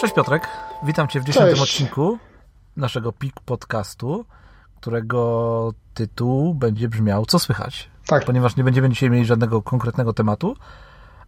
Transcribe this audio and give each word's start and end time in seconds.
Cześć 0.00 0.14
Piotrek, 0.14 0.48
witam 0.82 1.08
Cię 1.08 1.20
w 1.20 1.24
dziesiątym 1.24 1.60
odcinku 1.60 2.18
naszego 2.76 3.12
PIK 3.12 3.40
podcastu, 3.44 4.24
którego 4.80 5.72
tytuł 5.94 6.54
będzie 6.54 6.88
brzmiał 6.88 7.26
Co 7.26 7.38
słychać? 7.38 7.90
Tak. 8.06 8.24
Ponieważ 8.24 8.56
nie 8.56 8.64
będziemy 8.64 8.88
dzisiaj 8.88 9.10
mieli 9.10 9.24
żadnego 9.24 9.62
konkretnego 9.62 10.12
tematu, 10.12 10.56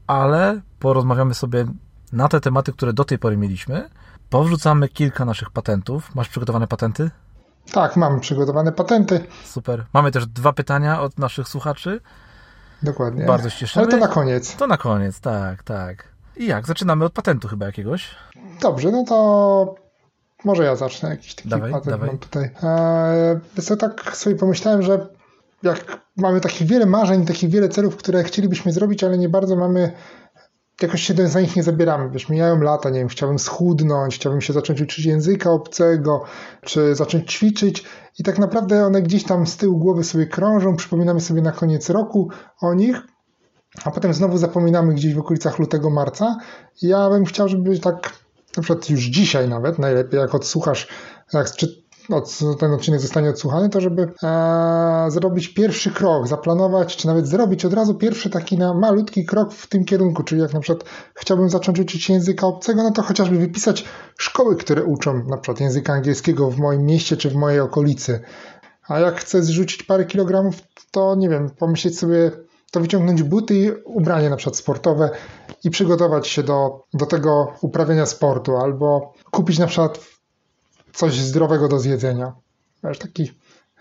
ale 0.07 0.61
porozmawiamy 0.79 1.35
sobie 1.35 1.65
na 2.13 2.29
te 2.29 2.41
tematy, 2.41 2.73
które 2.73 2.93
do 2.93 3.05
tej 3.05 3.19
pory 3.19 3.37
mieliśmy. 3.37 3.91
Powrzucamy 4.31 4.89
kilka 4.89 5.25
naszych 5.25 5.51
patentów. 5.51 6.15
Masz 6.15 6.29
przygotowane 6.29 6.67
patenty? 6.67 7.11
Tak, 7.73 7.97
mam 7.97 8.21
przygotowane 8.21 8.73
patenty. 8.73 9.27
Super. 9.45 9.85
Mamy 9.93 10.11
też 10.11 10.27
dwa 10.27 10.53
pytania 10.53 11.01
od 11.01 11.19
naszych 11.19 11.49
słuchaczy. 11.49 12.01
Dokładnie. 12.83 13.25
Bardzo 13.25 13.51
się 13.51 13.59
cieszymy. 13.59 13.85
Ale 13.85 13.93
to 13.93 13.99
na 13.99 14.09
koniec. 14.09 14.57
To 14.57 14.67
na 14.67 14.77
koniec, 14.77 15.21
tak, 15.21 15.63
tak. 15.63 16.12
I 16.37 16.47
jak? 16.47 16.67
Zaczynamy 16.67 17.05
od 17.05 17.13
patentu 17.13 17.49
chyba 17.49 17.67
jakiegoś. 17.67 18.11
Dobrze, 18.61 18.91
no 18.91 19.05
to 19.05 19.75
może 20.45 20.65
ja 20.65 20.77
zacznę. 20.77 21.09
Jakiś 21.11 21.35
taki 21.35 21.49
Dawaj, 21.49 21.73
patent 21.73 21.91
dawaj. 21.91 22.09
mam 22.09 22.19
tutaj. 22.19 22.51
Eee, 22.63 23.77
tak 23.79 24.17
sobie 24.17 24.37
pomyślałem, 24.37 24.83
że 24.83 25.07
jak 25.63 26.01
mamy 26.17 26.41
takich 26.41 26.69
wiele 26.69 26.87
marzeń, 26.87 27.27
takich 27.27 27.51
wiele 27.51 27.69
celów, 27.69 27.97
które 27.97 28.25
chcielibyśmy 28.25 28.73
zrobić, 28.73 29.05
ale 29.05 29.19
nie 29.19 29.29
bardzo 29.29 29.57
mamy, 29.57 29.93
jakoś 30.83 31.03
się 31.03 31.29
za 31.29 31.41
nich 31.41 31.57
nie 31.57 31.63
zabieramy. 31.63 32.11
Wiesz, 32.11 32.29
mijają 32.29 32.61
lata, 32.61 32.91
nie 32.91 32.99
wiem, 32.99 33.09
chciałbym 33.09 33.39
schudnąć, 33.39 34.15
chciałbym 34.15 34.41
się 34.41 34.53
zacząć 34.53 34.81
uczyć 34.81 35.05
języka 35.07 35.51
obcego, 35.51 36.25
czy 36.65 36.95
zacząć 36.95 37.33
ćwiczyć 37.33 37.85
i 38.19 38.23
tak 38.23 38.39
naprawdę 38.39 38.87
one 38.87 39.03
gdzieś 39.03 39.25
tam 39.25 39.47
z 39.47 39.57
tyłu 39.57 39.79
głowy 39.79 40.05
sobie 40.05 40.27
krążą, 40.27 40.77
przypominamy 40.77 41.21
sobie 41.21 41.43
na 41.43 41.53
koniec 41.53 41.91
roku 41.91 42.31
o 42.61 42.75
nich, 42.75 43.03
a 43.85 43.91
potem 43.91 44.15
znowu 44.15 44.39
zapominamy 44.39 44.95
gdzieś 44.95 45.15
w 45.15 45.19
okolicach 45.19 45.59
lutego, 45.59 45.91
marca. 45.91 46.37
Ja 46.83 47.11
bym 47.11 47.25
chciał, 47.25 47.49
żeby 47.49 47.79
tak 47.79 48.13
na 48.57 48.63
przykład 48.63 48.91
już 48.91 49.01
dzisiaj 49.01 49.49
nawet, 49.49 49.79
najlepiej 49.79 50.21
jak 50.21 50.35
odsłuchasz, 50.35 50.89
jak 51.33 51.51
czy 51.51 51.83
ten 52.59 52.73
odcinek 52.73 53.01
zostanie 53.01 53.31
odsłuchany, 53.31 53.69
to 53.69 53.81
żeby 53.81 54.13
e, 54.23 55.07
zrobić 55.09 55.49
pierwszy 55.49 55.91
krok, 55.91 56.29
zaplanować, 56.29 56.97
czy 56.97 57.07
nawet 57.07 57.27
zrobić 57.27 57.65
od 57.65 57.73
razu 57.73 57.95
pierwszy 57.95 58.31
taki 58.31 58.59
na 58.59 58.75
malutki 58.75 59.27
krok 59.27 59.53
w 59.53 59.67
tym 59.67 59.85
kierunku, 59.85 60.23
czyli 60.23 60.41
jak 60.41 60.55
na 60.55 60.61
przykład 60.61 60.89
chciałbym 61.15 61.51
zacząć 61.51 61.81
uczyć 61.81 62.09
języka 62.09 62.47
obcego, 62.47 62.83
no 62.83 62.91
to 62.91 63.03
chociażby 63.03 63.39
wypisać 63.39 63.85
szkoły, 64.19 64.57
które 64.57 64.85
uczą 64.85 65.25
na 65.25 65.37
przykład 65.37 65.61
języka 65.61 65.93
angielskiego 65.93 66.51
w 66.51 66.59
moim 66.59 66.83
mieście 66.83 67.17
czy 67.17 67.31
w 67.31 67.35
mojej 67.35 67.61
okolicy. 67.61 68.21
A 68.89 69.01
jak 69.01 69.21
chcę 69.21 69.43
zrzucić 69.43 69.83
parę 69.83 70.05
kilogramów, 70.05 70.55
to 70.91 71.15
nie 71.15 71.29
wiem, 71.29 71.51
pomyśleć 71.51 71.99
sobie, 71.99 72.31
to 72.73 72.81
wyciągnąć 72.81 73.23
buty 73.23 73.55
i 73.55 73.71
ubranie 73.85 74.31
na 74.31 74.37
przykład 74.37 74.57
sportowe 74.57 75.11
i 75.65 75.71
przygotować 75.71 76.29
się 76.29 76.43
do, 76.43 76.85
do 76.95 77.07
tego 77.07 77.53
uprawiania 77.61 78.07
sportu, 78.07 78.57
albo 78.57 79.13
kupić 79.31 79.59
na 79.59 79.67
przykład 79.67 80.01
coś 80.93 81.15
zdrowego 81.15 81.69
do 81.69 81.79
zjedzenia. 81.79 82.33
Wiesz, 82.85 82.99
taki 82.99 83.33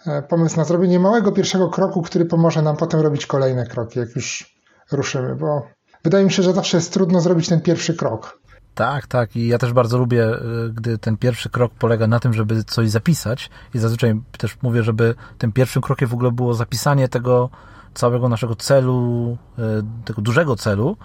e, 0.08 0.22
pomysł 0.22 0.58
na 0.58 0.64
zrobienie 0.64 1.00
małego 1.00 1.32
pierwszego 1.32 1.70
kroku, 1.70 2.02
który 2.02 2.26
pomoże 2.26 2.62
nam 2.62 2.78
potem 2.78 3.00
robić 3.00 3.26
kolejne 3.26 3.66
kroki, 3.66 4.00
jak 4.00 4.16
już 4.16 4.56
ruszymy, 4.92 5.36
bo 5.36 5.68
wydaje 6.04 6.26
mi 6.26 6.32
się, 6.32 6.44
że 6.44 6.54
zawsze 6.54 6.78
jest 6.78 6.94
trudno 6.94 7.22
zrobić 7.22 7.50
ten 7.50 7.62
pierwszy 7.62 7.94
krok. 7.94 8.42
Tak, 8.76 9.08
tak. 9.08 9.36
I 9.36 9.48
ja 9.48 9.58
też 9.58 9.74
bardzo 9.74 9.98
lubię, 9.98 10.28
y, 10.28 10.74
gdy 10.74 10.98
ten 10.98 11.18
pierwszy 11.18 11.50
krok 11.50 11.72
polega 11.80 12.08
na 12.08 12.20
tym, 12.20 12.34
żeby 12.34 12.64
coś 12.64 12.90
zapisać. 12.90 13.50
I 13.74 13.80
zazwyczaj 13.80 14.22
też 14.38 14.58
mówię, 14.62 14.84
żeby 14.84 15.16
tym 15.38 15.52
pierwszym 15.52 15.82
krokiem 15.82 16.10
w 16.10 16.14
ogóle 16.14 16.32
było 16.32 16.54
zapisanie 16.54 17.08
tego 17.08 17.50
całego 17.94 18.30
naszego 18.30 18.56
celu, 18.56 19.38
y, 19.60 19.62
tego 20.06 20.22
dużego 20.22 20.56
celu, 20.56 20.98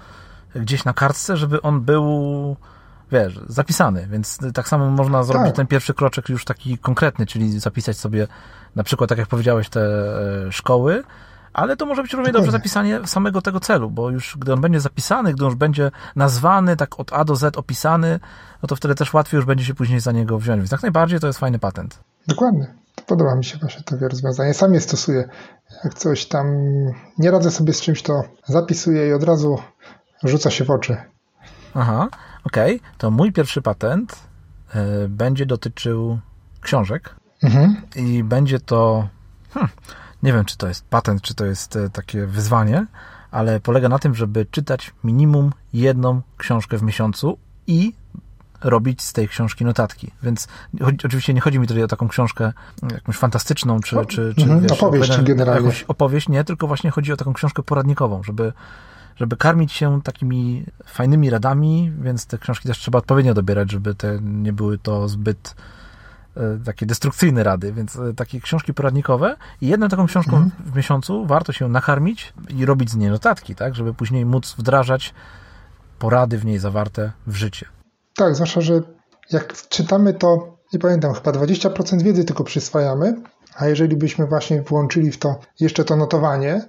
gdzieś 0.54 0.84
na 0.84 0.92
kartce, 0.92 1.36
żeby 1.36 1.62
on 1.62 1.80
był, 1.80 2.56
wiesz, 3.12 3.40
zapisany. 3.46 4.06
Więc 4.10 4.38
tak 4.54 4.68
samo 4.68 4.90
można 4.90 5.22
zrobić 5.22 5.46
Tak. 5.46 5.56
ten 5.56 5.66
pierwszy 5.66 5.94
kroczek 5.94 6.28
już 6.28 6.44
taki 6.44 6.78
konkretny, 6.78 7.26
czyli 7.26 7.60
zapisać 7.60 7.98
sobie 7.98 8.26
na 8.76 8.84
przykład, 8.84 9.08
tak 9.08 9.18
jak 9.18 9.28
powiedziałeś, 9.28 9.68
te 9.68 9.80
e, 10.46 10.52
szkoły, 10.52 11.02
ale 11.52 11.76
to 11.76 11.86
może 11.86 12.02
być 12.02 12.12
równie 12.12 12.32
dobrze 12.32 12.50
zapisanie 12.50 13.00
samego 13.06 13.42
tego 13.42 13.60
celu, 13.60 13.90
bo 13.90 14.10
już 14.10 14.36
gdy 14.38 14.52
on 14.52 14.60
będzie 14.60 14.80
zapisany, 14.80 15.34
gdy 15.34 15.44
on 15.44 15.50
już 15.50 15.58
będzie 15.58 15.90
nazwany, 16.16 16.76
tak 16.76 17.00
od 17.00 17.12
A 17.12 17.24
do 17.24 17.36
Z 17.36 17.56
opisany, 17.56 18.20
no 18.62 18.66
to 18.66 18.76
wtedy 18.76 18.94
też 18.94 19.14
łatwiej 19.14 19.38
już 19.38 19.44
będzie 19.44 19.64
się 19.64 19.74
później 19.74 20.00
za 20.00 20.12
niego 20.12 20.38
wziąć. 20.38 20.58
Więc 20.58 20.72
jak 20.72 20.82
najbardziej 20.82 21.20
to 21.20 21.26
jest 21.26 21.38
fajny 21.38 21.58
patent. 21.58 22.00
Dokładnie. 22.26 22.74
To 23.06 23.08
podoba 23.08 23.34
mi 23.34 23.44
się 23.44 23.58
właśnie 23.58 23.82
takie 23.82 24.08
rozwiązanie. 24.08 24.54
Sam 24.54 24.74
je 24.74 24.80
stosuję. 24.80 25.28
Jak 25.84 25.94
coś 25.94 26.26
tam 26.26 26.46
nie 27.18 27.30
radzę 27.30 27.50
sobie 27.50 27.72
z 27.72 27.80
czymś, 27.80 28.02
to 28.02 28.22
zapisuję 28.46 29.08
i 29.08 29.12
od 29.12 29.22
razu 29.22 29.58
rzuca 30.24 30.50
się 30.50 30.64
w 30.64 30.70
oczy. 30.70 30.96
Aha, 31.74 32.08
okej. 32.44 32.80
To 32.98 33.10
mój 33.10 33.32
pierwszy 33.32 33.62
patent 33.62 34.16
e, 34.74 35.08
będzie 35.08 35.46
dotyczył 35.46 36.18
książek 36.60 37.14
Mhm. 37.42 37.76
i 37.96 38.24
będzie 38.24 38.60
to, 38.60 39.08
hmm, 39.54 39.72
nie 40.22 40.32
wiem 40.32 40.44
czy 40.44 40.56
to 40.56 40.68
jest 40.68 40.84
patent, 40.84 41.22
czy 41.22 41.34
to 41.34 41.46
jest 41.46 41.76
e, 41.76 41.90
takie 41.90 42.26
wyzwanie, 42.26 42.86
ale 43.30 43.60
polega 43.60 43.88
na 43.88 43.98
tym, 43.98 44.14
żeby 44.14 44.46
czytać 44.46 44.94
minimum 45.04 45.52
jedną 45.72 46.22
książkę 46.36 46.78
w 46.78 46.82
miesiącu 46.82 47.38
i 47.66 47.92
robić 48.64 49.02
z 49.02 49.12
tej 49.12 49.28
książki 49.28 49.64
notatki. 49.64 50.10
Więc 50.22 50.48
oczywiście 51.04 51.34
nie 51.34 51.40
chodzi 51.40 51.58
mi 51.58 51.66
tutaj 51.66 51.82
o 51.82 51.88
taką 51.88 52.08
książkę 52.08 52.52
jakąś 52.92 53.16
fantastyczną, 53.16 53.80
czy, 53.80 53.96
czy, 54.08 54.34
czy 54.34 54.42
Mhm, 54.42 54.60
wiesz, 54.60 54.72
opowieść 54.72 55.10
opowiada- 55.10 55.22
generalnie. 55.26 55.60
jakąś 55.60 55.82
opowieść, 55.82 56.28
nie, 56.28 56.44
tylko 56.44 56.66
właśnie 56.66 56.90
chodzi 56.90 57.12
o 57.12 57.16
taką 57.16 57.32
książkę 57.32 57.62
poradnikową, 57.62 58.22
żeby, 58.22 58.52
żeby 59.16 59.36
karmić 59.36 59.72
się 59.72 60.02
takimi 60.02 60.64
fajnymi 60.86 61.30
radami, 61.30 61.92
więc 62.00 62.26
te 62.26 62.38
książki 62.38 62.68
też 62.68 62.78
trzeba 62.78 62.98
odpowiednio 62.98 63.34
dobierać, 63.34 63.70
żeby 63.72 63.94
te 63.94 64.18
nie 64.22 64.52
były 64.52 64.78
to 64.78 65.08
zbyt 65.08 65.54
e, 66.36 66.40
takie 66.64 66.86
destrukcyjne 66.86 67.42
rady, 67.42 67.72
więc 67.72 67.96
e, 67.96 68.14
takie 68.14 68.40
książki 68.40 68.74
poradnikowe 68.74 69.36
i 69.60 69.66
jedną 69.66 69.88
taką 69.88 70.06
książką 70.06 70.36
Mhm. 70.36 70.72
w 70.72 70.76
miesiącu 70.76 71.26
warto 71.26 71.52
się 71.52 71.68
nakarmić 71.68 72.32
i 72.48 72.64
robić 72.66 72.90
z 72.90 72.96
niej 72.96 73.10
notatki, 73.10 73.54
tak, 73.54 73.74
żeby 73.74 73.94
później 73.94 74.24
móc 74.26 74.54
wdrażać 74.58 75.14
porady 75.98 76.38
w 76.38 76.44
niej 76.44 76.58
zawarte 76.58 77.12
w 77.26 77.34
życie. 77.36 77.66
Tak, 78.16 78.34
zwłaszcza, 78.34 78.60
że 78.60 78.80
jak 79.32 79.52
czytamy 79.68 80.14
to, 80.14 80.56
nie 80.72 80.78
pamiętam, 80.78 81.14
chyba 81.14 81.30
20% 81.30 82.02
wiedzy 82.02 82.24
tylko 82.24 82.44
przyswajamy, 82.44 83.14
a 83.56 83.66
jeżeli 83.66 83.96
byśmy 83.96 84.26
właśnie 84.26 84.62
włączyli 84.62 85.10
w 85.12 85.18
to 85.18 85.40
jeszcze 85.60 85.84
to 85.84 85.96
notowanie, 85.96 86.62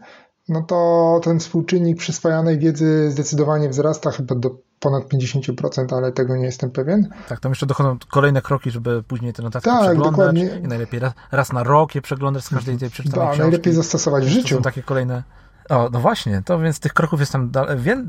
no 0.49 0.61
to 0.63 1.19
ten 1.23 1.39
współczynnik 1.39 1.97
przyswajanej 1.97 2.59
wiedzy 2.59 3.11
zdecydowanie 3.11 3.69
wzrasta 3.69 4.11
chyba 4.11 4.35
do 4.35 4.49
ponad 4.79 5.03
50%, 5.03 5.97
ale 5.97 6.11
tego 6.11 6.35
nie 6.35 6.45
jestem 6.45 6.71
pewien. 6.71 7.09
Tak, 7.29 7.39
tam 7.39 7.51
jeszcze 7.51 7.65
dochodzą 7.65 7.97
kolejne 8.11 8.41
kroki, 8.41 8.71
żeby 8.71 9.03
później 9.03 9.33
te 9.33 9.43
notatki 9.43 9.69
Tak, 9.69 9.81
przeglądać 9.81 10.11
dokładnie. 10.11 10.61
i 10.63 10.67
najlepiej 10.67 10.99
raz, 10.99 11.13
raz 11.31 11.53
na 11.53 11.63
rok 11.63 11.95
je 11.95 12.01
przeglądać 12.01 12.43
z 12.43 12.49
każdej 12.49 12.77
tej 12.77 12.89
przeczytanej 12.89 13.19
Da, 13.25 13.31
książki. 13.31 13.41
najlepiej 13.41 13.73
zastosować 13.73 14.23
w 14.23 14.27
To 14.27 14.33
życiu. 14.33 14.55
są 14.55 14.61
takie 14.61 14.83
kolejne. 14.83 15.23
O, 15.69 15.89
no 15.91 15.99
właśnie, 15.99 16.41
to 16.45 16.59
więc 16.59 16.79
tych 16.79 16.93
kroków 16.93 17.19
jest 17.19 17.31
tam 17.31 17.51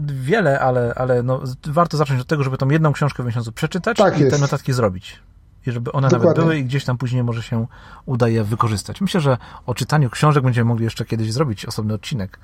wiele, 0.07 0.61
ale, 0.61 0.95
ale 0.97 1.23
no, 1.23 1.41
warto 1.67 1.97
zacząć 1.97 2.21
od 2.21 2.27
tego, 2.27 2.43
żeby 2.45 2.59
tą 2.59 2.69
jedną 2.69 2.93
książkę 2.93 3.23
w 3.23 3.27
miesiącu 3.27 3.53
przeczytać 3.53 3.97
Tak 3.97 4.15
i 4.15 4.19
te 4.19 4.25
jest. 4.25 4.41
notatki 4.41 4.73
zrobić. 4.73 5.23
I 5.67 5.71
żeby 5.73 5.93
one 5.93 6.07
nawet 6.07 6.19
Dokładnie. 6.21 6.43
były 6.43 6.59
i 6.59 6.65
gdzieś 6.65 6.85
tam 6.85 6.99
później 6.99 7.25
może 7.25 7.43
się 7.43 7.67
uda 8.07 8.29
je 8.29 8.45
wykorzystać. 8.45 9.01
Myślę, 9.01 9.21
że 9.21 9.39
o 9.67 9.75
czytaniu 9.75 10.11
książek 10.11 10.45
będziemy 10.45 10.69
mogli 10.69 10.85
jeszcze 10.85 11.05
kiedyś 11.05 11.33
zrobić 11.33 11.67
osobny 11.67 11.95
odcinek. 11.95 12.39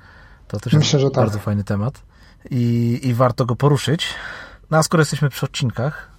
To 0.47 0.59
też 0.59 0.73
jest 0.73 0.85
Myślę, 0.85 0.99
że 0.99 1.09
tak. 1.09 1.15
bardzo 1.23 1.39
fajny 1.39 1.63
temat 1.63 2.01
i, 2.51 2.99
i 3.03 3.13
warto 3.13 3.45
go 3.45 3.55
poruszyć. 3.55 4.13
No 4.71 4.77
a 4.77 4.83
skoro 4.83 5.01
jesteśmy 5.01 5.29
przy 5.29 5.45
odcinkach, 5.45 6.09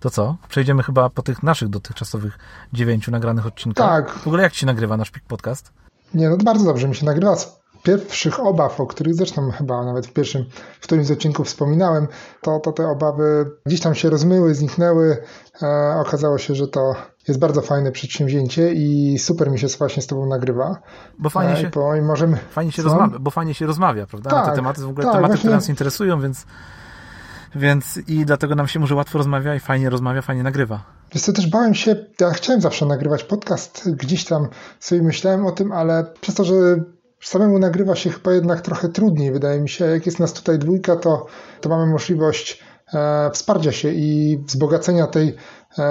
to 0.00 0.10
co? 0.10 0.36
Przejdziemy 0.48 0.82
chyba 0.82 1.10
po 1.10 1.22
tych 1.22 1.42
naszych 1.42 1.68
dotychczasowych 1.68 2.38
dziewięciu 2.72 3.10
nagranych 3.10 3.46
odcinkach. 3.46 3.88
Tak. 3.88 4.18
W 4.18 4.26
ogóle 4.26 4.42
jak 4.42 4.52
ci 4.52 4.66
nagrywa 4.66 4.96
nasz 4.96 5.10
Podcast? 5.28 5.72
Nie, 6.14 6.28
no 6.28 6.36
bardzo 6.36 6.64
dobrze 6.64 6.88
mi 6.88 6.96
się 6.96 7.06
nagrywa. 7.06 7.36
Pierwszych 7.84 8.40
obaw, 8.40 8.80
o 8.80 8.86
których 8.86 9.14
zresztą 9.14 9.50
chyba 9.50 9.84
nawet 9.84 10.06
w 10.06 10.12
pierwszym, 10.12 10.44
w 10.80 10.84
którymś 10.84 11.06
z 11.06 11.10
odcinków 11.10 11.46
wspominałem, 11.46 12.08
to, 12.40 12.60
to 12.60 12.72
te 12.72 12.88
obawy 12.88 13.50
gdzieś 13.66 13.80
tam 13.80 13.94
się 13.94 14.10
rozmyły, 14.10 14.54
zniknęły. 14.54 15.16
E, 15.62 15.96
okazało 16.00 16.38
się, 16.38 16.54
że 16.54 16.68
to 16.68 16.94
jest 17.28 17.40
bardzo 17.40 17.60
fajne 17.62 17.92
przedsięwzięcie 17.92 18.72
i 18.74 19.18
super 19.18 19.50
mi 19.50 19.58
się 19.58 19.66
właśnie 19.78 20.02
z 20.02 20.06
tobą 20.06 20.26
nagrywa. 20.26 20.80
Bo 21.18 21.30
fajnie 21.30 21.52
E, 21.52 21.56
się... 21.56 21.70
bo 21.74 22.02
możemy... 22.02 22.36
Fajnie 22.50 22.72
się 22.72 22.82
rozmawia, 22.82 23.18
bo 23.18 23.30
fajnie 23.30 23.54
się 23.54 23.66
rozmawia, 23.66 24.06
prawda? 24.06 24.30
Na 24.30 24.40
te 24.40 24.46
Tak, 24.46 24.56
tematy, 24.56 24.82
w 24.82 24.88
ogóle 24.88 25.04
tak, 25.04 25.14
tematy, 25.14 25.28
właśnie- 25.28 25.38
które 25.38 25.54
nas 25.54 25.68
interesują, 25.68 26.20
więc, 26.20 26.46
więc 27.54 27.96
i 28.08 28.24
dlatego 28.26 28.54
nam 28.54 28.68
się 28.68 28.80
może 28.80 28.94
łatwo 28.94 29.18
rozmawia 29.18 29.54
i 29.54 29.60
fajnie 29.60 29.90
rozmawia, 29.90 30.22
fajnie 30.22 30.42
nagrywa. 30.42 30.84
Wiesz 31.14 31.22
co, 31.22 31.32
też 31.32 31.46
bałem 31.46 31.74
się, 31.74 31.96
ja 32.20 32.30
chciałem 32.30 32.60
zawsze 32.60 32.86
nagrywać 32.86 33.24
podcast, 33.24 33.90
gdzieś 33.90 34.24
tam 34.24 34.48
sobie 34.80 35.02
myślałem 35.02 35.46
o 35.46 35.52
tym, 35.52 35.72
ale 35.72 36.04
przez 36.20 36.34
to, 36.34 36.44
że 36.44 36.54
samemu 37.24 37.58
nagrywa 37.58 37.96
się 37.96 38.10
chyba 38.10 38.32
jednak 38.32 38.60
trochę 38.60 38.88
trudniej, 38.88 39.32
wydaje 39.32 39.60
mi 39.60 39.68
się. 39.68 39.84
Jak 39.84 40.06
jest 40.06 40.18
nas 40.18 40.32
tutaj 40.32 40.58
dwójka, 40.58 40.96
to, 40.96 41.26
to 41.60 41.68
mamy 41.68 41.86
możliwość 41.86 42.62
e, 42.94 43.30
wsparcia 43.30 43.72
się 43.72 43.88
i 43.92 44.38
wzbogacenia 44.46 45.06
tej 45.06 45.36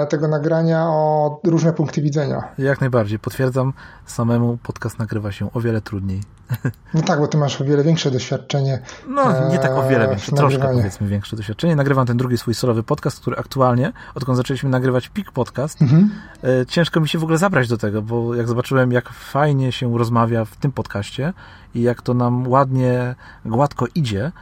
tego 0.08 0.28
nagrania 0.28 0.84
o 0.86 1.40
różne 1.44 1.72
punkty 1.72 2.02
widzenia. 2.02 2.42
Jak 2.58 2.80
najbardziej, 2.80 3.18
potwierdzam, 3.18 3.72
samemu 4.06 4.58
podcast 4.62 4.98
nagrywa 4.98 5.32
się 5.32 5.52
o 5.52 5.60
wiele 5.60 5.80
trudniej. 5.80 6.20
No 6.94 7.02
tak, 7.02 7.18
bo 7.18 7.28
ty 7.28 7.38
masz 7.38 7.60
o 7.60 7.64
wiele 7.64 7.82
większe 7.82 8.10
doświadczenie. 8.10 8.82
No, 9.08 9.48
nie 9.48 9.58
tak 9.58 9.72
o 9.72 9.88
wiele 9.88 10.08
większe, 10.08 10.32
troszkę 10.32 10.68
powiedzmy 10.68 11.06
większe 11.06 11.36
doświadczenie. 11.36 11.76
Nagrywam 11.76 12.06
ten 12.06 12.16
drugi 12.16 12.38
swój 12.38 12.54
solowy 12.54 12.82
podcast, 12.82 13.20
który 13.20 13.36
aktualnie, 13.36 13.92
odkąd 14.14 14.36
zaczęliśmy 14.36 14.70
nagrywać 14.70 15.08
PIK 15.08 15.32
Podcast, 15.32 15.82
mhm. 15.82 16.10
ciężko 16.68 17.00
mi 17.00 17.08
się 17.08 17.18
w 17.18 17.22
ogóle 17.22 17.38
zabrać 17.38 17.68
do 17.68 17.78
tego, 17.78 18.02
bo 18.02 18.34
jak 18.34 18.48
zobaczyłem, 18.48 18.92
jak 18.92 19.08
fajnie 19.08 19.72
się 19.72 19.98
rozmawia 19.98 20.44
w 20.44 20.56
tym 20.56 20.72
podcaście 20.72 21.32
i 21.74 21.82
jak 21.82 22.02
to 22.02 22.14
nam 22.14 22.48
ładnie, 22.48 23.14
gładko 23.44 23.86
idzie, 23.94 24.32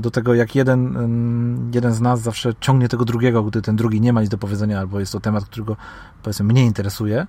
do 0.00 0.10
tego 0.10 0.34
jak 0.34 0.54
jeden, 0.54 1.70
jeden 1.74 1.92
z 1.92 2.00
nas 2.00 2.20
zawsze 2.20 2.52
ciągnie 2.60 2.88
tego 2.88 3.04
drugiego, 3.04 3.42
gdy 3.42 3.62
ten 3.62 3.76
drugi 3.76 4.00
nie 4.00 4.12
ma 4.12 4.20
nic 4.20 4.30
do 4.30 4.38
powiedzenia, 4.38 4.78
albo 4.78 5.00
jest 5.00 5.12
to 5.12 5.20
temat, 5.20 5.44
którego 5.44 5.76
powiedzmy 6.22 6.44
mnie 6.44 6.64
interesuje 6.64 7.26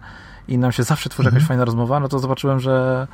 i 0.48 0.58
nam 0.58 0.72
się 0.72 0.84
zawsze 0.84 1.10
tworzy 1.10 1.28
mhm. 1.28 1.36
jakaś 1.36 1.48
fajna 1.48 1.66
rozmowa, 1.66 2.00
no 2.00 2.08
to 2.08 2.20
zobaczyłem, 2.20 2.60
że 2.60 3.08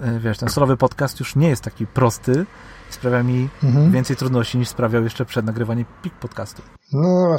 e, 0.00 0.18
wiesz, 0.18 0.38
ten 0.38 0.48
solowy 0.48 0.76
podcast 0.76 1.20
już 1.20 1.36
nie 1.36 1.48
jest 1.48 1.62
taki 1.62 1.86
prosty 1.86 2.46
i 2.90 2.92
sprawia 2.92 3.22
mi 3.22 3.48
mhm. 3.62 3.92
więcej 3.92 4.16
trudności 4.16 4.58
niż 4.58 4.68
sprawiał 4.68 5.04
jeszcze 5.04 5.24
przed 5.24 5.46
nagrywaniem 5.46 5.84
pik 6.02 6.14
podcastu. 6.14 6.62
No, 6.92 7.36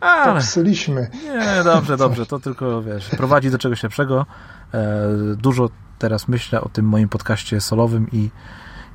Ale, 0.00 0.34
popsuliśmy. 0.34 1.10
Nie, 1.24 1.64
dobrze, 1.64 1.96
dobrze, 1.96 2.26
to 2.26 2.38
tylko, 2.38 2.82
wiesz, 2.82 3.08
prowadzi 3.08 3.50
do 3.50 3.58
czegoś 3.58 3.82
lepszego. 3.82 4.26
E, 4.74 5.08
dużo 5.36 5.68
teraz 5.98 6.28
myślę 6.28 6.60
o 6.60 6.68
tym 6.68 6.86
moim 6.86 7.08
podcaście 7.08 7.60
solowym 7.60 8.06
i 8.12 8.30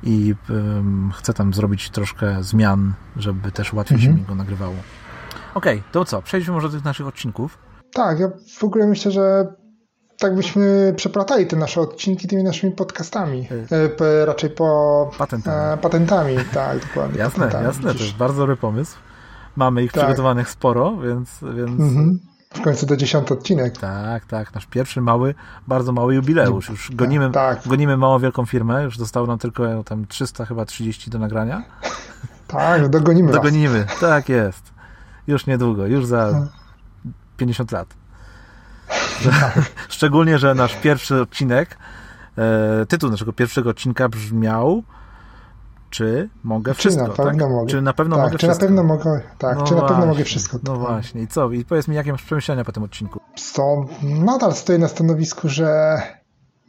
i 0.02 0.34
chcę 1.14 1.34
tam 1.34 1.54
zrobić 1.54 1.90
troszkę 1.90 2.42
zmian, 2.42 2.94
żeby 3.16 3.52
też 3.52 3.72
łatwiej 3.72 3.96
mhm. 3.96 4.14
się 4.14 4.20
mi 4.20 4.26
go 4.26 4.34
nagrywało. 4.34 4.74
Okej, 5.54 5.78
okay, 5.78 5.92
to 5.92 6.04
co? 6.04 6.22
Przejdźmy 6.22 6.54
może 6.54 6.68
do 6.68 6.74
tych 6.74 6.84
naszych 6.84 7.06
odcinków. 7.06 7.58
Tak, 7.92 8.20
ja 8.20 8.28
w 8.58 8.64
ogóle 8.64 8.86
myślę, 8.86 9.10
że 9.12 9.46
tak 10.18 10.34
byśmy 10.34 10.94
przeplatali 10.96 11.46
te 11.46 11.56
nasze 11.56 11.80
odcinki 11.80 12.28
tymi 12.28 12.42
naszymi 12.42 12.72
podcastami. 12.72 13.48
Y 13.72 14.04
e, 14.04 14.26
raczej 14.26 14.50
po 14.50 15.10
patentami. 15.18 15.74
E, 15.74 15.76
patentami, 15.76 16.36
tak, 16.54 16.86
dokładnie. 16.86 17.18
Jasne, 17.18 17.38
patentami. 17.38 17.64
jasne, 17.64 17.94
to 17.94 18.04
jest 18.04 18.16
bardzo 18.16 18.38
dobry 18.38 18.56
pomysł. 18.56 18.96
Mamy 19.56 19.82
ich 19.82 19.92
tak. 19.92 20.04
przygotowanych 20.04 20.48
sporo, 20.48 20.96
więc, 20.96 21.40
więc 21.56 21.80
mhm. 21.80 22.18
W 22.54 22.60
końcu 22.60 22.86
to 22.86 22.96
dziesiąty 22.96 23.34
odcinek. 23.34 23.78
Tak, 23.78 24.26
tak. 24.26 24.54
Nasz 24.54 24.66
pierwszy 24.66 25.00
mały, 25.00 25.34
bardzo 25.66 25.92
mały 25.92 26.14
jubileusz. 26.14 26.68
Już 26.68 26.90
gonimy, 26.94 27.30
tak. 27.30 27.68
gonimy 27.68 27.96
małą 27.96 28.18
wielką 28.18 28.46
firmę. 28.46 28.84
Już 28.84 28.98
zostało 28.98 29.26
nam 29.26 29.38
tylko 29.38 29.84
tam 29.84 30.06
300 30.06 30.44
chyba 30.46 30.64
30 30.64 31.10
do 31.10 31.18
nagrania. 31.18 31.62
Tak, 32.46 32.88
dogonimy 32.88 33.32
Dogonimy, 33.32 33.84
was. 33.84 34.00
tak 34.00 34.28
jest. 34.28 34.72
Już 35.26 35.46
niedługo, 35.46 35.86
już 35.86 36.06
za 36.06 36.48
50 37.36 37.72
lat. 37.72 37.88
Tak. 39.24 39.70
Szczególnie, 39.88 40.38
że 40.38 40.54
nasz 40.54 40.74
pierwszy 40.76 41.20
odcinek, 41.20 41.78
e, 42.38 42.86
tytuł 42.86 43.10
naszego 43.10 43.32
pierwszego 43.32 43.70
odcinka 43.70 44.08
brzmiał 44.08 44.82
czy 45.90 46.28
mogę 46.44 46.74
wszystko? 46.74 47.04
Czy 47.04 47.08
na 47.08 47.16
pewno 47.16 47.44
tak? 47.46 47.50
mogę. 47.50 47.70
Czy 47.70 47.82
na 47.82 47.92
pewno 47.92 48.16
tak, 48.16 48.24
mogę 48.24 48.38
czy 48.38 48.46
wszystko? 48.46 48.64
Na 48.64 48.68
pewno 48.68 48.82
mogę, 48.82 49.20
tak, 49.38 49.58
no 49.58 49.64
czy 49.64 49.74
na 49.74 49.82
pewno 49.82 50.06
mogę 50.06 50.24
wszystko. 50.24 50.58
No 50.64 50.76
właśnie. 50.76 51.22
I 51.22 51.28
co? 51.28 51.50
I 51.50 51.64
powiedz 51.64 51.88
mi, 51.88 51.96
jakie 51.96 52.12
masz 52.12 52.22
przemyślenia 52.22 52.64
po 52.64 52.72
tym 52.72 52.82
odcinku? 52.82 53.20
Co? 53.36 53.84
Nadal 54.02 54.54
stoję 54.54 54.78
na 54.78 54.88
stanowisku, 54.88 55.48
że 55.48 55.98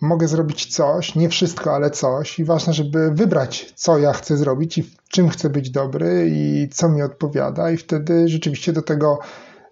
mogę 0.01 0.27
zrobić 0.27 0.75
coś, 0.75 1.15
nie 1.15 1.29
wszystko, 1.29 1.75
ale 1.75 1.91
coś 1.91 2.39
i 2.39 2.45
ważne, 2.45 2.73
żeby 2.73 3.11
wybrać, 3.11 3.73
co 3.75 3.97
ja 3.97 4.13
chcę 4.13 4.37
zrobić 4.37 4.77
i 4.77 4.83
w 4.83 4.95
czym 5.09 5.29
chcę 5.29 5.49
być 5.49 5.71
dobry 5.71 6.29
i 6.31 6.69
co 6.71 6.89
mi 6.89 7.01
odpowiada 7.01 7.71
i 7.71 7.77
wtedy 7.77 8.27
rzeczywiście 8.27 8.73
do 8.73 8.81
tego 8.81 9.19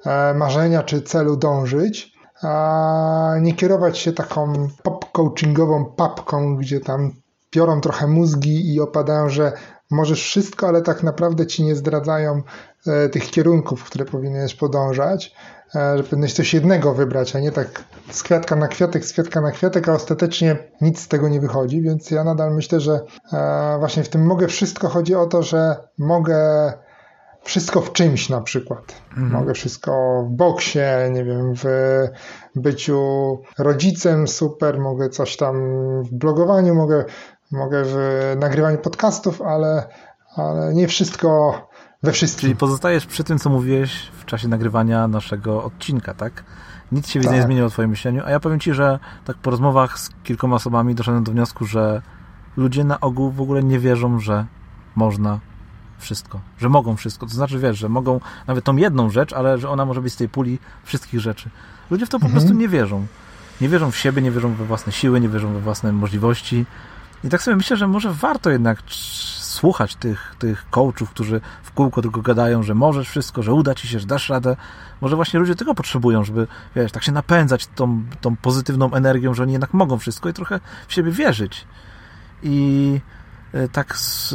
e, 0.05 0.33
marzenia 0.33 0.83
czy 0.83 1.01
celu 1.01 1.37
dążyć, 1.37 2.17
a 2.41 3.35
nie 3.41 3.53
kierować 3.53 3.97
się 3.97 4.13
taką 4.13 4.67
pop-coachingową 4.83 5.85
papką, 5.95 6.55
gdzie 6.55 6.79
tam 6.79 7.11
piorą 7.57 7.81
trochę 7.81 8.07
mózgi 8.07 8.73
i 8.73 8.79
opadają, 8.81 9.29
że 9.29 9.51
możesz 9.91 10.23
wszystko, 10.23 10.67
ale 10.67 10.81
tak 10.81 11.03
naprawdę 11.03 11.47
ci 11.47 11.63
nie 11.63 11.75
zdradzają 11.75 12.41
e, 12.87 13.09
tych 13.09 13.31
kierunków, 13.31 13.83
które 13.83 14.05
powinieneś 14.05 14.55
podążać, 14.55 15.35
e, 15.75 15.97
że 15.97 16.03
powinieneś 16.03 16.33
coś 16.33 16.53
jednego 16.53 16.93
wybrać, 16.93 17.35
a 17.35 17.39
nie 17.39 17.51
tak 17.51 17.83
z 18.11 18.23
kwiatka 18.23 18.55
na 18.55 18.67
kwiatek, 18.67 19.05
z 19.05 19.13
kwiatka 19.13 19.41
na 19.41 19.51
kwiatek, 19.51 19.89
a 19.89 19.93
ostatecznie 19.93 20.57
nic 20.81 20.99
z 20.99 21.07
tego 21.07 21.29
nie 21.29 21.39
wychodzi, 21.39 21.81
więc 21.81 22.11
ja 22.11 22.23
nadal 22.23 22.55
myślę, 22.55 22.79
że 22.79 22.99
e, 23.33 23.75
właśnie 23.79 24.03
w 24.03 24.09
tym 24.09 24.25
mogę 24.25 24.47
wszystko 24.47 24.89
chodzi 24.89 25.15
o 25.15 25.25
to, 25.25 25.43
że 25.43 25.75
mogę 25.97 26.73
wszystko 27.43 27.81
w 27.81 27.93
czymś 27.93 28.29
na 28.29 28.41
przykład. 28.41 29.01
Mhm. 29.09 29.31
Mogę 29.31 29.53
wszystko 29.53 30.23
w 30.27 30.35
boksie, 30.35 30.79
nie 31.11 31.23
wiem, 31.23 31.53
w 31.55 31.63
byciu 32.55 33.01
rodzicem 33.57 34.27
super, 34.27 34.79
mogę 34.79 35.09
coś 35.09 35.37
tam 35.37 35.55
w 36.03 36.13
blogowaniu, 36.13 36.75
mogę 36.75 37.05
mogę 37.51 37.83
w 37.85 37.97
nagrywaniu 38.39 38.77
podcastów, 38.77 39.41
ale, 39.41 39.87
ale 40.35 40.73
nie 40.73 40.87
wszystko 40.87 41.53
we 42.03 42.11
wszystkim. 42.11 42.41
Czyli 42.41 42.55
pozostajesz 42.55 43.05
przy 43.05 43.23
tym, 43.23 43.39
co 43.39 43.49
mówiłeś 43.49 44.11
w 44.19 44.25
czasie 44.25 44.47
nagrywania 44.47 45.07
naszego 45.07 45.63
odcinka, 45.63 46.13
tak? 46.13 46.43
Nic 46.91 47.07
się 47.07 47.21
tak. 47.21 47.33
nie 47.33 47.41
zmieniło 47.41 47.69
w 47.69 47.73
twoim 47.73 47.89
myśleniu, 47.89 48.21
a 48.25 48.31
ja 48.31 48.39
powiem 48.39 48.59
ci, 48.59 48.73
że 48.73 48.99
tak 49.25 49.37
po 49.37 49.51
rozmowach 49.51 49.99
z 49.99 50.09
kilkoma 50.23 50.55
osobami 50.55 50.95
doszedłem 50.95 51.23
do 51.23 51.31
wniosku, 51.31 51.65
że 51.65 52.01
ludzie 52.57 52.83
na 52.83 52.99
ogół 52.99 53.31
w 53.31 53.41
ogóle 53.41 53.63
nie 53.63 53.79
wierzą, 53.79 54.19
że 54.19 54.45
można 54.95 55.39
wszystko, 55.97 56.39
że 56.57 56.69
mogą 56.69 56.95
wszystko. 56.95 57.25
To 57.25 57.31
znaczy, 57.31 57.59
wiesz, 57.59 57.77
że 57.77 57.89
mogą 57.89 58.19
nawet 58.47 58.65
tą 58.65 58.75
jedną 58.75 59.09
rzecz, 59.09 59.33
ale 59.33 59.57
że 59.57 59.69
ona 59.69 59.85
może 59.85 60.01
być 60.01 60.13
z 60.13 60.17
tej 60.17 60.29
puli 60.29 60.59
wszystkich 60.83 61.19
rzeczy. 61.19 61.49
Ludzie 61.91 62.05
w 62.05 62.09
to 62.09 62.19
po 62.19 62.25
mhm. 62.25 62.31
prostu 62.33 62.59
nie 62.59 62.67
wierzą. 62.67 63.05
Nie 63.61 63.69
wierzą 63.69 63.91
w 63.91 63.97
siebie, 63.97 64.21
nie 64.21 64.31
wierzą 64.31 64.53
we 64.53 64.65
własne 64.65 64.91
siły, 64.91 65.19
nie 65.19 65.29
wierzą 65.29 65.53
we 65.53 65.59
własne 65.59 65.91
możliwości, 65.91 66.65
i 67.23 67.29
tak 67.29 67.43
sobie 67.43 67.57
myślę, 67.57 67.77
że 67.77 67.87
może 67.87 68.13
warto 68.13 68.49
jednak 68.49 68.83
słuchać 69.57 69.95
tych, 69.95 70.35
tych 70.39 70.69
coachów, 70.69 71.09
którzy 71.09 71.41
w 71.63 71.71
kółko 71.71 72.01
tylko 72.01 72.21
gadają, 72.21 72.63
że 72.63 72.75
możesz 72.75 73.09
wszystko, 73.09 73.43
że 73.43 73.53
uda 73.53 73.75
ci 73.75 73.87
się, 73.87 73.99
że 73.99 74.07
dasz 74.07 74.29
radę. 74.29 74.55
Może 75.01 75.15
właśnie 75.15 75.39
ludzie 75.39 75.55
tego 75.55 75.75
potrzebują, 75.75 76.23
żeby, 76.23 76.47
wiesz, 76.75 76.91
tak 76.91 77.03
się 77.03 77.11
napędzać 77.11 77.67
tą, 77.67 78.03
tą 78.21 78.35
pozytywną 78.35 78.93
energią, 78.93 79.33
że 79.33 79.43
oni 79.43 79.51
jednak 79.51 79.73
mogą 79.73 79.97
wszystko 79.97 80.29
i 80.29 80.33
trochę 80.33 80.59
w 80.87 80.93
siebie 80.93 81.11
wierzyć. 81.11 81.67
I 82.43 82.99
e, 83.53 83.67
tak 83.67 83.97
z, 83.97 84.33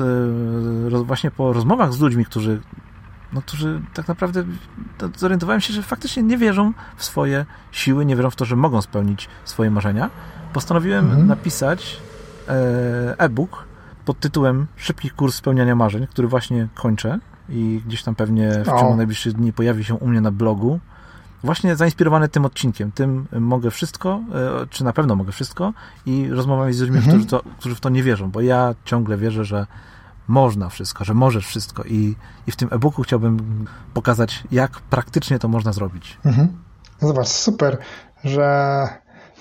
e, 0.93 1.05
właśnie 1.05 1.31
po 1.31 1.53
rozmowach 1.53 1.93
z 1.93 2.01
ludźmi, 2.01 2.25
którzy, 2.25 2.61
no, 3.33 3.43
którzy 3.43 3.83
tak 3.95 4.09
naprawdę 4.09 4.45
zorientowałem 5.17 5.61
się, 5.61 5.73
że 5.73 5.83
faktycznie 5.83 6.23
nie 6.23 6.39
wierzą 6.39 6.73
w 6.97 7.05
swoje 7.05 7.47
siły, 7.73 8.07
nie 8.07 8.17
wierzą 8.17 8.31
w 8.31 8.37
to, 8.37 8.45
że 8.45 8.57
mogą 8.57 8.83
spełnić 8.83 9.29
swoje 9.45 9.71
marzenia, 9.71 10.11
postanowiłem 10.53 11.05
mhm. 11.05 11.27
napisać 11.27 12.01
e-book 13.19 13.65
pod 14.05 14.21
tytułem 14.21 14.67
Szybki 14.77 15.11
kurs 15.11 15.35
spełniania 15.35 15.77
marzeń, 15.77 16.07
który 16.07 16.29
właśnie 16.29 16.69
kończę 16.75 17.19
i 17.49 17.83
gdzieś 17.87 18.03
tam 18.03 18.15
pewnie 18.15 18.51
w 18.51 18.67
ciągu 18.67 18.97
najbliższych 18.97 19.33
dni 19.33 19.53
pojawi 19.53 19.85
się 19.85 19.95
u 19.95 20.09
mnie 20.09 20.21
na 20.21 20.31
blogu. 20.31 20.81
Właśnie 21.45 21.77
zainspirowany 21.77 22.29
tym 22.29 22.45
odcinkiem, 22.45 22.93
tym 22.93 23.27
mogę 23.41 23.71
wszystko, 23.71 24.21
e, 24.35 24.67
czy 24.67 24.85
na 24.85 24.93
pewno 24.93 25.17
mogę 25.17 25.33
wszystko 25.33 25.73
i 26.07 26.29
rozmawiam 26.31 26.73
z 26.73 26.81
ludźmi, 26.81 26.97
mhm. 26.97 27.13
którzy, 27.13 27.31
to, 27.31 27.43
którzy 27.59 27.75
w 27.75 27.81
to 27.81 27.89
nie 27.89 28.03
wierzą, 28.03 28.31
bo 28.31 28.41
ja 28.41 28.75
ciągle 28.85 29.17
wierzę, 29.17 29.45
że 29.45 29.67
można 30.29 30.69
wszystko, 30.69 31.05
że 31.05 31.15
możesz 31.15 31.47
wszystko 31.47 31.85
i, 31.85 32.15
i 32.47 32.53
w 32.53 32.57
tym 32.57 32.69
e-booku 32.73 33.03
chciałbym 33.03 33.67
pokazać, 33.95 34.45
jak 34.53 34.81
praktycznie 34.81 35.39
to 35.39 35.49
można 35.49 35.73
zrobić. 35.73 36.19
Mhm. 36.25 36.49
No 37.03 37.09
zobacz, 37.09 37.29
super, 37.29 37.79
że 38.25 38.89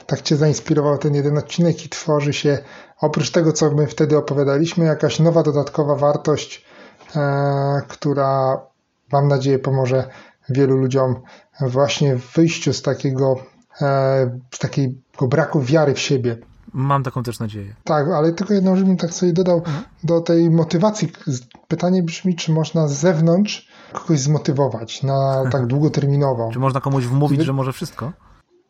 tak 0.05 0.22
Cię 0.22 0.36
zainspirował 0.36 0.98
ten 0.98 1.15
jeden 1.15 1.38
odcinek 1.38 1.86
i 1.86 1.89
tworzy 1.89 2.34
się 2.34 2.60
oprócz 3.01 3.31
tego, 3.31 3.53
co 3.53 3.72
my 3.72 3.88
wtedy 3.88 4.17
opowiadaliśmy, 4.17 4.86
jakaś 4.86 5.20
nowa, 5.20 5.43
dodatkowa 5.43 5.96
wartość, 5.96 6.65
e, 7.15 7.81
która 7.88 8.62
mam 9.12 9.27
nadzieję 9.27 9.60
pomoże 9.60 10.10
wielu 10.50 10.77
ludziom 10.77 11.15
właśnie 11.62 12.15
w 12.15 12.34
wyjściu 12.34 12.74
z 12.74 12.81
takiego, 12.81 13.36
e, 13.81 14.39
z 14.51 14.60
takiego 14.60 15.27
braku 15.27 15.62
wiary 15.62 15.93
w 15.93 16.00
siebie. 16.00 16.38
Mam 16.74 17.03
taką 17.03 17.24
też 17.24 17.39
nadzieję. 17.39 17.75
Tak, 17.84 18.08
ale 18.08 18.34
tylko 18.34 18.53
jedną 18.53 18.75
rzecz 18.75 18.86
bym 18.86 18.98
tak 18.98 19.13
sobie 19.13 19.34
dodał 19.34 19.58
mhm. 19.58 19.84
do 20.03 20.22
tej 20.22 20.50
motywacji. 20.50 21.12
Pytanie 21.67 22.03
brzmi, 22.03 22.36
czy 22.36 22.51
można 22.51 22.88
z 22.88 22.93
zewnątrz 22.93 23.70
kogoś 23.93 24.20
zmotywować 24.20 25.03
na 25.03 25.43
tak 25.51 25.67
długoterminowo. 25.67 26.50
czy 26.53 26.60
można 26.60 26.81
komuś 26.81 27.05
wmówić, 27.05 27.41
że 27.41 27.53
może 27.53 27.74
wszystko? 27.74 28.12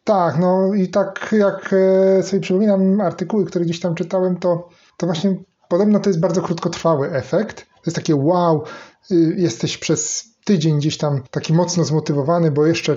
Tak, 0.04 0.40
no 0.40 0.74
i 0.74 0.88
tak 0.90 1.36
jak 1.38 1.74
e, 1.74 2.24
sobie 2.24 2.42
przypominam 2.42 3.02
artykuły, 3.02 3.46
które 3.46 3.66
gdzieś 3.66 3.80
tam 3.80 3.96
czytałem, 3.96 4.40
to, 4.40 4.70
to 4.98 5.06
właśnie 5.06 5.36
podobno 5.70 6.00
to 6.00 6.10
jest 6.10 6.20
bardzo 6.20 6.42
krótkotrwały 6.42 7.12
efekt. 7.12 7.58
To 7.58 7.82
jest 7.86 7.96
takie 7.96 8.16
wow, 8.16 8.64
y, 9.12 9.36
jesteś 9.38 9.78
przez 9.78 10.32
tydzień 10.46 10.78
gdzieś 10.78 10.98
tam 10.98 11.24
taki 11.32 11.54
mocno 11.54 11.84
zmotywowany, 11.84 12.52
bo 12.52 12.66
jeszcze 12.66 12.96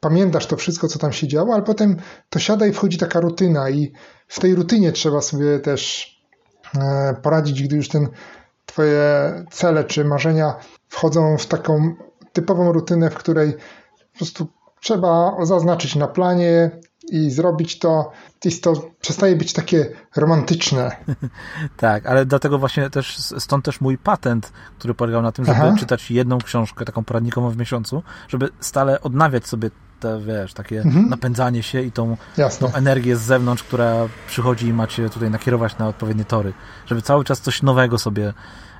pamiętasz 0.00 0.46
to 0.46 0.56
wszystko, 0.56 0.88
co 0.88 0.98
tam 0.98 1.12
się 1.12 1.28
działo, 1.28 1.54
ale 1.54 1.62
potem 1.62 1.96
to 2.30 2.38
siada 2.38 2.66
i 2.66 2.72
wchodzi 2.72 2.98
taka 2.98 3.20
rutyna 3.20 3.70
i 3.70 3.92
w 4.28 4.40
tej 4.40 4.54
rutynie 4.54 4.92
trzeba 4.92 5.20
sobie 5.20 5.58
też 5.58 6.10
e, 6.78 7.14
poradzić, 7.22 7.62
gdy 7.62 7.76
już 7.76 7.88
ten 7.88 8.08
twoje 8.66 8.98
cele 9.50 9.84
czy 9.84 10.04
marzenia 10.04 10.54
wchodzą 10.88 11.38
w 11.38 11.46
taką 11.46 11.94
typową 12.32 12.72
rutynę, 12.72 13.10
w 13.10 13.14
której 13.14 13.52
Po 14.12 14.18
prostu 14.18 14.46
trzeba 14.84 15.36
zaznaczyć 15.42 15.96
na 15.96 16.06
planie 16.08 16.70
i 17.10 17.30
zrobić 17.30 17.78
to, 17.78 18.10
i 18.44 18.60
to 18.60 18.72
przestaje 19.00 19.36
być 19.36 19.52
takie 19.52 19.86
romantyczne. 20.16 20.96
tak, 21.76 22.06
ale 22.06 22.26
dlatego 22.26 22.58
właśnie 22.58 22.90
też, 22.90 23.18
stąd 23.18 23.64
też 23.64 23.80
mój 23.80 23.98
patent, 23.98 24.52
który 24.78 24.94
polegał 24.94 25.22
na 25.22 25.32
tym, 25.32 25.44
żeby 25.44 25.58
Aha. 25.58 25.74
czytać 25.78 26.10
jedną 26.10 26.38
książkę, 26.38 26.84
taką 26.84 27.04
poradnikową 27.04 27.50
w 27.50 27.56
miesiącu, 27.56 28.02
żeby 28.28 28.48
stale 28.60 29.00
odnawiać 29.00 29.46
sobie 29.46 29.70
te, 30.00 30.20
wiesz, 30.20 30.54
takie 30.54 30.80
mhm. 30.80 31.08
napędzanie 31.08 31.62
się 31.62 31.82
i 31.82 31.92
tą, 31.92 32.16
tą, 32.60 32.74
energię 32.74 33.16
z 33.16 33.20
zewnątrz, 33.20 33.62
która 33.62 33.94
przychodzi 34.26 34.66
i 34.66 34.72
macie 34.72 35.10
tutaj 35.10 35.30
nakierować 35.30 35.78
na 35.78 35.88
odpowiednie 35.88 36.24
tory, 36.24 36.52
żeby 36.86 37.02
cały 37.02 37.24
czas 37.24 37.40
coś 37.40 37.62
nowego 37.62 37.98
sobie 37.98 38.32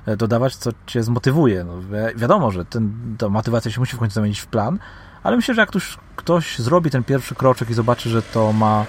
e, 0.05 0.17
dodawać, 0.17 0.55
co 0.55 0.71
cię 0.85 1.03
zmotywuje. 1.03 1.63
No, 1.63 1.73
wiadomo, 2.15 2.51
że 2.51 2.65
ten, 2.65 3.15
ta 3.17 3.29
motywacja 3.29 3.71
się 3.71 3.79
musi 3.79 3.95
w 3.95 3.99
końcu 3.99 4.13
zamienić 4.15 4.39
w 4.39 4.47
plan, 4.47 4.79
ale 5.25 5.35
myślę, 5.35 5.55
że 5.55 5.61
jak 5.61 5.75
już 5.75 5.97
ktoś 6.15 6.59
zrobi 6.59 6.89
ten 6.89 7.03
pierwszy 7.03 7.35
kroczek 7.35 7.69
i 7.69 7.73
zobaczy, 7.73 8.09
że 8.09 8.21
to 8.21 8.53
ma 8.53 8.85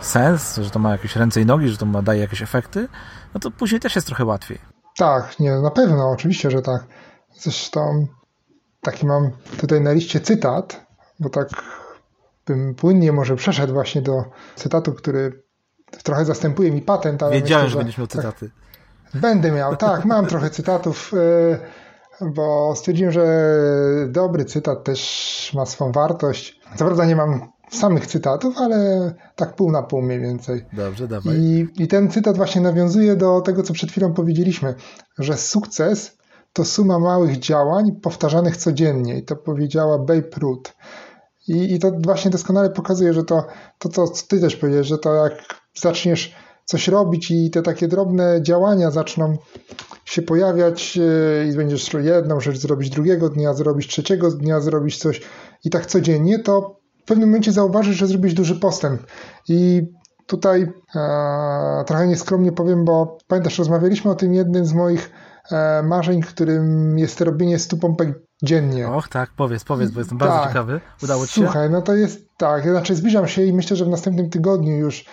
sens, 0.00 0.56
że 0.56 0.70
to 0.70 0.78
ma 0.78 0.92
jakieś 0.92 1.16
ręce 1.16 1.40
i 1.40 1.46
nogi, 1.46 1.68
że 1.68 1.76
to 1.76 1.86
ma, 1.86 2.02
daje 2.02 2.20
jakieś 2.20 2.42
efekty, 2.42 2.88
no 3.34 3.40
to 3.40 3.50
później 3.50 3.80
też 3.80 3.94
jest 3.94 4.06
trochę 4.06 4.24
łatwiej. 4.24 4.58
Tak, 4.96 5.40
nie, 5.40 5.58
na 5.58 5.70
pewno, 5.70 6.10
oczywiście, 6.10 6.50
że 6.50 6.62
tak. 6.62 6.86
Zresztą 7.38 8.06
taki 8.80 9.06
mam 9.06 9.30
tutaj 9.60 9.80
na 9.80 9.92
liście 9.92 10.20
cytat, 10.20 10.86
bo 11.20 11.30
tak 11.30 11.48
bym 12.46 12.74
płynnie 12.74 13.12
może 13.12 13.36
przeszedł 13.36 13.72
właśnie 13.72 14.02
do 14.02 14.24
cytatu, 14.56 14.92
który 14.92 15.42
trochę 16.02 16.24
zastępuje 16.24 16.72
mi 16.72 16.82
patent, 16.82 17.22
ale 17.22 17.32
Wiedziałem, 17.32 17.64
myślę, 17.64 17.72
że 17.72 17.78
będziesz 17.78 17.98
miał 17.98 18.06
tak 18.06 18.16
cytaty. 18.16 18.50
Tak, 19.12 19.20
będę 19.20 19.50
miał, 19.50 19.76
tak, 19.76 20.04
mam 20.04 20.26
trochę 20.26 20.50
cytatów, 20.50 21.12
e, 21.14 21.77
bo 22.20 22.76
stwierdziłem, 22.76 23.12
że 23.12 23.26
dobry 24.08 24.44
cytat 24.44 24.84
też 24.84 25.52
ma 25.54 25.66
swą 25.66 25.92
wartość. 25.92 26.60
Co 26.76 26.84
prawda 26.84 27.06
nie 27.06 27.16
mam 27.16 27.52
samych 27.70 28.06
cytatów, 28.06 28.54
ale 28.58 29.12
tak 29.36 29.56
pół 29.56 29.72
na 29.72 29.82
pół 29.82 30.02
mniej 30.02 30.20
więcej. 30.20 30.64
Dobrze, 30.72 31.08
dawaj. 31.08 31.36
I, 31.36 31.66
I 31.76 31.88
ten 31.88 32.10
cytat 32.10 32.36
właśnie 32.36 32.60
nawiązuje 32.60 33.16
do 33.16 33.40
tego, 33.40 33.62
co 33.62 33.72
przed 33.72 33.90
chwilą 33.90 34.14
powiedzieliśmy, 34.14 34.74
że 35.18 35.36
sukces 35.36 36.18
to 36.52 36.64
suma 36.64 36.98
małych 36.98 37.38
działań 37.38 37.92
powtarzanych 37.92 38.56
codziennie. 38.56 39.18
I 39.18 39.24
to 39.24 39.36
powiedziała 39.36 39.98
Babe 39.98 40.38
Ruth. 40.40 40.72
I, 41.48 41.74
I 41.74 41.78
to 41.78 41.92
właśnie 42.04 42.30
doskonale 42.30 42.70
pokazuje, 42.70 43.14
że 43.14 43.24
to, 43.24 43.46
to, 43.78 43.88
co 43.88 44.08
ty 44.28 44.40
też 44.40 44.56
powiedziałeś, 44.56 44.86
że 44.86 44.98
to 44.98 45.14
jak 45.14 45.32
zaczniesz 45.74 46.34
coś 46.68 46.88
robić 46.88 47.30
i 47.30 47.50
te 47.50 47.62
takie 47.62 47.88
drobne 47.88 48.42
działania 48.42 48.90
zaczną 48.90 49.36
się 50.04 50.22
pojawiać 50.22 50.98
e, 50.98 51.48
i 51.48 51.56
będziesz 51.56 51.90
jedną 51.94 52.40
rzecz 52.40 52.58
zrobić 52.58 52.90
drugiego 52.90 53.28
dnia, 53.28 53.54
zrobić 53.54 53.88
trzeciego 53.88 54.30
dnia, 54.30 54.60
zrobić 54.60 54.98
coś 54.98 55.20
i 55.64 55.70
tak 55.70 55.86
codziennie, 55.86 56.38
to 56.38 56.80
w 57.02 57.04
pewnym 57.04 57.28
momencie 57.28 57.52
zauważysz, 57.52 57.96
że 57.96 58.06
zrobisz 58.06 58.34
duży 58.34 58.56
postęp. 58.56 59.02
I 59.48 59.82
tutaj 60.26 60.72
e, 60.94 61.84
trochę 61.86 62.06
nieskromnie 62.06 62.52
powiem, 62.52 62.84
bo 62.84 63.18
pamiętasz, 63.28 63.58
rozmawialiśmy 63.58 64.10
o 64.10 64.14
tym 64.14 64.34
jednym 64.34 64.66
z 64.66 64.72
moich 64.72 65.10
e, 65.52 65.82
marzeń, 65.82 66.20
którym 66.20 66.98
jest 66.98 67.20
robienie 67.20 67.58
100 67.58 67.76
pompek 67.76 68.20
dziennie. 68.42 68.88
Och, 68.88 69.08
tak, 69.08 69.30
powiedz, 69.36 69.64
powiedz, 69.64 69.90
bo 69.90 70.00
jestem 70.00 70.18
bardzo 70.18 70.38
tak. 70.38 70.48
ciekawy. 70.48 70.80
Udało 71.02 71.26
ci 71.26 71.34
się? 71.34 71.40
Słuchaj, 71.42 71.70
no 71.70 71.82
to 71.82 71.94
jest 71.94 72.28
tak, 72.36 72.62
znaczy 72.62 72.94
zbliżam 72.94 73.28
się 73.28 73.42
i 73.44 73.52
myślę, 73.52 73.76
że 73.76 73.84
w 73.84 73.88
następnym 73.88 74.30
tygodniu 74.30 74.76
już 74.76 75.04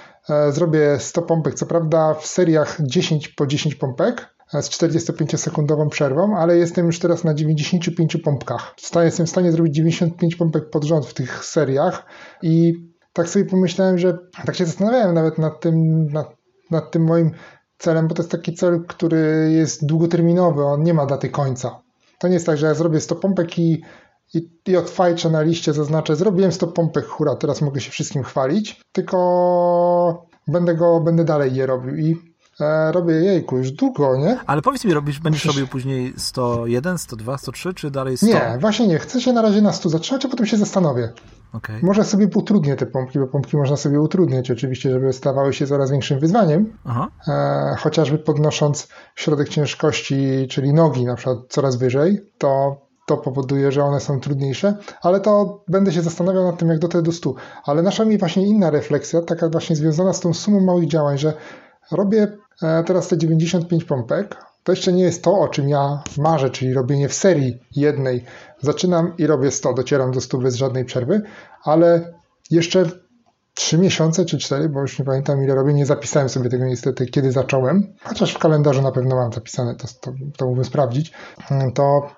zrobię 0.50 1.00
100 1.00 1.22
pompek. 1.22 1.54
Co 1.54 1.66
prawda 1.66 2.14
w 2.14 2.28
seriach 2.28 2.78
10 2.82 3.28
po 3.28 3.48
10 3.48 3.76
pompek 3.76 4.36
e, 4.54 4.62
z 4.62 4.70
45-sekundową 4.70 5.90
przerwą, 5.90 6.38
ale 6.38 6.58
jestem 6.58 6.86
już 6.86 7.00
teraz 7.00 7.24
na 7.24 7.34
95 7.34 8.18
pompkach. 8.18 8.76
Jestem 8.96 9.26
w 9.26 9.30
stanie 9.30 9.52
zrobić 9.52 9.76
95 9.76 10.36
pompek 10.36 10.70
pod 10.70 10.84
rząd 10.84 11.06
w 11.06 11.14
tych 11.14 11.46
seriach 11.46 12.06
i 12.42 12.74
tak 13.14 13.30
sobie 13.30 13.46
pomyślałem, 13.46 13.98
że 13.98 14.18
tak 14.46 14.56
się 14.56 14.66
zastanawiałem 14.66 15.16
nawet 15.16 15.38
nad 15.38 15.60
tym, 15.60 16.06
nad, 16.08 16.36
nad 16.72 16.92
tym 16.92 17.04
moim 17.04 17.32
celem, 17.78 18.08
bo 18.08 18.16
to 18.16 18.22
jest 18.22 18.32
taki 18.32 18.54
cel, 18.54 18.84
który 18.88 19.50
jest 19.52 19.86
długoterminowy, 19.86 20.64
on 20.64 20.84
nie 20.84 20.94
ma 20.94 21.06
daty 21.06 21.30
końca. 21.30 21.82
To 22.20 22.28
nie 22.28 22.34
jest 22.34 22.46
tak, 22.46 22.58
że 22.58 22.68
ja 22.68 22.74
zrobię 22.74 23.02
100 23.02 23.16
pompek 23.16 23.60
i, 23.60 23.82
i, 24.34 24.50
i 24.68 24.78
odfajczę 24.78 25.30
na 25.30 25.42
liście, 25.42 25.74
zaznaczę, 25.74 26.16
zrobiłem 26.16 26.52
100 26.52 26.68
pompek, 26.68 27.06
hura, 27.06 27.36
teraz 27.36 27.62
mogę 27.62 27.82
się 27.82 27.92
wszystkim 27.92 28.24
chwalić, 28.24 28.82
tylko 28.92 30.28
będę 30.48 30.76
go, 30.76 31.00
będę 31.00 31.24
dalej 31.24 31.56
je 31.56 31.66
robił 31.66 31.96
i 31.96 32.22
e, 32.60 32.92
robię 32.92 33.14
jejku, 33.14 33.58
już 33.58 33.72
długo, 33.72 34.18
nie? 34.18 34.40
Ale 34.46 34.62
powiedz 34.62 34.86
mi, 34.86 34.94
robisz, 34.94 35.20
będziesz 35.20 35.42
Przecież... 35.42 35.56
robił 35.56 35.72
później 35.72 36.14
101, 36.18 36.98
102, 36.98 37.38
103, 37.38 37.74
czy 37.74 37.92
dalej 37.92 38.18
100? 38.18 38.26
Nie, 38.26 38.58
właśnie 38.60 38.88
nie, 38.88 39.00
chcę 39.00 39.22
się 39.22 39.34
na 39.34 39.42
razie 39.42 39.62
na 39.62 39.74
100 39.74 39.90
zatrzymać, 39.90 40.26
a 40.26 40.30
potem 40.30 40.46
się 40.46 40.58
zastanowię. 40.58 41.14
Okay. 41.54 41.80
Może 41.84 42.04
sobie 42.04 42.28
utrudnię 42.36 42.76
te 42.76 42.86
pompki, 42.86 43.20
bo 43.20 43.28
pompki 43.28 43.58
można 43.58 43.78
sobie 43.78 44.02
utrudniać 44.02 44.52
oczywiście, 44.52 44.92
żeby 44.92 45.14
stawały 45.14 45.54
się 45.54 45.68
coraz 45.68 45.92
większym 45.92 46.20
wyzwaniem, 46.20 46.78
e, 47.28 47.76
chociażby 47.80 48.18
podnosząc 48.18 48.88
środek 49.16 49.50
ciężkości, 49.50 50.48
czyli 50.50 50.74
nogi 50.74 51.06
na 51.06 51.16
przykład 51.16 51.38
coraz 51.50 51.76
wyżej, 51.76 52.22
to 52.38 52.85
to 53.06 53.18
powoduje, 53.18 53.72
że 53.72 53.84
one 53.84 54.00
są 54.00 54.20
trudniejsze, 54.20 54.78
ale 55.02 55.20
to 55.20 55.64
będę 55.68 55.92
się 55.92 56.02
zastanawiał 56.02 56.44
nad 56.44 56.58
tym, 56.58 56.70
jak 56.70 56.80
dotrzeć 56.80 57.02
do 57.02 57.12
100. 57.12 57.34
Ale 57.66 57.82
nasza 57.82 58.06
mi 58.06 58.18
właśnie 58.18 58.48
inna 58.48 58.70
refleksja, 58.70 59.22
taka 59.22 59.50
właśnie 59.50 59.76
związana 59.76 60.14
z 60.14 60.20
tą 60.20 60.34
sumą 60.34 60.60
małych 60.60 60.88
działań, 60.88 61.18
że 61.18 61.34
robię 61.92 62.38
e, 62.62 62.84
teraz 62.84 63.08
te 63.08 63.18
95 63.18 63.84
pompek, 63.84 64.38
to 64.64 64.72
jeszcze 64.72 64.94
nie 64.94 65.04
jest 65.04 65.24
to, 65.24 65.40
o 65.40 65.48
czym 65.48 65.70
ja 65.70 66.04
marzę, 66.18 66.50
czyli 66.50 66.74
robienie 66.74 67.10
w 67.10 67.14
serii 67.14 67.60
jednej. 67.76 68.24
Zaczynam 68.62 69.14
i 69.18 69.28
robię 69.28 69.52
100, 69.52 69.74
docieram 69.74 70.12
do 70.12 70.22
100 70.22 70.38
bez 70.38 70.56
żadnej 70.56 70.86
przerwy, 70.86 71.22
ale 71.64 72.14
jeszcze 72.52 72.86
3 73.54 73.78
miesiące 73.78 74.26
czy 74.26 74.38
4, 74.38 74.70
bo 74.70 74.82
już 74.82 75.00
nie 75.00 75.06
pamiętam 75.06 75.44
ile 75.44 75.56
robię, 75.56 75.74
nie 75.74 75.86
zapisałem 75.86 76.30
sobie 76.30 76.50
tego 76.50 76.66
niestety, 76.66 77.06
kiedy 77.06 77.32
zacząłem, 77.32 77.94
chociaż 78.04 78.34
w 78.34 78.40
kalendarzu 78.40 78.82
na 78.82 78.92
pewno 78.92 79.16
mam 79.16 79.34
zapisane, 79.34 79.76
to, 79.76 79.88
to, 80.02 80.12
to 80.38 80.46
mógłbym 80.46 80.66
sprawdzić, 80.66 81.12
to 81.76 82.10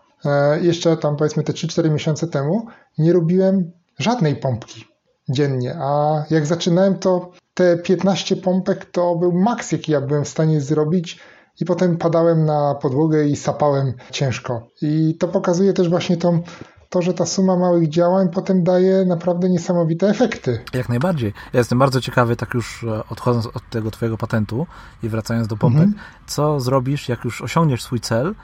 jeszcze 0.62 0.98
tam 0.98 1.16
powiedzmy 1.16 1.44
te 1.44 1.54
3-4 1.54 1.92
miesiące 1.92 2.28
temu 2.28 2.68
nie 2.98 3.14
robiłem 3.14 3.72
żadnej 4.00 4.36
pompki 4.36 4.86
dziennie, 5.30 5.76
a 5.82 6.24
jak 6.30 6.46
zaczynałem 6.46 7.00
to 7.00 7.32
te 7.54 7.78
15 7.78 8.36
pompek 8.36 8.86
to 8.86 9.16
był 9.16 9.32
maks, 9.32 9.72
jaki 9.72 9.92
ja 9.92 10.02
byłem 10.02 10.26
w 10.26 10.30
stanie 10.30 10.62
zrobić 10.62 11.20
i 11.62 11.66
potem 11.66 11.98
padałem 11.98 12.46
na 12.46 12.76
podłogę 12.76 13.26
i 13.26 13.36
sapałem 13.36 13.94
ciężko. 14.12 14.68
I 14.82 15.18
to 15.20 15.28
pokazuje 15.28 15.74
też 15.74 15.90
właśnie 15.90 16.18
tą, 16.18 16.42
to, 16.90 17.02
że 17.02 17.14
ta 17.14 17.26
suma 17.26 17.56
małych 17.56 17.90
działań 17.90 18.30
potem 18.30 18.64
daje 18.64 19.06
naprawdę 19.06 19.50
niesamowite 19.50 20.10
efekty. 20.10 20.64
Jak 20.74 20.90
najbardziej. 20.90 21.34
Ja 21.54 21.58
jestem 21.58 21.80
bardzo 21.80 22.02
ciekawy, 22.02 22.36
tak 22.36 22.54
już 22.54 22.84
e, 22.84 23.04
odchodząc 23.10 23.46
od 23.46 23.70
tego 23.70 23.92
twojego 23.92 24.18
patentu 24.18 24.68
i 25.04 25.10
wracając 25.10 25.48
do 25.48 25.58
pompek, 25.58 25.84
mhm. 25.84 26.04
co 26.28 26.60
zrobisz, 26.60 27.10
jak 27.10 27.26
już 27.26 27.42
osiągniesz 27.42 27.84
swój 27.84 28.00
cel 28.00 28.36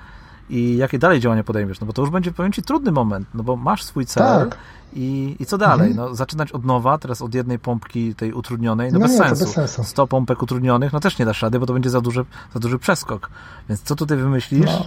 i 0.49 0.77
jakie 0.77 0.99
dalej 0.99 1.19
działania 1.19 1.43
podejmiesz, 1.43 1.79
no 1.79 1.87
bo 1.87 1.93
to 1.93 2.01
już 2.01 2.11
będzie, 2.11 2.31
powiem 2.31 2.51
Ci, 2.51 2.63
trudny 2.63 2.91
moment, 2.91 3.27
no 3.33 3.43
bo 3.43 3.55
masz 3.55 3.83
swój 3.83 4.05
cel 4.05 4.49
tak. 4.49 4.57
i, 4.93 5.35
i 5.39 5.45
co 5.45 5.57
dalej? 5.57 5.91
Mhm. 5.91 6.09
No, 6.09 6.15
zaczynać 6.15 6.51
od 6.51 6.65
nowa, 6.65 6.97
teraz 6.97 7.21
od 7.21 7.33
jednej 7.33 7.59
pompki 7.59 8.15
tej 8.15 8.33
utrudnionej, 8.33 8.91
no, 8.91 8.99
no 8.99 9.05
bez, 9.05 9.11
nie, 9.11 9.17
sensu. 9.17 9.45
bez 9.45 9.53
sensu. 9.53 9.83
100 9.83 10.07
pompek 10.07 10.43
utrudnionych, 10.43 10.93
no 10.93 10.99
też 10.99 11.19
nie 11.19 11.25
dasz 11.25 11.41
rady, 11.41 11.59
bo 11.59 11.65
to 11.65 11.73
będzie 11.73 11.89
za 11.89 12.01
duży, 12.01 12.25
za 12.53 12.59
duży 12.59 12.79
przeskok. 12.79 13.29
Więc 13.69 13.81
co 13.81 13.95
tutaj 13.95 14.17
wymyślisz? 14.17 14.65
No. 14.65 14.85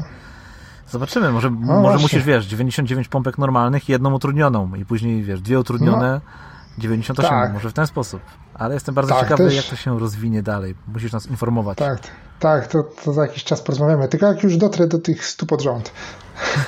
Zobaczymy, 0.88 1.32
może, 1.32 1.50
no 1.50 1.80
może 1.80 1.98
musisz, 1.98 2.24
wiesz, 2.24 2.46
99 2.46 3.08
pompek 3.08 3.38
normalnych 3.38 3.88
i 3.88 3.92
jedną 3.92 4.14
utrudnioną 4.14 4.74
i 4.74 4.84
później, 4.84 5.22
wiesz, 5.22 5.40
dwie 5.40 5.60
utrudnione, 5.60 6.20
no. 6.24 6.30
98, 6.78 7.30
tak. 7.30 7.52
może 7.52 7.70
w 7.70 7.72
ten 7.72 7.86
sposób. 7.86 8.20
Ale 8.54 8.74
jestem 8.74 8.94
bardzo 8.94 9.14
tak, 9.14 9.22
ciekawy, 9.22 9.44
też... 9.44 9.56
jak 9.56 9.64
to 9.64 9.76
się 9.76 9.98
rozwinie 9.98 10.42
dalej. 10.42 10.74
Musisz 10.94 11.12
nas 11.12 11.26
informować. 11.26 11.78
Tak, 11.78 12.00
tak 12.40 12.66
to, 12.66 12.82
to 12.82 13.12
za 13.12 13.22
jakiś 13.22 13.44
czas 13.44 13.62
porozmawiamy. 13.62 14.08
Tylko 14.08 14.26
jak 14.26 14.42
już 14.42 14.56
dotrę 14.56 14.86
do 14.86 14.98
tych 14.98 15.26
100 15.26 15.46
pod 15.46 15.62
rząd. 15.62 15.92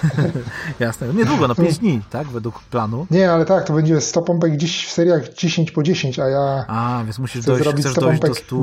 Jasne. 0.81 1.15
Niedługo, 1.15 1.49
no 1.49 1.55
5 1.55 1.79
dni, 1.79 2.01
tak? 2.11 2.27
Według 2.27 2.63
planu. 2.63 3.07
Nie, 3.11 3.33
ale 3.33 3.45
tak, 3.45 3.65
to 3.65 3.73
będzie 3.73 4.01
100 4.01 4.23
pompek 4.23 4.53
gdzieś 4.53 4.87
w 4.87 4.91
seriach 4.91 5.35
10 5.35 5.71
po 5.71 5.83
10, 5.83 6.19
a 6.19 6.29
ja. 6.29 6.65
A, 6.69 7.03
więc 7.05 7.19
musisz 7.19 7.45
dojść, 7.45 7.63
zrobić 7.63 7.81
chcesz 7.81 7.93
100 7.93 8.01
dojść 8.01 8.23
do 8.23 8.35
100 8.35 8.57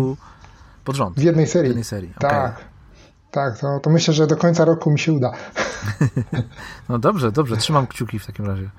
pod 0.83 0.95
rząd. 0.95 1.19
W 1.19 1.23
jednej 1.23 1.47
serii. 1.47 1.67
W 1.67 1.69
jednej 1.69 1.83
serii. 1.83 2.13
Tak. 2.19 2.53
Okay. 2.53 2.65
Tak, 3.31 3.59
to, 3.59 3.79
to 3.79 3.89
myślę, 3.89 4.13
że 4.13 4.27
do 4.27 4.37
końca 4.37 4.65
roku 4.65 4.91
mi 4.91 4.99
się 4.99 5.13
uda. 5.13 5.31
no 6.89 6.99
dobrze, 6.99 7.31
dobrze, 7.31 7.57
trzymam 7.57 7.87
kciuki 7.87 8.19
w 8.19 8.25
takim 8.25 8.45
razie. 8.45 8.69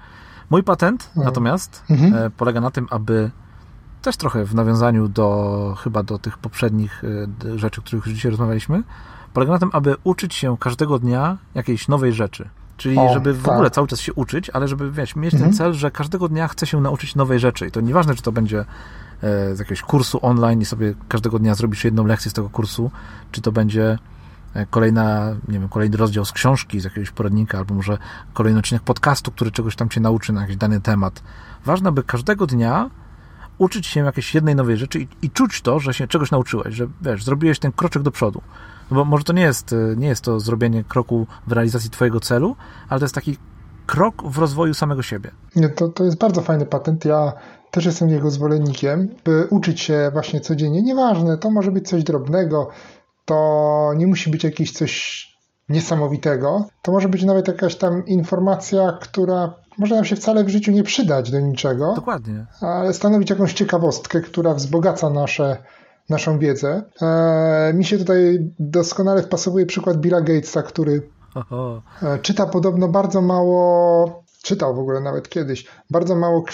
Mój 0.50 0.62
patent 0.62 1.11
no. 1.16 1.25
natomiast 1.25 1.83
mhm. 1.90 2.14
E, 2.14 2.30
polega 2.30 2.61
na 2.61 2.71
tym, 2.71 2.87
aby 2.90 3.30
też 4.03 4.17
trochę 4.17 4.45
w 4.45 4.55
nawiązaniu 4.55 5.09
do 5.09 5.75
chyba 5.79 6.03
do 6.03 6.19
tych 6.19 6.38
poprzednich 6.38 7.03
e, 7.45 7.59
rzeczy, 7.59 7.81
o 7.81 7.85
których 7.85 8.07
już 8.07 8.15
dzisiaj 8.15 8.31
rozmawialiśmy, 8.31 8.83
polega 9.33 9.53
na 9.53 9.59
tym, 9.59 9.71
aby 9.73 9.97
uczyć 10.05 10.35
się 10.35 10.57
każdego 10.61 10.99
dnia 10.99 11.38
jakiejś 11.55 11.88
nowej 11.88 12.12
rzeczy. 12.12 12.49
Czyli 12.76 12.99
o, 12.99 13.15
żeby 13.15 13.33
w 13.33 13.43
tak. 13.43 13.55
ogóle 13.55 13.71
cały 13.71 13.87
czas 13.87 14.00
się 14.00 14.12
uczyć, 14.12 14.50
ale 14.50 14.69
żeby 14.69 14.91
wiesz, 14.91 15.17
mieć 15.17 15.35
mhm. 15.35 15.50
ten 15.50 15.59
cel, 15.59 15.73
że 15.73 15.91
każdego 15.91 16.29
dnia 16.29 16.49
chce 16.49 16.67
się 16.67 16.81
nauczyć 16.81 17.15
nowej 17.15 17.38
rzeczy. 17.38 17.67
I 17.67 17.71
to 17.71 17.81
nieważne, 17.81 18.15
czy 18.15 18.23
to 18.23 18.33
będzie 18.33 18.61
e, 18.61 19.57
z 19.57 19.59
jakiegoś 19.59 19.83
kursu 19.83 20.19
online 20.23 20.61
i 20.61 20.65
sobie 20.65 20.95
każdego 21.09 21.38
dnia 21.38 21.55
zrobisz 21.55 21.85
jedną 21.85 22.07
lekcję 22.07 22.31
z 22.31 22.35
tego 22.35 22.50
kursu, 22.50 22.91
czy 23.33 23.41
to 23.41 23.53
będzie 23.53 23.99
e, 24.55 24.67
kolejna, 24.67 25.35
nie 25.49 25.59
wiem, 25.59 25.69
kolejny 25.69 25.97
rozdział 25.97 26.25
z 26.25 26.33
książki, 26.33 26.81
z 26.81 26.85
jakiegoś 26.85 27.11
poradnika, 27.11 27.59
albo 27.59 27.75
może 27.75 27.99
kolejny 28.35 28.59
odcinek 28.59 28.83
podcastu, 28.83 29.31
który 29.31 29.50
czegoś 29.50 29.76
tam 29.76 29.88
cię 29.88 30.00
nauczy 30.00 30.33
na 30.33 30.41
jakiś 30.41 30.57
dany 30.57 30.81
temat. 30.81 31.23
Ważne, 31.65 31.93
by 31.93 32.03
każdego 32.03 32.47
dnia 32.47 32.91
uczyć 33.59 33.87
się 33.87 34.05
jakiejś 34.05 34.35
jednej 34.35 34.55
nowej 34.55 34.77
rzeczy 34.77 35.01
i, 35.01 35.09
i 35.23 35.31
czuć 35.31 35.63
to, 35.63 35.79
że 35.79 35.95
się 35.95 36.09
czegoś 36.09 36.31
nauczyłeś, 36.31 36.75
że 36.75 36.87
wiesz, 37.03 37.25
zrobiłeś 37.25 37.59
ten 37.59 37.73
kroczek 37.73 38.03
do 38.03 38.11
przodu. 38.11 38.43
No 38.91 38.97
bo 38.97 39.05
może 39.05 39.25
to 39.25 39.33
nie 39.33 39.43
jest, 39.43 39.73
e, 39.73 39.97
nie 39.97 40.09
jest 40.09 40.25
to 40.25 40.41
zrobienie 40.41 40.85
kroku 40.85 41.27
w 41.47 41.53
realizacji 41.53 41.91
twojego 41.91 42.21
celu, 42.21 42.57
ale 42.89 43.01
to 43.01 43.05
jest 43.05 43.15
taki 43.15 43.37
krok 43.87 44.23
w 44.23 44.39
rozwoju 44.39 44.75
samego 44.75 45.03
siebie. 45.03 45.31
Nie, 45.57 45.69
to, 45.69 45.89
to 45.89 46.05
jest 46.05 46.19
bardzo 46.19 46.43
fajny 46.43 46.67
patent. 46.67 47.05
Ja 47.05 47.33
też 47.71 47.85
jestem 47.85 48.09
jego 48.09 48.31
zwolennikiem, 48.31 49.09
by 49.25 49.47
uczyć 49.51 49.81
się 49.81 50.11
właśnie 50.13 50.41
codziennie. 50.41 50.83
Nieważne, 50.83 51.39
to 51.39 51.51
może 51.51 51.73
być 51.73 51.89
coś 51.89 52.05
drobnego, 52.05 52.69
to 53.25 53.93
nie 53.97 54.07
musi 54.07 54.31
być 54.31 54.45
jakieś 54.45 54.73
coś 54.73 55.27
niesamowitego. 55.69 56.67
To 56.83 56.93
może 56.93 57.09
być 57.09 57.25
nawet 57.25 57.49
jakaś 57.49 57.77
tam 57.77 58.07
informacja, 58.07 58.99
która 59.01 59.55
może 59.78 59.95
nam 59.95 60.04
się 60.04 60.16
wcale 60.16 60.45
w 60.45 60.49
życiu 60.49 60.73
nie 60.73 60.83
przydać 60.83 61.30
do 61.30 61.40
niczego. 61.40 61.95
Dokładnie. 61.95 62.47
Ale 62.61 62.95
stanowić 62.95 63.30
jakąś 63.30 63.52
ciekawostkę, 63.52 64.21
która 64.21 64.54
wzbogaca 64.54 65.11
nasze, 65.11 65.56
naszą 66.09 66.38
wiedzę. 66.38 66.83
Eee, 67.00 67.75
mi 67.75 67.85
się 67.85 67.99
tutaj 67.99 68.38
doskonale 68.59 69.23
wpasowuje 69.23 69.66
przykład 69.66 69.97
Billa 69.97 70.21
Gatesa, 70.21 70.62
który 70.62 71.09
Oho. 71.35 71.83
e, 72.02 72.18
czyta 72.18 72.47
podobno 72.47 72.88
bardzo 72.88 73.23
mało, 73.23 74.23
czytał 74.42 74.75
w 74.75 74.78
ogóle 74.78 75.00
nawet 75.00 75.28
kiedyś, 75.28 75.66
bardzo 75.90 76.16
mało 76.16 76.45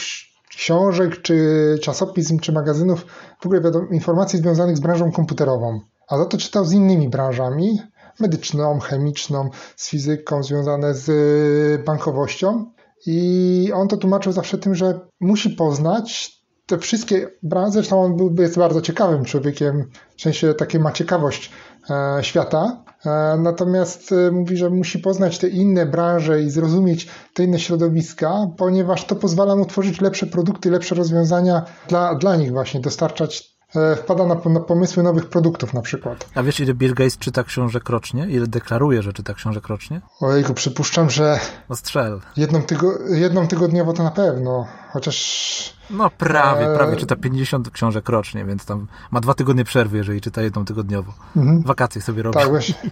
książek, 0.48 1.22
czy 1.22 1.36
czasopism, 1.82 2.38
czy 2.38 2.52
magazynów, 2.52 3.06
w 3.40 3.46
ogóle 3.46 3.60
wiadomo, 3.60 3.86
informacji 3.90 4.38
związanych 4.38 4.76
z 4.76 4.80
branżą 4.80 5.12
komputerową. 5.12 5.80
A 6.08 6.18
za 6.18 6.24
to 6.24 6.38
czytał 6.38 6.64
z 6.64 6.72
innymi 6.72 7.08
branżami, 7.08 7.78
medyczną, 8.20 8.80
chemiczną, 8.80 9.50
z 9.76 9.88
fizyką, 9.88 10.42
związane 10.42 10.94
z 10.94 11.08
y, 11.08 11.84
bankowością. 11.84 12.72
I 13.06 13.70
on 13.74 13.88
to 13.88 13.96
tłumaczył 13.96 14.32
zawsze 14.32 14.58
tym, 14.58 14.74
że 14.74 15.00
musi 15.20 15.50
poznać 15.50 16.42
te 16.66 16.78
wszystkie 16.78 17.28
branże. 17.42 17.72
Zresztą 17.72 18.02
on 18.04 18.16
był, 18.16 18.34
jest 18.38 18.58
bardzo 18.58 18.80
ciekawym 18.80 19.24
człowiekiem, 19.24 19.90
w 20.16 20.22
sensie 20.22 20.54
takie 20.54 20.78
ma 20.78 20.92
ciekawość 20.92 21.50
e, 21.90 22.24
świata. 22.24 22.84
E, 23.06 23.36
natomiast 23.38 24.12
e, 24.12 24.30
mówi, 24.30 24.56
że 24.56 24.70
musi 24.70 24.98
poznać 24.98 25.38
te 25.38 25.48
inne 25.48 25.86
branże 25.86 26.42
i 26.42 26.50
zrozumieć 26.50 27.08
te 27.34 27.44
inne 27.44 27.58
środowiska, 27.58 28.46
ponieważ 28.56 29.04
to 29.04 29.16
pozwala 29.16 29.56
mu 29.56 29.66
tworzyć 29.66 30.00
lepsze 30.00 30.26
produkty, 30.26 30.70
lepsze 30.70 30.94
rozwiązania 30.94 31.64
dla, 31.88 32.14
dla 32.14 32.36
nich 32.36 32.52
właśnie, 32.52 32.80
dostarczać 32.80 33.52
wpada 33.96 34.26
na, 34.26 34.34
na, 34.34 34.60
pomysły 34.60 35.02
nowych 35.02 35.28
produktów 35.28 35.74
na 35.74 35.82
przykład. 35.82 36.28
A 36.34 36.42
wiesz, 36.42 36.60
ile 36.60 36.74
Bill 36.74 36.94
Gates 36.94 37.18
czyta 37.18 37.44
książek 37.44 37.88
rocznie? 37.88 38.26
Ile 38.28 38.46
deklaruje, 38.46 39.02
że 39.02 39.12
czyta 39.12 39.34
książek 39.34 39.68
rocznie? 39.68 40.00
Ojejku, 40.20 40.54
przypuszczam, 40.54 41.10
że 41.10 41.40
no 41.68 41.76
strzel. 41.76 42.20
Jedną, 42.36 42.62
tygo, 42.62 42.92
jedną 43.08 43.48
tygodniowo 43.48 43.92
to 43.92 44.02
na 44.02 44.10
pewno, 44.10 44.66
chociaż... 44.92 45.76
No 45.90 46.10
prawie, 46.10 46.72
e... 46.72 46.76
prawie 46.76 46.96
czyta 46.96 47.16
50 47.16 47.70
książek 47.70 48.08
rocznie, 48.08 48.44
więc 48.44 48.64
tam 48.64 48.86
ma 49.10 49.20
dwa 49.20 49.34
tygodnie 49.34 49.64
przerwy, 49.64 49.96
jeżeli 49.96 50.20
czyta 50.20 50.42
jedną 50.42 50.64
tygodniowo. 50.64 51.12
Mhm. 51.36 51.62
Wakacje 51.62 52.02
sobie 52.02 52.22
robi. 52.22 52.38
Tak, 52.38 52.48
właśnie. 52.48 52.74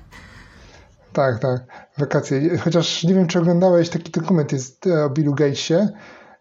Tak, 1.12 1.38
tak, 1.38 1.60
wakacje. 1.98 2.58
Chociaż 2.58 3.04
nie 3.04 3.14
wiem, 3.14 3.26
czy 3.26 3.38
oglądałeś 3.38 3.88
taki 3.88 4.10
dokument 4.10 4.52
jest 4.52 4.86
e, 4.86 5.04
o 5.04 5.10
Billu 5.10 5.34
Gatesie 5.34 5.88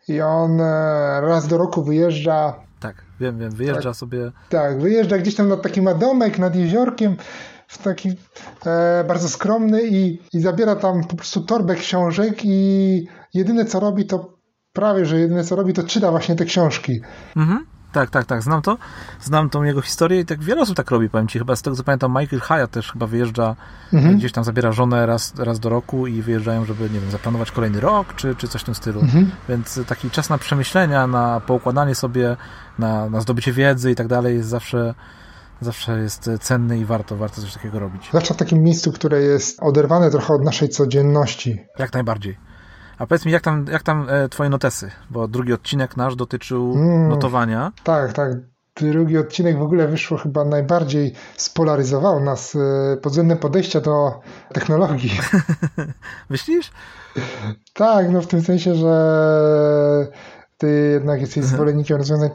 i 0.08 0.22
on 0.22 0.62
e, 0.62 1.22
raz 1.22 1.48
do 1.48 1.58
roku 1.58 1.84
wyjeżdża 1.84 2.69
tak, 2.79 3.05
wiem, 3.19 3.39
wiem, 3.39 3.51
wyjeżdża 3.51 3.89
tak, 3.89 3.95
sobie. 3.95 4.31
Tak, 4.50 4.81
wyjeżdża 4.81 5.17
gdzieś 5.17 5.36
tam 5.36 5.48
nad 5.48 5.62
taki 5.62 5.81
ma 5.81 5.93
domek 5.93 6.39
nad 6.39 6.55
jeziorkiem, 6.55 7.15
w 7.67 7.77
taki 7.77 8.09
e, 8.65 9.03
bardzo 9.07 9.29
skromny 9.29 9.81
i, 9.83 10.19
i 10.33 10.41
zabiera 10.41 10.75
tam 10.75 11.03
po 11.03 11.15
prostu 11.15 11.41
torbę 11.41 11.75
książek 11.75 12.45
i 12.45 13.07
jedyne 13.33 13.65
co 13.65 13.79
robi 13.79 14.05
to 14.05 14.38
prawie, 14.74 15.05
że 15.05 15.19
jedyne 15.19 15.43
co 15.43 15.55
robi 15.55 15.74
to 15.74 15.83
czyta 15.83 16.12
właśnie 16.12 16.36
te 16.36 16.45
książki. 16.45 17.01
Mhm. 17.36 17.65
Tak, 17.91 18.10
tak, 18.10 18.25
tak, 18.25 18.43
znam 18.43 18.62
to. 18.62 18.77
Znam 19.22 19.50
tą 19.50 19.63
jego 19.63 19.81
historię 19.81 20.19
i 20.19 20.25
tak 20.25 20.43
wiele 20.43 20.62
osób 20.62 20.75
tak 20.75 20.91
robi, 20.91 21.10
powiem 21.10 21.27
ci. 21.27 21.39
Chyba 21.39 21.55
z 21.55 21.62
tego 21.62 21.75
co 21.75 21.84
pamiętam, 21.84 22.15
Michael 22.19 22.41
Hyatt 22.41 22.72
też 22.72 22.91
chyba 22.91 23.08
wyjeżdża, 23.08 23.55
mhm. 23.93 24.17
gdzieś 24.17 24.31
tam 24.31 24.43
zabiera 24.43 24.72
żonę 24.72 25.05
raz, 25.05 25.34
raz 25.38 25.60
do 25.60 25.69
roku 25.69 26.07
i 26.07 26.22
wyjeżdżają, 26.22 26.66
żeby, 26.66 26.90
nie 26.90 27.00
wiem, 27.00 27.11
zaplanować 27.11 27.51
kolejny 27.51 27.79
rok, 27.79 28.16
czy, 28.16 28.35
czy 28.35 28.48
coś 28.48 28.61
w 28.61 28.66
tym 28.66 28.75
stylu. 28.75 29.01
Mhm. 29.01 29.31
Więc 29.50 29.79
taki 29.87 30.09
czas 30.09 30.29
na 30.29 30.37
przemyślenia, 30.37 31.07
na 31.07 31.40
poukładanie 31.40 31.96
sobie, 31.96 32.37
na, 32.79 33.09
na 33.09 33.22
zdobycie 33.22 33.51
wiedzy 33.51 33.92
i 33.92 33.96
tak 33.96 34.07
dalej 34.07 34.35
jest 34.35 34.50
zawsze 34.50 34.94
zawsze 35.61 36.00
jest 36.00 36.29
cenny 36.42 36.79
i 36.79 36.85
warto, 36.85 37.16
warto 37.18 37.42
coś 37.42 37.53
takiego 37.53 37.79
robić. 37.79 38.07
Zwłaszcza 38.07 38.33
w 38.33 38.37
takim 38.37 38.64
miejscu, 38.64 38.92
które 38.92 39.22
jest 39.22 39.59
oderwane 39.61 40.11
trochę 40.11 40.33
od 40.33 40.44
naszej 40.44 40.70
codzienności. 40.70 41.59
Jak 41.79 41.94
najbardziej. 41.94 42.49
A 43.00 43.07
powiedz 43.07 43.25
mi, 43.25 43.31
jak 43.31 43.42
tam, 43.42 43.66
jak 43.72 43.83
tam 43.83 44.07
e, 44.09 44.29
twoje 44.29 44.50
notesy? 44.50 44.92
Bo 45.09 45.27
drugi 45.27 45.53
odcinek 45.53 45.98
nasz 45.98 46.16
dotyczył 46.16 46.74
mm, 46.75 47.09
notowania. 47.09 47.72
Tak, 47.83 48.14
tak. 48.14 48.31
Drugi 48.75 49.18
odcinek 49.18 49.57
w 49.57 49.62
ogóle 49.62 49.88
wyszło 49.88 50.18
chyba 50.18 50.46
najbardziej 50.46 51.14
spolaryzował 51.38 52.20
nas 52.20 52.55
e, 52.55 52.98
pod 52.98 53.12
względem 53.12 53.38
podejścia 53.38 53.81
do 53.81 54.20
technologii. 54.53 55.12
Myślisz? 56.29 56.72
Tak, 57.74 58.09
no 58.09 58.22
w 58.22 58.27
tym 58.27 58.42
sensie, 58.42 58.75
że 58.75 60.07
ty 60.57 60.90
jednak 60.94 61.22
jesteś 61.22 61.38
mhm. 61.38 61.55
zwolennikiem 61.55 61.98
rozwiązań 61.98 62.29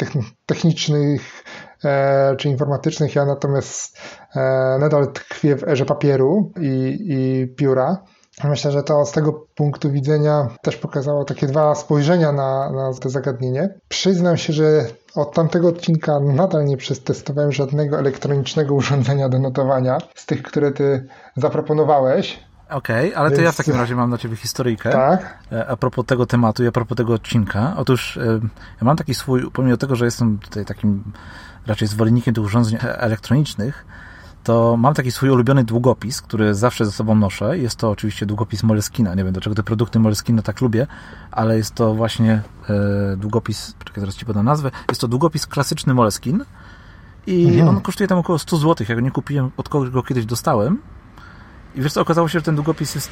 technicznych 0.47 1.45
e, 1.85 2.37
czy 2.37 2.49
informatycznych, 2.49 3.15
ja 3.15 3.25
natomiast 3.25 3.99
e, 4.37 4.41
nadal 4.81 5.13
tkwię 5.13 5.57
w 5.57 5.69
erze 5.69 5.85
papieru 5.85 6.53
i, 6.61 6.99
i 7.09 7.49
pióra. 7.57 8.03
Myślę, 8.45 8.71
że 8.71 8.83
to 8.83 9.07
z 9.07 9.13
tego 9.13 9.33
punktu 9.55 9.91
widzenia 9.91 10.49
też 10.63 10.77
pokazało 10.77 11.25
takie 11.25 11.47
dwa 11.47 11.75
spojrzenia 11.75 12.33
na, 12.33 12.73
na 12.73 12.95
to 13.01 13.11
zagadnienie. 13.11 13.69
Przyznam 13.89 14.37
się, 14.37 14.53
że 14.53 14.85
od 15.15 15.35
tamtego 15.35 15.69
odcinka 15.69 16.21
nadal 16.21 16.65
nie 16.65 16.77
przetestowałem 16.77 17.53
żadnego 17.53 17.99
elektronicznego 17.99 18.75
urządzenia 18.75 19.29
do 19.29 19.39
notowania 19.39 19.99
z 20.15 20.27
tych, 20.27 20.43
które 20.43 20.73
ty 20.73 21.09
zaproponowałeś. 21.37 22.41
Okej, 22.71 23.09
okay, 23.09 23.17
ale 23.19 23.31
Więc... 23.31 23.39
to 23.39 23.45
ja 23.45 23.53
w 23.53 23.57
takim 23.57 23.75
razie 23.75 23.97
mam 23.97 24.09
dla 24.09 24.19
Ciebie 24.19 24.37
historyjkę. 24.37 24.91
Tak. 24.91 25.39
E, 25.53 25.67
a 25.67 25.77
propos 25.77 26.07
tego 26.07 26.27
tematu 26.27 26.65
i 26.65 26.67
a 26.67 26.73
propos 26.73 26.97
tego 26.97 27.15
odcinka. 27.15 27.75
Otóż 27.77 28.17
e, 28.17 28.41
ja 28.81 28.85
mam 28.85 28.97
taki 28.97 29.15
swój, 29.15 29.51
pomimo 29.53 29.77
tego, 29.77 29.97
że 29.97 30.05
jestem 30.05 30.39
tutaj 30.39 30.65
takim 30.65 31.13
raczej 31.67 31.89
zwolennikiem 31.89 32.35
tych 32.35 32.45
urządzeń 32.45 32.79
elektronicznych, 32.83 33.85
to 34.45 34.77
mam 34.77 34.95
taki 34.95 35.13
swój 35.13 35.31
ulubiony 35.31 35.65
długopis, 35.65 36.23
który 36.23 36.55
zawsze 36.55 36.87
ze 36.87 36.93
sobą 36.93 37.15
noszę. 37.15 37.59
Jest 37.59 37.77
to 37.77 37.91
oczywiście 37.91 38.27
długopis 38.27 38.63
Moleskina. 38.63 39.15
Nie 39.15 39.25
wiem, 39.25 39.33
dlaczego 39.33 39.57
te 39.57 39.63
produkty 39.63 39.99
Moleskina 39.99 40.43
tak 40.43 40.61
lubię, 40.61 40.87
ale 41.31 41.57
jest 41.57 41.75
to 41.75 41.95
właśnie 41.95 42.43
e, 42.69 43.17
długopis, 43.17 43.75
czekaj, 43.85 44.01
zaraz 44.01 44.17
Ci 44.17 44.27
podam 44.27 44.45
nazwę. 44.45 44.71
Jest 44.89 45.01
to 45.01 45.09
długopis 45.09 45.47
klasyczny 45.47 45.95
Moleskin 45.95 46.45
i 47.27 47.45
mhm. 47.45 47.69
on 47.69 47.81
kosztuje 47.81 48.09
tam 48.09 48.19
około 48.19 48.39
100 48.39 48.57
zł. 48.57 48.87
Ja 48.89 48.95
go 48.95 49.01
nie 49.01 49.11
kupiłem, 49.11 49.51
od 49.57 49.69
kogoś 49.69 49.91
go 49.91 50.03
kiedyś 50.03 50.27
dostałem. 50.27 50.79
I 51.75 51.83
wiesz 51.83 51.93
co, 51.93 52.01
okazało 52.01 52.29
się, 52.29 52.39
że 52.39 52.43
ten 52.43 52.55
długopis 52.55 52.95
jest 52.95 53.11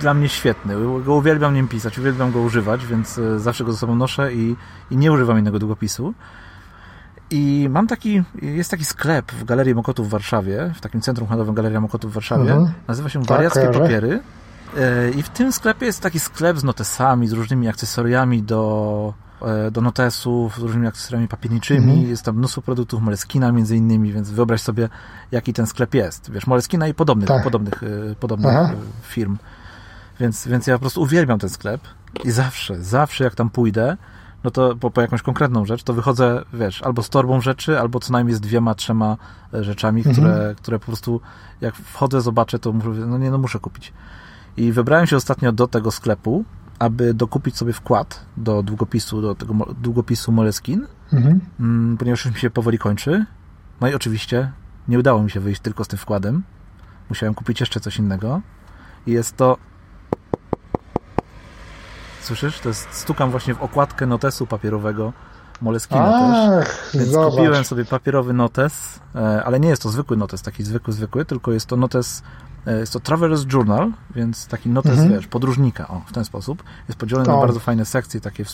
dla 0.00 0.14
mnie 0.14 0.28
świetny. 0.28 0.74
Go 1.04 1.14
uwielbiam 1.14 1.54
nim 1.54 1.68
pisać, 1.68 1.98
uwielbiam 1.98 2.32
go 2.32 2.40
używać, 2.40 2.86
więc 2.86 3.18
e, 3.18 3.38
zawsze 3.38 3.64
go 3.64 3.72
ze 3.72 3.78
sobą 3.78 3.94
noszę 3.94 4.34
i, 4.34 4.56
i 4.90 4.96
nie 4.96 5.12
używam 5.12 5.38
innego 5.38 5.58
długopisu. 5.58 6.14
I 7.30 7.68
mam 7.70 7.86
taki, 7.86 8.22
jest 8.42 8.70
taki 8.70 8.84
sklep 8.84 9.32
w 9.32 9.44
Galerii 9.44 9.74
Mokotów 9.74 10.06
w 10.06 10.10
Warszawie, 10.10 10.72
w 10.74 10.80
takim 10.80 11.00
centrum 11.00 11.28
handlowym 11.28 11.54
Galeria 11.54 11.80
Mokotów 11.80 12.10
w 12.10 12.14
Warszawie. 12.14 12.52
Mhm. 12.52 12.72
Nazywa 12.88 13.08
się 13.08 13.20
tak, 13.20 13.28
Wariackie 13.28 13.68
Papiery. 13.68 14.20
E, 14.76 15.10
I 15.10 15.22
w 15.22 15.28
tym 15.28 15.52
sklepie 15.52 15.86
jest 15.86 16.00
taki 16.00 16.20
sklep 16.20 16.58
z 16.58 16.64
notesami, 16.64 17.28
z 17.28 17.32
różnymi 17.32 17.68
akcesoriami 17.68 18.42
do, 18.42 19.14
e, 19.42 19.70
do 19.70 19.80
notesów, 19.80 20.56
z 20.56 20.58
różnymi 20.58 20.86
akcesoriami 20.86 21.28
papierniczymi. 21.28 21.92
Mhm. 21.92 22.08
Jest 22.08 22.22
tam 22.22 22.36
mnóstwo 22.36 22.62
produktów 22.62 23.02
Moleskina 23.02 23.52
między 23.52 23.76
innymi, 23.76 24.12
więc 24.12 24.30
wyobraź 24.30 24.60
sobie, 24.60 24.88
jaki 25.32 25.52
ten 25.52 25.66
sklep 25.66 25.94
jest. 25.94 26.30
Wiesz, 26.30 26.46
Moleskina 26.46 26.88
i 26.88 26.94
podobnych, 26.94 27.28
tak. 27.28 27.44
podobnych, 27.44 27.82
e, 27.82 28.14
podobnych 28.14 28.56
firm. 29.02 29.38
Więc, 30.20 30.48
więc 30.48 30.66
ja 30.66 30.74
po 30.74 30.80
prostu 30.80 31.02
uwielbiam 31.02 31.38
ten 31.38 31.50
sklep 31.50 31.80
i 32.24 32.30
zawsze, 32.30 32.84
zawsze 32.84 33.24
jak 33.24 33.34
tam 33.34 33.50
pójdę, 33.50 33.96
no 34.44 34.50
to 34.50 34.76
po, 34.76 34.90
po, 34.90 35.00
jakąś 35.00 35.22
konkretną 35.22 35.66
rzecz, 35.66 35.82
to 35.82 35.94
wychodzę, 35.94 36.42
wiesz, 36.52 36.82
albo 36.82 37.02
z 37.02 37.10
torbą 37.10 37.40
rzeczy, 37.40 37.80
albo 37.80 38.00
co 38.00 38.12
najmniej 38.12 38.36
z 38.36 38.40
dwiema, 38.40 38.74
trzema 38.74 39.16
e, 39.54 39.64
rzeczami, 39.64 40.02
mhm. 40.06 40.14
które, 40.16 40.54
które 40.54 40.78
po 40.78 40.86
prostu 40.86 41.20
jak 41.60 41.74
wchodzę, 41.74 42.20
zobaczę, 42.20 42.58
to 42.58 42.72
mówię, 42.72 43.06
no 43.06 43.18
nie, 43.18 43.30
no 43.30 43.38
muszę 43.38 43.58
kupić. 43.58 43.92
I 44.56 44.72
wybrałem 44.72 45.06
się 45.06 45.16
ostatnio 45.16 45.52
do 45.52 45.68
tego 45.68 45.90
sklepu, 45.90 46.44
aby 46.78 47.14
dokupić 47.14 47.56
sobie 47.56 47.72
wkład 47.72 48.24
do 48.36 48.62
długopisu, 48.62 49.22
do 49.22 49.34
tego 49.34 49.54
długopisu 49.82 50.32
Moleskin, 50.32 50.86
mhm. 51.12 51.40
Mm, 51.60 51.96
ponieważ 51.96 52.24
już 52.24 52.34
mi 52.34 52.40
się 52.40 52.50
powoli 52.50 52.78
kończy. 52.78 53.26
No 53.80 53.88
i 53.88 53.94
oczywiście 53.94 54.52
nie 54.88 54.98
udało 54.98 55.22
mi 55.22 55.30
się 55.30 55.40
wyjść 55.40 55.60
tylko 55.60 55.84
z 55.84 55.88
tym 55.88 55.98
wkładem. 55.98 56.42
Musiałem 57.08 57.34
kupić 57.34 57.60
jeszcze 57.60 57.80
coś 57.80 57.98
innego. 57.98 58.40
I 59.06 59.12
jest 59.12 59.36
to 59.36 59.58
Słyszysz? 62.24 62.60
To 62.60 62.68
jest, 62.68 62.88
stukam 62.90 63.30
właśnie 63.30 63.54
w 63.54 63.62
okładkę 63.62 64.06
notesu 64.06 64.46
papierowego 64.46 65.12
Moleskine 65.60 66.00
Ach, 66.14 66.64
też. 66.68 66.74
Więc 67.00 67.08
zobacz. 67.08 67.30
kupiłem 67.34 67.64
sobie 67.64 67.84
papierowy 67.84 68.32
notes, 68.32 69.00
e, 69.14 69.44
ale 69.44 69.60
nie 69.60 69.68
jest 69.68 69.82
to 69.82 69.88
zwykły 69.88 70.16
notes, 70.16 70.42
taki 70.42 70.64
zwykły, 70.64 70.92
zwykły, 70.92 71.24
tylko 71.24 71.52
jest 71.52 71.66
to 71.66 71.76
notes, 71.76 72.22
e, 72.66 72.78
jest 72.78 72.92
to 72.92 72.98
Traveler's 72.98 73.52
Journal, 73.52 73.92
więc 74.14 74.46
taki 74.46 74.68
notes, 74.68 74.92
Mhm. 74.92 75.10
wiesz, 75.12 75.26
podróżnika, 75.26 75.88
o, 75.88 76.02
w 76.06 76.12
ten 76.12 76.24
sposób. 76.24 76.62
Jest 76.88 76.98
podzielony 77.00 77.28
na 77.28 77.36
bardzo 77.36 77.60
fajne 77.60 77.84
sekcje, 77.84 78.20
takie 78.20 78.44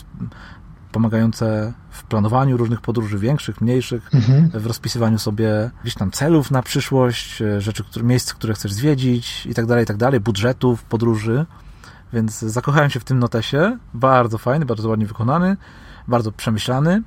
pomagające 0.91 1.73
w 1.89 2.03
planowaniu 2.03 2.57
różnych 2.57 2.81
podróży, 2.81 3.17
większych, 3.19 3.61
mniejszych, 3.61 4.09
Mhm. 4.13 4.49
w 4.53 4.65
rozpisywaniu 4.65 5.19
sobie 5.19 5.71
gdzieś 5.81 5.95
tam 5.95 6.11
celów 6.11 6.51
na 6.51 6.61
przyszłość, 6.63 7.41
e, 7.41 7.61
rzeczy, 7.61 7.83
które, 7.83 8.05
miejsc, 8.05 8.33
które 8.33 8.53
chcesz 8.53 8.73
zwiedzić 8.73 9.45
i 9.45 9.53
tak 9.53 9.65
dalej, 9.65 9.83
i 9.83 9.87
tak 9.87 9.97
dalej, 9.97 10.19
budżetów, 10.19 10.83
podróży. 10.83 11.45
Więc 12.13 12.39
zakochałem 12.39 12.89
się 12.89 12.99
w 12.99 13.03
tym 13.03 13.19
notesie. 13.19 13.77
Bardzo 13.93 14.37
fajny, 14.37 14.65
bardzo 14.65 14.89
ładnie 14.89 15.05
wykonany, 15.05 15.57
bardzo 16.07 16.31
przemyślany. 16.31 17.01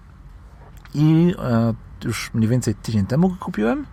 I 0.94 1.34
e, 1.38 1.74
już 2.04 2.30
mniej 2.34 2.48
więcej 2.48 2.74
tydzień 2.74 3.06
temu 3.06 3.28
go 3.28 3.34
kupiłem 3.40 3.86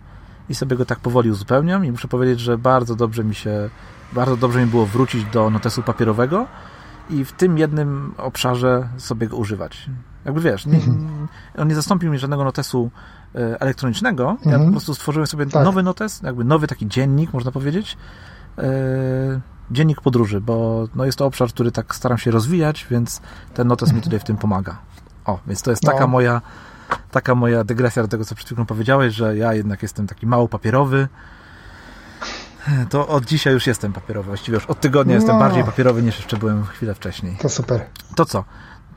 i 0.48 0.54
sobie 0.54 0.76
go 0.76 0.84
tak 0.84 1.00
powoli 1.00 1.30
uzupełniam. 1.30 1.84
I 1.84 1.90
muszę 1.90 2.08
powiedzieć, 2.08 2.40
że 2.40 2.58
bardzo 2.58 2.94
dobrze 2.96 3.24
mi 3.24 3.34
się, 3.34 3.70
bardzo 4.12 4.36
dobrze 4.36 4.60
mi 4.60 4.66
było 4.66 4.86
wrócić 4.86 5.24
do 5.24 5.50
notesu 5.50 5.82
papierowego 5.82 6.46
i 7.10 7.24
w 7.24 7.32
tym 7.32 7.58
jednym 7.58 8.14
obszarze 8.18 8.88
sobie 8.96 9.26
go 9.28 9.36
używać. 9.36 9.90
Jakby 10.24 10.40
wiesz, 10.40 10.66
nie, 10.66 10.78
on 11.58 11.68
nie 11.68 11.74
zastąpił 11.74 12.12
mi 12.12 12.18
żadnego 12.18 12.44
notesu 12.44 12.90
e, 13.34 13.60
elektronicznego. 13.60 14.24
Ja 14.44 14.52
Mhm. 14.52 14.64
po 14.64 14.70
prostu 14.70 14.94
stworzyłem 14.94 15.26
sobie 15.26 15.46
Tak. 15.46 15.64
nowy 15.64 15.82
notes, 15.82 16.22
jakby 16.22 16.44
nowy 16.44 16.66
taki 16.66 16.86
dziennik, 16.88 17.32
można 17.32 17.50
powiedzieć. 17.52 17.96
Dziennik 19.70 20.00
podróży, 20.00 20.40
bo 20.40 20.88
no 20.94 21.04
jest 21.04 21.18
to 21.18 21.26
obszar, 21.26 21.48
który 21.48 21.72
tak 21.72 21.94
staram 21.94 22.18
się 22.18 22.30
rozwijać, 22.30 22.86
więc 22.90 23.20
ten 23.54 23.68
notes 23.68 23.92
mi 23.92 24.00
tutaj 24.00 24.20
w 24.20 24.24
tym 24.24 24.36
pomaga. 24.36 24.76
O, 25.24 25.38
więc 25.46 25.62
to 25.62 25.70
jest 25.70 25.82
taka 25.82 26.00
No. 26.00 26.06
moja 26.06 26.40
taka 27.10 27.34
moja 27.34 27.64
dygresja 27.64 28.02
do 28.02 28.08
tego, 28.08 28.24
co 28.24 28.34
przed 28.34 28.48
chwilą 28.48 28.66
powiedziałeś, 28.66 29.14
że 29.14 29.36
ja 29.36 29.54
jednak 29.54 29.82
jestem 29.82 30.06
taki 30.06 30.26
mało 30.26 30.48
papierowy. 30.48 31.08
To 32.90 33.08
od 33.08 33.24
dzisiaj 33.24 33.52
już 33.52 33.66
jestem 33.66 33.92
papierowy. 33.92 34.26
Właściwie 34.28 34.54
już 34.54 34.66
od 34.66 34.80
tygodnia 34.80 35.14
jestem 35.14 35.34
No. 35.34 35.40
bardziej 35.40 35.64
papierowy 35.64 36.02
niż 36.02 36.16
jeszcze 36.16 36.36
byłem 36.36 36.64
chwilę 36.64 36.94
wcześniej. 36.94 37.36
To 37.36 37.48
super. 37.48 37.84
To 38.16 38.24
co? 38.24 38.44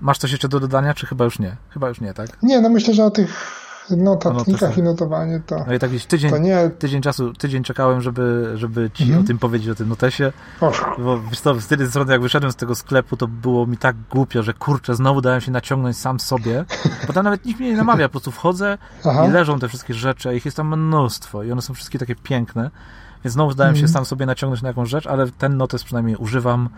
Masz 0.01 0.17
coś 0.17 0.32
jeszcze 0.32 0.47
do 0.47 0.60
dodania, 0.60 0.93
czy 0.93 1.06
chyba 1.08 1.25
już 1.25 1.39
nie? 1.39 1.56
Chyba 1.69 1.89
już 1.89 2.01
nie, 2.01 2.13
tak? 2.13 2.30
Nie, 2.43 2.62
no 2.62 2.69
myślę, 2.69 2.93
że 2.93 3.06
o 3.06 3.12
tych 3.12 3.51
notatnikach 3.91 4.77
i 4.77 4.83
notowaniu 4.83 5.41
to, 5.45 5.65
No 5.67 5.73
i 5.73 5.79
tak 5.79 5.89
tydzień, 6.07 6.31
nie... 6.41 6.69
tydzień 6.79 7.01
czasu, 7.01 7.33
tydzień 7.33 7.63
czekałem, 7.63 8.01
żeby, 8.01 8.51
żeby 8.55 8.89
ci 8.93 9.03
Mhm. 9.03 9.23
o 9.23 9.27
tym 9.27 9.37
powiedzieć, 9.39 9.69
o 9.69 9.75
tym 9.75 9.89
notesie. 9.89 10.31
Och, 10.61 10.95
Bo 10.99 11.19
wiesz 11.21 11.39
co, 11.39 11.55
z 11.61 11.71
jednej 11.71 11.89
strony 11.89 12.11
jak 12.11 12.21
wyszedłem 12.21 12.51
z 12.51 12.55
tego 12.55 12.75
sklepu, 12.75 13.17
to 13.17 13.27
było 13.27 13.65
mi 13.67 13.77
tak 13.77 13.95
głupio, 14.11 14.43
że 14.43 14.53
kurczę, 14.53 14.95
znowu 14.95 15.21
dałem 15.21 15.41
się 15.41 15.51
naciągnąć 15.51 15.97
sam 15.97 16.19
sobie, 16.19 16.65
bo 17.07 17.13
tam 17.13 17.23
nawet 17.23 17.45
nikt 17.45 17.59
mnie 17.59 17.69
nie 17.71 17.77
namawia, 17.77 18.07
po 18.07 18.11
prostu 18.11 18.31
wchodzę 18.31 18.77
aha. 19.05 19.25
i 19.27 19.31
leżą 19.31 19.59
te 19.59 19.67
wszystkie 19.67 19.93
rzeczy, 19.93 20.29
a 20.29 20.31
ich 20.31 20.45
jest 20.45 20.57
tam 20.57 20.79
mnóstwo 20.87 21.43
i 21.43 21.51
one 21.51 21.61
są 21.61 21.73
wszystkie 21.73 21.99
takie 21.99 22.15
piękne, 22.15 22.71
więc 23.23 23.33
znowu 23.33 23.53
dałem 23.53 23.75
się 23.75 23.79
Mhm. 23.81 23.93
sam 23.93 24.05
sobie 24.05 24.25
naciągnąć 24.25 24.61
na 24.61 24.67
jakąś 24.67 24.89
rzecz, 24.89 25.07
ale 25.07 25.27
ten 25.31 25.57
notes 25.57 25.83
przynajmniej 25.83 26.15
używam 26.15 26.69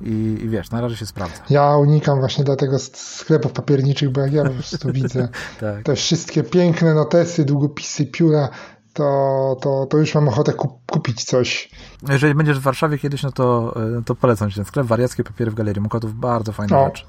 i, 0.00 0.38
i 0.42 0.48
wiesz, 0.48 0.70
na 0.70 0.80
razie 0.80 0.96
się 0.96 1.06
sprawdza. 1.06 1.42
Ja 1.50 1.76
unikam 1.76 2.18
właśnie 2.18 2.44
dlatego 2.44 2.78
sklepów 2.78 3.52
papierniczych, 3.52 4.10
bo 4.10 4.20
jak 4.20 4.32
ja 4.32 4.44
po 4.44 4.50
prostu 4.60 4.92
widzę 4.92 5.28
Tak. 5.60 5.82
te 5.82 5.94
wszystkie 5.94 6.42
piękne 6.42 6.94
notesy, 6.94 7.44
długopisy, 7.44 8.06
pióra, 8.06 8.48
to, 8.92 9.56
to, 9.60 9.86
to 9.86 9.98
już 9.98 10.14
mam 10.14 10.28
ochotę 10.28 10.52
kup, 10.52 10.72
kupić 10.90 11.24
coś. 11.24 11.70
Jeżeli 12.08 12.34
będziesz 12.34 12.58
w 12.58 12.62
Warszawie 12.62 12.98
kiedyś, 12.98 13.22
no 13.22 13.32
to, 13.32 13.74
e, 13.98 14.02
to 14.04 14.14
polecam 14.14 14.50
ci 14.50 14.56
ten 14.56 14.64
sklep. 14.64 14.86
Wariackie 14.86 15.24
papiery 15.24 15.50
w 15.50 15.54
Galerii 15.54 15.82
Mokotów, 15.82 16.14
bardzo 16.14 16.52
fajna 16.52 16.80
O, 16.80 16.84
rzecz. 16.86 17.06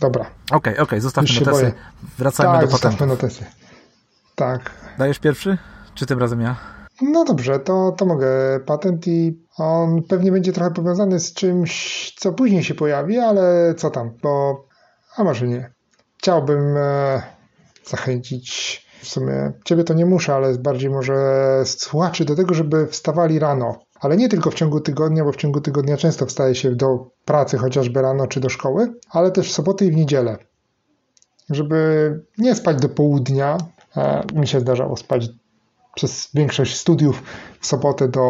Dobra, 0.00 0.26
Okej, 0.52 0.78
okej, 0.78 1.00
zostawmy 1.00 1.28
Już 1.28 1.38
się 1.38 1.44
notesy. 1.44 1.62
boję. 1.62 1.72
Wracajmy 2.18 2.52
tak, 2.52 2.64
do 2.64 2.70
zostawmy 2.70 2.98
patentów. 2.98 3.22
notesy. 3.22 3.44
Tak. 4.34 4.70
Dajesz 4.98 5.18
pierwszy? 5.18 5.58
Czy 5.94 6.06
tym 6.06 6.18
razem 6.18 6.40
ja? 6.40 6.56
No 7.02 7.24
dobrze, 7.24 7.58
to, 7.58 7.92
to 7.96 8.06
mogę. 8.06 8.26
Patent 8.66 9.06
i 9.08 9.38
on 9.58 10.02
pewnie 10.02 10.32
będzie 10.32 10.52
trochę 10.52 10.70
powiązany 10.70 11.20
z 11.20 11.32
czymś, 11.32 12.12
co 12.18 12.32
później 12.32 12.64
się 12.64 12.74
pojawi, 12.74 13.18
ale 13.18 13.74
co 13.74 13.90
tam, 13.90 14.10
bo 14.22 14.64
a 15.16 15.24
może 15.24 15.48
nie. 15.48 15.72
Chciałbym 16.18 16.76
e, 16.76 17.22
zachęcić 17.86 18.84
w 19.02 19.08
sumie, 19.08 19.52
ciebie 19.64 19.84
to 19.84 19.94
nie 19.94 20.06
muszę, 20.06 20.34
ale 20.34 20.58
bardziej 20.58 20.90
może 20.90 21.14
słuchaczy 21.64 22.24
do 22.24 22.36
tego, 22.36 22.54
żeby 22.54 22.86
wstawali 22.86 23.38
rano. 23.38 23.84
Ale 24.00 24.16
nie 24.16 24.28
tylko 24.28 24.50
w 24.50 24.54
ciągu 24.54 24.80
tygodnia, 24.80 25.24
bo 25.24 25.32
w 25.32 25.36
ciągu 25.36 25.60
tygodnia 25.60 25.96
często 25.96 26.26
wstaje 26.26 26.54
się 26.54 26.74
do 26.74 27.10
pracy, 27.24 27.58
chociażby 27.58 28.02
rano 28.02 28.26
czy 28.26 28.40
do 28.40 28.48
szkoły, 28.48 28.94
ale 29.10 29.30
też 29.30 29.48
w 29.48 29.54
soboty 29.54 29.86
i 29.86 29.90
w 29.90 29.96
niedzielę. 29.96 30.38
Żeby 31.50 32.20
nie 32.38 32.54
spać 32.54 32.80
do 32.80 32.88
południa. 32.88 33.58
E, 33.96 34.24
mi 34.34 34.46
się 34.46 34.60
zdarzało 34.60 34.96
spać 34.96 35.28
przez 35.94 36.28
większość 36.34 36.76
studiów 36.76 37.22
w 37.60 37.66
sobotę 37.66 38.08
do 38.08 38.22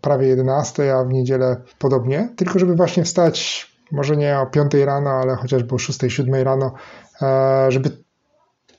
prawie 0.00 0.26
11, 0.26 0.94
a 0.94 1.04
w 1.04 1.12
niedzielę 1.12 1.56
podobnie. 1.78 2.28
Tylko 2.36 2.58
żeby 2.58 2.74
właśnie 2.74 3.04
wstać 3.04 3.68
może 3.92 4.16
nie 4.16 4.38
o 4.38 4.46
5 4.46 4.74
rano, 4.74 5.10
ale 5.10 5.36
chociażby 5.36 5.74
o 5.74 5.78
6, 5.78 5.98
7 6.08 6.34
rano, 6.34 6.72
e, 7.22 7.66
żeby 7.68 7.90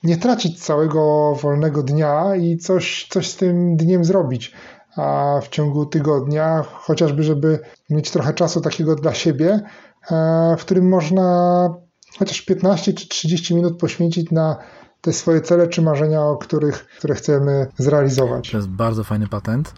nie 0.02 0.16
tracić 0.16 0.64
całego 0.64 1.34
wolnego 1.34 1.82
dnia 1.82 2.36
i 2.36 2.56
coś, 2.56 3.06
coś 3.10 3.30
z 3.30 3.36
tym 3.36 3.76
dniem 3.76 4.04
zrobić. 4.04 4.52
A 4.96 5.38
w 5.42 5.48
ciągu 5.48 5.86
tygodnia, 5.86 6.62
chociażby, 6.62 7.22
żeby 7.22 7.58
mieć 7.90 8.10
trochę 8.10 8.34
czasu 8.34 8.60
takiego 8.60 8.96
dla 8.96 9.14
siebie, 9.14 9.60
e, 10.10 10.56
w 10.58 10.60
którym 10.60 10.88
można 10.88 11.74
chociaż 12.18 12.42
15 12.42 12.92
czy 12.92 13.08
30 13.08 13.54
minut 13.54 13.78
poświęcić 13.78 14.30
na 14.30 14.56
te 15.00 15.12
swoje 15.12 15.40
cele 15.40 15.68
czy 15.68 15.82
marzenia, 15.82 16.22
o 16.22 16.36
których, 16.36 16.86
które 16.98 17.14
chcemy 17.14 17.66
zrealizować. 17.78 18.50
To 18.50 18.56
jest 18.56 18.68
bardzo 18.68 19.04
fajny 19.04 19.26
patent. 19.28 19.74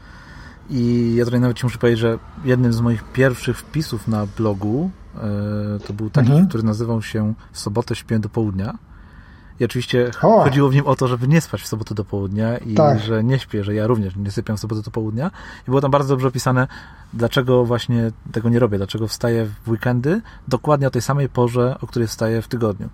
I 0.70 1.14
ja 1.16 1.24
tutaj 1.24 1.40
nawet 1.40 1.56
ci 1.56 1.66
muszę 1.66 1.78
powiedzieć, 1.78 2.00
że 2.00 2.18
jednym 2.44 2.72
z 2.72 2.80
moich 2.80 3.04
pierwszych 3.04 3.58
wpisów 3.58 4.08
na 4.08 4.26
blogu 4.38 4.90
e, 5.16 5.20
to 5.86 5.92
był 5.92 6.10
taki, 6.10 6.28
Mhm. 6.28 6.48
który 6.48 6.62
nazywał 6.62 7.02
się 7.02 7.34
W 7.52 7.58
sobotę 7.58 7.94
śpię 7.94 8.18
do 8.18 8.28
południa. 8.28 8.78
I 9.60 9.64
oczywiście 9.64 10.10
O! 10.22 10.44
chodziło 10.44 10.68
w 10.68 10.74
nim 10.74 10.86
o 10.86 10.96
to, 10.96 11.08
żeby 11.08 11.28
nie 11.28 11.40
spać 11.40 11.62
w 11.62 11.66
sobotę 11.66 11.94
do 11.94 12.04
południa 12.04 12.58
i 12.58 12.74
Tak. 12.74 12.98
że 13.00 13.24
nie 13.24 13.38
śpię, 13.38 13.64
że 13.64 13.74
ja 13.74 13.86
również 13.86 14.16
nie 14.16 14.30
sypiam 14.30 14.56
w 14.56 14.60
sobotę 14.60 14.82
do 14.82 14.90
południa. 14.90 15.30
I 15.62 15.64
było 15.64 15.80
tam 15.80 15.90
bardzo 15.90 16.08
dobrze 16.08 16.28
opisane, 16.28 16.68
dlaczego 17.14 17.64
właśnie 17.64 18.10
tego 18.32 18.48
nie 18.48 18.58
robię, 18.58 18.78
dlaczego 18.78 19.08
wstaję 19.08 19.46
w 19.66 19.68
weekendy 19.70 20.20
dokładnie 20.48 20.86
o 20.86 20.90
tej 20.90 21.02
samej 21.02 21.28
porze, 21.28 21.76
o 21.80 21.86
której 21.86 22.08
wstaję 22.08 22.42
w 22.42 22.48
tygodniu. 22.48 22.88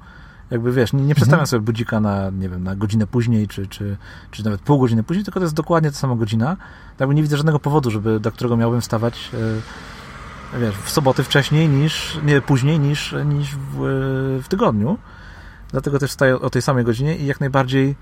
Jakby 0.51 0.73
wiesz, 0.73 0.93
nie, 0.93 1.03
nie 1.03 1.15
przestawiam 1.15 1.47
sobie 1.47 1.61
budzika 1.61 2.01
na, 2.01 2.31
nie 2.31 2.49
wiem, 2.49 2.63
na 2.63 2.77
godzinę 2.77 3.07
później, 3.07 3.49
czy, 3.49 3.67
czy, 3.67 3.97
czy 4.31 4.45
nawet 4.45 4.61
pół 4.61 4.79
godziny 4.79 5.03
później, 5.03 5.25
tylko 5.25 5.41
to 5.41 5.45
jest 5.45 5.55
dokładnie 5.55 5.91
ta 5.91 5.97
sama 5.97 6.17
godzina. 6.17 6.47
Tak 6.47 7.01
Jakby 7.01 7.15
nie 7.15 7.23
widzę 7.23 7.37
żadnego 7.37 7.59
powodu, 7.59 7.91
żeby, 7.91 8.21
dla 8.21 8.31
którego 8.31 8.57
miałbym 8.57 8.81
wstawać 8.81 9.31
e, 10.55 10.59
wiesz, 10.61 10.75
w 10.75 10.91
soboty 10.91 11.25
wcześniej 11.25 11.69
niż, 11.69 12.19
nie 12.25 12.41
później 12.41 12.81
niż, 12.81 13.15
niż 13.25 13.57
w, 13.57 13.75
e, 13.75 14.43
w 14.43 14.49
tygodniu. 14.49 14.99
Dlatego 15.71 15.99
też 15.99 16.11
wstaję 16.11 16.41
o 16.41 16.51
tej 16.51 16.63
samej 16.63 16.85
godzinie 16.85 17.17
i 17.17 17.27
jak 17.27 17.41
najbardziej 17.41 17.97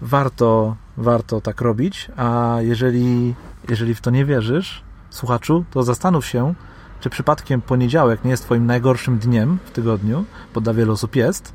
warto, 0.00 0.76
warto 0.96 1.40
tak 1.40 1.60
robić, 1.60 2.08
a 2.16 2.56
jeżeli, 2.60 3.34
jeżeli 3.68 3.94
w 3.94 4.00
to 4.00 4.10
nie 4.10 4.24
wierzysz, 4.24 4.82
słuchaczu, 5.10 5.64
to 5.70 5.82
zastanów 5.82 6.26
się, 6.26 6.54
czy 7.00 7.10
przypadkiem 7.10 7.62
poniedziałek 7.62 8.24
nie 8.24 8.30
jest 8.30 8.42
twoim 8.42 8.66
najgorszym 8.66 9.18
dniem 9.18 9.58
w 9.64 9.70
tygodniu, 9.70 10.24
bo 10.54 10.60
dla 10.60 10.74
wielu 10.74 10.92
osób 10.92 11.16
jest, 11.16 11.52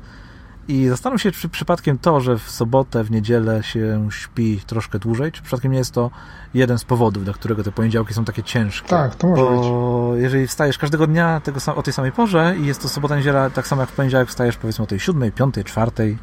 i 0.68 0.88
zastanów 0.88 1.22
się, 1.22 1.32
czy 1.32 1.48
przypadkiem 1.48 1.98
to, 1.98 2.20
że 2.20 2.38
w 2.38 2.50
sobotę, 2.50 3.04
w 3.04 3.10
niedzielę 3.10 3.62
się 3.62 4.08
śpi 4.10 4.60
troszkę 4.66 4.98
dłużej, 4.98 5.32
czy 5.32 5.42
przypadkiem 5.42 5.72
nie 5.72 5.78
jest 5.78 5.92
to 5.92 6.10
jeden 6.54 6.78
z 6.78 6.84
powodów, 6.84 7.24
dla 7.24 7.32
którego 7.32 7.62
te 7.62 7.72
poniedziałki 7.72 8.14
są 8.14 8.24
takie 8.24 8.42
ciężkie. 8.42 8.88
Tak, 8.88 9.14
to 9.14 9.26
może 9.26 9.42
być. 9.42 9.60
Bo 9.60 10.12
jeżeli 10.16 10.46
wstajesz 10.46 10.78
każdego 10.78 11.06
dnia 11.06 11.40
tego, 11.40 11.60
o 11.74 11.82
tej 11.82 11.92
samej 11.92 12.12
porze 12.12 12.54
i 12.60 12.66
jest 12.66 12.82
to 12.82 12.88
sobota, 12.88 13.16
niedziela, 13.16 13.50
tak 13.50 13.66
samo 13.66 13.82
jak 13.82 13.90
w 13.90 13.94
poniedziałek 13.94 14.28
wstajesz 14.28 14.56
powiedzmy 14.56 14.84
o 14.84 14.86
tej 14.86 15.00
siódmej, 15.00 15.32
piątej, 15.32 15.64
czwartej, 15.64 16.18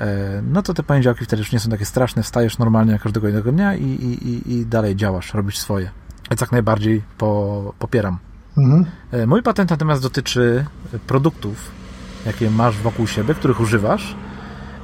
e, 0.00 0.42
no 0.42 0.62
to 0.62 0.74
te 0.74 0.82
poniedziałki 0.82 1.24
wtedy 1.24 1.40
już 1.40 1.52
nie 1.52 1.60
są 1.60 1.70
takie 1.70 1.84
straszne, 1.84 2.22
wstajesz 2.22 2.58
normalnie 2.58 2.98
każdego 2.98 3.28
innego 3.28 3.52
dnia 3.52 3.74
i, 3.74 3.84
i, 3.84 4.28
i, 4.28 4.52
i 4.52 4.66
dalej 4.66 4.96
działasz, 4.96 5.34
robisz 5.34 5.58
swoje. 5.58 5.90
Więc 6.30 6.40
jak 6.40 6.52
najbardziej 6.52 7.02
po, 7.18 7.74
popieram. 7.78 8.18
Mhm. 8.58 8.86
E, 9.10 9.26
Mój 9.26 9.42
patent 9.42 9.70
natomiast 9.70 10.02
dotyczy 10.02 10.64
produktów, 11.06 11.81
jakie 12.26 12.50
masz 12.50 12.78
wokół 12.78 13.06
siebie, 13.06 13.34
których 13.34 13.60
używasz 13.60 14.16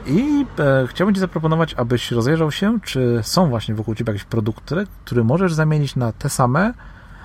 i 0.07 0.47
e, 0.59 0.87
chciałbym 0.87 1.15
Ci 1.15 1.21
zaproponować, 1.21 1.75
abyś 1.75 2.11
rozejrzał 2.11 2.51
się, 2.51 2.79
czy 2.81 3.21
są 3.23 3.49
właśnie 3.49 3.75
wokół 3.75 3.95
Ciebie 3.95 4.13
jakieś 4.13 4.25
produkty, 4.25 4.87
które 5.05 5.25
możesz 5.25 5.55
zamienić 5.55 5.97
na 5.97 6.13
te 6.13 6.29
same, 6.29 6.75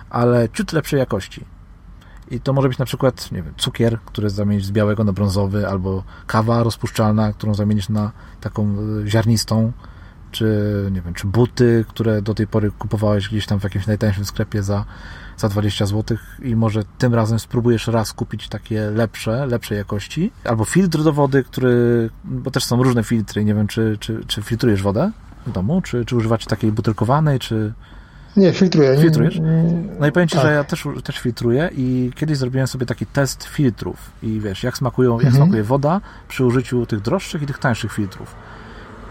ale 0.09 0.49
ciut 0.49 0.73
lepszej 0.73 0.99
jakości. 0.99 1.45
I 2.31 2.39
to 2.39 2.53
może 2.53 2.69
być 2.69 2.77
na 2.77 2.85
przykład, 2.85 3.31
nie 3.31 3.43
wiem, 3.43 3.53
cukier, 3.57 3.99
który 4.05 4.29
zamienisz 4.29 4.65
z 4.65 4.71
białego 4.71 5.03
na 5.03 5.13
brązowy, 5.13 5.67
albo 5.67 6.03
kawa 6.27 6.63
rozpuszczalna, 6.63 7.33
którą 7.33 7.53
zamienisz 7.53 7.89
na 7.89 8.11
taką 8.41 8.75
e, 9.03 9.07
ziarnistą. 9.07 9.71
czy 10.31 10.89
nie 10.91 11.01
wiem, 11.01 11.13
czy 11.13 11.27
buty, 11.27 11.85
które 11.87 12.21
do 12.21 12.33
tej 12.33 12.47
pory 12.47 12.71
kupowałeś 12.71 13.29
gdzieś 13.29 13.45
tam 13.45 13.59
w 13.59 13.63
jakimś 13.63 13.87
najtańszym 13.87 14.25
sklepie 14.25 14.63
za, 14.63 14.85
za 15.37 15.49
20 15.49 15.85
zł 15.85 16.17
i 16.41 16.55
może 16.55 16.83
tym 16.97 17.13
razem 17.13 17.39
spróbujesz 17.39 17.87
raz 17.87 18.13
kupić 18.13 18.49
takie 18.49 18.91
lepsze, 18.91 19.45
lepszej 19.45 19.77
jakości, 19.77 20.31
albo 20.43 20.65
filtr 20.65 21.03
do 21.03 21.13
wody, 21.13 21.43
który, 21.43 22.09
bo 22.23 22.51
też 22.51 22.63
są 22.63 22.83
różne 22.83 23.03
filtry, 23.03 23.45
nie 23.45 23.55
wiem, 23.55 23.67
czy, 23.67 23.97
czy, 23.99 24.21
czy 24.27 24.41
filtrujesz 24.41 24.83
wodę 24.83 25.11
w 25.47 25.51
domu, 25.51 25.81
czy, 25.81 26.05
czy 26.05 26.15
używacie 26.15 26.45
takiej 26.45 26.71
butelkowanej, 26.71 27.39
czy... 27.39 27.73
Nie, 28.37 28.53
filtruję. 28.53 28.97
Filtrujesz? 28.97 29.39
No 29.99 30.07
i 30.07 30.11
powiem 30.11 30.27
Ci, 30.27 30.35
tak. 30.35 30.45
że 30.45 30.53
ja 30.53 30.63
też, 30.63 30.87
też 31.03 31.19
filtruję 31.19 31.69
i 31.75 32.11
kiedyś 32.15 32.37
zrobiłem 32.37 32.67
sobie 32.67 32.85
taki 32.85 33.05
test 33.05 33.43
filtrów 33.43 34.11
i 34.23 34.39
wiesz, 34.39 34.63
jak 34.63 34.77
smakują, 34.77 35.11
jak 35.11 35.25
mhm. 35.25 35.35
smakuje 35.35 35.63
woda 35.63 36.01
przy 36.27 36.45
użyciu 36.45 36.85
tych 36.85 37.01
droższych 37.01 37.41
i 37.41 37.45
tych 37.45 37.59
tańszych 37.59 37.93
filtrów. 37.93 38.35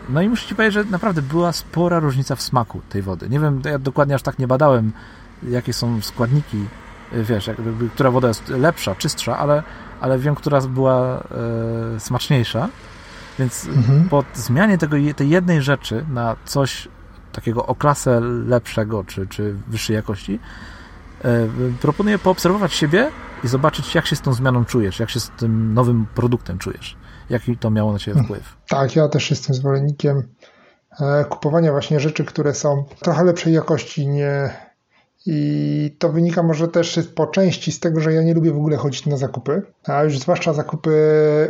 No 0.08 0.22
i 0.22 0.28
muszę 0.28 0.46
Ci 0.46 0.54
powiedzieć, 0.54 0.74
że 0.74 0.85
naprawdę 0.85 1.22
była 1.22 1.52
spora 1.52 1.98
różnica 1.98 2.37
w 2.37 2.42
smaku 2.42 2.80
tej 2.88 3.02
wody. 3.02 3.28
Nie 3.28 3.40
wiem, 3.40 3.62
ja 3.64 3.78
dokładnie 3.78 4.14
aż 4.14 4.22
tak 4.22 4.38
nie 4.38 4.46
badałem, 4.46 4.92
jakie 5.48 5.72
są 5.72 6.02
składniki, 6.02 6.64
wiesz, 7.12 7.46
jakby, 7.46 7.88
która 7.88 8.11
woda 8.11 8.28
jest 8.28 8.48
lepsza, 8.48 8.94
czystsza, 8.94 9.38
ale, 9.38 9.62
ale 10.00 10.18
wiem, 10.18 10.35
która 10.35 10.61
była 10.61 11.24
e, 11.96 12.00
smaczniejsza. 12.00 12.68
Więc 13.38 13.66
mhm. 13.66 14.09
po 14.09 14.24
zmianie 14.35 14.78
tego, 14.78 14.96
tej 15.16 15.28
jednej 15.28 15.62
rzeczy 15.62 16.05
na 16.09 16.37
coś 16.44 16.88
takiego 17.33 17.66
o 17.66 17.74
klasę 17.74 18.20
lepszego 18.46 19.05
czy, 19.05 19.26
czy 19.26 19.55
wyższej 19.68 19.96
jakości, 19.96 20.40
e, 21.24 21.48
proponuję 21.81 22.18
poobserwować 22.18 22.72
siebie 22.72 23.11
i 23.44 23.48
zobaczyć, 23.48 23.94
jak 23.94 24.07
się 24.07 24.16
z 24.16 24.20
tą 24.20 24.33
zmianą 24.33 24.64
czujesz, 24.64 25.00
jak 25.00 25.11
się 25.11 25.20
z 25.20 25.31
tym 25.31 25.74
nowym 25.74 26.07
produktem 26.14 26.59
czujesz. 26.59 26.96
Jaki 27.31 27.57
to 27.57 27.70
miało 27.70 27.92
na 27.92 27.98
Ciebie 27.98 28.14
hmm. 28.14 28.26
wpływ? 28.26 28.57
Tak, 28.68 28.96
ja 28.96 29.09
też 29.09 29.31
jestem 29.31 29.55
zwolennikiem 29.55 30.22
e, 31.00 31.24
kupowania 31.24 31.70
właśnie 31.70 32.00
rzeczy, 32.00 32.24
które 32.24 32.55
są 32.55 32.85
trochę 33.02 33.24
lepszej 33.24 33.52
jakości, 33.52 34.09
nie... 34.09 34.50
I 35.26 35.96
to 35.98 36.08
wynika 36.08 36.42
może 36.42 36.68
też 36.68 37.00
po 37.14 37.26
części 37.26 37.72
z 37.72 37.80
tego, 37.80 38.00
że 38.00 38.12
ja 38.12 38.22
nie 38.22 38.35
lubię 38.35 38.52
w 38.52 38.56
ogóle 38.56 38.76
chodzić 38.76 39.06
na 39.06 39.16
zakupy, 39.16 39.62
a 39.87 40.04
już 40.04 40.18
zwłaszcza 40.18 40.52
zakupy 40.52 40.92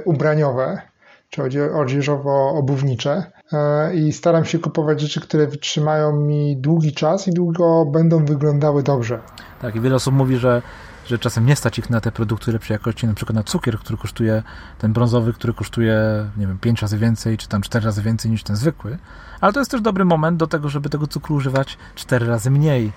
ubraniowe 0.04 0.82
czy 1.30 1.42
odzieżowo-obuwnicze 1.74 3.22
e, 3.52 3.94
i 3.94 4.12
staram 4.12 4.44
się 4.44 4.58
kupować 4.58 5.00
rzeczy, 5.00 5.20
które 5.20 5.46
wytrzymają 5.46 6.16
mi 6.16 6.56
długi 6.56 6.92
czas 6.92 7.28
i 7.28 7.30
długo 7.30 7.86
będą 7.86 8.24
wyglądały 8.24 8.82
dobrze. 8.82 9.20
Tak, 9.62 9.76
i 9.76 9.80
wiele 9.80 9.94
osób 9.94 10.14
mówi, 10.14 10.36
że 10.36 10.62
że 11.06 11.18
czasem 11.18 11.46
nie 11.46 11.56
stać 11.56 11.78
ich 11.78 11.90
na 11.90 12.00
te 12.00 12.12
produkty 12.12 12.52
lepszej 12.52 12.74
jakości, 12.74 13.06
na 13.06 13.14
przykład 13.14 13.36
na 13.36 13.42
cukier, 13.42 13.78
który 13.78 13.98
kosztuje, 13.98 14.42
ten 14.78 14.92
brązowy, 14.92 15.32
który 15.32 15.54
kosztuje, 15.54 15.96
nie 16.36 16.46
wiem, 16.46 16.58
5 16.58 16.82
razy 16.82 16.98
więcej, 16.98 17.38
czy 17.38 17.48
tam 17.48 17.62
4 17.62 17.84
razy 17.84 18.02
więcej 18.02 18.30
niż 18.30 18.42
ten 18.42 18.56
zwykły. 18.56 18.98
Ale 19.40 19.52
to 19.52 19.58
jest 19.58 19.70
też 19.70 19.80
dobry 19.80 20.04
moment 20.04 20.36
do 20.36 20.46
tego, 20.46 20.68
żeby 20.68 20.88
tego 20.88 21.06
cukru 21.06 21.34
używać 21.34 21.78
4 21.94 22.26
razy 22.26 22.50
mniej. 22.50 22.92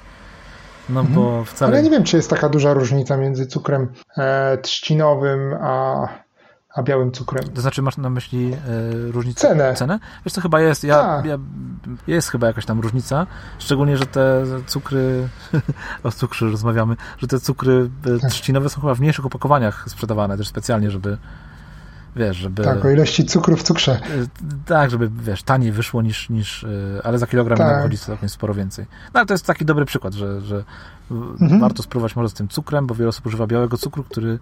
No 0.90 1.00
mhm. 1.00 1.16
bo 1.16 1.44
wcale... 1.44 1.70
Ale 1.70 1.78
ja 1.78 1.84
nie 1.84 1.90
wiem, 1.90 2.04
czy 2.04 2.18
jest 2.18 2.30
taka 2.30 2.50
duża 2.50 2.74
różnica 2.74 3.18
między 3.18 3.48
cukrem 3.48 3.88
e, 4.18 4.58
trzcinowym 4.58 5.54
a 5.62 6.08
a 6.76 6.84
białym 6.84 7.12
cukrem. 7.12 7.50
To 7.54 7.62
znaczy 7.62 7.82
masz 7.82 7.98
na 7.98 8.10
myśli 8.10 8.54
e, 8.54 8.58
różnicę? 9.12 9.48
Cenę. 9.48 9.74
Cenę? 9.74 10.00
Wiesz 10.26 10.34
co, 10.34 10.42
chyba 10.42 10.62
jest, 10.62 10.84
ja, 10.84 11.04
tak. 11.04 11.26
ja, 11.26 11.38
jest 12.08 12.30
chyba 12.30 12.48
jakaś 12.48 12.66
tam 12.66 12.80
różnica, 12.80 13.28
szczególnie, 13.60 13.98
że 13.98 14.06
te 14.06 14.46
cukry, 14.68 15.30
o 16.04 16.12
cukrze 16.12 16.46
rozmawiamy, 16.46 16.96
że 17.18 17.28
te 17.28 17.40
cukry 17.40 17.90
e, 18.26 18.30
trzcinowe 18.30 18.70
są 18.70 18.82
chyba 18.82 18.96
w 18.96 19.00
mniejszych 19.00 19.26
opakowaniach 19.26 19.86
sprzedawane 19.88 20.38
też 20.38 20.48
specjalnie, 20.48 20.92
żeby 20.92 21.18
wiesz, 22.16 22.38
żeby... 22.38 22.64
Tak, 22.64 22.86
o 22.86 22.90
ilości 22.90 23.26
cukru 23.26 23.58
w 23.58 23.64
cukrze. 23.64 23.92
E, 23.92 24.00
tak, 24.66 24.92
żeby, 24.92 25.10
wiesz, 25.10 25.44
taniej 25.44 25.72
wyszło 25.72 26.02
niż, 26.02 26.30
niż 26.30 26.64
e, 26.64 26.68
ale 27.04 27.20
za 27.20 27.28
kilogram 27.28 27.58
tak. 27.58 27.82
chodzi 27.84 27.98
całkiem 27.98 28.30
sporo 28.30 28.54
więcej. 28.54 28.86
No 29.14 29.20
ale 29.20 29.26
to 29.26 29.34
jest 29.34 29.46
taki 29.46 29.66
dobry 29.66 29.86
przykład, 29.86 30.14
że, 30.14 30.42
że 30.42 30.64
mhm. 31.12 31.62
warto 31.62 31.84
spróbować 31.84 32.16
może 32.16 32.30
z 32.30 32.34
tym 32.34 32.48
cukrem, 32.48 32.88
bo 32.88 32.96
wiele 32.96 33.10
osób 33.10 33.26
używa 33.26 33.48
białego 33.48 33.78
cukru, 33.78 34.04
który 34.04 34.40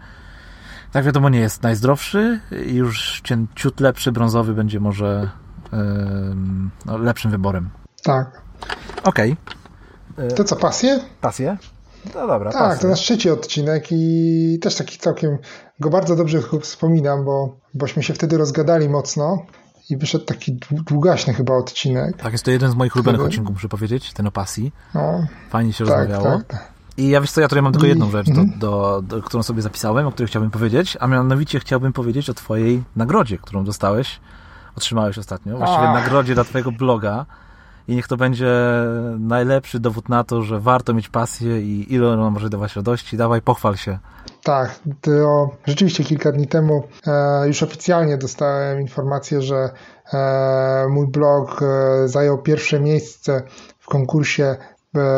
tak 0.91 1.05
wiadomo 1.05 1.29
nie 1.29 1.39
jest 1.39 1.63
najzdrowszy 1.63 2.39
i 2.67 2.73
już 2.73 3.21
ciut 3.55 3.79
lepszy, 3.79 4.12
brązowy 4.12 4.53
będzie 4.53 4.79
może 4.79 5.29
yy, 5.71 5.79
no, 6.86 6.97
lepszym 6.97 7.31
wyborem. 7.31 7.69
Tak. 8.03 8.41
Okej. 9.03 9.36
Okay. 10.13 10.31
To 10.31 10.43
co, 10.43 10.55
pasję? 10.55 10.99
Pasję? 11.21 11.57
No 12.15 12.27
dobra, 12.27 12.51
Tak, 12.51 12.61
pasję. 12.61 12.81
to 12.81 12.87
nasz 12.87 12.99
trzeci 12.99 13.29
odcinek 13.29 13.87
i 13.91 14.59
też 14.61 14.75
taki 14.75 14.97
całkiem 14.97 15.37
go 15.79 15.89
bardzo 15.89 16.15
dobrze 16.15 16.39
wspominam, 16.61 17.25
bo 17.25 17.57
bośmy 17.73 18.03
się 18.03 18.13
wtedy 18.13 18.37
rozgadali 18.37 18.89
mocno 18.89 19.45
i 19.89 19.97
wyszedł 19.97 20.25
taki 20.25 20.59
długaśny 20.71 21.33
chyba 21.33 21.53
odcinek. 21.53 22.17
Tak, 22.17 22.31
jest 22.31 22.45
to 22.45 22.51
jeden 22.51 22.71
z 22.71 22.75
moich 22.75 22.95
ulubionych 22.95 23.21
odcinków, 23.21 23.53
muszę 23.55 23.69
powiedzieć, 23.69 24.13
ten 24.13 24.27
o 24.27 24.31
pasji. 24.31 24.71
No, 24.93 25.27
Fajnie 25.49 25.73
się 25.73 25.85
tak, 25.85 25.97
rozmawiało. 25.97 26.37
Tak, 26.37 26.47
tak. 26.47 26.73
I 26.97 27.09
ja 27.09 27.21
wiesz 27.21 27.31
co, 27.31 27.41
ja 27.41 27.47
tutaj 27.47 27.63
mam 27.63 27.71
tylko 27.71 27.87
jedną 27.87 28.11
rzecz, 28.11 28.27
do, 28.27 28.41
mhm. 28.41 28.59
do, 28.59 29.01
do, 29.07 29.21
którą 29.21 29.43
sobie 29.43 29.61
zapisałem, 29.61 30.07
o 30.07 30.11
której 30.11 30.27
chciałbym 30.27 30.51
powiedzieć, 30.51 30.97
a 30.99 31.07
mianowicie 31.07 31.59
chciałbym 31.59 31.93
powiedzieć 31.93 32.29
o 32.29 32.33
twojej 32.33 32.83
nagrodzie, 32.95 33.37
którą 33.37 33.63
dostałeś, 33.63 34.19
otrzymałeś 34.77 35.17
ostatnio, 35.17 35.57
właściwie 35.57 35.87
Ach. 35.87 36.03
nagrodzie 36.03 36.33
dla 36.35 36.43
twojego 36.43 36.71
bloga 36.71 37.25
i 37.87 37.95
niech 37.95 38.07
to 38.07 38.17
będzie 38.17 38.51
najlepszy 39.19 39.79
dowód 39.79 40.09
na 40.09 40.23
to, 40.23 40.41
że 40.41 40.59
warto 40.59 40.93
mieć 40.93 41.09
pasję 41.09 41.61
i 41.61 41.93
ile 41.93 42.07
ona 42.07 42.29
może 42.29 42.49
dawać 42.49 42.75
radości. 42.75 43.17
Dawaj, 43.17 43.41
pochwal 43.41 43.77
się. 43.77 43.99
Tak, 44.43 44.79
to 45.01 45.49
rzeczywiście 45.65 46.03
kilka 46.03 46.31
dni 46.31 46.47
temu 46.47 46.83
e, 47.07 47.47
już 47.47 47.63
oficjalnie 47.63 48.17
dostałem 48.17 48.81
informację, 48.81 49.41
że 49.41 49.69
e, 50.13 50.87
mój 50.89 51.07
blog 51.07 51.61
e, 51.61 52.07
zajął 52.07 52.37
pierwsze 52.37 52.79
miejsce 52.79 53.43
w 53.79 53.85
konkursie 53.85 54.55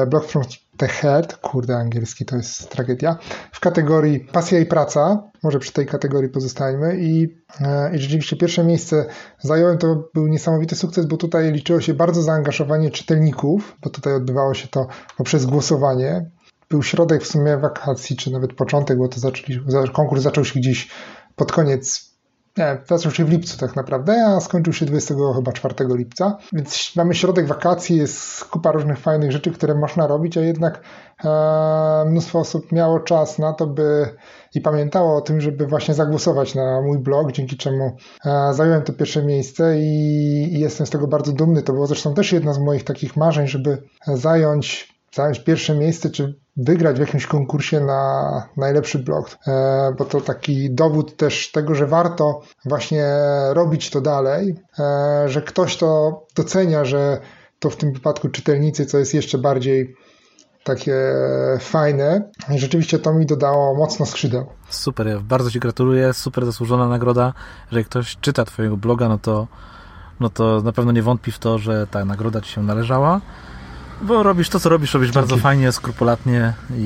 Blog 0.08 0.26
from 0.26 0.44
The 0.78 0.88
Head, 0.88 1.38
kurde 1.38 1.78
angielski 1.78 2.26
to 2.26 2.36
jest 2.36 2.70
tragedia, 2.70 3.18
w 3.52 3.60
kategorii 3.60 4.20
pasja 4.20 4.60
i 4.60 4.66
praca, 4.66 5.24
może 5.44 5.60
przy 5.60 5.74
tej 5.74 5.86
kategorii 5.86 6.30
pozostańmy 6.30 6.98
i, 7.00 7.38
e, 7.62 7.96
i 7.96 8.00
rzeczywiście 8.00 8.36
pierwsze 8.36 8.64
miejsce 8.64 9.06
zająłem, 9.40 9.78
to 9.78 10.10
był 10.14 10.28
niesamowity 10.28 10.76
sukces, 10.76 11.06
bo 11.06 11.18
tutaj 11.18 11.52
liczyło 11.52 11.82
się 11.82 11.94
bardzo 11.94 12.22
zaangażowanie 12.22 12.92
czytelników, 12.92 13.78
bo 13.84 13.90
tutaj 13.90 14.14
odbywało 14.14 14.54
się 14.54 14.68
to 14.68 14.88
poprzez 15.18 15.46
głosowanie. 15.46 16.30
Był 16.70 16.84
środek 16.84 17.24
w 17.24 17.28
sumie 17.28 17.58
wakacji, 17.58 18.16
czy 18.16 18.32
nawet 18.32 18.54
początek, 18.54 18.98
bo 18.98 19.08
to 19.08 19.20
zaczęli, 19.20 19.60
konkurs 19.94 20.22
zaczął 20.24 20.46
się 20.46 20.60
gdzieś 20.60 20.90
pod 21.36 21.52
koniec 21.52 22.15
nie, 22.58 22.78
zaczął 22.86 23.12
się 23.12 23.26
w 23.26 23.30
lipcu 23.30 23.58
tak 23.58 23.76
naprawdę, 23.76 24.26
a 24.26 24.40
skończył 24.40 24.74
się 24.74 24.86
24 24.86 25.76
lipca, 25.96 26.38
więc 26.54 26.92
mamy 26.96 27.16
środek 27.16 27.48
wakacji, 27.48 27.98
jest 27.98 28.46
kupa 28.46 28.72
różnych 28.72 29.00
fajnych 29.00 29.32
rzeczy, 29.32 29.52
które 29.52 29.76
można 29.76 30.08
robić, 30.08 30.38
a 30.38 30.42
jednak 30.42 30.82
e, 31.26 32.06
mnóstwo 32.10 32.40
osób 32.40 32.72
miało 32.72 33.00
czas 33.00 33.40
na 33.40 33.54
to, 33.54 33.68
by 33.68 34.16
i 34.56 34.62
pamiętało 34.62 35.18
o 35.18 35.22
tym, 35.22 35.42
żeby 35.42 35.68
właśnie 35.68 35.94
zagłosować 35.94 36.56
na 36.56 36.82
mój 36.82 37.00
blog, 37.00 37.32
dzięki 37.32 37.58
czemu 37.58 37.98
e, 38.26 38.54
zająłem 38.54 38.82
to 38.82 38.94
pierwsze 38.94 39.24
miejsce 39.24 39.80
i, 39.80 40.54
i 40.54 40.60
jestem 40.60 40.88
z 40.88 40.90
tego 40.90 41.08
bardzo 41.08 41.32
dumny. 41.32 41.62
To 41.62 41.74
było 41.74 41.88
zresztą 41.88 42.14
też 42.14 42.32
jedna 42.32 42.54
z 42.54 42.60
moich 42.60 42.84
takich 42.84 43.16
marzeń, 43.18 43.48
żeby 43.48 43.78
zająć 44.08 44.95
zająć 45.16 45.40
pierwsze 45.40 45.76
miejsce, 45.76 46.10
czy 46.10 46.40
wygrać 46.58 46.98
w 46.98 47.00
jakimś 47.00 47.28
konkursie 47.28 47.80
na 47.80 48.44
najlepszy 48.58 49.00
blog, 49.00 49.38
e, 49.48 49.94
bo 49.98 50.06
to 50.06 50.22
taki 50.22 50.72
dowód 50.72 51.18
też 51.18 51.52
tego, 51.52 51.76
że 51.76 51.88
warto 51.88 52.42
właśnie 52.66 53.06
robić 53.54 53.90
to 53.90 54.02
dalej, 54.02 54.56
e, 54.80 55.30
że 55.30 55.42
ktoś 55.42 55.78
to 55.78 56.22
docenia, 56.36 56.86
że 56.86 57.20
to 57.60 57.70
w 57.70 57.76
tym 57.76 57.94
wypadku 57.94 58.30
czytelnicy, 58.30 58.86
co 58.86 58.98
jest 58.98 59.14
jeszcze 59.14 59.38
bardziej 59.38 59.96
takie 60.64 60.96
fajne. 61.60 62.30
I 62.56 62.60
rzeczywiście 62.60 63.00
to 63.00 63.14
mi 63.14 63.26
dodało 63.26 63.76
mocno 63.76 64.06
skrzydeł. 64.06 64.46
Super, 64.70 65.22
bardzo 65.22 65.52
Ci 65.52 65.60
gratuluję, 65.60 66.14
super 66.14 66.46
zasłużona 66.46 66.88
nagroda. 66.88 67.34
Jeżeli 67.66 67.86
ktoś 67.86 68.18
czyta 68.22 68.46
Twojego 68.46 68.78
bloga, 68.78 69.10
no 69.10 69.18
to, 69.18 69.48
no 70.20 70.30
to 70.30 70.62
na 70.62 70.72
pewno 70.72 70.92
nie 70.92 71.02
wątpi 71.02 71.32
w 71.32 71.40
to, 71.40 71.58
że 71.58 71.88
ta 71.88 72.06
nagroda 72.06 72.42
Ci 72.42 72.52
się 72.52 72.64
należała. 72.64 73.22
Bo 74.02 74.24
robisz 74.24 74.50
to, 74.50 74.60
co 74.60 74.70
robisz, 74.70 74.94
robisz 74.94 75.08
Dzięki. 75.10 75.20
bardzo 75.20 75.38
fajnie, 75.44 75.72
skrupulatnie 75.72 76.54
i, 76.78 76.82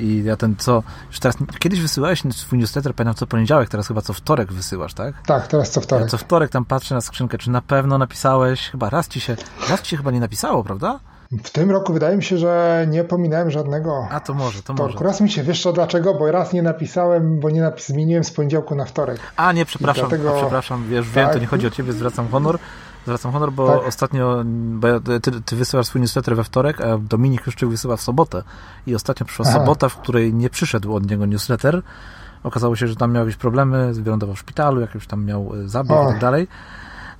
i 0.00 0.24
ja 0.24 0.36
ten 0.36 0.56
co... 0.56 0.82
Już 1.08 1.20
teraz, 1.20 1.36
kiedyś 1.58 1.80
wysyłałeś 1.80 2.22
swój 2.30 2.58
newsletter, 2.58 2.94
pamiętam 2.94 3.14
co 3.14 3.26
poniedziałek, 3.26 3.68
teraz 3.68 3.88
chyba 3.88 4.02
co 4.02 4.12
wtorek 4.12 4.52
wysyłasz, 4.52 4.94
tak? 4.94 5.14
Tak, 5.26 5.46
teraz 5.46 5.70
co 5.70 5.80
wtorek. 5.80 6.04
Ja 6.04 6.10
co 6.10 6.18
wtorek 6.18 6.50
tam 6.50 6.64
patrzę 6.64 6.94
na 6.94 7.00
skrzynkę, 7.00 7.38
czy 7.38 7.50
na 7.50 7.62
pewno 7.62 7.98
napisałeś, 7.98 8.70
chyba 8.70 8.90
raz 8.90 9.08
ci 9.08 9.20
się, 9.20 9.36
raz 9.70 9.82
ci 9.82 9.90
się 9.90 9.96
chyba 9.96 10.10
nie 10.10 10.20
napisało, 10.20 10.64
prawda? 10.64 11.00
W 11.44 11.50
tym 11.50 11.70
roku 11.70 11.92
wydaje 11.92 12.16
mi 12.16 12.22
się, 12.22 12.38
że 12.38 12.86
nie 12.90 13.04
pominąłem 13.04 13.50
żadnego. 13.50 14.08
A 14.10 14.20
to 14.20 14.34
może, 14.34 14.62
to 14.62 14.74
może. 14.74 14.98
Raz 14.98 15.20
mi 15.20 15.30
się 15.30 15.42
wiesz 15.42 15.66
dlaczego, 15.74 16.14
bo 16.14 16.32
raz 16.32 16.52
nie 16.52 16.62
napisałem, 16.62 17.40
bo 17.40 17.50
nie 17.50 17.60
napis, 17.60 17.86
zmieniłem 17.88 18.24
z 18.24 18.30
poniedziałku 18.30 18.74
na 18.74 18.84
wtorek. 18.84 19.20
A 19.36 19.52
nie, 19.52 19.64
przepraszam, 19.64 20.08
dlatego... 20.08 20.36
a, 20.36 20.40
przepraszam, 20.40 20.84
wiesz, 20.88 21.06
tak. 21.06 21.14
wiem, 21.14 21.26
to 21.26 21.32
tak. 21.32 21.42
nie 21.42 21.46
chodzi 21.46 21.66
o 21.66 21.70
ciebie, 21.70 21.92
zwracam 21.92 22.28
honor. 22.28 22.58
Zwracam 23.04 23.32
honor, 23.32 23.52
bo 23.52 23.78
tak. 23.78 23.88
ostatnio 23.88 24.42
bo 24.44 25.00
ty, 25.00 25.20
ty 25.44 25.56
wysyłasz 25.56 25.86
swój 25.86 26.00
newsletter 26.00 26.36
we 26.36 26.44
wtorek, 26.44 26.80
a 26.80 26.98
Dominik 26.98 27.46
Juszczyk 27.46 27.68
wysyła 27.68 27.96
w 27.96 28.02
sobotę. 28.02 28.42
I 28.86 28.94
ostatnio 28.94 29.26
przyszła 29.26 29.44
Aha. 29.48 29.58
sobota, 29.58 29.88
w 29.88 29.96
której 29.96 30.34
nie 30.34 30.50
przyszedł 30.50 30.94
od 30.94 31.10
niego 31.10 31.26
newsletter. 31.26 31.82
Okazało 32.42 32.76
się, 32.76 32.88
że 32.88 32.96
tam 32.96 33.12
miał 33.12 33.26
jakieś 33.26 33.40
problemy, 33.40 33.92
wylądował 33.94 34.36
w 34.36 34.38
szpitalu, 34.38 34.80
jakiś 34.80 35.06
tam 35.06 35.24
miał 35.24 35.52
e, 35.54 35.68
zabieg 35.68 35.98
i 36.02 36.12
tak 36.12 36.20
dalej. 36.20 36.48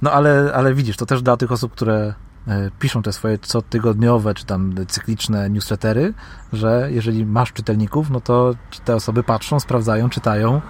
No 0.02 0.12
ale, 0.12 0.52
ale 0.54 0.74
widzisz, 0.74 0.96
to 0.96 1.06
też 1.06 1.22
dla 1.22 1.36
tych 1.36 1.52
osób, 1.52 1.72
które 1.72 2.14
e, 2.48 2.70
piszą 2.78 3.02
te 3.02 3.12
swoje 3.12 3.38
cotygodniowe 3.38 4.34
czy 4.34 4.46
tam 4.46 4.74
cykliczne 4.88 5.50
newslettery, 5.50 6.14
że 6.52 6.88
jeżeli 6.90 7.26
masz 7.26 7.52
czytelników, 7.52 8.10
no 8.10 8.20
to 8.20 8.54
te 8.84 8.94
osoby 8.94 9.22
patrzą, 9.22 9.60
sprawdzają, 9.60 10.10
czytają. 10.10 10.60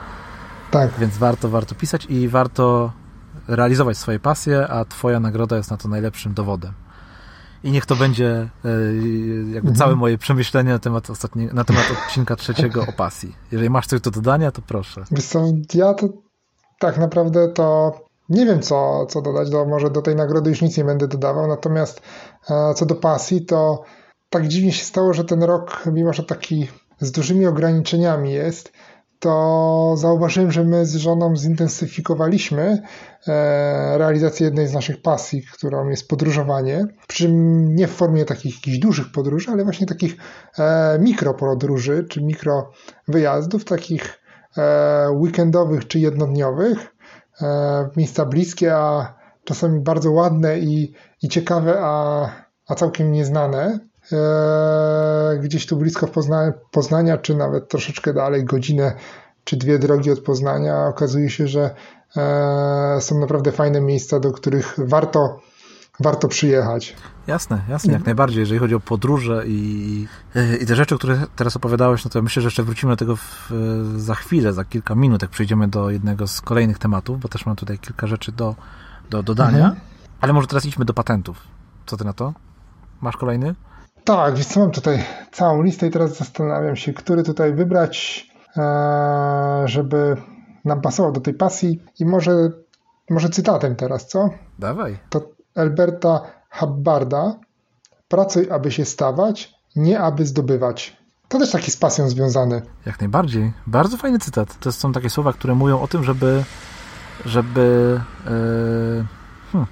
Tak. 0.70 0.90
Więc 0.98 1.18
warto, 1.18 1.48
warto 1.48 1.74
pisać 1.74 2.06
i 2.06 2.28
warto 2.28 2.92
realizować 3.48 3.98
swoje 3.98 4.20
pasje, 4.20 4.68
a 4.68 4.84
twoja 4.84 5.20
nagroda 5.20 5.56
jest 5.56 5.70
na 5.70 5.76
to 5.76 5.88
najlepszym 5.88 6.34
dowodem. 6.34 6.72
I 7.64 7.70
niech 7.70 7.86
to 7.86 7.96
będzie 7.96 8.48
e, 8.64 8.68
jakby 9.54 9.70
mhm. 9.70 9.74
całe 9.74 9.96
moje 9.96 10.18
przemyślenie 10.18 10.70
na 10.70 10.78
temat, 10.78 11.10
ostatnie, 11.10 11.46
na 11.52 11.64
temat 11.64 11.84
odcinka 11.92 12.36
trzeciego 12.36 12.82
o 12.88 12.92
pasji. 12.92 13.36
Jeżeli 13.52 13.70
masz 13.70 13.86
coś 13.86 14.00
do 14.00 14.10
dodania, 14.10 14.52
to 14.52 14.62
proszę. 14.62 15.04
Wiesz 15.10 15.26
co, 15.26 15.44
ja 15.74 15.94
to 15.94 16.08
tak 16.78 16.98
naprawdę 16.98 17.48
to 17.48 17.92
nie 18.28 18.46
wiem, 18.46 18.62
co, 18.62 19.06
co 19.06 19.22
dodać. 19.22 19.50
Do, 19.50 19.64
może 19.64 19.90
do 19.90 20.02
tej 20.02 20.16
nagrody 20.16 20.50
już 20.50 20.62
nic 20.62 20.76
nie 20.76 20.84
będę 20.84 21.08
dodawał. 21.08 21.46
Natomiast 21.46 22.02
e, 22.50 22.74
co 22.74 22.86
do 22.86 22.94
pasji, 22.94 23.46
to 23.46 23.82
tak 24.30 24.48
dziwnie 24.48 24.72
się 24.72 24.84
stało, 24.84 25.14
że 25.14 25.24
ten 25.24 25.42
rok, 25.42 25.82
mimo 25.92 26.12
że 26.12 26.22
taki 26.22 26.68
z 27.00 27.12
dużymi 27.12 27.46
ograniczeniami 27.46 28.32
jest, 28.32 28.72
to 29.24 29.94
zauważyłem, 29.96 30.52
że 30.52 30.64
my 30.64 30.86
z 30.86 30.94
żoną 30.96 31.36
zintensyfikowaliśmy 31.36 32.82
e, 33.28 33.98
realizację 33.98 34.46
jednej 34.46 34.68
z 34.68 34.72
naszych 34.72 35.02
pasji, 35.02 35.42
którą 35.52 35.88
jest 35.88 36.08
podróżowanie. 36.08 36.86
Przy 37.08 37.18
czym 37.18 37.74
nie 37.74 37.86
w 37.86 37.90
formie 37.90 38.24
takich 38.24 38.54
jakichś 38.54 38.78
dużych 38.78 39.12
podróży, 39.12 39.50
ale 39.50 39.64
właśnie 39.64 39.86
takich 39.86 40.16
e, 40.58 40.98
mikropodróży 40.98 42.06
czy 42.08 42.22
mikro 42.22 42.70
wyjazdów, 43.08 43.64
takich 43.64 44.20
e, 44.58 45.10
weekendowych 45.10 45.88
czy 45.88 45.98
jednodniowych 45.98 46.94
w 47.92 47.96
miejsca 47.96 48.26
bliskie, 48.26 48.76
a 48.76 49.14
czasami 49.44 49.80
bardzo 49.80 50.10
ładne 50.10 50.58
i, 50.58 50.92
i 51.22 51.28
ciekawe, 51.28 51.76
a, 51.80 52.28
a 52.68 52.74
całkiem 52.74 53.12
nieznane. 53.12 53.78
E, 54.12 55.38
gdzieś 55.42 55.66
tu 55.66 55.76
blisko 55.76 56.06
Pozna 56.06 56.52
Poznania, 56.70 57.18
czy 57.18 57.34
nawet 57.34 57.68
troszeczkę 57.68 58.12
dalej, 58.12 58.44
godzinę 58.44 58.94
czy 59.44 59.56
dwie 59.56 59.78
drogi 59.78 60.10
od 60.10 60.20
Poznania, 60.20 60.86
okazuje 60.86 61.30
się, 61.30 61.48
że 61.48 61.74
e, 62.16 63.00
są 63.00 63.18
naprawdę 63.18 63.52
fajne 63.52 63.80
miejsca, 63.80 64.20
do 64.20 64.32
których 64.32 64.74
warto, 64.78 65.40
warto 66.00 66.28
przyjechać. 66.28 66.96
Jasne, 67.26 67.60
jasne, 67.68 67.92
jak 67.92 68.04
najbardziej. 68.04 68.40
Jeżeli 68.40 68.60
chodzi 68.60 68.74
o 68.74 68.80
podróże 68.80 69.44
i, 69.46 70.06
i 70.60 70.66
te 70.66 70.76
rzeczy, 70.76 70.98
które 70.98 71.18
teraz 71.36 71.56
opowiadałeś, 71.56 72.04
no 72.04 72.10
to 72.10 72.22
myślę, 72.22 72.42
że 72.42 72.46
jeszcze 72.46 72.62
wrócimy 72.62 72.92
do 72.92 72.96
tego 72.96 73.16
w, 73.16 73.52
za 73.96 74.14
chwilę, 74.14 74.52
za 74.52 74.64
kilka 74.64 74.94
minut, 74.94 75.22
jak 75.22 75.30
przejdziemy 75.30 75.68
do 75.68 75.90
jednego 75.90 76.26
z 76.26 76.40
kolejnych 76.40 76.78
tematów, 76.78 77.20
bo 77.20 77.28
też 77.28 77.46
mam 77.46 77.56
tutaj 77.56 77.78
kilka 77.78 78.06
rzeczy 78.06 78.32
do, 78.32 78.54
do 79.10 79.22
dodania. 79.22 79.64
Mhm. 79.64 79.76
Ale 80.20 80.32
może 80.32 80.46
teraz 80.46 80.66
idźmy 80.66 80.84
do 80.84 80.94
patentów. 80.94 81.38
Co 81.86 81.96
ty 81.96 82.04
na 82.04 82.12
to? 82.12 82.32
Masz 83.00 83.16
kolejny? 83.16 83.54
Tak, 84.04 84.34
więc 84.34 84.56
mam 84.56 84.70
tutaj 84.70 85.04
całą 85.32 85.62
listę 85.62 85.86
i 85.86 85.90
teraz 85.90 86.16
zastanawiam 86.16 86.76
się, 86.76 86.92
który 86.92 87.22
tutaj 87.22 87.54
wybrać, 87.54 88.26
e, 88.56 89.62
żeby 89.64 90.16
nam 90.64 90.80
pasował 90.80 91.12
do 91.12 91.20
tej 91.20 91.34
pasji 91.34 91.80
i 92.00 92.04
może, 92.04 92.50
może 93.10 93.28
cytatem 93.28 93.76
teraz, 93.76 94.06
co? 94.06 94.30
Dawaj. 94.58 94.98
To 95.10 95.28
Alberta 95.54 96.20
Hubbarda. 96.50 97.34
Pracuj, 98.08 98.50
aby 98.50 98.70
się 98.70 98.84
stawać, 98.84 99.54
nie 99.76 100.00
aby 100.00 100.26
zdobywać. 100.26 100.96
To 101.28 101.38
też 101.38 101.50
taki 101.50 101.70
z 101.70 101.76
pasją 101.76 102.08
związany. 102.08 102.62
Jak 102.86 103.00
najbardziej. 103.00 103.52
Bardzo 103.66 103.96
fajny 103.96 104.18
cytat. 104.18 104.58
To 104.60 104.72
są 104.72 104.92
takie 104.92 105.10
słowa, 105.10 105.32
które 105.32 105.54
mówią 105.54 105.80
o 105.80 105.88
tym, 105.88 106.04
żeby 106.04 106.44
żeby 107.24 108.00
yy, 108.24 109.04
hmm, 109.52 109.68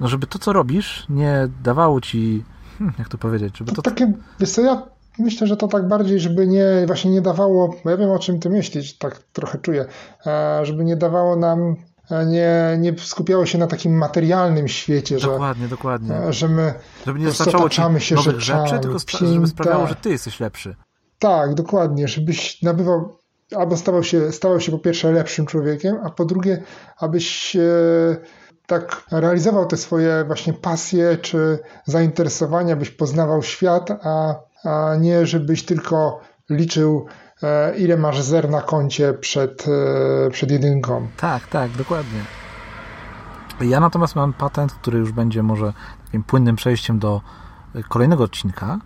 no 0.00 0.08
żeby 0.08 0.26
to, 0.26 0.38
co 0.38 0.52
robisz, 0.52 1.06
nie 1.08 1.48
dawało 1.62 2.00
ci 2.00 2.44
Hmm, 2.78 2.94
jak 2.98 3.08
to 3.08 3.18
powiedzieć? 3.18 3.58
Żeby 3.58 3.70
to, 3.70 3.82
to... 3.82 3.90
Takie, 3.90 4.12
wiesz 4.40 4.50
co, 4.50 4.62
ja 4.62 4.82
myślę, 5.18 5.46
że 5.46 5.56
to 5.56 5.68
tak 5.68 5.88
bardziej, 5.88 6.20
żeby 6.20 6.46
nie, 6.46 6.64
właśnie 6.86 7.10
nie 7.10 7.22
dawało, 7.22 7.76
bo 7.84 7.90
ja 7.90 7.96
wiem 7.96 8.10
o 8.10 8.18
czym 8.18 8.40
ty 8.40 8.50
myślisz, 8.50 8.98
tak 8.98 9.18
trochę 9.32 9.58
czuję, 9.58 9.84
e, 10.26 10.60
żeby 10.66 10.84
nie 10.84 10.96
dawało 10.96 11.36
nam 11.36 11.76
e, 12.10 12.26
nie, 12.26 12.76
nie 12.78 12.98
skupiało 12.98 13.46
się 13.46 13.58
na 13.58 13.66
takim 13.66 13.98
materialnym 13.98 14.68
świecie, 14.68 15.18
dokładnie, 15.18 15.64
że, 15.64 15.68
dokładnie. 15.68 16.14
E, 16.14 16.32
że 16.32 16.48
my 16.48 16.74
żeby 17.06 17.18
nie 17.18 17.26
dostarczało 17.26 17.68
ci 17.68 17.82
się 17.98 18.14
nowych 18.14 18.40
rzeczy, 18.40 18.78
tylko 18.78 18.96
spra- 18.96 19.32
żeby 19.34 19.46
sprawiało, 19.46 19.86
że 19.86 19.94
ty 19.94 20.10
jesteś 20.10 20.40
lepszy. 20.40 20.76
Tak, 21.18 21.54
dokładnie, 21.54 22.08
żebyś 22.08 22.62
nabywał 22.62 23.18
albo 23.56 23.76
stawał 23.76 24.04
się, 24.04 24.32
stawał 24.32 24.60
się 24.60 24.72
po 24.72 24.78
pierwsze 24.78 25.12
lepszym 25.12 25.46
człowiekiem, 25.46 25.96
a 26.04 26.10
po 26.10 26.24
drugie, 26.24 26.62
abyś 26.98 27.56
tak 28.66 29.02
realizował 29.10 29.66
te 29.66 29.76
swoje 29.76 30.24
właśnie 30.26 30.52
pasje 30.52 31.16
czy 31.16 31.58
zainteresowania, 31.84 32.76
byś 32.76 32.90
poznawał 32.90 33.42
świat, 33.42 33.90
a, 33.90 34.34
a 34.64 34.96
nie 34.96 35.26
żebyś 35.26 35.64
tylko 35.64 36.20
liczył 36.50 37.06
e, 37.42 37.76
ile 37.76 37.96
masz 37.96 38.20
zer 38.20 38.50
na 38.50 38.62
koncie 38.62 39.14
przed, 39.14 39.66
e, 39.68 40.30
przed 40.30 40.50
jedynką. 40.50 41.08
Tak, 41.16 41.46
tak, 41.46 41.70
dokładnie. 41.70 42.20
Ja 43.60 43.80
natomiast 43.80 44.16
mam 44.16 44.32
patent, 44.32 44.72
który 44.72 44.98
już 44.98 45.12
będzie 45.12 45.42
może 45.42 45.72
takim 46.04 46.22
płynnym 46.22 46.56
przejściem 46.56 46.98
do 46.98 47.20
kolejnego 47.88 48.24
odcinka, 48.24 48.78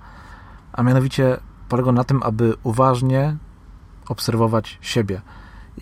a 0.73 0.83
mianowicie 0.83 1.37
polega 1.69 1.93
na 1.93 2.05
tym, 2.05 2.23
aby 2.23 2.55
uważnie 2.62 3.37
obserwować 4.09 4.79
siebie 4.81 5.21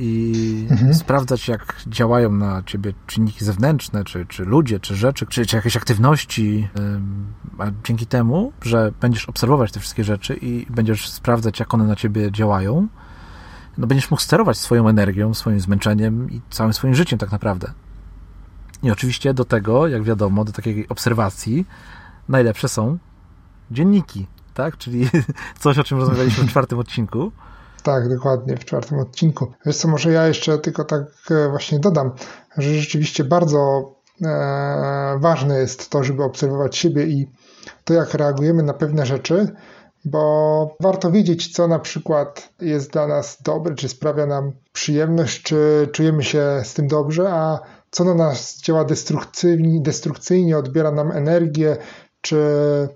i 0.01 0.67
mhm. 0.71 0.95
sprawdzać, 0.95 1.49
jak 1.49 1.77
działają 1.87 2.33
na 2.33 2.63
ciebie 2.63 2.93
czynniki 3.07 3.45
zewnętrzne, 3.45 4.05
czy, 4.05 4.27
czy 4.27 4.45
ludzie, 4.45 4.81
czy 4.81 4.97
rzeczy, 4.97 5.27
czy, 5.27 5.47
czy 5.47 5.57
jakieś 5.57 5.77
aktywności. 5.77 6.69
A 7.59 7.65
dzięki 7.85 8.07
temu, 8.07 8.53
że 8.63 8.93
będziesz 9.01 9.29
obserwować 9.29 9.73
te 9.73 9.81
wszystkie 9.81 10.05
rzeczy 10.05 10.39
i 10.43 10.67
będziesz 10.71 11.09
sprawdzać, 11.09 11.61
jak 11.61 11.75
one 11.75 11.85
na 11.85 11.97
ciebie 11.97 12.33
działają, 12.33 12.89
no 13.79 13.87
będziesz 13.87 14.11
mógł 14.11 14.23
sterować 14.23 14.59
swoją 14.59 14.89
energią, 14.89 15.35
swoim 15.35 15.61
zmęczeniem 15.61 16.31
i 16.31 16.41
całym 16.51 16.73
swoim 16.73 16.95
życiem 16.95 17.19
tak 17.19 17.33
naprawdę. 17.33 17.73
I 18.83 18.91
oczywiście 18.91 19.35
do 19.35 19.45
tego, 19.45 19.89
jak 19.89 20.03
wiadomo, 20.03 20.45
do 20.45 20.53
takiej 20.53 20.89
obserwacji 20.89 21.67
najlepsze 22.29 22.69
są 22.69 22.99
dzienniki, 23.71 24.27
tak? 24.55 24.79
Czyli 24.79 25.09
coś, 25.61 25.79
o 25.79 25.85
czym 25.85 25.99
rozmawialiśmy 25.99 26.45
w 26.45 26.51
czwartym 26.51 26.79
odcinku. 26.79 27.33
Tak, 27.83 28.09
dokładnie, 28.09 28.57
w 28.57 28.65
czwartym 28.65 28.99
odcinku. 28.99 29.53
Wiesz 29.67 29.77
co, 29.77 29.89
może 29.89 30.13
ja 30.13 30.27
jeszcze 30.27 30.59
tylko 30.59 30.85
tak 30.85 31.03
e, 31.31 31.49
właśnie 31.49 31.79
dodam, 31.79 32.13
że 32.57 32.75
rzeczywiście 32.75 33.25
bardzo 33.25 33.93
e, 34.25 35.19
ważne 35.21 35.59
jest 35.59 35.91
to, 35.91 36.05
żeby 36.05 36.25
obserwować 36.25 36.77
siebie 36.77 37.07
i 37.07 37.31
to, 37.85 37.95
jak 37.95 38.15
reagujemy 38.15 38.63
na 38.63 38.75
pewne 38.75 39.07
rzeczy, 39.07 39.49
bo 40.05 40.77
warto 40.81 41.11
wiedzieć, 41.11 41.53
co 41.53 41.69
na 41.69 41.79
przykład 41.79 42.53
jest 42.61 42.91
dla 42.93 43.07
nas 43.07 43.43
dobre, 43.43 43.75
czy 43.75 43.89
sprawia 43.89 44.27
nam 44.27 44.53
przyjemność, 44.73 45.43
czy 45.43 45.89
czujemy 45.93 46.25
się 46.25 46.61
z 46.65 46.75
tym 46.75 46.89
dobrze, 46.89 47.33
a 47.33 47.61
co 47.91 48.05
na 48.05 48.15
nas 48.15 48.61
działa 48.63 48.85
destrukcyjnie, 48.85 49.81
destrukcyjnie 49.81 50.59
odbiera 50.59 50.93
nam 50.93 51.13
energię, 51.13 51.77
czy 52.21 52.39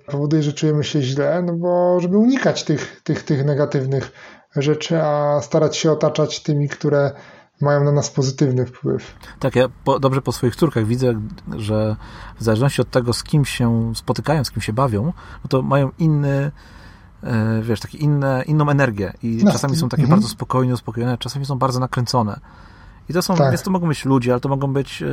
powoduje, 0.06 0.42
że 0.42 0.52
czujemy 0.52 0.84
się 0.84 1.02
źle, 1.02 1.42
no 1.46 1.52
bo 1.52 2.00
żeby 2.00 2.18
unikać 2.18 2.64
tych, 2.64 3.00
tych, 3.04 3.22
tych 3.22 3.44
negatywnych 3.44 4.12
rzeczy, 4.56 5.02
a 5.02 5.40
starać 5.42 5.76
się 5.76 5.92
otaczać 5.92 6.42
tymi, 6.42 6.68
które 6.68 7.12
mają 7.60 7.84
na 7.84 7.92
nas 7.92 8.10
pozytywny 8.10 8.66
wpływ. 8.66 9.14
Tak, 9.40 9.56
ja 9.56 9.68
po, 9.84 10.00
dobrze 10.00 10.22
po 10.22 10.32
swoich 10.32 10.56
córkach 10.56 10.86
widzę, 10.86 11.20
że 11.56 11.96
w 12.38 12.42
zależności 12.42 12.82
od 12.82 12.90
tego, 12.90 13.12
z 13.12 13.22
kim 13.22 13.44
się 13.44 13.92
spotykają, 13.94 14.44
z 14.44 14.50
kim 14.50 14.62
się 14.62 14.72
bawią, 14.72 15.04
no 15.04 15.48
to 15.48 15.62
mają 15.62 15.90
inny, 15.98 16.50
e, 17.22 17.62
wiesz, 17.62 17.80
takie 17.80 17.98
inne, 17.98 18.42
inną 18.46 18.70
energię 18.70 19.12
i 19.22 19.40
no, 19.44 19.52
czasami 19.52 19.76
są 19.76 19.88
takie 19.88 20.02
mhm. 20.02 20.20
bardzo 20.20 20.32
spokojne, 20.32 20.74
uspokojone, 20.74 21.18
czasami 21.18 21.46
są 21.46 21.58
bardzo 21.58 21.80
nakręcone. 21.80 22.40
I 23.08 23.12
to 23.12 23.22
są, 23.22 23.36
tak. 23.36 23.50
więc 23.50 23.62
to 23.62 23.70
mogą 23.70 23.88
być 23.88 24.04
ludzie, 24.04 24.32
ale 24.32 24.40
to 24.40 24.48
mogą 24.48 24.72
być, 24.72 25.02
e, 25.02 25.06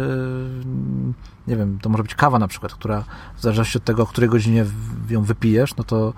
nie 1.47 1.55
wiem, 1.55 1.79
to 1.81 1.89
może 1.89 2.03
być 2.03 2.15
kawa 2.15 2.39
na 2.39 2.47
przykład, 2.47 2.73
która 2.73 3.03
w 3.37 3.41
zależności 3.41 3.77
od 3.77 3.83
tego, 3.83 4.03
o 4.03 4.05
której 4.05 4.29
godzinie 4.29 4.65
ją 5.09 5.23
wypijesz, 5.23 5.75
no 5.75 5.83
to 5.83 6.13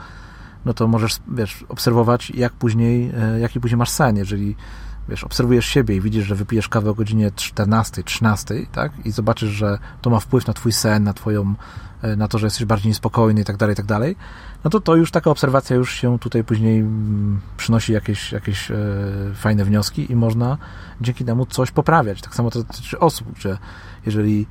no 0.66 0.74
to 0.74 0.88
możesz, 0.88 1.18
wiesz, 1.28 1.66
obserwować, 1.70 2.30
jak 2.30 2.54
później, 2.54 3.12
e, 3.18 3.40
jaki 3.40 3.60
później 3.60 3.78
masz 3.78 3.90
sen, 3.90 4.18
jeżeli 4.18 4.56
wiesz, 5.10 5.24
obserwujesz 5.24 5.66
siebie 5.66 5.96
i 5.96 6.02
widzisz, 6.02 6.26
że 6.26 6.36
wypijesz 6.36 6.70
kawę 6.70 6.90
o 6.90 6.94
godzinie 6.94 7.32
14, 7.36 8.04
13, 8.04 8.56
tak? 8.72 8.92
I 9.06 9.12
zobaczysz, 9.12 9.50
że 9.50 9.80
to 10.02 10.10
ma 10.10 10.20
wpływ 10.20 10.48
na 10.48 10.54
twój 10.54 10.72
sen, 10.72 11.04
na 11.04 11.14
twoją, 11.14 11.54
e, 12.02 12.16
na 12.16 12.28
to, 12.28 12.38
że 12.38 12.48
jesteś 12.48 12.66
bardziej 12.66 12.90
niespokojny 12.90 13.42
i 13.42 13.44
tak 13.44 13.58
dalej, 13.58 13.74
i 13.74 13.78
tak 13.78 13.86
dalej, 13.86 14.16
no 14.64 14.70
to 14.70 14.80
to 14.80 14.96
już 14.96 15.12
taka 15.12 15.30
obserwacja 15.30 15.76
już 15.76 15.94
się 15.94 16.20
tutaj 16.20 16.44
później 16.44 16.80
mm, 16.80 17.42
przynosi 17.58 17.94
jakieś, 17.94 18.32
jakieś 18.32 18.72
e, 18.72 18.76
fajne 19.36 19.66
wnioski 19.66 20.12
i 20.12 20.16
można 20.16 20.58
dzięki 21.02 21.26
temu 21.26 21.46
coś 21.46 21.72
poprawiać. 21.72 22.22
Tak 22.22 22.36
samo 22.36 22.52
to 22.52 22.64
dotyczy 22.64 23.00
osób, 23.00 23.40
że 23.40 23.58
jeżeli 24.06 24.48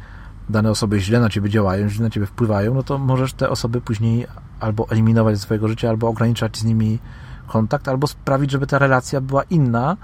dane 0.48 0.70
osoby 0.70 1.00
źle 1.00 1.20
na 1.20 1.30
ciebie 1.30 1.50
działają, 1.50 1.88
źle 1.88 2.04
na 2.04 2.10
ciebie 2.10 2.26
wpływają, 2.26 2.74
no 2.74 2.82
to 2.82 2.98
możesz 2.98 3.32
te 3.32 3.50
osoby 3.50 3.80
później 3.80 4.26
albo 4.60 4.86
eliminować 4.90 5.36
ze 5.36 5.42
swojego 5.42 5.68
życia, 5.68 5.88
albo 5.88 6.08
ograniczać 6.08 6.56
z 6.56 6.64
nimi 6.64 6.98
kontakt, 7.48 7.88
albo 7.88 8.06
sprawić, 8.06 8.50
żeby 8.50 8.66
ta 8.66 8.78
relacja 8.78 9.20
była 9.20 9.42
inna 9.42 9.96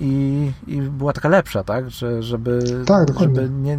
i, 0.00 0.52
i 0.66 0.82
była 0.82 1.12
taka 1.12 1.28
lepsza, 1.28 1.64
tak? 1.64 1.90
Że, 1.90 2.22
żeby, 2.22 2.58
tak, 2.86 3.18
żeby 3.20 3.50
nie, 3.50 3.78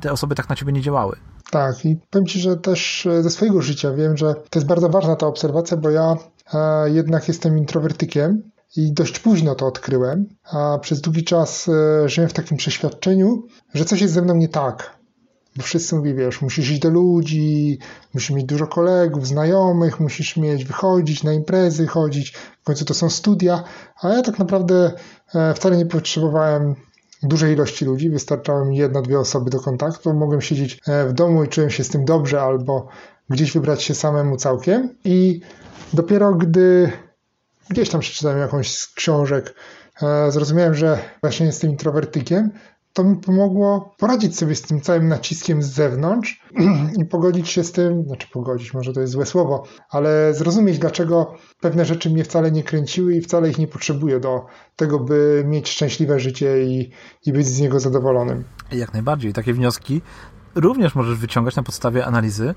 te 0.00 0.12
osoby 0.12 0.34
tak 0.34 0.48
na 0.48 0.56
ciebie 0.56 0.72
nie 0.72 0.80
działały. 0.80 1.16
Tak, 1.50 1.84
i 1.84 1.98
powiem 2.10 2.26
Ci, 2.26 2.40
że 2.40 2.56
też 2.56 3.08
ze 3.20 3.30
swojego 3.30 3.62
życia 3.62 3.92
wiem, 3.92 4.16
że 4.16 4.34
to 4.34 4.58
jest 4.58 4.66
bardzo 4.66 4.88
ważna 4.88 5.16
ta 5.16 5.26
obserwacja, 5.26 5.76
bo 5.76 5.90
ja 5.90 6.16
e, 6.54 6.90
jednak 6.90 7.28
jestem 7.28 7.58
introwertykiem 7.58 8.42
i 8.76 8.92
dość 8.92 9.18
późno 9.18 9.54
to 9.54 9.66
odkryłem, 9.66 10.26
a 10.52 10.78
przez 10.78 11.00
długi 11.00 11.24
czas 11.24 11.68
e, 11.68 12.08
żyłem 12.08 12.30
w 12.30 12.32
takim 12.32 12.56
przeświadczeniu, 12.56 13.42
że 13.74 13.84
coś 13.84 14.00
jest 14.00 14.14
ze 14.14 14.22
mną 14.22 14.34
nie 14.34 14.48
tak. 14.48 14.96
Bo 15.56 15.62
wszyscy 15.62 15.96
mówią, 15.96 16.16
wiesz, 16.16 16.42
musisz 16.42 16.70
iść 16.70 16.80
do 16.80 16.90
ludzi, 16.90 17.78
musisz 18.14 18.30
mieć 18.30 18.44
dużo 18.44 18.66
kolegów, 18.66 19.26
znajomych, 19.26 20.00
musisz 20.00 20.36
mieć, 20.36 20.64
wychodzić 20.64 21.22
na 21.22 21.32
imprezy, 21.32 21.86
chodzić, 21.86 22.30
w 22.62 22.64
końcu 22.64 22.84
to 22.84 22.94
są 22.94 23.10
studia, 23.10 23.64
a 24.02 24.08
ja 24.08 24.22
tak 24.22 24.38
naprawdę 24.38 24.92
e, 25.34 25.54
wcale 25.54 25.76
nie 25.76 25.86
potrzebowałem 25.86 26.74
dużej 27.22 27.54
ilości 27.54 27.84
ludzi, 27.84 28.10
wystarczały 28.10 28.66
mi 28.66 28.76
jedna, 28.76 29.02
dwie 29.02 29.18
osoby 29.18 29.50
do 29.50 29.60
kontaktu, 29.60 30.14
mogłem 30.14 30.40
siedzieć 30.40 30.80
e, 30.86 31.06
w 31.06 31.12
domu 31.12 31.44
i 31.44 31.48
czułem 31.48 31.70
się 31.70 31.84
z 31.84 31.88
tym 31.88 32.04
dobrze, 32.04 32.42
albo 32.42 32.88
gdzieś 33.30 33.52
wybrać 33.52 33.82
się 33.82 33.94
samemu 33.94 34.36
całkiem. 34.36 34.96
I 35.04 35.40
dopiero 35.92 36.34
gdy 36.34 36.92
gdzieś 37.68 37.90
tam 37.90 38.00
przeczytałem 38.00 38.38
jakąś 38.38 38.74
z 38.74 38.86
książek, 38.86 39.54
e, 40.02 40.32
zrozumiałem, 40.32 40.74
że 40.74 40.98
właśnie 41.22 41.46
jestem 41.46 41.70
introwertykiem, 41.70 42.50
to 42.94 43.04
mi 43.04 43.16
pomogło 43.16 43.94
poradzić 43.98 44.38
sobie 44.38 44.54
z 44.54 44.62
tym 44.62 44.80
całym 44.80 45.08
naciskiem 45.08 45.62
z 45.62 45.66
zewnątrz 45.66 46.40
i 47.00 47.04
pogodzić 47.04 47.48
się 47.48 47.64
z 47.64 47.72
tym, 47.72 48.04
znaczy 48.06 48.28
pogodzić, 48.32 48.74
może 48.74 48.92
to 48.92 49.00
jest 49.00 49.12
złe 49.12 49.26
słowo, 49.26 49.64
ale 49.90 50.34
zrozumieć, 50.34 50.78
dlaczego 50.78 51.34
pewne 51.60 51.84
rzeczy 51.84 52.10
mnie 52.10 52.24
wcale 52.24 52.52
nie 52.52 52.62
kręciły 52.62 53.14
i 53.14 53.20
wcale 53.20 53.50
ich 53.50 53.58
nie 53.58 53.66
potrzebuję 53.66 54.20
do 54.20 54.46
tego, 54.76 54.98
by 54.98 55.44
mieć 55.46 55.68
szczęśliwe 55.68 56.20
życie 56.20 56.64
i, 56.64 56.90
i 57.26 57.32
być 57.32 57.46
z 57.46 57.60
niego 57.60 57.80
zadowolonym. 57.80 58.44
Jak 58.72 58.92
najbardziej. 58.92 59.32
Takie 59.32 59.54
wnioski 59.54 60.02
również 60.54 60.94
możesz 60.94 61.18
wyciągać 61.18 61.56
na 61.56 61.62
podstawie 61.62 62.06
analizy 62.06 62.54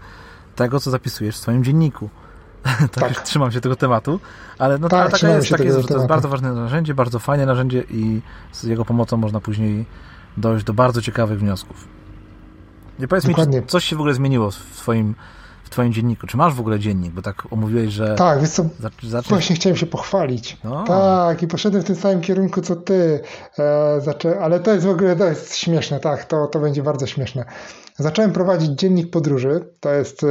tego, 0.55 0.79
co 0.79 0.91
zapisujesz 0.91 1.35
w 1.35 1.39
swoim 1.39 1.63
dzienniku. 1.63 2.09
tak, 2.63 2.89
tak. 2.89 3.21
trzymam 3.21 3.51
się 3.51 3.61
tego 3.61 3.75
tematu, 3.75 4.19
ale 4.57 4.77
no, 4.77 4.89
tak, 4.89 5.11
taka 5.11 5.29
jest, 5.29 5.49
tak 5.49 5.59
jest, 5.59 5.81
że 5.81 5.87
to 5.87 5.93
jest 5.93 6.07
bardzo 6.07 6.29
ważne 6.29 6.53
narzędzie, 6.53 6.93
bardzo 6.93 7.19
fajne 7.19 7.45
narzędzie 7.45 7.83
i 7.89 8.21
z 8.51 8.63
jego 8.63 8.85
pomocą 8.85 9.17
można 9.17 9.39
później 9.39 9.85
dojść 10.37 10.65
do 10.65 10.73
bardzo 10.73 11.01
ciekawych 11.01 11.39
wniosków. 11.39 11.87
I 12.99 13.07
powiedz 13.07 13.25
Dokładnie. 13.25 13.57
mi, 13.57 13.63
czy 13.63 13.69
coś 13.71 13.83
się 13.83 13.95
w 13.95 13.99
ogóle 13.99 14.13
zmieniło 14.13 14.51
w 14.51 14.77
twoim, 14.77 15.15
w 15.63 15.69
twoim 15.69 15.93
dzienniku? 15.93 16.27
Czy 16.27 16.37
masz 16.37 16.53
w 16.53 16.59
ogóle 16.59 16.79
dziennik? 16.79 17.13
Bo 17.13 17.21
tak 17.21 17.43
omówiłeś, 17.51 17.93
że... 17.93 18.15
Tak, 18.15 18.41
wiesz 18.41 18.49
co, 18.49 18.65
zaczę... 19.03 19.29
właśnie 19.29 19.55
chciałem 19.55 19.77
się 19.77 19.85
pochwalić. 19.85 20.57
No. 20.63 20.83
Tak, 20.83 21.43
i 21.43 21.47
poszedłem 21.47 21.83
w 21.83 21.85
tym 21.85 21.95
samym 21.95 22.21
kierunku, 22.21 22.61
co 22.61 22.75
ty. 22.75 23.19
E, 23.59 24.01
zaczę... 24.01 24.39
Ale 24.39 24.59
to 24.59 24.73
jest 24.73 24.85
w 24.85 24.89
ogóle 24.89 25.15
to 25.15 25.25
jest 25.25 25.55
śmieszne, 25.55 25.99
tak, 25.99 26.25
to, 26.25 26.47
to 26.47 26.59
będzie 26.59 26.83
bardzo 26.83 27.07
śmieszne. 27.07 27.45
Zacząłem 27.99 28.31
prowadzić 28.31 28.69
dziennik 28.69 29.11
podróży, 29.11 29.73
to 29.79 29.93
jest 29.93 30.23
e, 30.23 30.27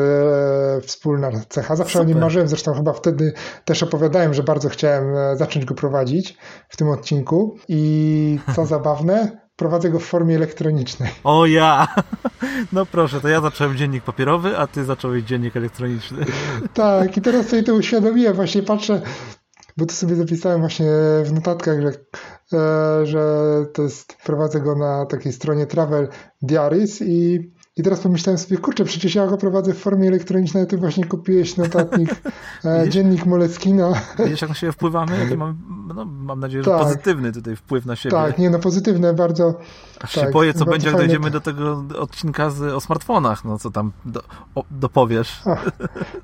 wspólna 0.80 1.30
cecha. 1.48 1.76
Zawsze 1.76 1.92
Super. 1.92 2.06
o 2.06 2.08
nim 2.08 2.20
marzyłem, 2.20 2.48
zresztą 2.48 2.74
chyba 2.74 2.92
wtedy 2.92 3.32
też 3.64 3.82
opowiadałem, 3.82 4.34
że 4.34 4.42
bardzo 4.42 4.68
chciałem 4.68 5.16
e, 5.16 5.36
zacząć 5.36 5.64
go 5.64 5.74
prowadzić 5.74 6.36
w 6.68 6.76
tym 6.76 6.88
odcinku. 6.88 7.56
I 7.68 8.38
co 8.54 8.66
zabawne, 8.76 9.45
prowadzę 9.56 9.90
go 9.90 9.98
w 9.98 10.04
formie 10.04 10.36
elektronicznej. 10.36 11.10
O 11.24 11.46
ja! 11.46 11.86
No 12.72 12.86
proszę, 12.86 13.20
to 13.20 13.28
ja 13.28 13.40
zacząłem 13.40 13.76
dziennik 13.76 14.04
papierowy, 14.04 14.58
a 14.58 14.66
ty 14.66 14.84
zacząłeś 14.84 15.24
dziennik 15.24 15.56
elektroniczny. 15.56 16.24
Tak, 16.74 17.16
i 17.16 17.20
teraz 17.20 17.48
sobie 17.48 17.62
to 17.62 17.74
uświadomiłem, 17.74 18.34
właśnie 18.34 18.62
patrzę, 18.62 19.02
bo 19.76 19.86
to 19.86 19.94
sobie 19.94 20.16
zapisałem 20.16 20.60
właśnie 20.60 20.86
w 21.24 21.32
notatkach, 21.32 21.80
że, 21.80 21.88
e, 22.58 23.06
że 23.06 23.22
to 23.72 23.82
jest, 23.82 24.16
prowadzę 24.24 24.60
go 24.60 24.76
na 24.76 25.06
takiej 25.06 25.32
stronie 25.32 25.66
Travel 25.66 26.08
Diaries 26.42 27.02
i 27.02 27.52
i 27.76 27.82
teraz 27.82 28.00
pomyślałem 28.00 28.38
sobie, 28.38 28.56
kurczę, 28.56 28.84
przecież 28.84 29.14
ja 29.14 29.26
go 29.26 29.36
prowadzę 29.36 29.74
w 29.74 29.78
formie 29.78 30.08
elektronicznej, 30.08 30.66
ty 30.66 30.76
właśnie 30.76 31.04
kupiłeś 31.04 31.56
notatnik, 31.56 32.10
e, 32.64 32.88
dziennik 32.88 33.26
Moleckina. 33.26 33.92
Widzisz, 34.18 34.40
jak 34.40 34.48
na 34.48 34.54
siebie 34.54 34.72
wpływamy? 34.72 35.18
Jaki 35.18 35.36
mam, 35.44 35.58
no, 35.94 36.04
mam 36.04 36.40
nadzieję, 36.40 36.62
że 36.62 36.70
tak. 36.70 36.80
pozytywny 36.80 37.32
tutaj 37.32 37.56
wpływ 37.56 37.86
na 37.86 37.96
siebie. 37.96 38.16
Tak, 38.16 38.38
nie 38.38 38.50
no, 38.50 38.58
pozytywne, 38.58 39.14
bardzo. 39.14 39.54
Aż 40.00 40.14
tak, 40.14 40.24
się 40.24 40.30
boję, 40.30 40.54
co 40.54 40.64
będzie, 40.64 40.88
jak 40.88 40.96
dojdziemy 40.96 41.30
do 41.30 41.40
tego 41.40 41.84
odcinka 41.98 42.50
z, 42.50 42.62
o 42.62 42.80
smartfonach, 42.80 43.44
no 43.44 43.58
co 43.58 43.70
tam 43.70 43.92
do, 44.04 44.22
o, 44.54 44.64
dopowiesz. 44.70 45.42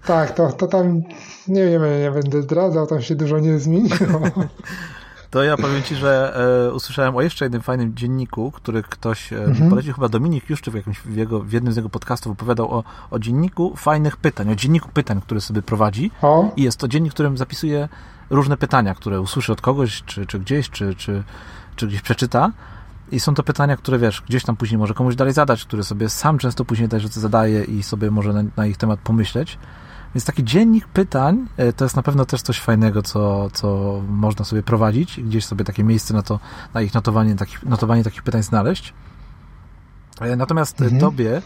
tak, 0.06 0.34
to, 0.34 0.52
to 0.52 0.66
tam, 0.66 1.02
nie 1.48 1.66
wiem, 1.66 1.82
nie 2.00 2.10
będę 2.10 2.42
zdradzał, 2.42 2.86
tam 2.86 3.02
się 3.02 3.14
dużo 3.14 3.38
nie 3.38 3.58
zmieniło. 3.58 3.96
To 5.32 5.42
ja 5.42 5.56
powiem 5.56 5.82
Ci, 5.82 5.96
że 5.96 6.36
e, 6.68 6.72
usłyszałem 6.72 7.16
o 7.16 7.22
jeszcze 7.22 7.44
jednym 7.44 7.62
fajnym 7.62 7.94
dzienniku, 7.94 8.50
który 8.50 8.82
ktoś 8.82 9.32
e, 9.32 9.44
mhm. 9.44 9.70
polecił, 9.70 9.94
chyba 9.94 10.08
Dominik 10.08 10.50
Juszczy 10.50 10.70
w, 10.70 10.74
jakimś, 10.74 10.98
w, 10.98 11.16
jego, 11.16 11.40
w 11.40 11.52
jednym 11.52 11.72
z 11.72 11.76
jego 11.76 11.88
podcastów 11.88 12.32
opowiadał 12.32 12.74
o, 12.74 12.84
o 13.10 13.18
dzienniku 13.18 13.76
fajnych 13.76 14.16
pytań, 14.16 14.52
o 14.52 14.54
dzienniku 14.54 14.88
pytań, 14.88 15.20
który 15.20 15.40
sobie 15.40 15.62
prowadzi. 15.62 16.10
O. 16.22 16.52
I 16.56 16.62
jest 16.62 16.78
to 16.78 16.88
dziennik, 16.88 17.12
w 17.12 17.14
którym 17.14 17.36
zapisuje 17.38 17.88
różne 18.30 18.56
pytania, 18.56 18.94
które 18.94 19.20
usłyszy 19.20 19.52
od 19.52 19.60
kogoś, 19.60 20.02
czy, 20.02 20.26
czy 20.26 20.38
gdzieś, 20.38 20.70
czy, 20.70 20.94
czy, 20.94 21.22
czy 21.76 21.86
gdzieś 21.86 22.00
przeczyta. 22.02 22.52
I 23.12 23.20
są 23.20 23.34
to 23.34 23.42
pytania, 23.42 23.76
które 23.76 23.98
wiesz, 23.98 24.22
gdzieś 24.28 24.44
tam 24.44 24.56
później 24.56 24.78
może 24.78 24.94
komuś 24.94 25.14
dalej 25.16 25.32
zadać, 25.34 25.64
które 25.64 25.84
sobie 25.84 26.08
sam 26.08 26.38
często 26.38 26.64
później 26.64 26.88
też 26.88 27.06
zadaje 27.06 27.64
i 27.64 27.82
sobie 27.82 28.10
może 28.10 28.32
na, 28.32 28.42
na 28.56 28.66
ich 28.66 28.76
temat 28.76 29.00
pomyśleć. 29.00 29.58
Więc 30.14 30.24
taki 30.24 30.44
dziennik 30.44 30.88
pytań 30.88 31.46
e, 31.56 31.72
to 31.72 31.84
jest 31.84 31.96
na 31.96 32.02
pewno 32.02 32.24
też 32.24 32.42
coś 32.42 32.60
fajnego, 32.60 33.02
co, 33.02 33.50
co 33.50 34.00
można 34.08 34.44
sobie 34.44 34.62
prowadzić, 34.62 35.20
gdzieś 35.20 35.44
sobie 35.44 35.64
takie 35.64 35.84
miejsce 35.84 36.14
na 36.14 36.22
to, 36.22 36.40
na 36.74 36.82
ich 36.82 36.94
notowanie 36.94 37.34
takich, 37.34 37.62
notowanie 37.62 38.04
takich 38.04 38.22
pytań 38.22 38.42
znaleźć. 38.42 38.94
E, 40.20 40.36
natomiast 40.36 40.80
mhm. 40.80 41.00
tobie 41.00 41.42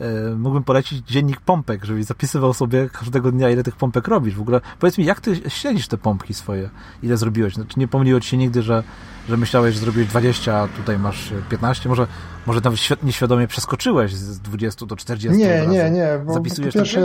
E, 0.00 0.34
mógłbym 0.34 0.64
polecić 0.64 1.06
dziennik 1.06 1.40
pompek, 1.40 1.84
żebyś 1.84 2.04
zapisywał 2.04 2.54
sobie 2.54 2.88
każdego 2.88 3.32
dnia, 3.32 3.50
ile 3.50 3.62
tych 3.62 3.76
pompek 3.76 4.08
robisz. 4.08 4.34
W 4.34 4.40
ogóle 4.40 4.60
powiedz 4.78 4.98
mi, 4.98 5.04
jak 5.04 5.20
ty 5.20 5.50
śledzisz 5.50 5.88
te 5.88 5.98
pompki 5.98 6.34
swoje? 6.34 6.70
Ile 7.02 7.16
zrobiłeś? 7.16 7.54
Znaczy, 7.54 7.80
nie 7.80 7.88
pomyliło 7.88 8.20
ci 8.20 8.28
się 8.28 8.36
nigdy, 8.36 8.62
że, 8.62 8.82
że 9.28 9.36
myślałeś, 9.36 9.74
że 9.74 9.80
zrobiłeś 9.80 10.08
20, 10.08 10.56
a 10.56 10.68
tutaj 10.68 10.98
masz 10.98 11.32
15? 11.50 11.88
Może, 11.88 12.06
może 12.46 12.60
nawet 12.64 13.02
nieświadomie 13.02 13.46
przeskoczyłeś 13.48 14.14
z 14.14 14.40
20 14.40 14.86
do 14.86 14.96
40 14.96 15.38
Nie, 15.38 15.66
nie, 15.66 15.90
nie. 15.90 16.20
Bo 16.26 16.34
Zapisujesz 16.34 16.74
po 16.74 16.78
pierwsze 16.78 17.00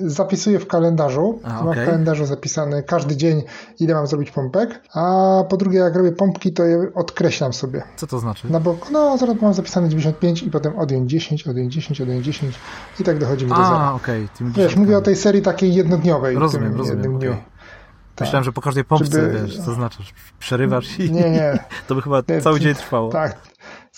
zapisuję 0.00 0.58
w 0.58 0.66
kalendarzu. 0.66 1.40
A, 1.44 1.60
okay. 1.60 1.64
Mam 1.64 1.74
w 1.74 1.86
kalendarzu 1.86 2.26
zapisany 2.26 2.82
każdy 2.82 3.16
dzień, 3.16 3.42
ile 3.80 3.94
mam 3.94 4.06
zrobić 4.06 4.30
pompek. 4.30 4.80
A 4.94 5.44
po 5.48 5.56
drugie, 5.56 5.78
jak 5.78 5.96
robię 5.96 6.12
pompki, 6.12 6.52
to 6.52 6.64
je 6.64 6.90
odkreślam 6.94 7.52
sobie. 7.52 7.82
Co 7.96 8.06
to 8.06 8.18
znaczy? 8.18 8.50
Na 8.50 8.60
bok, 8.60 8.90
no, 8.90 9.18
zaraz 9.18 9.40
mam 9.42 9.54
zapisane 9.54 9.88
95 9.88 10.42
i 10.42 10.50
potem 10.50 10.78
odjąć 10.78 11.10
10, 11.10 11.48
odjąć 11.48 11.74
10, 11.74 12.00
odjąć 12.00 12.24
10 12.24 12.54
i 13.00 13.04
tak 13.04 13.18
dochodzimy 13.18 13.50
do 13.50 13.56
zera. 13.56 13.68
A, 13.68 13.94
okej. 13.94 14.28
Okay. 14.34 14.50
Wiesz, 14.52 14.76
mówię 14.76 14.98
o 14.98 15.00
tej 15.00 15.16
serii 15.16 15.42
takiej 15.42 15.74
jednodniowej. 15.74 16.36
Rozumiem, 16.36 16.76
rozumiem. 16.76 17.16
Okay. 17.16 17.36
Tak. 18.18 18.26
Myślałem, 18.26 18.44
że 18.44 18.52
po 18.52 18.60
każdej 18.60 18.84
pompce, 18.84 19.20
Żeby... 19.20 19.46
wiesz, 19.46 19.58
co 19.58 19.74
znaczy, 19.74 20.02
przerywasz 20.38 20.98
i 20.98 21.12
nie, 21.12 21.30
nie. 21.30 21.58
to 21.88 21.94
by 21.94 22.02
chyba 22.02 22.22
nie, 22.28 22.40
cały 22.40 22.60
dzień 22.60 22.74
trwało. 22.74 23.10
Tak. 23.10 23.36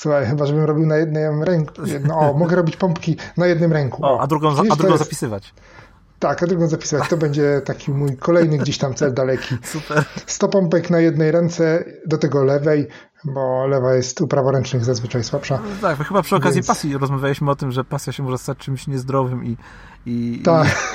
Słuchaj, 0.01 0.27
chyba 0.27 0.47
żebym 0.47 0.65
robił 0.65 0.87
na 0.87 0.97
jednym 0.97 1.43
ręku. 1.43 1.75
No, 2.09 2.19
o, 2.19 2.33
mogę 2.33 2.57
robić 2.57 2.77
pompki 2.77 3.17
na 3.37 3.47
jednym 3.47 3.73
ręku. 3.73 4.07
O, 4.07 4.21
a 4.21 4.27
drugą, 4.27 4.51
Wiesz, 4.51 4.73
a 4.73 4.77
drugą 4.77 4.93
jest... 4.93 5.05
zapisywać. 5.05 5.55
Tak, 6.19 6.43
a 6.43 6.47
drugą 6.47 6.69
zapisywać. 6.69 7.09
To 7.09 7.17
będzie 7.17 7.63
taki 7.65 7.91
mój 7.91 8.17
kolejny 8.17 8.59
gdzieś 8.59 8.79
tam 8.79 8.95
cel 8.95 9.15
daleki. 9.15 9.59
Super. 9.73 10.05
100 10.27 10.49
pompek 10.49 10.91
na 10.91 11.01
jednej 11.01 11.33
ręce, 11.33 11.85
do 12.07 12.19
tego 12.19 12.45
lewej, 12.45 12.89
bo 13.25 13.67
lewa 13.67 13.95
jest 13.95 14.21
u 14.21 14.27
praworęcznych 14.27 14.85
zazwyczaj 14.85 15.25
słabsza. 15.25 15.59
No 15.65 15.89
tak, 15.89 16.09
chyba 16.09 16.23
przy 16.23 16.37
okazji 16.37 16.55
Więc... 16.55 16.67
pasji 16.67 16.99
rozmawialiśmy 16.99 17.51
o 17.51 17.57
tym, 17.57 17.73
że 17.73 17.85
pasja 17.85 18.13
się 18.13 18.23
może 18.23 18.39
stać 18.39 18.59
czymś 18.59 18.87
niezdrowym 18.87 19.45
i, 19.45 19.57
i, 20.07 20.43
tak. 20.45 20.95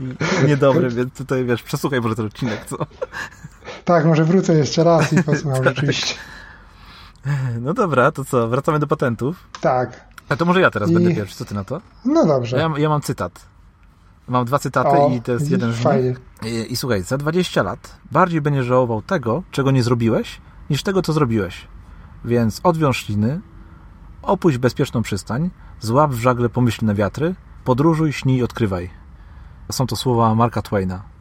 i, 0.00 0.04
i 0.44 0.46
niedobrym, 0.46 0.94
więc 0.94 1.14
tutaj 1.14 1.44
wiesz, 1.44 1.62
przesłuchaj 1.62 2.00
może 2.00 2.14
ten 2.14 2.26
odcinek, 2.26 2.64
co? 2.66 2.76
Tak, 3.84 4.04
może 4.04 4.24
wrócę 4.24 4.54
jeszcze 4.54 4.84
raz 4.84 5.12
i 5.12 5.22
posłucham 5.32 5.64
tak. 5.64 5.74
rzeczywiście. 5.74 6.14
No 7.60 7.74
dobra, 7.74 8.12
to 8.12 8.24
co, 8.24 8.48
wracamy 8.48 8.78
do 8.78 8.86
patentów? 8.86 9.48
Tak. 9.60 10.04
A 10.28 10.36
to 10.36 10.44
może 10.44 10.60
ja 10.60 10.70
teraz 10.70 10.90
I... 10.90 10.94
będę 10.94 11.14
pierwszy, 11.14 11.36
co 11.36 11.44
ty 11.44 11.54
na 11.54 11.64
to? 11.64 11.80
No 12.04 12.26
dobrze. 12.26 12.56
Ja, 12.56 12.70
ja 12.78 12.88
mam 12.88 13.00
cytat. 13.00 13.46
Mam 14.28 14.44
dwa 14.44 14.58
cytaty 14.58 14.88
o, 14.88 15.10
i 15.10 15.20
to 15.20 15.32
jest 15.32 15.50
jeden 15.50 15.72
z 15.72 15.84
nich. 15.84 16.20
I, 16.42 16.72
I 16.72 16.76
słuchaj, 16.76 17.02
za 17.02 17.18
20 17.18 17.62
lat 17.62 17.96
bardziej 18.10 18.40
będziesz 18.40 18.66
żałował 18.66 19.02
tego, 19.02 19.42
czego 19.50 19.70
nie 19.70 19.82
zrobiłeś, 19.82 20.40
niż 20.70 20.82
tego, 20.82 21.02
co 21.02 21.12
zrobiłeś. 21.12 21.68
Więc 22.24 22.60
odwiąż 22.64 22.96
śliny, 23.04 23.40
opuść 24.22 24.58
bezpieczną 24.58 25.02
przystań, 25.02 25.50
złap 25.80 26.10
w 26.10 26.20
żagle 26.20 26.48
pomyślne 26.48 26.94
wiatry, 26.94 27.34
podróżuj, 27.64 28.12
śnij, 28.12 28.42
odkrywaj. 28.42 28.90
Są 29.72 29.86
to 29.86 29.96
słowa 29.96 30.34
Marka 30.34 30.62
Twaina. 30.62 31.11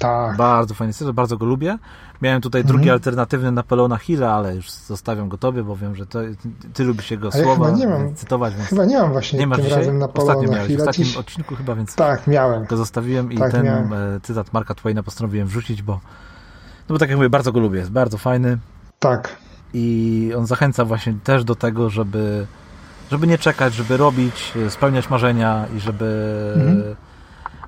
Tak. 0.00 0.36
Bardzo 0.36 0.74
fajny 0.74 0.92
cytat, 0.92 1.14
bardzo 1.14 1.36
go 1.36 1.46
lubię. 1.46 1.78
Miałem 2.22 2.40
tutaj 2.40 2.60
mhm. 2.60 2.76
drugi 2.76 2.90
alternatywny 2.90 3.52
Napoleona 3.52 3.96
Hilla, 3.96 4.32
ale 4.32 4.54
już 4.54 4.70
zostawiam 4.70 5.28
go 5.28 5.38
tobie, 5.38 5.62
bo 5.62 5.76
wiem, 5.76 5.96
że 5.96 6.06
to, 6.06 6.18
ty 6.74 6.84
lubisz 6.84 7.10
jego 7.10 7.30
ale 7.32 7.44
słowa 7.44 7.66
chyba 7.66 7.78
nie 7.78 7.86
mam, 7.88 8.14
cytować. 8.14 8.54
Więc 8.54 8.68
chyba 8.68 8.84
nie 8.84 8.98
mam 8.98 9.12
właśnie 9.12 9.38
nie 9.38 9.54
tym 9.54 9.64
dzisiaj? 9.64 9.78
razem 9.78 9.98
Napoleona 9.98 10.32
Ostatnio 10.32 10.52
miałeś, 10.52 10.68
Hilla. 10.68 10.84
w 10.84 10.88
ostatnim 10.88 11.18
odcinku 11.18 11.54
chyba, 11.56 11.74
więc 11.74 11.94
tak, 11.94 12.26
miałem. 12.26 12.64
go 12.64 12.76
zostawiłem 12.76 13.32
i 13.32 13.38
tak, 13.38 13.52
ten 13.52 13.64
miałem. 13.64 13.92
E, 13.92 14.20
cytat 14.22 14.52
Marka 14.52 14.74
Twaina 14.74 15.02
postanowiłem 15.02 15.48
wrzucić, 15.48 15.82
bo 15.82 15.92
no 16.88 16.94
bo 16.94 16.98
tak 16.98 17.08
jak 17.08 17.18
mówię, 17.18 17.30
bardzo 17.30 17.52
go 17.52 17.60
lubię, 17.60 17.78
jest 17.78 17.90
bardzo 17.90 18.18
fajny. 18.18 18.58
Tak. 18.98 19.36
I 19.74 20.32
on 20.36 20.46
zachęca 20.46 20.84
właśnie 20.84 21.14
też 21.24 21.44
do 21.44 21.54
tego, 21.54 21.90
żeby 21.90 22.46
żeby 23.10 23.26
nie 23.26 23.38
czekać, 23.38 23.74
żeby 23.74 23.96
robić, 23.96 24.52
spełniać 24.68 25.10
marzenia 25.10 25.66
i 25.76 25.80
żeby, 25.80 26.52
mhm. 26.56 26.96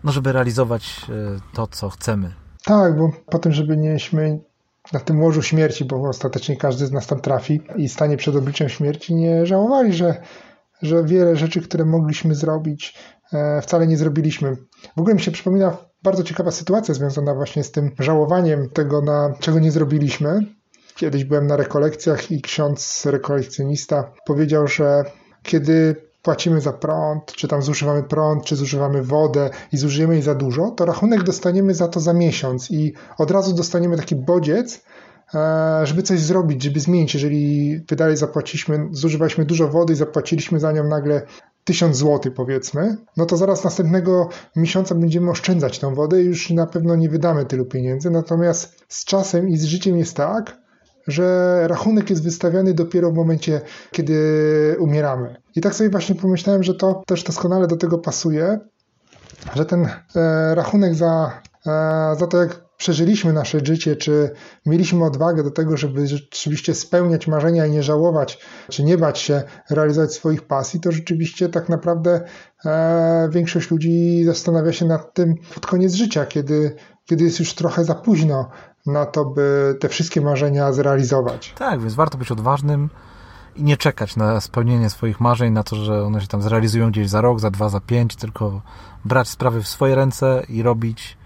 No, 0.05 0.13
żeby 0.13 0.33
realizować 0.33 1.07
to, 1.55 1.67
co 1.67 1.91
chcemy. 1.91 2.33
Tak, 2.65 2.97
bo 2.97 3.13
po 3.27 3.39
tym, 3.39 3.53
żeby 3.53 3.77
nieśmy 3.77 4.39
na 4.93 5.01
tym 5.01 5.23
łożu 5.23 5.43
śmierci, 5.43 5.85
bo 5.85 6.09
ostatecznie 6.09 6.57
każdy 6.57 6.87
z 6.87 6.93
nas 6.93 7.07
tam 7.07 7.21
trafi 7.21 7.61
i 7.77 7.89
stanie 7.89 8.17
przed 8.17 8.37
obliczem 8.37 8.69
śmierci, 8.69 9.15
nie 9.15 9.47
żałowali, 9.47 9.93
że, 9.93 10.23
że 10.83 11.05
wiele 11.05 11.37
rzeczy, 11.37 11.63
które 11.63 11.85
mogliśmy 11.85 12.35
zrobić, 12.35 12.99
e, 13.33 13.63
wcale 13.63 13.87
nie 13.87 13.97
zrobiliśmy. 13.97 14.57
W 14.97 15.01
ogóle 15.01 15.15
mi 15.15 15.21
się 15.21 15.31
przypomina 15.31 15.77
bardzo 16.03 16.23
ciekawa 16.23 16.51
sytuacja 16.51 16.95
związana 16.95 17.35
właśnie 17.35 17.65
z 17.65 17.71
tym 17.71 17.91
żałowaniem 17.99 18.71
tego, 18.71 19.03
na 19.03 19.35
czego 19.41 19.59
nie 19.59 19.73
zrobiliśmy. 19.73 20.41
Kiedyś 20.97 21.25
byłem 21.25 21.47
na 21.47 21.57
rekolekcjach 21.57 22.31
i 22.31 22.43
ksiądz 22.43 23.07
rekolekcjonista 23.07 24.13
powiedział, 24.27 24.67
że 24.67 25.05
kiedy 25.43 25.97
płacimy 26.23 26.61
za 26.61 26.73
prąd, 26.73 27.33
czy 27.33 27.49
tam 27.49 27.63
zużywamy 27.63 28.03
prąd, 28.03 28.45
czy 28.45 28.57
zużywamy 28.57 29.03
wodę 29.03 29.51
i 29.73 29.77
zużyjemy 29.77 30.15
jej 30.15 30.23
za 30.23 30.35
dużo, 30.35 30.71
to 30.71 30.85
rachunek 30.85 31.23
dostaniemy 31.23 31.75
za 31.75 31.89
to 31.89 32.01
za 32.01 32.13
miesiąc 32.13 32.71
i 32.71 32.95
od 33.19 33.31
razu 33.31 33.55
dostaniemy 33.55 33.97
taki 33.97 34.17
bodziec, 34.17 34.85
e, 35.35 35.81
żeby 35.87 36.03
coś 36.03 36.21
zrobić, 36.21 36.63
żeby 36.63 36.81
zmienić. 36.81 37.15
Jeżeli 37.15 37.79
wydali 37.89 38.17
zapłaciliśmy, 38.17 38.89
zużywaliśmy 38.91 39.45
dużo 39.45 39.69
wody 39.69 39.93
i 39.93 39.97
zapłaciliśmy 39.97 40.61
za 40.61 40.73
nią 40.73 40.85
nagle 40.85 41.23
1000 41.65 41.97
zł 41.97 42.33
powiedzmy, 42.37 42.97
no 43.17 43.27
to 43.27 43.37
zaraz 43.37 43.65
następnego 43.65 44.29
miesiąca 44.57 44.95
będziemy 44.95 45.31
oszczędzać 45.31 45.79
tą 45.79 45.95
wodę 45.95 46.23
i 46.23 46.25
już 46.25 46.51
na 46.51 46.67
pewno 46.67 46.97
nie 46.97 47.09
wydamy 47.09 47.47
tylu 47.47 47.65
pieniędzy. 47.67 48.11
Natomiast 48.11 48.85
z 48.89 49.05
czasem 49.05 49.49
i 49.49 49.57
z 49.57 49.65
życiem 49.65 49.97
jest 49.97 50.17
tak, 50.17 50.62
że 51.07 51.69
rachunek 51.69 52.11
jest 52.11 52.23
wystawiany 52.23 52.75
dopiero 52.75 53.11
w 53.11 53.15
momencie, 53.15 53.61
kiedy 53.91 54.77
umieramy. 54.79 55.37
I 55.57 55.61
tak 55.61 55.75
sobie 55.75 55.91
właśnie 55.91 56.15
pomyślałem, 56.15 56.63
że 56.63 56.75
to 56.75 57.03
też 57.07 57.25
doskonale 57.25 57.67
do 57.67 57.77
tego 57.77 57.99
pasuje, 57.99 58.59
że 59.55 59.65
ten 59.65 59.89
e, 60.17 60.55
rachunek 60.55 60.95
za, 60.95 61.43
e, 61.67 62.17
za 62.19 62.27
to, 62.27 62.37
jak 62.37 62.65
przeżyliśmy 62.77 63.33
nasze 63.33 63.61
życie, 63.65 63.97
czy 63.97 64.31
mieliśmy 64.67 65.05
odwagę 65.05 65.43
do 65.43 65.51
tego, 65.51 65.77
żeby 65.77 66.07
rzeczywiście 66.07 66.75
spełniać 66.75 67.27
marzenia 67.27 67.67
i 67.67 67.71
nie 67.71 67.83
żałować, 67.83 68.39
czy 68.71 68.85
nie 68.85 68.99
bać 68.99 69.19
się 69.19 69.43
realizować 69.71 70.13
swoich 70.13 70.43
pasji, 70.43 70.81
to 70.81 70.93
rzeczywiście 70.93 71.49
tak 71.49 71.69
naprawdę 71.69 72.21
e, 72.65 73.29
większość 73.33 73.71
ludzi 73.71 74.25
zastanawia 74.25 74.73
się 74.73 74.87
nad 74.87 75.15
tym 75.15 75.35
pod 75.55 75.67
koniec 75.67 75.95
życia, 75.95 76.27
kiedy, 76.27 76.77
kiedy 77.05 77.25
jest 77.25 77.41
już 77.41 77.55
trochę 77.55 77.85
za 77.85 77.95
późno 77.95 78.51
na 78.87 79.07
to, 79.07 79.25
by 79.25 79.77
te 79.81 79.89
wszystkie 79.89 80.21
marzenia 80.21 80.73
zrealizować. 80.73 81.55
Tak, 81.59 81.81
więc 81.81 81.95
warto 81.95 82.19
być 82.19 82.31
odważnym 82.31 82.91
i 83.57 83.63
nie 83.63 83.77
czekać 83.77 84.17
na 84.17 84.41
spełnienie 84.41 84.91
swoich 84.91 85.21
marzeń, 85.21 85.53
na 85.53 85.63
to, 85.63 85.77
że 85.77 86.05
one 86.05 86.21
się 86.21 86.27
tam 86.27 86.43
zrealizują 86.43 86.91
gdzieś 86.91 87.09
za 87.09 87.21
rok, 87.21 87.41
za 87.41 87.51
dwa, 87.51 87.69
za 87.69 87.81
pięć, 87.81 88.17
tylko 88.17 88.63
brać 89.05 89.29
sprawy 89.29 89.63
w 89.63 89.69
swoje 89.69 89.95
ręce 89.95 90.43
i 90.49 90.63
robić 90.63 91.17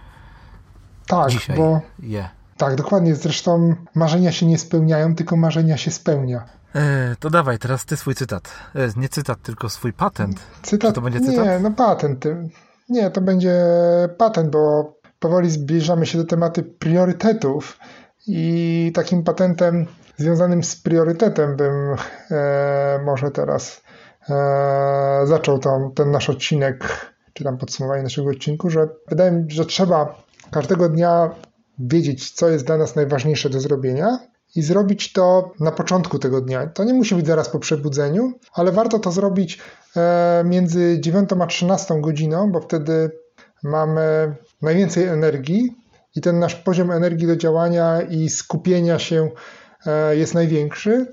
tak, 1.07 1.31
dzisiaj 1.31 1.57
bo, 1.57 1.81
je. 2.03 2.29
Tak, 2.57 2.77
dokładnie. 2.77 3.15
Zresztą 3.15 3.75
marzenia 3.95 4.33
się 4.33 4.47
nie 4.47 4.59
spełniają, 4.59 5.15
tylko 5.15 5.37
marzenia 5.37 5.77
się 5.77 5.91
spełnia. 5.91 6.45
E, 6.75 7.17
to 7.21 7.31
dawaj, 7.31 7.59
teraz 7.59 7.85
ty 7.85 7.97
swój 7.97 8.15
cytat. 8.15 8.51
E, 8.75 9.01
nie 9.01 9.09
cytat, 9.09 9.43
tylko 9.43 9.69
swój 9.69 9.93
patent. 9.93 10.41
Cytat? 10.63 10.91
Czy 10.91 10.95
to 10.95 11.01
będzie 11.01 11.21
cytat? 11.21 11.47
Nie, 11.47 11.59
no 11.59 11.71
patent. 11.71 12.25
Nie, 12.89 13.11
to 13.11 13.21
będzie 13.21 13.55
patent, 14.19 14.51
bo 14.51 14.93
powoli 15.27 15.51
zbliżamy 15.51 16.07
się 16.07 16.19
do 16.19 16.25
tematu 16.25 16.63
priorytetów 16.79 17.79
i 18.27 18.93
takim 18.95 19.23
patentem 19.23 19.87
związanym 20.17 20.63
z 20.65 20.77
priorytetem 20.77 21.57
bym 21.57 21.97
e, 22.31 23.01
może 23.05 23.31
teraz 23.31 23.83
e, 24.31 24.35
zaczął 25.25 25.59
tam, 25.59 25.93
ten 25.95 26.11
nasz 26.11 26.31
odcinek, 26.31 27.07
czy 27.33 27.45
tam 27.45 27.59
podsumowanie 27.59 28.03
naszego 28.03 28.31
odcinku, 28.31 28.71
że 28.71 28.89
wydaje 29.09 29.33
mi 29.33 29.51
się, 29.51 29.57
że 29.57 29.67
trzeba 29.67 30.23
każdego 30.51 30.89
dnia 30.89 31.31
wiedzieć, 31.79 32.31
co 32.31 32.49
jest 32.49 32.67
dla 32.67 32.77
nas 32.77 32.97
najważniejsze 32.97 33.51
do 33.51 33.61
zrobienia 33.61 34.19
i 34.57 34.63
zrobić 34.63 35.13
to 35.13 35.53
na 35.61 35.73
początku 35.73 36.19
tego 36.19 36.41
dnia. 36.41 36.67
To 36.67 36.85
nie 36.85 36.95
musi 36.95 37.15
być 37.15 37.27
zaraz 37.27 37.49
po 37.49 37.59
przebudzeniu, 37.59 38.33
ale 38.53 38.73
warto 38.73 38.99
to 38.99 39.13
zrobić 39.13 39.59
e, 39.97 40.43
między 40.45 41.01
9 41.01 41.31
a 41.41 41.47
13 41.47 42.01
godziną, 42.01 42.53
bo 42.53 42.61
wtedy 42.61 43.11
mamy 43.63 44.35
najwięcej 44.63 45.05
energii 45.05 45.77
i 46.17 46.21
ten 46.21 46.39
nasz 46.39 46.55
poziom 46.55 46.91
energii 46.91 47.27
do 47.27 47.37
działania 47.37 48.03
i 48.03 48.29
skupienia 48.29 48.99
się 48.99 49.31
e, 49.87 50.17
jest 50.17 50.35
największy. 50.35 51.13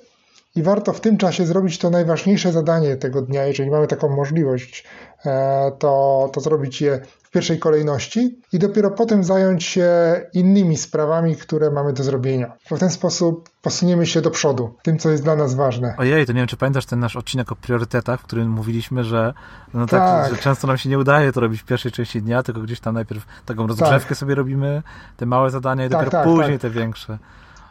I 0.56 0.64
warto 0.64 0.94
w 0.94 1.02
tym 1.02 1.18
czasie 1.18 1.46
zrobić 1.46 1.78
to 1.78 1.90
najważniejsze 1.90 2.52
zadanie 2.52 2.96
tego 2.96 3.22
dnia, 3.22 3.46
jeżeli 3.46 3.72
mamy 3.72 3.88
taką 3.88 4.16
możliwość, 4.16 4.84
e, 5.26 5.72
to, 5.80 6.30
to 6.34 6.42
zrobić 6.42 6.82
je 6.82 7.02
pierwszej 7.34 7.60
kolejności 7.60 8.40
i 8.54 8.60
dopiero 8.60 8.92
potem 8.92 9.24
zająć 9.24 9.64
się 9.64 9.90
innymi 10.34 10.78
sprawami, 10.78 11.36
które 11.36 11.72
mamy 11.72 11.94
do 11.94 12.04
zrobienia. 12.04 12.54
W 12.72 12.80
ten 12.80 12.90
sposób 12.90 13.50
posuniemy 13.62 14.06
się 14.06 14.22
do 14.22 14.32
przodu, 14.32 14.76
tym, 14.84 15.00
co 15.00 15.10
jest 15.10 15.24
dla 15.24 15.36
nas 15.36 15.56
ważne. 15.56 15.96
Ojej, 15.98 16.26
to 16.26 16.34
nie 16.34 16.40
wiem, 16.40 16.48
czy 16.48 16.58
pamiętasz 16.58 16.86
ten 16.86 17.00
nasz 17.00 17.16
odcinek 17.16 17.52
o 17.52 17.56
priorytetach, 17.56 18.20
w 18.20 18.24
którym 18.24 18.50
mówiliśmy, 18.50 19.04
że, 19.04 19.34
no 19.74 19.86
tak, 19.86 20.00
tak. 20.00 20.36
że 20.36 20.42
często 20.42 20.68
nam 20.68 20.78
się 20.78 20.90
nie 20.90 21.00
udaje 21.00 21.32
to 21.32 21.40
robić 21.40 21.62
w 21.62 21.66
pierwszej 21.66 21.92
części 21.92 22.22
dnia, 22.22 22.44
tylko 22.44 22.62
gdzieś 22.62 22.80
tam 22.80 22.96
najpierw 22.96 23.26
taką 23.46 23.68
rozgrzewkę 23.68 24.10
tak. 24.10 24.18
sobie 24.18 24.36
robimy, 24.36 24.84
te 25.18 25.26
małe 25.26 25.50
zadania 25.50 25.86
i 25.86 25.90
tak, 25.90 26.00
dopiero 26.00 26.12
tak, 26.12 26.24
później 26.24 26.60
tak. 26.60 26.62
te 26.62 26.70
większe. 26.70 27.18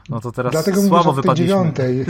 No 0.08 0.20
to 0.20 0.32
teraz 0.32 0.52
Dlatego 0.52 0.82
słabo 0.82 1.10
mówisz 1.10 1.18
o 1.18 1.22
tej 1.22 1.34
dziewiątej. 1.34 2.06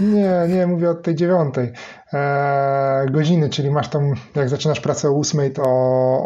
Nie, 0.00 0.46
nie, 0.48 0.66
mówię 0.66 0.90
od 0.90 1.02
tej 1.02 1.14
dziewiątej 1.14 1.72
e, 2.12 3.06
godziny, 3.10 3.50
czyli 3.50 3.70
masz 3.70 3.88
tam, 3.88 4.14
jak 4.34 4.48
zaczynasz 4.48 4.80
pracę 4.80 5.08
o 5.08 5.12
ósmej, 5.12 5.52
to 5.52 5.62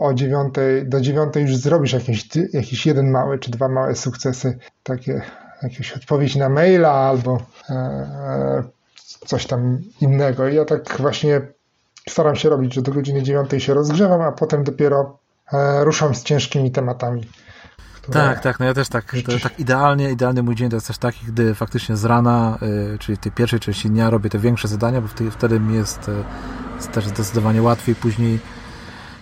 o 0.00 0.10
dziewiątej, 0.14 0.88
do 0.88 1.00
dziewiątej 1.00 1.42
już 1.42 1.56
zrobisz 1.56 1.92
jakiś, 1.92 2.28
jakiś 2.52 2.86
jeden 2.86 3.10
mały, 3.10 3.38
czy 3.38 3.50
dwa 3.50 3.68
małe 3.68 3.94
sukcesy, 3.94 4.58
takie 4.82 5.22
jakieś 5.62 5.92
odpowiedź 5.92 6.36
na 6.36 6.48
maila 6.48 6.92
albo 6.92 7.38
e, 7.70 8.62
coś 9.26 9.46
tam 9.46 9.78
innego. 10.00 10.48
I 10.48 10.54
ja 10.54 10.64
tak 10.64 10.96
właśnie 10.98 11.40
staram 12.08 12.36
się 12.36 12.48
robić, 12.48 12.74
że 12.74 12.82
do 12.82 12.92
godziny 12.92 13.22
dziewiątej 13.22 13.60
się 13.60 13.74
rozgrzewam, 13.74 14.20
a 14.20 14.32
potem 14.32 14.64
dopiero 14.64 15.18
e, 15.52 15.84
ruszam 15.84 16.14
z 16.14 16.22
ciężkimi 16.22 16.70
tematami. 16.70 17.24
Tak, 18.12 18.40
tak, 18.40 18.60
no 18.60 18.66
ja 18.66 18.74
też 18.74 18.88
tak, 18.88 19.16
to, 19.26 19.38
tak 19.42 19.60
idealnie, 19.60 20.10
idealny 20.10 20.42
mój 20.42 20.54
dzień 20.54 20.70
to 20.70 20.76
jest 20.76 20.86
też 20.86 20.98
taki, 20.98 21.26
gdy 21.26 21.54
faktycznie 21.54 21.96
z 21.96 22.04
rana, 22.04 22.58
y, 22.94 22.98
czyli 22.98 23.18
tej 23.18 23.32
pierwszej 23.32 23.60
części 23.60 23.90
dnia 23.90 24.10
robię 24.10 24.30
te 24.30 24.38
większe 24.38 24.68
zadania, 24.68 25.00
bo 25.00 25.08
wtedy, 25.08 25.30
wtedy 25.30 25.60
mi 25.60 25.74
jest, 25.74 26.08
y, 26.08 26.24
jest 26.76 26.92
też 26.92 27.06
zdecydowanie 27.06 27.62
łatwiej 27.62 27.94
później 27.94 28.38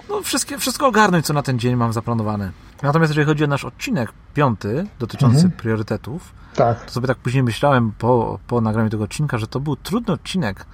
no, 0.09 0.23
wszystkie, 0.23 0.59
wszystko 0.59 0.87
ogarnąć, 0.87 1.27
co 1.27 1.33
na 1.33 1.43
ten 1.43 1.59
dzień 1.59 1.77
mam 1.77 1.93
zaplanowane. 1.93 2.51
Natomiast 2.83 3.11
jeżeli 3.11 3.27
chodzi 3.27 3.45
o 3.45 3.47
nasz 3.47 3.65
odcinek 3.65 4.13
piąty, 4.35 4.87
dotyczący 4.99 5.37
mhm. 5.37 5.53
priorytetów, 5.53 6.35
tak. 6.55 6.85
to 6.85 6.93
sobie 6.93 7.07
tak 7.07 7.17
później 7.17 7.43
myślałem 7.43 7.93
po, 7.99 8.39
po 8.47 8.61
nagraniu 8.61 8.91
tego 8.91 9.05
odcinka, 9.05 9.39
że 9.39 9.47
to 9.47 9.61
był 9.61 9.77
trudny 9.77 10.15
odcinek 10.15 10.67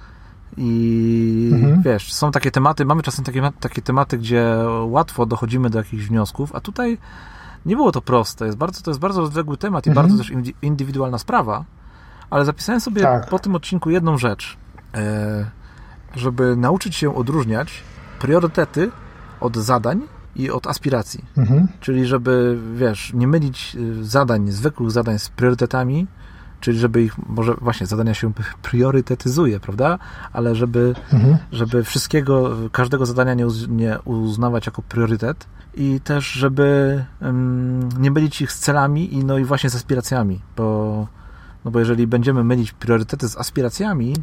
i 0.57 1.49
mhm. 1.53 1.81
wiesz, 1.81 2.13
są 2.13 2.31
takie 2.31 2.51
tematy, 2.51 2.85
mamy 2.85 3.03
czasem 3.03 3.25
takie, 3.25 3.51
takie 3.59 3.81
tematy, 3.81 4.17
gdzie 4.17 4.55
łatwo 4.85 5.25
dochodzimy 5.25 5.69
do 5.69 5.77
jakichś 5.77 6.03
wniosków, 6.03 6.55
a 6.55 6.59
tutaj 6.59 6.97
nie 7.65 7.75
było 7.75 7.91
to 7.91 8.01
proste. 8.01 8.45
Jest 8.45 8.57
bardzo, 8.57 8.81
to 8.81 8.91
jest 8.91 8.99
bardzo 8.99 9.21
rozległy 9.21 9.57
temat 9.57 9.85
i 9.85 9.89
mhm. 9.89 10.07
bardzo 10.07 10.23
też 10.23 10.31
indywidualna 10.61 11.17
sprawa, 11.17 11.65
ale 12.29 12.45
zapisałem 12.45 12.81
sobie 12.81 13.01
tak. 13.01 13.29
po 13.29 13.39
tym 13.39 13.55
odcinku 13.55 13.89
jedną 13.89 14.17
rzecz, 14.17 14.57
e, 14.95 15.45
żeby 16.15 16.55
nauczyć 16.55 16.95
się 16.95 17.15
odróżniać 17.15 17.83
priorytety 18.19 18.91
od 19.39 19.57
zadań 19.57 20.01
i 20.35 20.51
od 20.51 20.67
aspiracji. 20.67 21.25
Mhm. 21.37 21.67
Czyli 21.79 22.05
żeby, 22.05 22.59
wiesz, 22.75 23.13
nie 23.13 23.27
mylić 23.27 23.75
y, 23.75 24.05
zadań, 24.05 24.51
zwykłych 24.51 24.91
zadań 24.91 25.19
z 25.19 25.29
priorytetami, 25.29 26.07
czyli 26.63 26.79
żeby 26.79 27.03
ich, 27.03 27.27
może 27.27 27.53
właśnie 27.61 27.87
zadania 27.87 28.13
się 28.13 28.33
priorytetyzuje, 28.61 29.59
prawda? 29.59 29.99
Ale 30.33 30.55
żeby, 30.55 30.93
mhm. 31.13 31.37
żeby 31.51 31.83
wszystkiego, 31.83 32.57
każdego 32.71 33.05
zadania 33.05 33.33
nie, 33.33 33.47
uz, 33.47 33.67
nie 33.67 33.99
uznawać 34.05 34.65
jako 34.65 34.81
priorytet 34.81 35.47
i 35.73 35.99
też, 36.03 36.31
żeby 36.31 37.05
um, 37.21 37.89
nie 37.99 38.11
mylić 38.11 38.41
ich 38.41 38.51
z 38.51 38.59
celami 38.59 39.13
i 39.13 39.25
no 39.25 39.37
i 39.37 39.43
właśnie 39.43 39.69
z 39.69 39.75
aspiracjami, 39.75 40.41
bo, 40.57 41.07
no 41.65 41.71
bo 41.71 41.79
jeżeli 41.79 42.07
będziemy 42.07 42.43
mylić 42.43 42.71
priorytety 42.71 43.29
z 43.29 43.37
aspiracjami, 43.37 44.15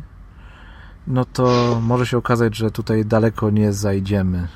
no 1.07 1.25
to 1.25 1.79
może 1.83 2.07
się 2.07 2.19
okazać, 2.19 2.57
że 2.57 2.71
tutaj 2.71 3.05
daleko 3.05 3.51
nie 3.51 3.73
zajdziemy. 3.73 4.49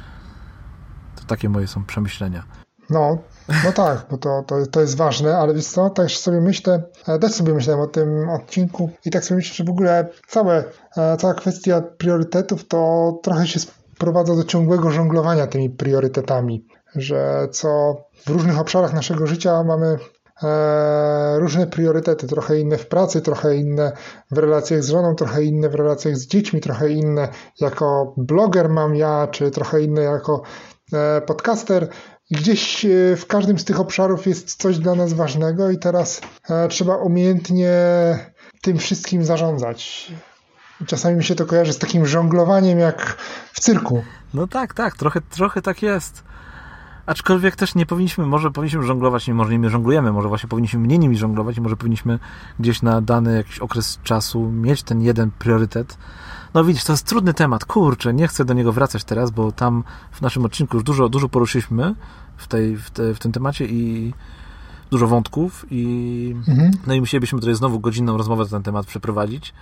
To 1.17 1.25
takie 1.25 1.49
moje 1.49 1.67
są 1.67 1.85
przemyślenia. 1.85 2.43
No, 2.91 3.19
no 3.65 3.73
tak, 3.73 4.07
bo 4.11 4.19
to, 4.19 4.45
to, 4.47 4.67
to 4.67 4.81
jest 4.81 4.97
ważne, 4.97 5.37
ale 5.37 5.55
wiesz 5.55 5.67
co, 5.67 5.91
też 5.91 6.19
sobie 6.19 6.41
myślę, 6.41 6.83
e, 7.09 7.19
też 7.19 7.33
sobie 7.33 7.55
myślałem 7.55 7.83
o 7.83 7.87
tym 7.87 8.29
odcinku 8.29 8.91
i 9.05 9.11
tak 9.11 9.25
sobie 9.25 9.37
myślę, 9.37 9.55
że 9.55 9.65
w 9.65 9.71
ogóle 9.71 10.09
całe, 10.29 10.65
e, 10.97 11.17
cała 11.17 11.35
kwestia 11.35 11.83
priorytetów 11.99 12.69
to 12.69 13.13
trochę 13.23 13.47
się 13.47 13.61
sprowadza 13.95 14.37
do 14.37 14.45
ciągłego 14.45 14.91
żonglowania 14.91 15.47
tymi 15.47 15.71
priorytetami, 15.71 16.67
że 16.95 17.49
co 17.53 17.97
w 18.27 18.31
różnych 18.31 18.59
obszarach 18.59 18.95
naszego 18.95 19.27
życia 19.27 19.65
mamy 19.65 19.99
e, 20.43 21.39
różne 21.39 21.67
priorytety, 21.67 22.27
trochę 22.27 22.59
inne 22.61 22.79
w 22.79 22.87
pracy, 22.87 23.21
trochę 23.21 23.57
inne 23.57 23.93
w 24.31 24.39
relacjach 24.39 24.83
z 24.83 24.89
żoną, 24.89 25.15
trochę 25.15 25.45
inne 25.45 25.69
w 25.69 25.75
relacjach 25.75 26.17
z 26.17 26.27
dziećmi, 26.27 26.61
trochę 26.61 26.91
inne 26.91 27.29
jako 27.61 28.15
bloger 28.17 28.69
mam 28.69 28.97
ja, 28.97 29.29
czy 29.31 29.51
trochę 29.51 29.83
inne 29.83 30.03
jako 30.03 30.43
e, 30.93 31.21
podcaster. 31.21 31.89
I 32.31 32.35
gdzieś 32.35 32.85
e, 32.85 33.17
w 33.17 33.27
każdym 33.27 33.59
z 33.59 33.65
tych 33.65 33.81
obszarów 33.81 34.27
jest 34.27 34.55
coś 34.55 34.79
dla 34.79 34.95
nas 34.95 35.13
ważnego 35.13 35.71
i 35.71 35.79
teraz 35.79 36.21
e, 36.51 36.69
trzeba 36.69 36.97
umiejętnie 36.97 37.71
tym 38.63 38.79
wszystkim 38.79 39.25
zarządzać. 39.25 40.13
Czasami 40.87 41.17
mi 41.17 41.25
się 41.25 41.35
to 41.35 41.47
kojarzy 41.47 41.73
z 41.73 41.79
takim 41.79 42.07
żonglowaniem 42.07 42.79
jak 42.79 43.17
w 43.53 43.61
cyrku. 43.61 44.05
No 44.35 44.47
tak, 44.47 44.75
tak, 44.75 44.97
trochę, 44.97 45.21
trochę 45.21 45.63
tak 45.63 45.83
jest. 45.83 46.25
Aczkolwiek 47.07 47.57
też 47.57 47.75
nie 47.75 47.87
powinniśmy, 47.87 48.27
może 48.27 48.51
powinniśmy 48.51 48.83
żonglować, 48.83 49.29
nie 49.29 49.35
może 49.35 49.53
nimi 49.53 49.69
żonglujemy, 49.69 50.13
może 50.13 50.29
właśnie 50.29 50.49
powinniśmy 50.49 50.81
mniej 50.81 50.99
nimi 50.99 51.17
żonglować 51.17 51.57
i 51.57 51.61
może 51.61 51.77
powinniśmy 51.77 52.19
gdzieś 52.61 52.83
na 52.83 53.01
dany 53.01 53.37
jakiś 53.37 53.59
okres 53.59 53.99
czasu 54.03 54.51
mieć 54.51 54.83
ten 54.83 55.03
jeden 55.03 55.31
priorytet. 55.31 55.99
No 56.55 56.65
widzisz, 56.65 56.85
to 56.85 56.93
jest 56.93 57.07
trudny 57.07 57.35
temat, 57.35 57.65
kurczę, 57.65 58.15
nie 58.15 58.29
chcę 58.29 58.45
do 58.45 58.55
niego 58.55 58.73
wracać 58.73 59.05
teraz, 59.05 59.31
bo 59.31 59.53
tam 59.53 59.85
w 60.13 60.21
naszym 60.21 60.45
odcinku 60.45 60.77
już 60.77 60.85
dużo, 60.85 61.09
dużo 61.09 61.29
poruszyliśmy 61.29 61.95
w, 62.37 62.49
tej, 62.49 62.77
w, 62.77 62.91
te, 62.91 63.15
w 63.15 63.19
tym 63.19 63.33
temacie 63.33 63.67
i 63.67 64.15
dużo 64.91 65.07
wątków 65.07 65.67
i 65.71 66.35
mhm. 66.49 66.71
no 66.87 66.95
i 66.95 67.01
musielibyśmy 67.01 67.41
tutaj 67.41 67.55
znowu 67.55 67.81
godzinną 67.81 68.17
rozmowę 68.17 68.45
na 68.45 68.51
ten 68.51 68.63
temat 68.63 68.87
przeprowadzić. 68.87 69.55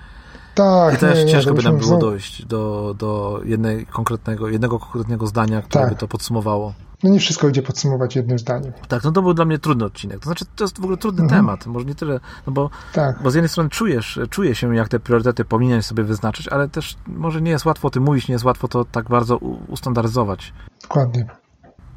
Tak, 0.54 0.94
I 0.94 0.98
też 0.98 1.18
nie, 1.18 1.24
nie, 1.24 1.32
ciężko 1.32 1.54
by 1.54 1.62
nam 1.62 1.78
było 1.78 1.98
dojść 1.98 2.44
do, 2.46 2.94
do 2.98 3.40
jednej 3.44 3.86
konkretnego, 3.86 4.48
jednego 4.48 4.78
konkretnego 4.78 5.26
zdania, 5.26 5.62
które 5.62 5.84
tak. 5.84 5.92
by 5.92 5.98
to 6.00 6.08
podsumowało. 6.08 6.74
No 7.02 7.10
nie 7.10 7.20
wszystko 7.20 7.48
idzie 7.48 7.62
podsumować 7.62 8.16
jednym 8.16 8.38
zdaniem. 8.38 8.72
Tak, 8.88 9.04
no 9.04 9.12
to 9.12 9.22
był 9.22 9.34
dla 9.34 9.44
mnie 9.44 9.58
trudny 9.58 9.84
odcinek. 9.84 10.18
To 10.18 10.24
znaczy, 10.24 10.44
to 10.56 10.64
jest 10.64 10.76
w 10.76 10.82
ogóle 10.82 10.96
trudny 10.96 11.22
mhm. 11.22 11.40
temat. 11.40 11.66
Może 11.66 11.86
nie 11.86 11.94
tyle, 11.94 12.20
no 12.46 12.52
bo, 12.52 12.70
tak. 12.92 13.22
bo 13.22 13.30
z 13.30 13.34
jednej 13.34 13.48
strony 13.48 13.70
czujesz, 13.70 14.20
czuje 14.30 14.54
się, 14.54 14.76
jak 14.76 14.88
te 14.88 15.00
priorytety 15.00 15.44
powinieneś 15.44 15.86
sobie 15.86 16.04
wyznaczyć, 16.04 16.48
ale 16.48 16.68
też 16.68 16.96
może 17.06 17.42
nie 17.42 17.50
jest 17.50 17.64
łatwo 17.64 17.88
o 17.88 17.90
tym 17.90 18.02
mówić, 18.02 18.28
nie 18.28 18.32
jest 18.32 18.44
łatwo 18.44 18.68
to 18.68 18.84
tak 18.84 19.08
bardzo 19.08 19.36
ustandaryzować. 19.68 20.52
Dokładnie. 20.82 21.26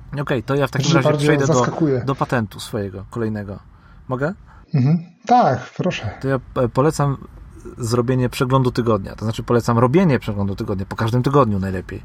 Okej, 0.08 0.22
okay, 0.22 0.44
to 0.44 0.56
ja 0.56 0.68
w 0.68 0.72
takim 0.72 0.96
razie 0.96 1.18
przejdę 1.18 1.48
do, 1.48 1.66
do 2.06 2.16
patentu 2.16 2.60
swojego, 2.60 3.06
kolejnego. 3.10 3.60
Mogę? 4.08 4.34
Mhm. 4.74 5.00
Tak, 5.26 5.70
proszę. 5.78 6.10
To 6.22 6.28
ja 6.28 6.40
e, 6.56 6.70
polecam 6.70 7.18
zrobienie 7.78 8.30
przeglądu 8.30 8.72
tygodnia. 8.72 9.16
To 9.16 9.26
znaczy 9.26 9.44
polecam 9.44 9.78
robienie 9.78 10.20
przeglądu 10.20 10.56
tygodnia, 10.56 10.86
po 10.86 10.96
każdym 10.96 11.24
tygodniu 11.24 11.60
najlepiej. 11.60 12.02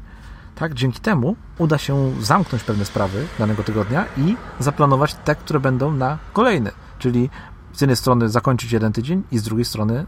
Tak, 0.61 0.73
dzięki 0.73 0.99
temu 0.99 1.35
uda 1.59 1.77
się 1.77 2.11
zamknąć 2.21 2.63
pewne 2.63 2.85
sprawy 2.85 3.25
danego 3.39 3.63
tygodnia 3.63 4.05
i 4.17 4.35
zaplanować 4.59 5.15
te, 5.15 5.35
które 5.35 5.59
będą 5.59 5.91
na 5.91 6.17
kolejny. 6.33 6.71
Czyli 6.99 7.29
z 7.73 7.81
jednej 7.81 7.95
strony 7.95 8.29
zakończyć 8.29 8.71
jeden 8.71 8.93
tydzień 8.93 9.23
i 9.31 9.37
z 9.37 9.43
drugiej 9.43 9.65
strony 9.65 10.05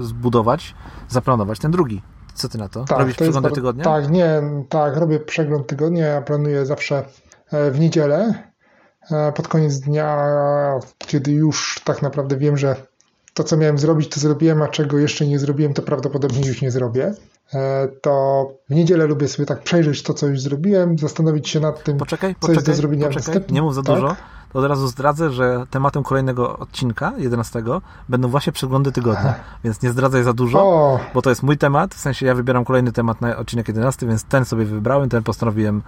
zbudować, 0.00 0.74
zaplanować 1.08 1.58
ten 1.58 1.70
drugi. 1.70 2.02
Co 2.34 2.48
ty 2.48 2.58
na 2.58 2.68
to? 2.68 2.84
Tak, 2.84 2.98
Robisz 2.98 3.16
to 3.16 3.24
przegląd 3.24 3.54
tygodnia? 3.54 3.84
Tak, 3.84 4.10
nie, 4.10 4.42
tak, 4.68 4.96
robię 4.96 5.20
przegląd 5.20 5.66
tygodnia. 5.66 6.06
Ja 6.06 6.22
planuję 6.22 6.66
zawsze 6.66 7.04
e, 7.52 7.70
w 7.70 7.80
niedzielę 7.80 8.34
e, 9.10 9.32
pod 9.32 9.48
koniec 9.48 9.80
dnia, 9.80 10.26
kiedy 10.98 11.32
już 11.32 11.80
tak 11.84 12.02
naprawdę 12.02 12.36
wiem, 12.36 12.56
że 12.56 12.76
to, 13.36 13.44
co 13.44 13.56
miałem 13.56 13.78
zrobić, 13.78 14.08
to 14.08 14.20
zrobiłem, 14.20 14.62
a 14.62 14.68
czego 14.68 14.98
jeszcze 14.98 15.26
nie 15.26 15.38
zrobiłem, 15.38 15.74
to 15.74 15.82
prawdopodobnie 15.82 16.48
już 16.48 16.62
nie 16.62 16.70
zrobię. 16.70 17.14
E, 17.54 17.88
to 18.00 18.46
w 18.70 18.74
niedzielę 18.74 19.06
lubię 19.06 19.28
sobie 19.28 19.46
tak 19.46 19.62
przejrzeć 19.62 20.02
to, 20.02 20.14
co 20.14 20.26
już 20.26 20.40
zrobiłem, 20.40 20.98
zastanowić 20.98 21.48
się 21.48 21.60
nad 21.60 21.84
tym, 21.84 21.98
poczekaj, 21.98 22.34
co 22.34 22.40
poczekaj, 22.40 22.54
jest 22.56 22.66
do 22.66 22.74
zrobienia 22.74 23.08
poczekaj, 23.08 23.42
Nie 23.50 23.62
mów 23.62 23.74
za 23.74 23.82
tak? 23.82 23.94
dużo. 23.94 24.16
To 24.52 24.58
od 24.58 24.64
razu 24.64 24.88
zdradzę, 24.88 25.30
że 25.30 25.66
tematem 25.70 26.02
kolejnego 26.02 26.58
odcinka, 26.58 27.12
11, 27.18 27.62
będą 28.08 28.28
właśnie 28.28 28.52
przeglądy 28.52 28.92
tygodnia. 28.92 29.34
Więc 29.64 29.82
nie 29.82 29.90
zdradzaj 29.90 30.24
za 30.24 30.32
dużo, 30.32 30.58
o. 30.62 31.00
bo 31.14 31.22
to 31.22 31.30
jest 31.30 31.42
mój 31.42 31.58
temat. 31.58 31.94
W 31.94 31.98
sensie 31.98 32.26
ja 32.26 32.34
wybieram 32.34 32.64
kolejny 32.64 32.92
temat 32.92 33.20
na 33.20 33.36
odcinek 33.36 33.68
11, 33.68 34.06
więc 34.06 34.24
ten 34.24 34.44
sobie 34.44 34.64
wybrałem, 34.64 35.08
ten 35.08 35.22
postanowiłem, 35.22 35.82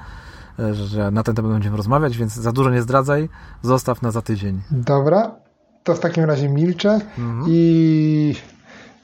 e, 0.58 0.74
że 0.74 1.10
na 1.10 1.22
ten 1.22 1.34
temat 1.34 1.52
będziemy 1.52 1.76
rozmawiać, 1.76 2.16
więc 2.16 2.34
za 2.34 2.52
dużo 2.52 2.70
nie 2.70 2.82
zdradzaj, 2.82 3.28
zostaw 3.62 4.02
na 4.02 4.10
za 4.10 4.22
tydzień. 4.22 4.60
Dobra, 4.70 5.47
to 5.88 5.94
w 5.94 6.00
takim 6.00 6.24
razie 6.24 6.48
milczę 6.48 7.00
mhm. 7.18 7.44
i, 7.48 8.34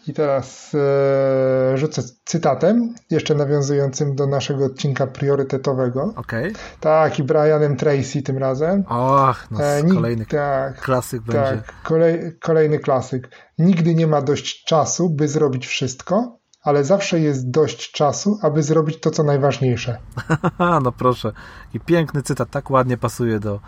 i 0.07 0.12
teraz 0.12 0.72
e, 0.74 1.78
rzucę 1.78 2.03
cytatem, 2.24 2.95
jeszcze 3.11 3.35
nawiązującym 3.35 4.14
do 4.14 4.26
naszego 4.26 4.64
odcinka 4.64 5.07
priorytetowego. 5.07 6.12
Okay. 6.16 6.53
Tak, 6.80 7.18
i 7.18 7.22
Brianem 7.22 7.76
Tracy 7.76 8.22
tym 8.22 8.39
razem. 8.39 8.85
Och, 8.89 9.47
no, 9.51 9.64
e, 9.64 9.82
kolejny 9.95 10.26
tak, 10.26 10.80
klasyk 10.80 11.22
tak, 11.26 11.35
będzie. 11.35 11.62
Kolej, 11.85 12.39
kolejny 12.41 12.78
klasyk. 12.78 13.28
Nigdy 13.59 13.95
nie 13.95 14.07
ma 14.07 14.22
dość 14.22 14.64
czasu, 14.64 15.11
by 15.11 15.28
zrobić 15.28 15.66
wszystko, 15.66 16.39
ale 16.62 16.85
zawsze 16.85 17.20
jest 17.20 17.51
dość 17.51 17.93
czasu, 17.93 18.39
aby 18.43 18.62
zrobić 18.62 19.01
to, 19.01 19.11
co 19.11 19.22
najważniejsze. 19.22 19.99
no 20.85 20.93
proszę. 20.93 21.32
I 21.74 21.80
piękny 21.80 22.22
cytat, 22.22 22.51
tak 22.51 22.70
ładnie 22.70 22.97
pasuje 22.97 23.41
do, 23.41 23.61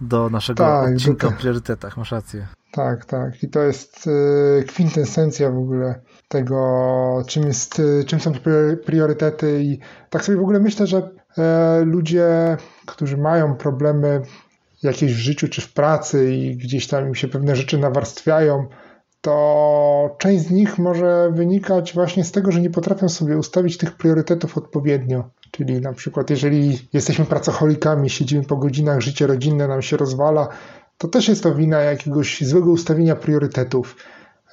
do 0.00 0.30
naszego 0.30 0.64
tak, 0.64 0.94
odcinka 0.94 1.28
o 1.28 1.32
priorytetach, 1.32 1.96
masz 1.96 2.12
rację. 2.12 2.46
Tak, 2.72 3.04
tak. 3.04 3.42
I 3.42 3.48
to 3.48 3.62
jest 3.62 4.06
y, 4.06 4.64
kwintesencja 4.64 5.50
w 5.50 5.58
ogóle 5.58 6.00
tego, 6.28 7.24
czym, 7.26 7.46
jest, 7.46 7.78
y, 7.78 8.04
czym 8.06 8.20
są 8.20 8.32
priorytety. 8.84 9.62
I 9.62 9.78
tak 10.10 10.24
sobie 10.24 10.38
w 10.38 10.42
ogóle 10.42 10.60
myślę, 10.60 10.86
że 10.86 11.10
e, 11.38 11.82
ludzie, 11.84 12.56
którzy 12.86 13.16
mają 13.16 13.54
problemy 13.54 14.22
jakieś 14.82 15.14
w 15.14 15.18
życiu 15.18 15.48
czy 15.48 15.60
w 15.60 15.72
pracy 15.72 16.34
i 16.34 16.56
gdzieś 16.56 16.86
tam 16.86 17.08
im 17.08 17.14
się 17.14 17.28
pewne 17.28 17.56
rzeczy 17.56 17.78
nawarstwiają, 17.78 18.66
to 19.20 20.16
część 20.18 20.44
z 20.44 20.50
nich 20.50 20.78
może 20.78 21.30
wynikać 21.32 21.94
właśnie 21.94 22.24
z 22.24 22.32
tego, 22.32 22.52
że 22.52 22.60
nie 22.60 22.70
potrafią 22.70 23.08
sobie 23.08 23.36
ustawić 23.36 23.78
tych 23.78 23.96
priorytetów 23.96 24.58
odpowiednio. 24.58 25.30
Czyli 25.58 25.80
na 25.80 25.92
przykład, 25.92 26.30
jeżeli 26.30 26.88
jesteśmy 26.92 27.24
pracocholikami, 27.24 28.10
siedzimy 28.10 28.44
po 28.44 28.56
godzinach, 28.56 29.00
życie 29.00 29.26
rodzinne 29.26 29.68
nam 29.68 29.82
się 29.82 29.96
rozwala, 29.96 30.48
to 30.98 31.08
też 31.08 31.28
jest 31.28 31.42
to 31.42 31.54
wina 31.54 31.80
jakiegoś 31.80 32.44
złego 32.44 32.70
ustawienia 32.70 33.16
priorytetów, 33.16 33.96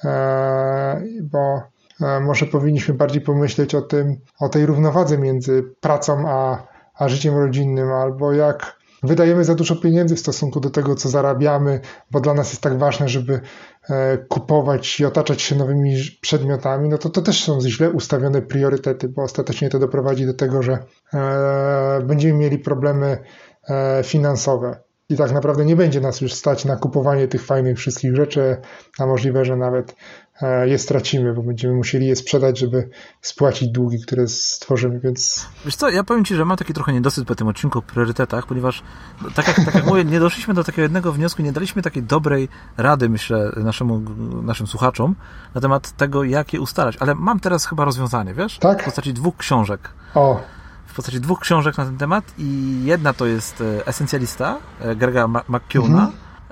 e, 0.04 1.02
bo 1.22 1.62
e, 2.00 2.20
może 2.20 2.46
powinniśmy 2.46 2.94
bardziej 2.94 3.20
pomyśleć 3.20 3.74
o 3.74 3.82
tym, 3.82 4.16
o 4.40 4.48
tej 4.48 4.66
równowadze 4.66 5.18
między 5.18 5.62
pracą 5.80 6.28
a, 6.28 6.66
a 6.94 7.08
życiem 7.08 7.36
rodzinnym, 7.36 7.92
albo 7.92 8.32
jak 8.32 8.75
wydajemy 9.02 9.44
za 9.44 9.54
dużo 9.54 9.76
pieniędzy 9.76 10.16
w 10.16 10.20
stosunku 10.20 10.60
do 10.60 10.70
tego, 10.70 10.94
co 10.94 11.08
zarabiamy, 11.08 11.80
bo 12.10 12.20
dla 12.20 12.34
nas 12.34 12.50
jest 12.50 12.62
tak 12.62 12.78
ważne, 12.78 13.08
żeby 13.08 13.40
e, 13.90 14.18
kupować 14.18 15.00
i 15.00 15.04
otaczać 15.04 15.42
się 15.42 15.56
nowymi 15.56 15.96
przedmiotami, 16.20 16.88
no 16.88 16.98
to 16.98 17.10
to 17.10 17.22
też 17.22 17.44
są 17.44 17.60
źle 17.60 17.90
ustawione 17.90 18.42
priorytety, 18.42 19.08
bo 19.08 19.22
ostatecznie 19.22 19.68
to 19.68 19.78
doprowadzi 19.78 20.26
do 20.26 20.34
tego, 20.34 20.62
że 20.62 20.78
e, 21.14 22.00
będziemy 22.04 22.38
mieli 22.38 22.58
problemy 22.58 23.18
e, 23.68 24.02
finansowe. 24.04 24.86
I 25.08 25.16
tak 25.16 25.32
naprawdę 25.32 25.64
nie 25.64 25.76
będzie 25.76 26.00
nas 26.00 26.20
już 26.20 26.32
stać 26.34 26.64
na 26.64 26.76
kupowanie 26.76 27.28
tych 27.28 27.44
fajnych 27.44 27.78
wszystkich 27.78 28.16
rzeczy, 28.16 28.56
a 28.98 29.06
możliwe, 29.06 29.44
że 29.44 29.56
nawet 29.56 29.94
je 30.64 30.78
stracimy, 30.78 31.34
bo 31.34 31.42
będziemy 31.42 31.74
musieli 31.74 32.06
je 32.06 32.16
sprzedać, 32.16 32.58
żeby 32.58 32.88
spłacić 33.20 33.68
długi, 33.68 34.00
które 34.00 34.28
stworzymy, 34.28 35.00
więc... 35.00 35.48
Wiesz 35.64 35.76
co, 35.76 35.90
ja 35.90 36.04
powiem 36.04 36.24
Ci, 36.24 36.34
że 36.34 36.44
mam 36.44 36.56
taki 36.56 36.74
trochę 36.74 36.92
niedosyt 36.92 37.28
po 37.28 37.34
tym 37.34 37.48
odcinku 37.48 37.78
o 37.78 37.82
priorytetach, 37.82 38.46
ponieważ 38.46 38.82
tak 39.34 39.48
jak, 39.48 39.56
tak 39.56 39.74
jak 39.74 39.86
mówię, 39.86 40.04
nie 40.04 40.20
doszliśmy 40.20 40.54
do 40.54 40.64
takiego 40.64 40.82
jednego 40.82 41.12
wniosku, 41.12 41.42
nie 41.42 41.52
daliśmy 41.52 41.82
takiej 41.82 42.02
dobrej 42.02 42.48
rady, 42.76 43.08
myślę, 43.08 43.52
naszemu, 43.56 44.00
naszym 44.42 44.66
słuchaczom 44.66 45.14
na 45.54 45.60
temat 45.60 45.92
tego, 45.92 46.24
jak 46.24 46.52
je 46.52 46.60
ustalać, 46.60 46.96
ale 47.00 47.14
mam 47.14 47.40
teraz 47.40 47.66
chyba 47.66 47.84
rozwiązanie, 47.84 48.34
wiesz? 48.34 48.58
Tak? 48.58 48.82
W 48.82 48.84
postaci 48.84 49.12
dwóch 49.12 49.36
książek. 49.36 49.90
O. 50.14 50.40
W 50.86 50.94
postaci 50.94 51.20
dwóch 51.20 51.40
książek 51.40 51.78
na 51.78 51.84
ten 51.84 51.96
temat 51.96 52.24
i 52.38 52.80
jedna 52.84 53.12
to 53.12 53.26
jest 53.26 53.60
e, 53.60 53.86
Esencjalista 53.86 54.58
e, 54.80 54.96
Grega 54.96 55.24
McKeown'a, 55.24 56.06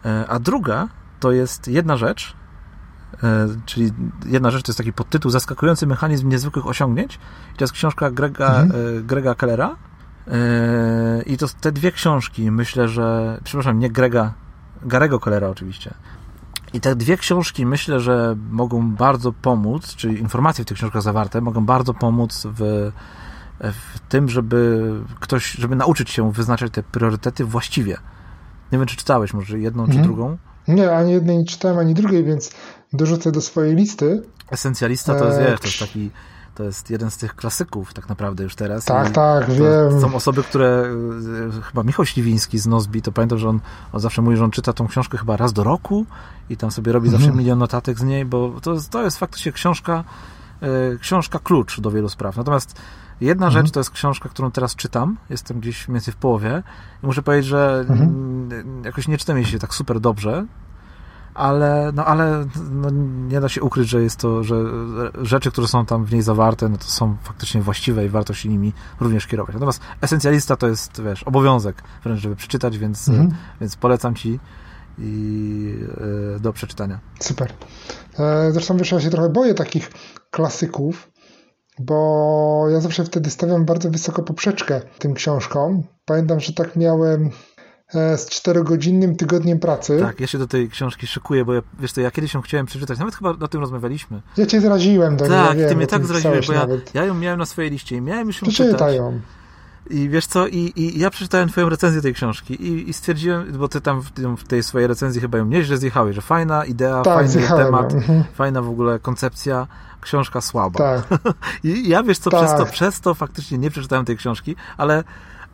mhm. 0.05 0.25
a 0.29 0.39
druga 0.39 0.89
to 1.21 1.33
jest 1.33 1.69
jedna 1.69 1.97
rzecz, 1.97 2.35
E, 2.35 2.44
czyli 3.67 3.91
jedna 4.27 4.51
rzecz 4.51 4.63
to 4.63 4.71
jest 4.71 4.79
taki 4.79 4.93
podtytuł 4.93 5.31
Zaskakujący 5.31 5.87
mechanizm 5.87 6.29
niezwykłych 6.29 6.67
osiągnięć. 6.67 7.19
I 7.55 7.57
to 7.57 7.65
jest 7.65 7.73
książka 7.73 8.11
Grega, 8.11 8.61
mhm. 8.61 8.99
E, 8.99 9.03
Grega 9.03 9.35
Kellera. 9.35 9.77
E, 10.29 11.23
I 11.27 11.37
to 11.37 11.47
te 11.61 11.73
dwie 11.73 11.93
książki, 11.93 12.51
myślę, 12.51 12.89
że. 12.89 13.39
Przepraszam, 13.45 13.79
nie 13.79 13.91
Grega, 13.91 14.35
Garego 14.83 15.21
Kellera 15.21 15.49
oczywiście. 15.49 15.95
I 16.73 16.81
te 16.81 16.97
dwie 16.97 17.17
książki 17.17 17.67
myślę, 17.67 18.01
że 18.01 18.37
mogą 18.51 18.91
bardzo 18.91 19.33
pomóc, 19.33 19.95
czyli 19.97 20.21
informacje 20.21 20.65
w 20.65 20.69
tych 20.69 20.77
książkach 20.77 21.03
zawarte 21.03 21.41
mogą 21.41 21.67
bardzo 21.67 21.95
pomóc 21.95 22.47
w, 22.59 22.91
w 23.61 24.01
tym, 24.09 24.29
żeby 24.29 24.91
ktoś, 25.21 25.53
żeby 25.53 25.77
nauczyć 25.77 26.11
się 26.11 26.33
wyznaczać 26.33 26.73
te 26.73 26.83
priorytety 26.83 27.45
właściwie. 27.45 27.97
Nie 28.73 28.79
wiem, 28.79 28.87
czy 28.87 28.97
czytałeś 28.97 29.35
może 29.35 29.59
jedną 29.59 29.83
mhm. 29.83 30.03
czy 30.03 30.09
drugą. 30.09 30.39
Nie, 30.69 30.97
ani 30.97 31.13
jednej 31.13 31.39
nie 31.39 31.45
czytałem, 31.45 31.79
ani 31.79 31.95
drugiej, 31.95 32.25
więc 32.25 32.51
dorzucę 32.93 33.33
do 33.33 33.41
swojej 33.41 33.77
listy. 33.77 34.23
Esencjalista 34.51 35.15
to 35.15 35.27
jest, 35.27 35.39
wiesz, 35.39 35.61
to 35.61 35.67
jest 35.67 35.79
taki 35.79 36.11
to 36.55 36.65
jest 36.65 36.91
jeden 36.91 37.11
z 37.11 37.17
tych 37.17 37.37
klasyków 37.37 37.95
tak 37.95 38.09
naprawdę 38.09 38.45
już 38.45 38.55
teraz. 38.55 38.85
Tak, 38.85 39.09
I 39.09 39.13
tak, 39.13 39.51
wiem. 39.51 40.01
Są 40.01 40.15
osoby, 40.15 40.43
które, 40.43 40.87
e, 41.59 41.63
chyba 41.63 41.83
Michał 41.83 42.07
Śliwiński 42.07 42.59
z 42.59 42.67
Nozbi, 42.67 43.03
to 43.03 43.13
pamiętam, 43.13 43.39
że 43.39 43.49
on, 43.49 43.61
on 43.93 44.01
zawsze 44.01 44.23
mówi, 44.23 44.37
że 44.37 44.45
on 44.45 44.51
czyta 44.51 44.73
tą 44.73 44.87
książkę 44.87 45.19
chyba 45.19 45.37
raz 45.37 45.53
do 45.53 45.65
roku 45.65 46.07
i 46.51 46.57
tam 46.57 46.71
sobie 46.71 46.93
robi 46.93 47.11
zawsze 47.11 47.33
milion 47.33 47.59
notatek 47.59 47.99
z 47.99 48.03
niej, 48.03 48.25
bo 48.25 48.61
to, 48.63 48.77
to 48.91 49.03
jest 49.03 49.19
faktycznie 49.19 49.53
książka, 49.53 50.05
e, 50.61 50.69
książka 50.99 51.39
klucz 51.39 51.81
do 51.81 51.91
wielu 51.91 52.09
spraw. 52.09 52.37
Natomiast 52.37 52.81
jedna 53.21 53.51
rzecz 53.51 53.71
to 53.71 53.81
jest 53.81 53.91
książka, 53.91 54.29
którą 54.29 54.51
teraz 54.51 54.77
czytam, 54.77 55.17
jestem 55.31 55.61
gdzieś 55.61 55.89
mniej 55.89 55.95
więcej 55.95 56.15
w 56.15 56.17
połowie 56.17 56.63
i 57.03 57.07
muszę 57.07 57.23
powiedzieć, 57.23 57.47
że 57.47 57.85
mm, 57.89 58.83
jakoś 58.85 59.09
nie 59.09 59.19
czytam 59.19 59.37
jej 59.37 59.47
się 59.47 59.59
tak 59.59 59.75
super 59.75 60.01
dobrze, 60.01 60.47
ale, 61.35 61.93
no, 61.95 62.05
ale 62.05 62.47
no, 62.71 62.91
nie 63.29 63.41
da 63.41 63.49
się 63.49 63.63
ukryć, 63.63 63.89
że 63.89 64.03
jest 64.03 64.17
to, 64.17 64.45
że 64.45 64.57
rzeczy, 65.23 65.51
które 65.51 65.67
są 65.67 65.87
tam 65.87 66.05
w 66.05 66.13
niej 66.13 66.23
zawarte, 66.23 66.69
no 66.69 66.77
to 66.77 66.85
są 66.85 67.17
faktycznie 67.23 67.63
właściwe 67.63 68.05
i 68.07 68.09
warto 68.09 68.35
się 68.35 68.49
nimi 68.49 68.73
również 69.01 69.27
kierować. 69.27 69.55
Natomiast 69.55 69.81
esencjalista 70.01 70.57
to 70.57 70.69
jest, 70.69 71.03
wiesz, 71.03 71.23
obowiązek 71.23 71.83
wręcz, 72.05 72.21
żeby 72.21 72.37
przeczytać, 72.37 72.79
więc, 72.79 73.09
Mhm. 73.09 73.31
więc 73.61 73.77
polecam 73.77 74.15
ci 74.15 74.41
i, 74.99 75.75
e, 76.37 76.41
do 76.41 76.53
przeczytania. 76.53 77.01
Super. 77.21 77.53
E, 78.19 78.53
Zresztą 78.53 78.77
wiesz, 78.77 78.93
ja 78.93 79.01
się 79.01 79.11
trochę 79.11 79.29
boję 79.29 79.55
takich 79.55 79.91
klasyków, 80.31 81.11
bo 81.79 82.67
ja 82.71 82.81
zawsze 82.81 83.05
wtedy 83.05 83.31
stawiam 83.31 83.65
bardzo 83.65 83.91
wysoko 83.91 84.23
poprzeczkę 84.23 84.81
tym 84.99 85.15
książkom. 85.15 85.83
Pamiętam, 86.05 86.41
że 86.41 86.53
tak 86.53 86.77
miałem 86.77 87.31
z 88.17 88.27
czterogodzinnym 88.27 89.17
tygodniem 89.17 89.59
pracy. 89.59 89.99
Tak, 90.01 90.21
ja 90.21 90.27
się 90.27 90.39
do 90.39 90.47
tej 90.47 90.69
książki 90.71 91.07
szykuję, 91.07 91.45
bo 91.45 91.55
ja, 91.55 91.63
wiesz 91.81 91.93
to 91.93 92.01
ja 92.01 92.11
kiedyś 92.11 92.35
ją 92.35 92.41
chciałem 92.41 92.67
przeczytać, 92.67 92.99
nawet 92.99 93.15
chyba 93.15 93.31
o 93.31 93.49
tym 93.49 93.61
rozmawialiśmy. 93.61 94.21
Ja 94.37 94.47
cię 94.47 94.61
zraziłem 94.61 95.17
do 95.17 95.29
tak, 95.29 95.55
niej. 95.55 95.63
ja 95.63 95.69
ty 95.69 95.77
mnie 95.77 95.87
tak 95.87 96.07
zraziłeś, 96.07 96.47
bo 96.47 96.53
ja, 96.53 96.67
ja 96.95 97.05
ją 97.05 97.15
miałem 97.15 97.39
na 97.39 97.47
swojej 97.47 97.71
liście 97.71 97.97
i 97.97 98.01
miałem 98.01 98.27
już 98.27 98.43
ją. 98.43 98.49
Przeczytaj 98.49 98.97
ją. 98.97 99.21
I 99.91 100.09
wiesz 100.09 100.27
co, 100.27 100.47
i, 100.47 100.73
i 100.77 100.99
ja 100.99 101.11
przeczytałem 101.11 101.49
twoją 101.49 101.69
recenzję 101.69 102.03
tej 102.03 102.15
książki 102.15 102.55
i, 102.55 102.89
i 102.91 102.93
stwierdziłem, 102.93 103.53
bo 103.53 103.69
ty 103.69 103.81
tam 103.81 104.01
w, 104.01 104.11
w 104.39 104.45
tej 104.49 104.63
swojej 104.63 104.89
recenzji 104.89 105.21
chyba 105.21 105.39
ją 105.39 105.47
nieźle 105.47 105.77
zjechałeś, 105.77 106.15
że 106.15 106.23
fajna 106.23 106.65
idea, 106.65 107.03
Tak, 107.03 107.15
fajny 107.15 107.49
temat. 107.49 107.95
Mhm. 107.95 108.25
fajna 108.35 108.63
w 108.63 108.69
ogóle 108.69 108.99
koncepcja, 108.99 109.67
książka 110.01 110.41
słaba. 110.41 110.79
Tak. 110.79 111.21
I 111.65 111.89
ja 111.89 112.03
wiesz 112.03 112.19
co, 112.19 112.31
Tak. 112.31 112.45
przez, 112.45 112.59
to, 112.59 112.67
przez 112.67 113.01
to 113.01 113.15
faktycznie 113.15 113.59
nie 113.59 113.71
przeczytałem 113.71 114.05
tej 114.05 114.17
książki, 114.17 114.57
ale, 114.77 115.05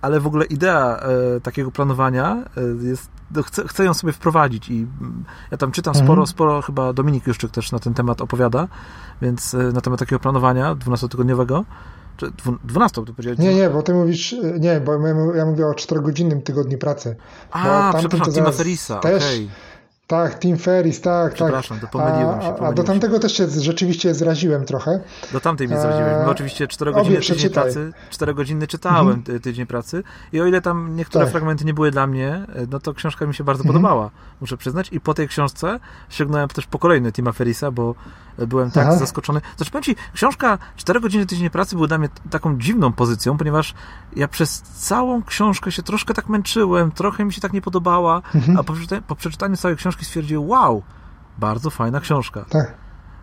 ale 0.02 0.20
w 0.20 0.26
ogóle 0.26 0.44
idea 0.44 0.96
e, 1.36 1.40
takiego 1.40 1.70
planowania 1.70 2.44
e, 2.82 2.86
jest, 2.86 3.08
no, 3.34 3.42
chcę, 3.42 3.68
chcę 3.68 3.84
ją 3.84 3.94
sobie 3.94 4.12
wprowadzić 4.12 4.68
i 4.70 4.86
mm, 5.00 5.24
ja 5.50 5.56
tam 5.58 5.72
czytam 5.72 5.90
Mhm. 5.90 6.06
sporo, 6.06 6.26
sporo, 6.26 6.62
chyba 6.62 6.92
Dominik 6.92 7.26
Juszczyk 7.26 7.50
też 7.50 7.72
na 7.72 7.78
ten 7.78 7.94
temat 7.94 8.20
opowiada, 8.20 8.68
więc 9.22 9.54
e, 9.54 9.58
na 9.58 9.80
temat 9.80 9.98
takiego 10.00 10.20
planowania 10.20 10.74
12-tygodniowego, 10.74 11.64
czy 12.16 12.30
dwu- 12.30 12.58
12, 12.64 13.04
to 13.04 13.12
powiedziałeś? 13.12 13.38
Nie, 13.38 13.54
nie, 13.54 13.70
bo 13.70 13.82
ty 13.82 13.94
mówisz, 13.94 14.32
e, 14.32 14.58
nie, 14.58 14.80
bo 14.80 14.92
ja, 15.06 15.14
ja 15.34 15.46
mówię 15.46 15.66
o 15.66 15.74
czterogodzinnym 15.74 16.42
tygodniu 16.42 16.78
pracy. 16.78 17.16
A, 17.50 17.92
przepraszam, 17.98 18.26
to 18.26 18.32
zaraz 18.32 18.56
Ferisa, 18.56 18.98
też- 18.98 19.22
okej. 19.24 19.50
Tak, 20.10 20.38
Tim 20.38 20.58
Ferris, 20.58 21.00
tak, 21.00 21.24
tak. 21.28 21.34
Przepraszam, 21.34 21.80
to 21.80 21.86
pomyliłem 21.86 22.40
się, 22.40 22.46
A, 22.46 22.50
a 22.50 22.52
pomyliłem 22.52 22.74
do 22.74 22.82
się. 22.82 22.86
tamtego 22.86 23.18
też 23.18 23.32
się 23.36 23.48
rzeczywiście 23.48 24.14
zraziłem 24.14 24.64
trochę. 24.64 25.00
Do 25.32 25.40
tamtej 25.40 25.68
mnie 25.68 25.80
zraziłeś. 25.80 26.12
Eee, 26.12 26.24
My 26.24 26.30
oczywiście 26.30 26.68
4 26.68 26.92
godziny 26.92 27.16
obie 27.16 27.20
tydzień 27.26 27.36
przeczytaj. 27.36 27.62
pracy, 27.64 27.92
4 28.10 28.34
godziny 28.34 28.66
czytałem 28.66 29.22
ty- 29.22 29.40
tydzień 29.40 29.66
pracy 29.66 30.02
i 30.32 30.40
o 30.40 30.46
ile 30.46 30.60
tam 30.60 30.96
niektóre 30.96 31.24
Tak. 31.24 31.32
fragmenty 31.32 31.64
nie 31.64 31.74
były 31.74 31.90
dla 31.90 32.06
mnie, 32.06 32.28
e, 32.28 32.46
no 32.70 32.80
to 32.80 32.94
książka 32.94 33.26
mi 33.26 33.34
się 33.34 33.44
bardzo 33.44 33.62
Mhm. 33.64 33.82
podobała, 33.82 34.10
muszę 34.40 34.56
przyznać. 34.56 34.88
I 34.92 35.00
po 35.00 35.14
tej 35.14 35.28
książce 35.28 35.80
sięgnąłem 36.08 36.48
też 36.48 36.66
po 36.66 36.78
kolejny 36.78 37.12
Tima 37.12 37.32
Ferisa, 37.32 37.70
bo 37.70 37.94
e, 38.38 38.46
byłem 38.46 38.70
tak 38.70 38.86
Aha. 38.86 38.96
zaskoczony. 38.96 39.40
Zresztą 39.56 39.72
powiem 39.72 39.82
ci, 39.82 39.96
książka 40.14 40.58
4 40.76 41.00
godziny 41.00 41.26
tydzień 41.26 41.50
pracy 41.50 41.76
była 41.76 41.88
dla 41.88 41.98
mnie 41.98 42.08
taką 42.30 42.58
dziwną 42.58 42.92
pozycją, 42.92 43.36
ponieważ 43.38 43.74
ja 44.16 44.28
przez 44.28 44.60
całą 44.62 45.22
książkę 45.22 45.72
się 45.72 45.82
troszkę 45.82 46.14
tak 46.14 46.28
męczyłem, 46.28 46.92
trochę 46.92 47.24
mi 47.24 47.32
się 47.32 47.40
tak 47.40 47.52
nie 47.52 47.60
podobała, 47.62 48.22
Mhm. 48.34 48.58
a 48.58 48.62
po, 48.62 48.74
po 49.06 49.16
przeczytaniu 49.16 49.56
całej 49.56 49.76
książki 49.76 49.99
stwierdziłem, 50.04 50.48
wow, 50.48 50.82
bardzo 51.38 51.70
fajna 51.70 52.00
książka. 52.00 52.44
Tak. 52.50 52.74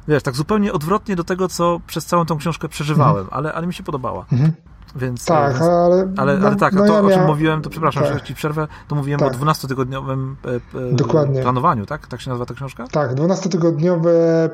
Wiesz, 0.08 0.24
tak 0.24 0.36
zupełnie 0.36 0.74
odwrotnie 0.74 1.16
do 1.16 1.24
tego, 1.24 1.48
co 1.48 1.80
przez 1.88 2.06
całą 2.06 2.26
tą 2.26 2.38
książkę 2.38 2.70
przeżywałem, 2.70 3.28
ale, 3.32 3.54
ale 3.54 3.68
mi 3.68 3.74
się 3.74 3.84
podobała. 3.84 4.26
Mhm. 4.32 4.54
Więc, 4.96 5.26
Tak, 5.26 5.54
więc, 5.54 5.62
ale. 5.62 6.14
ale, 6.18 6.38
no, 6.38 6.48
ale 6.48 6.56
tak, 6.56 6.74
no 6.74 6.86
to 6.88 6.94
ja 6.94 7.02
o 7.02 7.10
czym 7.10 7.26
mówiłem, 7.26 7.62
to 7.62 7.70
przepraszam, 7.70 8.04
tak. 8.04 8.14
że 8.14 8.22
ci 8.22 8.36
przerwę, 8.36 8.68
to 8.88 8.96
mówiłem 8.96 9.20
Tak. 9.20 9.34
o 9.34 9.38
12-tygodniowym 9.38 10.36
e, 10.46 10.90
e, 10.90 10.94
Dokładnie. 10.94 11.42
planowaniu, 11.42 11.86
tak? 11.86 12.08
Tak 12.08 12.22
się 12.22 12.30
nazywa 12.30 12.46
ta 12.46 12.54
książka? 12.54 12.88
Tak, 12.92 13.16
12-tygodniowy, 13.16 14.10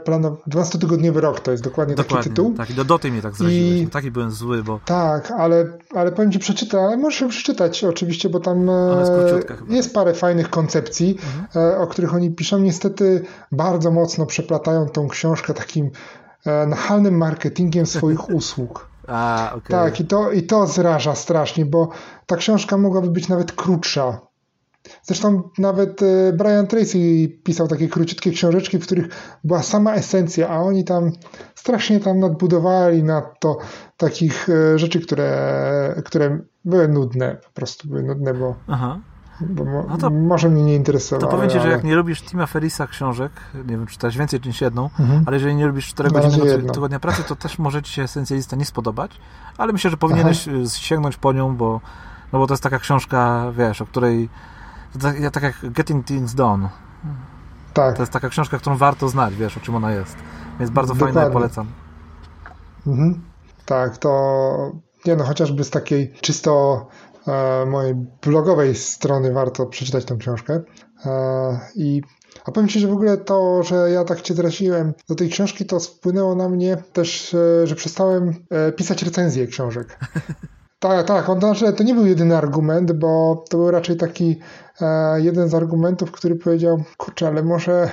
plano... 0.06 0.38
12-tygodniowy 0.50 1.20
rok 1.20 1.40
to 1.40 1.52
jest 1.52 1.64
dokładnie, 1.64 1.96
taki 1.96 2.16
tytuł. 2.18 2.54
tak. 2.58 2.70
I 2.70 2.74
do, 2.74 2.86
do 2.86 3.00
tej 3.00 3.12
mnie 3.12 3.22
tak 3.22 3.36
zraziłeś. 3.36 3.82
I-. 3.82 3.88
Taki 3.88 4.12
byłem 4.12 4.32
zły, 4.32 4.64
bo 4.64 4.80
Tak, 4.86 5.32
ale, 5.32 5.66
ale 5.96 6.12
powiem 6.12 6.32
Ci 6.32 6.40
przeczytaj, 6.40 6.84
ale 6.86 6.98
możesz 6.98 7.22
ją 7.22 7.28
przeczytać 7.30 7.84
oczywiście, 7.84 8.30
bo 8.30 8.40
tam 8.40 8.70
e, 8.70 8.96
jest 9.00 9.50
jest 9.70 9.94
parę 9.94 10.14
fajnych 10.14 10.50
koncepcji, 10.50 11.18
Mhm. 11.54 11.72
e, 11.74 11.78
o 11.78 11.88
których 11.88 12.14
oni 12.14 12.32
piszą. 12.32 12.60
Niestety 12.60 13.24
bardzo 13.52 13.92
mocno 13.92 14.26
przeplatają 14.26 14.90
tą 14.90 15.08
książkę 15.08 15.54
takim 15.54 15.90
e, 16.46 16.66
nachalnym 16.68 17.18
marketingiem 17.18 17.86
swoich 17.86 18.30
usług. 18.36 18.93
A, 19.08 19.52
okej. 19.56 19.72
Tak, 19.72 20.00
i 20.00 20.06
to, 20.06 20.32
i 20.32 20.44
to 20.44 20.68
zraża 20.68 21.16
strasznie, 21.16 21.66
bo 21.66 21.90
ta 22.26 22.36
książka 22.36 22.78
mogłaby 22.78 23.10
być 23.10 23.28
nawet 23.28 23.52
krótsza. 23.52 24.22
Zresztą 25.04 25.50
nawet 25.58 26.02
e, 26.02 26.34
Brian 26.34 26.68
Tracy 26.68 26.98
pisał 27.44 27.68
takie 27.68 27.88
króciutkie 27.88 28.32
książeczki, 28.32 28.80
w 28.80 28.86
których 28.86 29.08
była 29.44 29.64
sama 29.64 29.94
esencja, 29.94 30.50
a 30.50 30.58
oni 30.58 30.84
tam 30.84 31.12
strasznie 31.56 32.00
tam 32.00 32.20
nadbudowali 32.20 33.04
na 33.04 33.22
to 33.22 33.58
takich 33.98 34.50
e, 34.50 34.80
rzeczy, 34.80 35.00
które, 35.00 36.02
które 36.06 36.40
były 36.66 36.88
nudne, 36.88 37.38
po 37.44 37.52
prostu 37.52 37.88
były 37.88 38.04
nudne, 38.04 38.34
bo, 38.34 38.56
Aha. 38.68 39.00
Bo 39.42 39.66
mo, 39.66 39.84
No 39.90 39.98
to- 39.98 40.10
może 40.10 40.50
mnie 40.50 40.64
nie 40.64 40.76
interesowały. 40.76 41.22
To 41.32 41.38
powiem 41.38 41.50
ci, 41.50 41.54
że 41.56 41.62
ale- 41.62 41.72
jak 41.72 41.84
nie 41.84 41.96
lubisz 41.96 42.22
Tima 42.22 42.46
Ferisa 42.46 42.88
książek, 42.88 43.32
nie 43.56 43.64
wiem, 43.64 43.86
czytać 43.88 44.18
więcej 44.18 44.40
niż 44.46 44.62
jedną, 44.62 44.90
Mhm. 45.00 45.24
ale 45.26 45.36
jeżeli 45.38 45.56
nie 45.56 45.68
lubisz 45.68 45.88
4 45.88 46.12
Na 46.12 46.22
razie 46.22 46.40
godziny 46.40 46.70
tygodnia 46.74 47.00
pracy, 47.00 47.24
to 47.24 47.36
też 47.36 47.60
może 47.60 47.82
ci 47.84 47.94
się 47.94 48.04
esencjalista 48.04 48.56
nie 48.56 48.66
spodobać, 48.66 49.12
ale 49.58 49.74
myślę, 49.74 49.90
że 49.92 49.98
powinieneś 49.98 50.48
y, 50.48 50.64
sięgnąć 50.70 51.18
po 51.18 51.34
nią, 51.34 51.56
bo, 51.56 51.82
no 52.34 52.40
bo 52.40 52.48
to 52.48 52.54
jest 52.54 52.64
taka 52.64 52.80
książka, 52.80 53.52
wiesz, 53.58 53.82
o 53.82 53.86
której 53.86 54.30
tak, 55.02 55.16
tak 55.32 55.44
jak 55.44 55.72
Getting 55.72 56.06
Things 56.06 56.34
Done. 56.36 56.70
Tak, 57.74 57.96
To 57.96 58.02
jest 58.02 58.12
taka 58.14 58.30
książka, 58.30 58.58
którą 58.58 58.78
warto 58.78 59.10
znać, 59.10 59.36
wiesz, 59.36 59.58
o 59.58 59.60
czym 59.60 59.76
ona 59.76 59.92
jest. 59.92 60.16
Więc 60.60 60.72
bardzo 60.72 60.94
fajna, 60.96 61.08
Dokładnie. 61.08 61.34
polecam. 61.34 61.68
Mhm. 62.88 63.22
Tak, 63.66 63.98
to 63.98 64.72
nie 65.06 65.16
no, 65.16 65.24
chociażby 65.24 65.64
z 65.64 65.70
takiej 65.70 66.14
czysto 66.22 66.86
mojej 67.68 67.96
blogowej 68.22 68.76
strony 68.76 69.34
warto 69.34 69.66
przeczytać 69.66 70.06
tę 70.06 70.18
książkę. 70.18 70.62
E, 71.06 71.60
I 71.76 72.02
a 72.46 72.52
powiem 72.52 72.70
Ci, 72.70 72.80
że 72.80 72.88
w 72.88 72.94
ogóle 72.94 73.18
to, 73.18 73.64
że 73.64 73.90
ja 73.92 74.04
tak 74.04 74.22
Cię 74.22 74.34
zraziłem 74.34 74.94
do 75.10 75.16
tej 75.16 75.30
książki, 75.30 75.66
to 75.66 75.80
wpłynęło 75.80 76.36
na 76.36 76.50
mnie 76.50 76.78
też, 76.94 77.34
e, 77.34 77.68
że 77.68 77.76
przestałem 77.76 78.34
e, 78.50 78.72
pisać 78.72 79.04
recenzje 79.04 79.48
książek. 79.48 80.00
Tak, 80.80 81.08
tak, 81.08 81.30
on, 81.30 81.40
znaczy, 81.40 81.74
to 81.74 81.84
nie 81.84 81.94
był 81.94 82.06
jedyny 82.06 82.38
argument, 82.38 82.92
bo 82.92 83.44
to 83.50 83.58
był 83.58 83.72
raczej 83.72 83.98
taki 83.98 84.40
e, 84.82 85.22
jeden 85.22 85.50
z 85.50 85.54
argumentów, 85.54 86.12
który 86.12 86.36
powiedział, 86.36 86.84
kurczę, 86.98 87.28
ale 87.28 87.44
może 87.44 87.92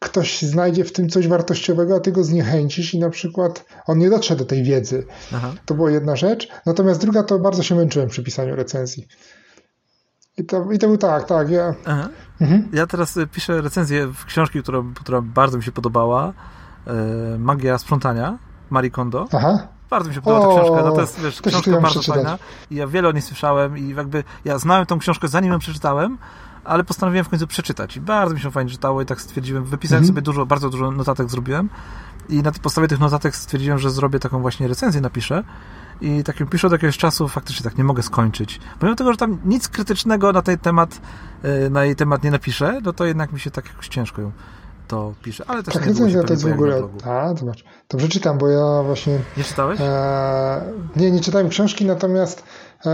ktoś 0.00 0.42
znajdzie 0.42 0.84
w 0.84 0.92
tym 0.92 1.08
coś 1.08 1.28
wartościowego, 1.28 1.96
a 1.96 2.00
ty 2.00 2.12
go 2.12 2.24
zniechęcisz 2.24 2.94
i 2.94 2.98
na 2.98 3.10
przykład 3.10 3.64
on 3.86 3.98
nie 3.98 4.10
dotrze 4.10 4.36
do 4.36 4.44
tej 4.44 4.62
wiedzy. 4.62 5.06
Aha. 5.34 5.52
To 5.66 5.74
była 5.74 5.90
jedna 5.90 6.16
rzecz. 6.16 6.48
Natomiast 6.66 7.00
druga 7.00 7.22
to 7.22 7.38
bardzo 7.38 7.62
się 7.62 7.74
męczyłem 7.74 8.08
przy 8.08 8.22
pisaniu 8.22 8.56
recenzji. 8.56 9.06
I 10.36 10.44
to, 10.44 10.72
i 10.72 10.78
to 10.78 10.86
był 10.86 10.96
tak, 10.96 11.24
tak. 11.24 11.50
Ja, 11.50 11.74
mhm. 12.40 12.68
Ja 12.72 12.86
teraz 12.86 13.16
y, 13.16 13.26
piszę 13.26 13.60
recenzję 13.60 14.06
w 14.06 14.24
książki, 14.24 14.62
która, 14.62 14.82
która 14.94 15.20
bardzo 15.20 15.56
mi 15.56 15.64
się 15.64 15.72
podobała. 15.72 16.32
E, 16.86 17.38
Magia 17.38 17.78
sprzątania, 17.78 18.38
Marie 18.70 18.90
Kondo. 18.90 19.28
Aha. 19.32 19.68
Bardzo 19.90 20.08
mi 20.08 20.14
się 20.14 20.22
podoba 20.22 20.42
ta 20.42 20.48
O, 20.48 20.54
książka. 20.54 20.84
No 20.84 20.92
to 20.92 21.00
jest, 21.00 21.20
wiesz, 21.20 21.40
książka 21.42 21.70
bardzo 21.70 22.00
przeczytać. 22.00 22.14
fajna. 22.14 22.38
I 22.70 22.74
ja 22.74 22.86
wiele 22.86 23.08
o 23.08 23.12
niej 23.12 23.22
słyszałem 23.22 23.78
i 23.78 23.88
jakby 23.88 24.24
ja 24.44 24.58
znałem 24.58 24.86
tą 24.86 24.98
książkę 24.98 25.28
zanim 25.28 25.52
ją 25.52 25.58
przeczytałem, 25.58 26.18
ale 26.70 26.84
postanowiłem 26.84 27.24
w 27.24 27.28
końcu 27.28 27.46
przeczytać. 27.46 27.96
I 27.96 28.00
bardzo 28.00 28.34
mi 28.34 28.40
się 28.40 28.50
fajnie 28.50 28.70
czytało 28.70 29.02
i 29.02 29.06
tak 29.06 29.20
stwierdziłem, 29.20 29.64
wypisałem 29.64 30.02
Mhm. 30.02 30.14
sobie 30.14 30.22
dużo, 30.22 30.46
bardzo 30.46 30.70
dużo 30.70 30.90
notatek 30.90 31.30
zrobiłem 31.30 31.68
i 32.28 32.42
na 32.42 32.52
podstawie 32.52 32.88
tych 32.88 33.00
notatek 33.00 33.36
stwierdziłem, 33.36 33.78
że 33.78 33.90
zrobię 33.90 34.18
taką 34.18 34.40
właśnie 34.40 34.68
recenzję, 34.68 35.00
napiszę. 35.00 35.44
I 36.00 36.24
tak 36.24 36.40
ją 36.40 36.46
piszę 36.46 36.66
od 36.66 36.72
jakiegoś 36.72 36.98
czasu, 36.98 37.28
faktycznie 37.28 37.64
tak 37.64 37.78
nie 37.78 37.84
mogę 37.84 38.02
skończyć. 38.02 38.60
Pomimo 38.78 38.96
tego, 38.96 39.12
że 39.12 39.18
tam 39.18 39.38
nic 39.44 39.68
krytycznego 39.68 40.32
na 40.32 40.42
ten 40.42 40.58
temat, 40.58 41.00
e, 41.42 41.70
na 41.70 41.84
jej 41.84 41.96
temat 41.96 42.24
nie 42.24 42.30
napiszę, 42.30 42.80
no 42.84 42.92
to 42.92 43.04
jednak 43.04 43.32
mi 43.32 43.40
się 43.40 43.50
tak 43.50 43.66
jakoś 43.66 43.88
ciężko 43.88 44.22
ją 44.22 44.32
to 44.88 45.14
pisze. 45.22 45.44
Ale 45.46 45.62
też 45.62 45.74
Tak, 45.74 45.82
się 45.82 45.88
recenzja 45.90 46.22
to 46.22 46.32
jest 46.32 46.48
w 46.48 46.52
ogóle... 46.52 46.82
A, 47.06 47.34
zobacz. 47.34 47.64
To 47.88 47.98
przeczytam, 47.98 48.38
bo 48.38 48.48
ja 48.48 48.82
właśnie... 48.82 49.18
Nie 49.36 49.44
czytałeś? 49.44 49.80
E, 49.82 50.62
nie, 50.96 51.10
nie 51.10 51.20
czytałem 51.20 51.48
książki, 51.48 51.84
natomiast 51.84 52.44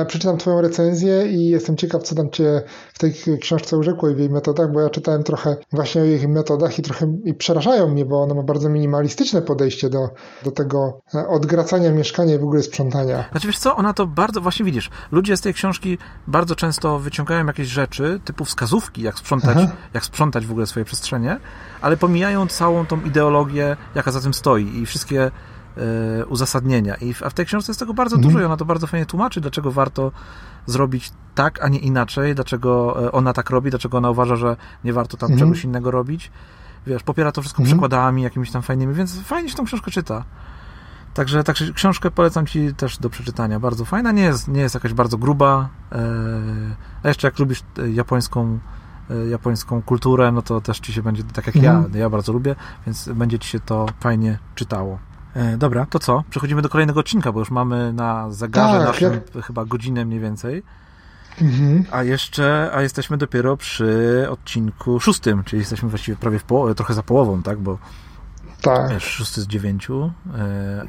przeczytam 0.06 0.38
Twoją 0.38 0.60
recenzję 0.60 1.26
i 1.26 1.48
jestem 1.48 1.76
ciekaw, 1.76 2.02
co 2.02 2.14
tam 2.14 2.30
Cię 2.30 2.62
w 2.94 2.98
tej 2.98 3.14
książce 3.40 3.76
urzekło 3.76 4.08
i 4.08 4.14
w 4.14 4.18
jej 4.18 4.30
metodach, 4.30 4.72
bo 4.72 4.80
ja 4.80 4.90
czytałem 4.90 5.22
trochę 5.22 5.56
właśnie 5.72 6.02
o 6.02 6.04
jej 6.04 6.28
metodach 6.28 6.78
i 6.78 6.82
trochę 6.82 7.16
i 7.24 7.34
przerażają 7.34 7.88
mnie, 7.88 8.04
bo 8.04 8.22
ona 8.22 8.34
ma 8.34 8.42
bardzo 8.42 8.68
minimalistyczne 8.68 9.42
podejście 9.42 9.90
do, 9.90 10.08
do 10.44 10.50
tego 10.50 11.00
e, 11.14 11.28
odgracania 11.28 11.92
mieszkania 11.92 12.34
i 12.34 12.38
w 12.38 12.42
ogóle 12.42 12.62
sprzątania. 12.62 13.24
Znaczy 13.30 13.46
wiesz 13.46 13.58
co, 13.58 13.76
ona 13.76 13.92
to 13.92 14.06
bardzo, 14.06 14.40
właśnie 14.40 14.64
widzisz, 14.64 14.90
ludzie 15.12 15.36
z 15.36 15.40
tej 15.40 15.54
książki 15.54 15.98
bardzo 16.26 16.54
często 16.54 16.98
wyciągają 16.98 17.46
jakieś 17.46 17.68
rzeczy, 17.68 18.20
typu 18.24 18.44
wskazówki, 18.44 19.02
jak 19.02 19.18
sprzątać, 19.18 19.58
jak 19.94 20.04
sprzątać 20.04 20.46
w 20.46 20.50
ogóle 20.50 20.66
swoje 20.66 20.84
przestrzenie, 20.84 21.40
ale 21.80 21.96
pomijają 21.96 22.46
całą 22.46 22.86
tą 22.86 23.02
ideologię, 23.02 23.76
jaka 23.94 24.10
za 24.10 24.20
tym 24.20 24.34
stoi 24.34 24.78
i 24.82 24.86
wszystkie 24.86 25.22
e, 25.24 25.30
uzasadnienia. 26.28 26.94
I 26.94 27.14
w, 27.14 27.22
a 27.22 27.30
w 27.30 27.34
tej 27.34 27.46
książce 27.46 27.70
jest 27.70 27.80
tego 27.80 27.94
bardzo 27.94 28.16
dużo 28.16 28.40
i 28.40 28.44
ona 28.44 28.56
to 28.56 28.64
bardzo 28.64 28.86
fajnie 28.86 29.06
tłumaczy, 29.06 29.40
dlaczego 29.40 29.70
warto 29.70 30.12
zrobić 30.66 31.12
tak, 31.34 31.64
a 31.64 31.68
nie 31.68 31.78
inaczej, 31.78 32.34
dlaczego 32.34 32.96
e, 33.06 33.12
ona 33.12 33.32
tak 33.32 33.50
robi, 33.50 33.70
dlaczego 33.70 33.98
ona 33.98 34.10
uważa, 34.10 34.36
że 34.36 34.56
nie 34.84 34.92
warto 34.92 35.16
tam 35.16 35.38
czegoś 35.38 35.64
innego 35.64 35.90
robić. 35.90 36.30
Wiesz, 36.86 37.02
popiera 37.02 37.32
to 37.32 37.40
wszystko 37.40 37.62
przykładami 37.62 38.22
jakimiś 38.22 38.50
tam 38.50 38.62
fajnymi, 38.62 38.94
więc 38.94 39.20
fajnie 39.20 39.48
się 39.48 39.56
tą 39.56 39.64
książkę 39.64 39.90
czyta. 39.90 40.24
Także, 41.14 41.44
także 41.44 41.72
książkę 41.72 42.10
polecam 42.10 42.46
Ci 42.46 42.74
też 42.74 42.98
do 42.98 43.10
przeczytania. 43.10 43.60
Bardzo 43.60 43.84
fajna, 43.84 44.12
nie 44.12 44.22
jest, 44.22 44.48
nie 44.48 44.60
jest 44.60 44.74
jakaś 44.74 44.92
bardzo 44.92 45.18
gruba. 45.18 45.68
E, 45.92 45.98
a 47.02 47.08
jeszcze 47.08 47.26
jak 47.26 47.38
lubisz 47.38 47.62
e, 47.78 47.90
japońską, 47.90 48.58
e, 49.10 49.26
japońską 49.26 49.82
kulturę, 49.82 50.32
no 50.32 50.42
to 50.42 50.60
też 50.60 50.80
Ci 50.80 50.92
się 50.92 51.02
będzie, 51.02 51.24
tak 51.24 51.46
jak 51.46 51.56
ja, 51.56 51.84
ja 51.94 52.10
bardzo 52.10 52.32
lubię, 52.32 52.56
więc 52.86 53.08
będzie 53.08 53.38
Ci 53.38 53.48
się 53.48 53.60
to 53.60 53.86
fajnie 54.00 54.38
czytało. 54.54 54.98
Dobra, 55.58 55.86
to 55.90 55.98
co? 55.98 56.22
Przechodzimy 56.30 56.62
do 56.62 56.68
kolejnego 56.68 57.00
odcinka, 57.00 57.32
bo 57.32 57.38
już 57.38 57.50
mamy 57.50 57.92
na 57.92 58.30
zegarze 58.30 58.78
tak, 58.78 58.86
naszym 58.86 59.20
jak... 59.34 59.44
chyba 59.44 59.64
godzinę 59.64 60.04
mniej 60.04 60.20
więcej. 60.20 60.62
Mhm. 61.42 61.84
A 61.90 62.02
jeszcze, 62.02 62.70
a 62.74 62.82
jesteśmy 62.82 63.16
dopiero 63.16 63.56
przy 63.56 64.26
odcinku 64.30 65.00
szóstym, 65.00 65.44
czyli 65.44 65.60
jesteśmy 65.60 65.88
właściwie 65.88 66.16
prawie 66.16 66.38
w 66.38 66.44
połowie, 66.44 66.74
trochę 66.74 66.94
za 66.94 67.02
połową, 67.02 67.42
tak? 67.42 67.58
Bo 67.58 67.78
tak. 68.62 69.00
Szósty 69.00 69.40
z 69.40 69.46
dziewięciu. 69.46 70.12
Yy, 70.26 70.32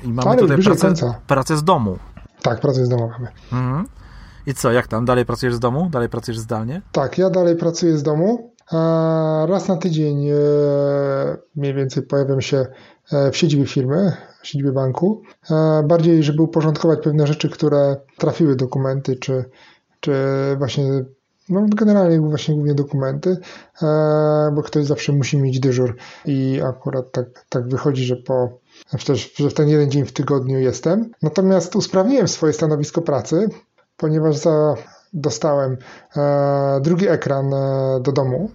I 0.03 0.13
mamy 0.13 0.29
Ale 0.29 0.39
tutaj 0.39 0.57
pracę, 0.57 0.93
pracę 1.27 1.57
z 1.57 1.63
domu. 1.63 1.97
Tak, 2.41 2.59
pracę 2.59 2.85
z 2.85 2.89
domu 2.89 3.09
mamy. 3.09 3.27
Mhm. 3.51 3.85
I 4.45 4.53
co, 4.53 4.71
jak 4.71 4.87
tam? 4.87 5.05
Dalej 5.05 5.25
pracujesz 5.25 5.55
z 5.55 5.59
domu? 5.59 5.89
Dalej 5.89 6.09
pracujesz 6.09 6.39
zdalnie? 6.39 6.81
Tak, 6.91 7.17
ja 7.17 7.29
dalej 7.29 7.55
pracuję 7.55 7.97
z 7.97 8.03
domu. 8.03 8.53
Raz 9.47 9.67
na 9.67 9.77
tydzień 9.77 10.27
e, 10.29 10.33
mniej 11.55 11.73
więcej 11.73 12.03
pojawiam 12.03 12.41
się 12.41 12.57
e, 12.57 12.67
w 13.31 13.37
siedzibie 13.37 13.65
firmy, 13.65 14.13
w 14.41 14.47
siedzibie 14.47 14.71
banku. 14.71 15.21
Bardziej, 15.83 16.23
żeby 16.23 16.41
uporządkować 16.43 16.99
pewne 17.03 17.27
rzeczy, 17.27 17.49
które 17.49 17.95
trafiły 18.17 18.55
dokumenty, 18.55 19.15
czy, 19.15 19.45
czy 19.99 20.13
właśnie 20.57 20.83
no 21.49 21.65
generalnie 21.75 22.19
właśnie 22.19 22.55
głównie 22.55 22.73
dokumenty, 22.73 23.37
e, 23.81 24.51
bo 24.55 24.63
ktoś 24.63 24.85
zawsze 24.85 25.13
musi 25.13 25.37
mieć 25.37 25.59
dyżur 25.59 25.95
i 26.25 26.61
akurat 26.65 27.11
tak, 27.11 27.45
tak 27.49 27.67
wychodzi, 27.67 28.03
że 28.05 28.15
po 28.15 28.49
że 29.35 29.49
w 29.49 29.53
ten 29.53 29.69
jeden 29.69 29.91
dzień 29.91 30.05
w 30.05 30.13
tygodniu 30.13 30.59
jestem. 30.59 31.11
Natomiast 31.21 31.75
usprawniłem 31.75 32.27
swoje 32.27 32.53
stanowisko 32.53 33.01
pracy, 33.01 33.49
ponieważ 33.97 34.37
za, 34.37 34.75
dostałem 35.13 35.77
e, 36.17 36.79
drugi 36.81 37.07
ekran 37.07 37.53
e, 37.53 37.99
do 38.01 38.11
domu 38.11 38.51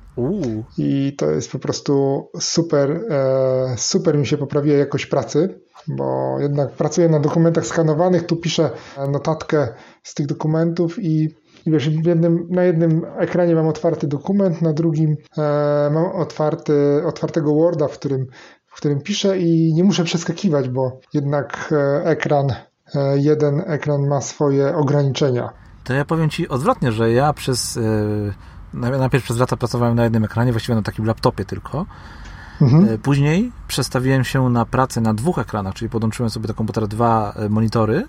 i 0.79 1.17
to 1.19 1.31
jest 1.31 1.53
po 1.53 1.59
prostu 1.59 2.25
super, 2.41 2.91
e, 3.11 3.75
super 3.77 4.19
mi 4.19 4.27
się 4.27 4.37
poprawiła 4.37 4.77
jakość 4.77 5.07
pracy, 5.07 5.61
bo 5.89 6.37
jednak 6.41 6.71
pracuję 6.71 7.09
na 7.09 7.21
dokumentach 7.21 7.67
skanowanych, 7.67 8.27
tu 8.27 8.37
piszę 8.37 8.71
notatkę 9.09 9.69
z 10.03 10.15
tych 10.15 10.27
dokumentów 10.27 10.99
i 10.99 11.43
i 11.67 11.71
wiesz, 11.71 11.87
jednym, 11.87 12.47
na 12.51 12.65
jednym 12.65 13.07
ekranie 13.19 13.55
mam 13.55 13.69
otwarty 13.69 14.07
dokument, 14.07 14.63
na 14.63 14.73
drugim 14.73 15.17
e, 15.39 15.91
mam 15.93 16.05
otwarty, 16.05 17.03
otwartego 17.07 17.55
Worda, 17.55 17.89
w 17.89 17.99
którym, 17.99 18.27
w 18.67 18.77
którym 18.77 19.01
piszę 19.01 19.39
i 19.39 19.75
nie 19.75 19.85
muszę 19.85 20.05
przeskakiwać, 20.05 20.69
bo 20.69 21.01
jednak 21.15 21.73
e, 21.73 22.05
ekran, 22.05 22.51
e, 22.51 23.19
jeden 23.19 23.63
ekran 23.67 24.09
ma 24.09 24.21
swoje 24.21 24.77
ograniczenia. 24.77 25.62
To 25.85 25.93
ja 25.93 26.05
powiem 26.05 26.31
Ci 26.31 26.49
odwrotnie, 26.49 26.93
że 26.93 27.13
ja 27.13 27.33
przez, 27.33 27.77
e, 27.77 28.99
najpierw 28.99 29.25
przez 29.25 29.39
lata 29.39 29.57
pracowałem 29.57 29.97
na 29.97 30.05
jednym 30.05 30.25
ekranie, 30.25 30.53
właściwie 30.53 30.75
na 30.75 30.83
takim 30.83 31.05
laptopie 31.05 31.45
tylko, 31.45 31.87
Mhm. 32.63 32.89
E, 32.95 32.99
później 32.99 33.53
przestawiłem 33.69 34.25
się 34.25 34.49
na 34.49 34.65
pracę 34.65 35.01
na 35.01 35.15
dwóch 35.15 35.39
ekranach, 35.39 35.75
czyli 35.75 35.89
podłączyłem 35.89 36.31
sobie 36.31 36.47
do 36.47 36.55
komputera 36.55 36.87
dwa 36.87 37.33
e, 37.37 37.49
monitory 37.49 38.07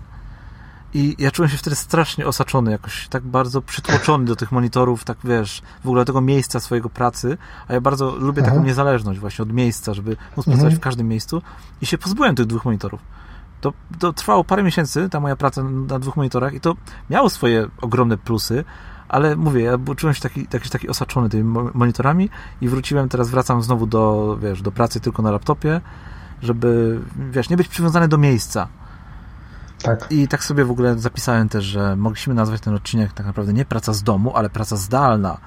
i 0.94 1.16
ja 1.20 1.32
czułem 1.32 1.52
się 1.52 1.58
wtedy 1.58 1.76
strasznie 1.76 2.28
osaczony, 2.28 2.72
jakoś 2.72 3.08
tak 3.08 3.24
bardzo 3.24 3.62
przytłoczony 3.62 4.26
do 4.26 4.36
tych 4.36 4.52
monitorów, 4.52 5.04
tak 5.04 5.18
wiesz, 5.24 5.62
w 5.84 5.88
ogóle 5.88 6.06
tego 6.06 6.22
miejsca 6.22 6.60
swojego 6.60 6.90
pracy, 6.90 7.38
a 7.68 7.74
ja 7.74 7.82
bardzo 7.82 8.16
lubię 8.16 8.42
Aha. 8.42 8.52
taką 8.52 8.64
niezależność 8.64 9.20
właśnie 9.20 9.44
od 9.44 9.54
miejsca, 9.54 9.94
żeby 9.94 10.10
móc 10.10 10.46
pracować 10.46 10.60
mhm. 10.60 10.76
w 10.76 10.80
każdym 10.80 11.08
miejscu 11.08 11.42
i 11.82 11.86
się 11.86 11.98
pozbyłem 11.98 12.36
tych 12.36 12.46
dwóch 12.46 12.66
monitorów. 12.66 13.02
To, 13.64 13.74
to 14.00 14.14
trwało 14.14 14.44
parę 14.44 14.64
miesięcy, 14.64 15.10
ta 15.10 15.20
moja 15.20 15.36
praca 15.36 15.64
na 15.64 16.00
dwóch 16.00 16.16
monitorach 16.16 16.54
i 16.54 16.60
to 16.60 16.76
miało 17.10 17.30
swoje 17.30 17.68
ogromne 17.82 18.18
plusy, 18.18 18.64
ale 19.08 19.36
mówię, 19.36 19.62
ja 19.62 19.78
czułem 19.98 20.14
się 20.14 20.22
taki, 20.22 20.48
taki, 20.48 20.70
taki 20.70 20.90
osaczony 20.90 21.30
tymi 21.30 21.44
monitorami 21.74 22.30
i 22.62 22.70
wróciłem, 22.70 23.10
teraz 23.10 23.30
wracam 23.30 23.62
znowu 23.62 23.88
do, 23.88 24.38
wiesz, 24.42 24.62
do 24.62 24.72
pracy 24.72 25.00
tylko 25.00 25.22
na 25.22 25.32
laptopie, 25.32 25.82
żeby, 26.42 27.00
wiesz, 27.32 27.50
nie 27.50 27.58
być 27.58 27.68
przywiązany 27.68 28.08
do 28.08 28.18
miejsca 28.18 28.68
tak. 29.84 30.08
I 30.12 30.28
tak 30.28 30.44
sobie 30.44 30.66
w 30.66 30.72
ogóle 30.72 31.00
zapisałem 31.00 31.50
też, 31.50 31.66
że 31.66 31.96
mogliśmy 31.96 32.34
nazwać 32.34 32.62
ten 32.62 32.74
odcinek 32.74 33.14
tak 33.14 33.26
naprawdę 33.26 33.54
nie 33.54 33.66
praca 33.66 33.94
z 33.94 34.04
domu, 34.04 34.32
ale 34.36 34.50
praca 34.50 34.76
zdalna. 34.76 35.38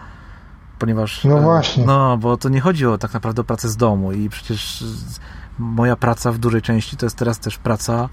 Ponieważ. 0.79 1.25
No 1.25 1.39
e, 1.39 1.43
właśnie. 1.43 1.87
No, 1.87 2.17
bo 2.17 2.37
to 2.37 2.49
nie 2.49 2.61
chodzi 2.61 2.87
o 2.87 2.99
tak 2.99 3.15
naprawdę 3.15 3.43
o 3.43 3.45
pracę 3.45 3.69
z 3.69 3.77
domu 3.77 4.13
i 4.13 4.29
przecież 4.29 4.85
moja 5.59 5.97
praca 5.97 6.33
w 6.33 6.39
dużej 6.39 6.63
części 6.63 6.97
to 6.97 7.07
jest 7.07 7.17
teraz 7.17 7.39
też 7.39 7.59
praca 7.59 8.09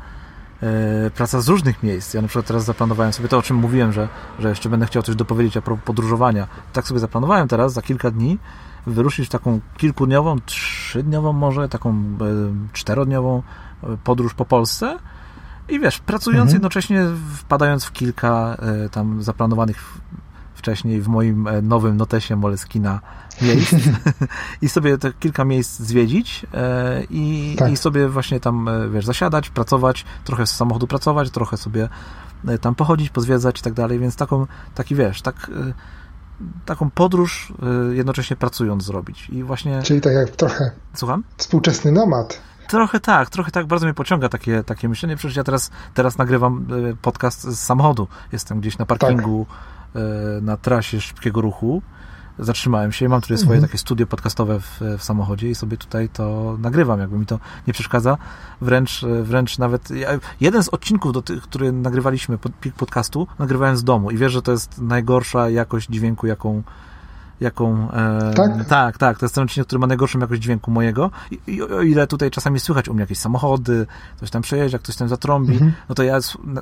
e, 0.62 1.12
praca 1.12 1.41
z 1.41 1.48
różnych 1.48 1.84
miejsc. 1.84 2.14
Ja 2.14 2.22
na 2.22 2.28
przykład 2.28 2.46
teraz 2.46 2.66
zaplanowałem 2.66 3.14
sobie 3.14 3.30
to, 3.30 3.38
o 3.38 3.41
czym 3.41 3.58
mówiłem, 3.58 3.94
że, 3.94 4.10
że 4.39 4.50
jeszcze 4.50 4.70
będę 4.70 4.86
chciał 4.86 5.04
coś 5.04 5.16
dopowiedzieć 5.16 5.58
a 5.58 5.62
propos 5.62 5.86
podróżowania. 5.86 6.48
Tak 6.74 6.88
sobie 6.88 7.00
zaplanowałem 7.00 7.48
teraz, 7.48 7.74
za 7.74 7.82
kilka 7.82 8.12
dni 8.12 8.38
wyruszyć 8.88 9.28
w 9.28 9.32
taką 9.32 9.60
kilkudniową, 9.78 10.39
trzydniową 10.46 11.34
może, 11.34 11.70
taką 11.70 11.89
e, 11.89 11.94
czterodniową 12.74 13.44
podróż 14.04 14.34
po 14.34 14.46
Polsce 14.46 15.00
i 15.70 15.80
wiesz, 15.80 16.00
pracując 16.00 16.41
mhm. 16.41 16.56
jednocześnie, 16.56 17.06
wpadając 17.38 17.86
w 17.86 17.91
kilka 17.91 18.58
e, 18.60 18.89
tam 18.89 19.24
zaplanowanych 19.24 19.94
wcześniej 20.64 21.01
w 21.01 21.07
moim 21.07 21.47
e, 21.47 21.61
nowym 21.61 21.97
notesie 21.97 22.36
Moleskina 22.36 22.99
miejsc 23.41 23.76
i 24.61 24.70
sobie 24.70 24.97
te 24.97 25.14
kilka 25.14 25.45
miejsc 25.45 25.80
zwiedzić 25.80 26.45
e, 26.53 27.03
i, 27.09 27.55
tak. 27.59 27.72
i 27.72 27.78
sobie 27.78 28.09
właśnie 28.09 28.39
tam, 28.39 28.70
wiesz, 28.91 29.05
zasiadać, 29.05 29.49
pracować, 29.49 30.05
trochę 30.24 30.47
z 30.47 30.55
samochodu 30.55 30.88
pracować, 30.88 31.32
trochę 31.32 31.57
sobie 31.57 31.89
tam 32.61 32.76
pochodzić, 32.76 33.09
pozwiedzać 33.09 33.59
i 33.59 33.64
tak 33.64 33.74
dalej, 33.74 33.99
więc 33.99 34.16
taką, 34.16 34.47
taki 34.76 34.95
wiesz, 34.95 35.22
tak 35.22 35.51
taką 36.66 36.89
podróż 36.89 37.53
jednocześnie 37.91 38.36
pracując 38.36 38.84
zrobić 38.84 39.30
i 39.30 39.43
właśnie... 39.43 39.82
Czyli 39.84 40.01
tak 40.01 40.14
jak 40.14 40.30
trochę... 40.30 40.72
Słucham? 40.93 41.24
Współczesny 41.38 41.91
nomad. 41.91 42.41
Trochę 42.68 42.99
tak, 42.99 43.30
trochę 43.30 43.51
tak, 43.51 43.68
bardzo 43.68 43.86
mnie 43.86 43.93
pociąga 43.93 44.30
takie, 44.30 44.64
takie 44.64 44.89
myślenie. 44.89 45.16
Przecież 45.16 45.38
ja 45.38 45.43
teraz, 45.43 45.72
teraz 45.93 46.18
nagrywam 46.18 46.66
e, 46.91 46.95
podcast 46.95 47.43
z 47.43 47.59
samochodu. 47.59 48.07
Jestem 48.32 48.59
gdzieś 48.59 48.78
na 48.78 48.86
parkingu 48.86 49.45
tak. 49.49 49.57
Na 50.41 50.58
trasie 50.58 51.02
szybkiego 51.02 51.41
ruchu. 51.41 51.82
Zatrzymałem 52.39 52.91
się, 52.91 53.10
mam 53.10 53.22
tutaj 53.22 53.38
swoje 53.38 53.58
mhm. 53.58 53.70
takie 53.70 53.78
studio 53.78 54.08
podcastowe 54.08 54.60
w, 54.60 54.80
w, 54.98 55.04
samochodzie 55.04 55.50
i 55.50 55.56
sobie 55.56 55.78
tutaj 55.78 56.10
to 56.10 56.58
nagrywam, 56.60 57.00
jakby 57.00 57.18
mi 57.18 57.26
to 57.26 57.39
nie 57.68 57.74
przeszkadza. 57.74 58.18
Wręcz, 58.62 59.04
e, 59.04 59.24
wręcz 59.24 59.58
nawet 59.58 59.89
jeden 60.41 60.64
z 60.64 60.70
odcinków, 60.70 61.14
do 61.14 61.22
tych, 61.22 61.44
który 61.44 61.72
nagrywaliśmy 61.72 62.38
pod, 62.38 62.52
podcastu, 62.78 63.28
nagrywałem 63.39 63.78
z 63.78 63.84
domu 63.84 64.12
i 64.12 64.18
wiesz, 64.18 64.34
że 64.34 64.41
to 64.41 64.52
jest 64.52 64.82
najgorsza 64.82 65.50
jakość 65.50 65.89
dźwięku, 65.89 66.28
jaką, 66.28 66.64
jaką... 67.44 67.91
E, 67.91 68.34
tak? 68.34 68.66
Tak, 68.66 68.98
tak. 68.98 69.20
To 69.20 69.26
jest 69.26 69.36
ten 69.36 69.44
odcinek, 69.44 69.68
który 69.68 69.80
ma 69.80 69.88
najgorszą 69.88 70.20
jakość 70.20 70.41
dźwięku 70.41 70.72
mojego. 70.72 71.12
I, 71.32 71.39
i 71.48 71.62
o 71.62 71.82
ile 71.82 72.08
tutaj 72.08 72.32
czasami 72.32 72.60
słychać 72.60 72.89
u 72.89 72.94
mnie 72.94 73.02
jakieś 73.02 73.18
samochody, 73.18 73.86
coś 74.20 74.30
tam 74.30 74.41
przejeżdża, 74.41 74.80
ktoś 74.80 74.96
tam 74.96 75.10
zatrąbi, 75.10 75.54
mhm. 75.54 75.74
no 75.89 75.96
to 75.96 76.04
ja 76.04 76.20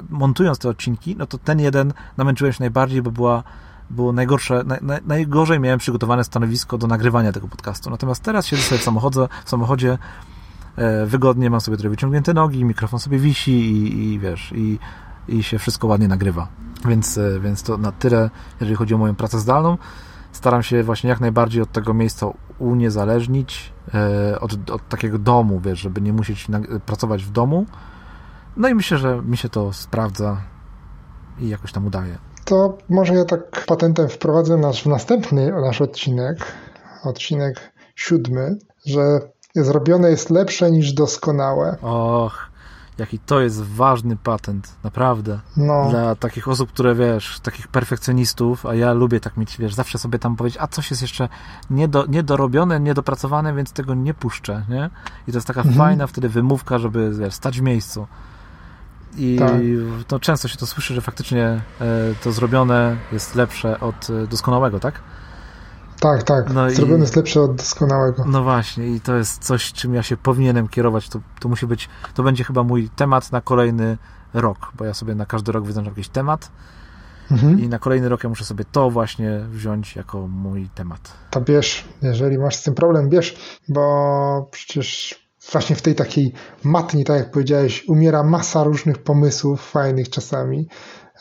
montując 0.09 0.59
te 0.59 0.69
odcinki, 0.69 1.15
no 1.15 1.25
to 1.25 1.37
ten 1.37 1.59
jeden 1.59 1.93
namęczyłem 2.17 2.53
się 2.53 2.63
najbardziej, 2.63 3.01
bo 3.01 3.11
była 3.11 3.43
było 3.89 4.11
najgorsze, 4.13 4.63
naj, 4.65 4.79
naj, 4.81 4.99
najgorzej 5.05 5.59
miałem 5.59 5.79
przygotowane 5.79 6.23
stanowisko 6.23 6.77
do 6.77 6.87
nagrywania 6.87 7.31
tego 7.31 7.47
podcastu. 7.47 7.89
Natomiast 7.89 8.23
teraz 8.23 8.47
siedzę 8.47 8.63
sobie 8.63 8.79
w 8.79 8.83
samochodzie, 8.83 9.19
w 9.45 9.49
samochodzie 9.49 9.97
e, 10.75 11.05
wygodnie, 11.05 11.49
mam 11.49 11.61
sobie 11.61 11.77
trochę 11.77 11.89
wyciągnięte 11.89 12.33
nogi, 12.33 12.65
mikrofon 12.65 12.99
sobie 12.99 13.19
wisi 13.19 13.51
i, 13.51 14.03
i 14.03 14.19
wiesz, 14.19 14.53
i, 14.55 14.79
i 15.27 15.43
się 15.43 15.59
wszystko 15.59 15.87
ładnie 15.87 16.07
nagrywa. 16.07 16.47
Więc, 16.85 17.17
e, 17.17 17.39
więc 17.39 17.63
to 17.63 17.77
na 17.77 17.91
tyle, 17.91 18.29
jeżeli 18.59 18.75
chodzi 18.75 18.93
o 18.93 18.97
moją 18.97 19.15
pracę 19.15 19.39
zdalną 19.39 19.77
staram 20.41 20.63
się 20.63 20.83
właśnie 20.83 21.09
jak 21.09 21.19
najbardziej 21.19 21.61
od 21.61 21.71
tego 21.71 21.93
miejsca 21.93 22.27
uniezależnić, 22.59 23.73
e, 23.93 24.39
od, 24.39 24.69
od 24.71 24.89
takiego 24.89 25.19
domu, 25.19 25.59
wiesz, 25.59 25.79
żeby 25.79 26.01
nie 26.01 26.13
musieć 26.13 26.47
pracować 26.85 27.23
w 27.23 27.31
domu. 27.31 27.65
No 28.57 28.67
i 28.67 28.75
myślę, 28.75 28.97
że 28.97 29.21
mi 29.21 29.37
się 29.37 29.49
to 29.49 29.73
sprawdza 29.73 30.41
i 31.39 31.49
jakoś 31.49 31.71
tam 31.71 31.85
udaje. 31.85 32.17
To 32.45 32.77
może 32.89 33.13
ja 33.13 33.25
tak 33.25 33.65
patentem 33.65 34.09
wprowadzę 34.09 34.57
nasz 34.57 34.83
w 34.83 34.85
następny 34.85 35.51
nasz 35.51 35.81
odcinek, 35.81 36.37
odcinek 37.03 37.73
siódmy, 37.95 38.57
że 38.85 39.19
zrobione 39.55 40.09
jest 40.09 40.29
lepsze 40.29 40.71
niż 40.71 40.93
doskonałe. 40.93 41.77
Och, 41.81 42.50
jaki 42.97 43.19
to 43.19 43.41
jest 43.41 43.61
ważny 43.61 44.15
patent, 44.15 44.75
naprawdę. 44.83 45.39
No. 45.57 45.89
Dla 45.89 46.15
takich 46.15 46.47
osób, 46.47 46.69
które 46.69 46.95
wiesz, 46.95 47.39
takich 47.39 47.67
perfekcjonistów, 47.67 48.65
a 48.65 48.75
ja 48.75 48.93
lubię 48.93 49.19
tak 49.19 49.37
mieć, 49.37 49.57
wiesz, 49.57 49.73
zawsze 49.73 49.97
sobie 49.97 50.19
tam 50.19 50.35
powiedzieć, 50.35 50.61
a 50.61 50.67
coś 50.67 50.89
jest 50.89 51.01
jeszcze 51.01 51.29
niedo, 51.69 52.05
niedorobione, 52.05 52.79
niedopracowane, 52.79 53.53
więc 53.53 53.71
tego 53.71 53.93
nie 53.93 54.13
puszczę, 54.13 54.65
nie? 54.69 54.89
I 55.27 55.31
to 55.31 55.37
jest 55.37 55.47
taka 55.47 55.61
mhm. 55.61 55.77
fajna 55.77 56.07
wtedy 56.07 56.29
wymówka, 56.29 56.79
żeby 56.79 57.11
wiesz, 57.19 57.33
stać 57.33 57.59
w 57.59 57.61
miejscu. 57.61 58.07
I 59.17 59.35
tak. 59.39 59.51
no, 60.11 60.19
często 60.19 60.47
się 60.47 60.57
to 60.57 60.67
słyszy, 60.67 60.93
że 60.93 61.01
faktycznie 61.01 61.45
e, 61.45 61.61
to 62.23 62.31
zrobione 62.31 62.97
jest 63.11 63.35
lepsze 63.35 63.79
od 63.79 64.09
e, 64.09 64.27
doskonałego, 64.27 64.79
tak? 64.79 65.01
Tak, 66.01 66.23
tak. 66.23 66.53
No 66.53 66.69
Zrobione 66.69 66.97
i, 66.97 67.01
jest 67.01 67.15
lepsze 67.15 67.41
od 67.41 67.55
doskonałego. 67.55 68.25
No 68.25 68.43
właśnie, 68.43 68.87
i 68.87 69.01
to 69.01 69.15
jest 69.15 69.43
coś, 69.43 69.73
czym 69.73 69.93
ja 69.93 70.03
się 70.03 70.17
powinienem 70.17 70.67
kierować. 70.67 71.09
To, 71.09 71.19
to 71.39 71.49
musi 71.49 71.67
być, 71.67 71.89
to 72.13 72.23
będzie 72.23 72.43
chyba 72.43 72.63
mój 72.63 72.89
temat 72.89 73.31
na 73.31 73.41
kolejny 73.41 73.97
rok, 74.33 74.71
bo 74.77 74.85
ja 74.85 74.93
sobie 74.93 75.15
na 75.15 75.25
każdy 75.25 75.51
rok 75.51 75.65
wyznaczam 75.65 75.89
jakiś 75.89 76.09
temat. 76.09 76.51
Mhm. 77.31 77.59
I 77.59 77.69
na 77.69 77.79
kolejny 77.79 78.09
rok 78.09 78.23
ja 78.23 78.29
muszę 78.29 78.45
sobie 78.45 78.65
to 78.71 78.89
właśnie 78.89 79.39
wziąć 79.49 79.95
jako 79.95 80.27
mój 80.27 80.69
temat. 80.75 81.13
To 81.29 81.41
bierz, 81.41 81.89
jeżeli 82.01 82.37
masz 82.37 82.55
z 82.55 82.63
tym 82.63 82.73
problem, 82.73 83.09
bierz, 83.09 83.59
bo 83.69 84.49
przecież 84.51 85.15
właśnie 85.51 85.75
w 85.75 85.81
tej 85.81 85.95
takiej 85.95 86.33
matni, 86.63 87.03
tak 87.03 87.17
jak 87.17 87.31
powiedziałeś, 87.31 87.85
umiera 87.87 88.23
masa 88.23 88.63
różnych 88.63 88.97
pomysłów 88.97 89.69
fajnych 89.69 90.09
czasami, 90.09 90.67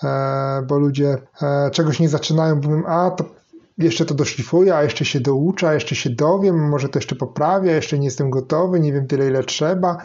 e, 0.03 0.63
bo 0.69 0.79
ludzie 0.79 1.17
e, 1.43 1.71
czegoś 1.71 2.01
nie 2.01 2.09
zaczynają, 2.09 2.61
bo 2.61 2.69
mówią, 2.69 2.85
a 2.87 3.11
to 3.11 3.40
jeszcze 3.85 4.05
to 4.05 4.15
doszlifuję, 4.15 4.77
a 4.77 4.83
jeszcze 4.83 5.05
się 5.05 5.21
douczę, 5.21 5.69
a 5.69 5.75
jeszcze 5.75 5.95
się 5.95 6.11
dowiem, 6.11 6.69
może 6.69 6.89
to 6.89 6.99
jeszcze 6.99 7.17
poprawię, 7.17 7.73
jeszcze 7.73 7.99
nie 7.99 8.05
jestem 8.05 8.31
gotowy, 8.31 8.81
nie 8.81 8.93
wiem 8.93 9.07
tyle, 9.07 9.27
ile 9.29 9.45
trzeba. 9.45 9.97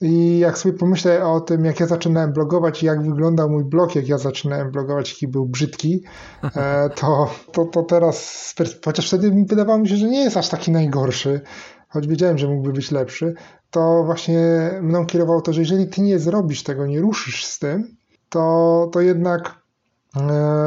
I 0.00 0.38
jak 0.38 0.58
sobie 0.58 0.78
pomyślę 0.78 1.26
o 1.26 1.40
tym, 1.40 1.64
jak 1.64 1.80
ja 1.80 1.86
zaczynałem 1.86 2.32
blogować 2.32 2.82
i 2.82 2.86
jak 2.86 3.02
wyglądał 3.02 3.50
mój 3.50 3.64
blog, 3.64 3.94
jak 3.94 4.08
ja 4.08 4.18
zaczynałem 4.18 4.70
blogować, 4.70 5.10
jaki 5.10 5.28
był 5.28 5.46
brzydki, 5.46 6.02
e, 6.56 6.90
to, 6.90 7.30
to, 7.52 7.64
to 7.64 7.82
teraz, 7.82 8.54
chociaż 8.84 9.08
wtedy 9.08 9.44
wydawało 9.48 9.78
mi 9.78 9.88
się, 9.88 9.96
że 9.96 10.08
nie 10.08 10.24
jest 10.24 10.36
aż 10.36 10.48
taki 10.48 10.70
najgorszy, 10.70 11.40
choć 11.88 12.06
wiedziałem, 12.06 12.38
że 12.38 12.48
mógłby 12.48 12.72
być 12.72 12.90
lepszy, 12.90 13.34
to 13.70 14.02
właśnie 14.04 14.70
mną 14.82 15.06
kierowało 15.06 15.40
to, 15.40 15.52
że 15.52 15.60
jeżeli 15.60 15.88
ty 15.88 16.00
nie 16.00 16.18
zrobisz 16.18 16.62
tego, 16.62 16.86
nie 16.86 17.00
ruszysz 17.00 17.44
z 17.44 17.58
tym, 17.58 17.96
to, 18.28 18.88
to 18.92 19.00
jednak 19.00 19.63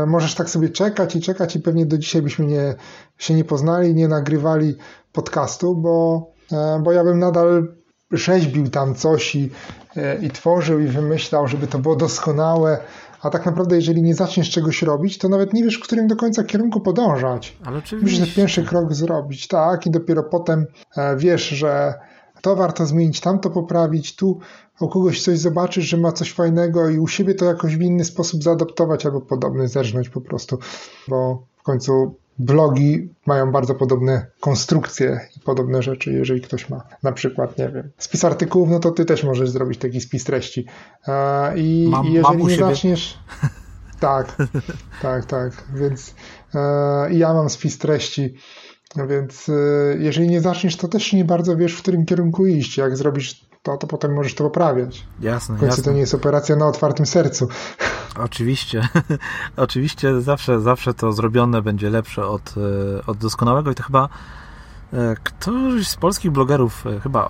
możesz 0.08 0.36
tak 0.36 0.50
sobie 0.50 0.70
czekać 0.70 1.16
i 1.16 1.22
czekać 1.22 1.56
i 1.56 1.60
pewnie 1.60 1.86
do 1.86 1.98
dzisiaj 1.98 2.22
byśmy 2.22 2.46
nie, 2.46 2.76
się 3.18 3.34
nie 3.34 3.44
poznali, 3.44 3.96
nie 3.96 4.08
nagrywali 4.08 4.76
podcastu, 5.12 5.76
bo, 5.76 6.28
e, 6.52 6.82
bo 6.84 6.92
ja 6.92 7.04
bym 7.04 7.20
nadal 7.20 7.68
rzeźbił 8.12 8.70
tam 8.70 8.96
coś 8.96 9.36
i, 9.36 9.50
e, 9.96 10.18
i 10.18 10.30
tworzył 10.30 10.80
i 10.80 10.88
wymyślał, 10.88 11.48
żeby 11.48 11.68
to 11.68 11.80
było 11.80 11.96
doskonałe, 11.96 12.78
a 13.22 13.30
tak 13.30 13.46
naprawdę 13.46 13.76
jeżeli 13.76 14.02
nie 14.02 14.16
zaczniesz 14.16 14.50
czegoś 14.50 14.82
robić, 14.82 15.18
to 15.18 15.30
nawet 15.30 15.54
nie 15.54 15.64
wiesz, 15.64 15.78
w 15.78 15.84
którym 15.84 16.08
do 16.08 16.16
końca 16.16 16.44
kierunku 16.44 16.82
podążać. 16.82 17.58
Ale 17.66 17.78
oczywiście. 17.78 18.04
Musisz 18.04 18.20
ten 18.20 18.44
pierwszy 18.44 18.64
krok 18.64 18.94
zrobić, 18.94 19.48
tak, 19.48 19.86
i 19.86 19.92
dopiero 19.92 20.24
potem 20.24 20.66
wiesz, 21.18 21.50
że 21.50 21.94
to 22.42 22.56
warto 22.56 22.86
zmienić, 22.86 23.20
tamto 23.20 23.50
poprawić, 23.50 24.16
tu 24.16 24.40
u 24.80 24.88
kogoś 24.88 25.24
coś 25.24 25.40
zobaczysz, 25.40 25.86
że 25.86 25.98
ma 25.98 26.12
coś 26.12 26.34
fajnego 26.34 26.90
i 26.90 27.00
u 27.00 27.08
siebie 27.08 27.36
to 27.36 27.46
jakoś 27.46 27.78
w 27.78 27.82
inny 27.82 28.06
sposób 28.06 28.44
zaadaptować 28.44 29.06
albo 29.06 29.22
podobny, 29.22 29.68
zerżnąć 29.68 30.10
po 30.10 30.22
prostu, 30.22 30.60
bo 31.08 31.44
w 31.58 31.64
końcu 31.64 32.16
blogi 32.40 33.10
mają 33.26 33.52
bardzo 33.52 33.76
podobne 33.76 34.26
konstrukcje 34.40 35.20
i 35.38 35.40
podobne 35.40 35.84
rzeczy. 35.84 36.14
Jeżeli 36.14 36.42
ktoś 36.42 36.70
ma 36.70 36.82
na 37.04 37.12
przykład, 37.12 37.58
nie 37.58 37.70
wiem, 37.70 37.90
spis 37.98 38.26
artykułów, 38.26 38.70
no 38.70 38.80
to 38.80 38.92
ty 38.92 39.06
też 39.06 39.24
możesz 39.24 39.50
zrobić 39.50 39.80
taki 39.80 40.02
spis 40.02 40.24
treści. 40.24 40.66
I, 41.56 41.88
mam, 41.90 42.06
jeżeli 42.06 42.38
mam 42.38 42.48
nie 42.48 42.58
zaczniesz. 42.58 43.18
Tak, 44.00 44.36
tak, 45.02 45.26
tak. 45.26 45.64
Więc 45.76 46.16
e, 46.56 46.60
ja 47.14 47.34
mam 47.34 47.50
spis 47.50 47.78
treści. 47.78 48.34
No 48.98 49.08
więc 49.08 49.50
e, 49.50 49.54
jeżeli 49.98 50.30
nie 50.30 50.42
zaczniesz, 50.42 50.76
to 50.76 50.88
też 50.88 51.14
nie 51.14 51.26
bardzo 51.26 51.58
wiesz, 51.58 51.74
w 51.74 51.82
którym 51.82 52.06
kierunku 52.06 52.46
iść. 52.46 52.78
Jak 52.78 52.98
zrobisz 52.98 53.46
to, 53.64 53.78
to 53.78 53.88
potem 53.88 54.14
możesz 54.14 54.36
to 54.36 54.44
poprawiać. 54.44 55.08
Jasne, 55.20 55.56
W 55.56 55.60
końcu 55.60 55.72
jasne. 55.72 55.84
to 55.84 55.92
nie 55.92 56.00
jest 56.00 56.14
operacja 56.14 56.56
na 56.56 56.68
otwartym 56.68 57.06
sercu. 57.06 57.48
Oczywiście. 58.20 58.88
Oczywiście 59.58 60.22
zawsze, 60.22 60.62
zawsze 60.62 60.94
to 60.94 61.12
zrobione 61.12 61.62
będzie 61.62 61.90
lepsze 61.90 62.26
od, 62.28 62.56
e, 62.58 63.06
od 63.06 63.18
doskonałego 63.18 63.72
i 63.72 63.76
to 63.76 63.84
chyba 63.84 64.10
e, 64.94 65.16
któryś 65.24 65.88
z 65.88 65.96
polskich 65.96 66.32
blogerów, 66.32 66.84
chyba 67.04 67.30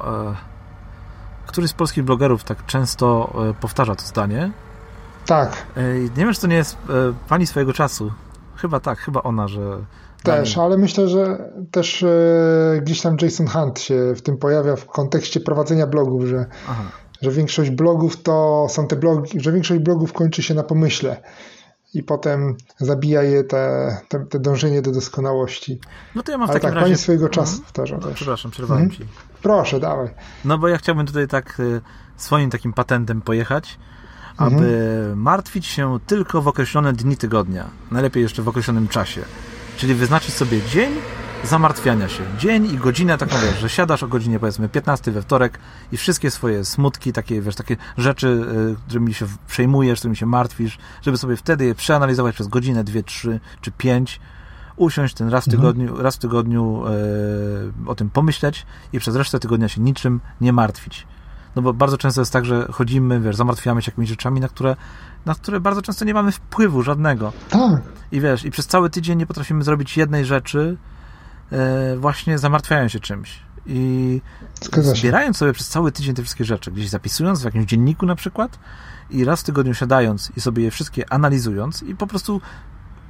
któryś 1.47 1.69
z 1.69 1.73
polskich 1.73 2.03
blogerów 2.03 2.43
tak 2.43 2.65
często 2.65 3.33
powtarza 3.59 3.95
to 3.95 4.05
zdanie. 4.05 4.51
Tak. 5.25 5.67
Nie 6.17 6.25
wiem, 6.25 6.33
czy 6.33 6.41
to 6.41 6.47
nie 6.47 6.55
jest 6.55 6.77
pani 7.29 7.47
swojego 7.47 7.73
czasu. 7.73 8.11
Chyba 8.55 8.79
tak, 8.79 8.99
chyba 8.99 9.21
ona, 9.23 9.47
że 9.47 9.79
też, 10.31 10.57
ale 10.57 10.77
myślę, 10.77 11.07
że 11.07 11.51
też 11.71 12.03
e, 12.03 12.79
gdzieś 12.81 13.01
tam 13.01 13.17
Jason 13.21 13.47
Hunt 13.47 13.79
się 13.79 14.13
w 14.15 14.21
tym 14.21 14.37
pojawia 14.37 14.75
w 14.75 14.85
kontekście 14.85 15.39
prowadzenia 15.39 15.87
blogów, 15.87 16.25
że, 16.25 16.45
że 17.21 17.31
większość 17.31 17.69
blogów 17.69 18.23
to 18.23 18.67
są 18.69 18.87
te 18.87 18.95
blogi, 18.95 19.39
że 19.39 19.51
większość 19.51 19.81
blogów 19.81 20.13
kończy 20.13 20.43
się 20.43 20.53
na 20.53 20.63
pomyśle 20.63 21.21
i 21.93 22.03
potem 22.03 22.55
zabija 22.77 23.23
je 23.23 23.43
te, 23.43 23.97
te, 24.09 24.25
te 24.25 24.39
dążenie 24.39 24.81
do 24.81 24.91
doskonałości. 24.91 25.79
No 26.15 26.23
to 26.23 26.31
ja 26.31 26.37
mam 26.37 26.47
w 26.47 26.51
Ale 26.51 26.59
takim 26.59 26.73
tak, 26.73 26.83
razie... 26.83 26.97
swojego 26.97 27.29
czasu 27.29 27.51
mhm. 27.51 27.63
powtarzam 27.63 27.99
no. 27.99 28.07
Przepraszam, 28.13 28.51
przerwałem 28.51 28.83
mhm. 28.83 29.01
ci. 29.01 29.13
Proszę, 29.41 29.79
dawaj. 29.79 30.09
No 30.45 30.57
bo 30.57 30.67
ja 30.67 30.77
chciałbym 30.77 31.05
tutaj 31.05 31.27
tak 31.27 31.59
e, 31.59 31.81
swoim 32.17 32.49
takim 32.49 32.73
patentem 32.73 33.21
pojechać, 33.21 33.79
aby 34.37 34.55
mhm. 34.55 35.19
martwić 35.19 35.65
się 35.65 35.99
tylko 36.07 36.41
w 36.41 36.47
określone 36.47 36.93
dni 36.93 37.17
tygodnia. 37.17 37.69
Najlepiej 37.91 38.23
jeszcze 38.23 38.41
w 38.41 38.47
określonym 38.47 38.87
czasie. 38.87 39.21
Czyli 39.77 39.95
wyznaczyć 39.95 40.33
sobie 40.33 40.61
dzień 40.61 40.95
zamartwiania 41.43 42.09
się. 42.09 42.23
Dzień 42.37 42.65
i 42.73 42.77
godzinę, 42.77 43.17
tak 43.17 43.31
mówię, 43.31 43.53
że 43.59 43.69
siadasz 43.69 44.03
o 44.03 44.07
godzinie 44.07 44.39
powiedzmy 44.39 44.69
15 44.69 45.11
we 45.11 45.21
wtorek 45.21 45.59
i 45.91 45.97
wszystkie 45.97 46.31
swoje 46.31 46.65
smutki, 46.65 47.13
takie, 47.13 47.41
wiesz, 47.41 47.55
takie 47.55 47.77
rzeczy, 47.97 48.27
y, 48.27 48.75
którymi 48.87 49.13
się 49.13 49.25
przejmujesz, 49.47 49.99
którymi 49.99 50.15
się 50.15 50.25
martwisz, 50.25 50.77
żeby 51.01 51.17
sobie 51.17 51.35
wtedy 51.35 51.65
je 51.65 51.75
przeanalizować 51.75 52.35
przez 52.35 52.47
godzinę, 52.47 52.83
dwie, 52.83 53.03
trzy 53.03 53.39
czy 53.61 53.71
pięć, 53.71 54.19
usiąść 54.75 55.13
ten 55.13 55.29
raz 55.29 55.45
w 55.45 55.47
mhm. 55.47 55.61
tygodniu, 55.61 55.87
mhm. 55.87 56.01
raz 56.01 56.15
w 56.15 56.19
tygodniu 56.19 56.83
e, 56.87 57.89
o 57.89 57.95
tym 57.95 58.09
pomyśleć 58.09 58.65
i 58.93 58.99
przez 58.99 59.15
resztę 59.15 59.39
tygodnia 59.39 59.67
się 59.67 59.81
niczym 59.81 60.19
nie 60.41 60.53
martwić. 60.53 61.07
No 61.57 61.63
bo 61.63 61.73
bardzo 61.73 61.97
często 61.97 62.21
jest 62.21 62.33
tak, 62.33 62.45
że 62.45 62.67
chodzimy, 62.71 63.19
wiesz, 63.19 63.35
zamartwiamy 63.35 63.81
się 63.81 63.91
jakimiś 63.91 64.09
rzeczami, 64.09 64.39
na 64.41 64.47
które, 64.47 64.75
na 65.25 65.35
które 65.35 65.59
bardzo 65.59 65.81
często 65.81 66.05
nie 66.05 66.13
mamy 66.13 66.31
wpływu 66.31 66.83
żadnego. 66.83 67.33
Tak. 67.49 67.81
I 68.11 68.21
wiesz, 68.21 68.45
i 68.45 68.51
przez 68.51 68.67
cały 68.67 68.89
tydzień 68.89 69.17
nie 69.17 69.25
potrafimy 69.25 69.63
zrobić 69.63 69.97
jednej 69.97 70.25
rzeczy, 70.25 70.77
e, 71.51 71.97
właśnie 71.97 72.37
zamartwiają 72.37 72.87
się 72.87 72.99
czymś. 72.99 73.39
I 73.65 74.21
zbierając 74.77 75.37
sobie 75.37 75.53
przez 75.53 75.69
cały 75.69 75.91
tydzień 75.91 76.15
te 76.15 76.21
wszystkie 76.21 76.45
rzeczy, 76.45 76.71
gdzieś 76.71 76.89
zapisując 76.89 77.41
w 77.41 77.45
jakimś 77.45 77.65
dzienniku 77.65 78.05
na 78.05 78.15
przykład 78.15 78.59
i 79.09 79.25
raz 79.25 79.41
w 79.41 79.43
tygodniu 79.43 79.73
siadając 79.73 80.31
i 80.37 80.41
sobie 80.41 80.63
je 80.63 80.71
wszystkie 80.71 81.13
analizując 81.13 81.83
i 81.83 81.95
po 81.95 82.07
prostu 82.07 82.41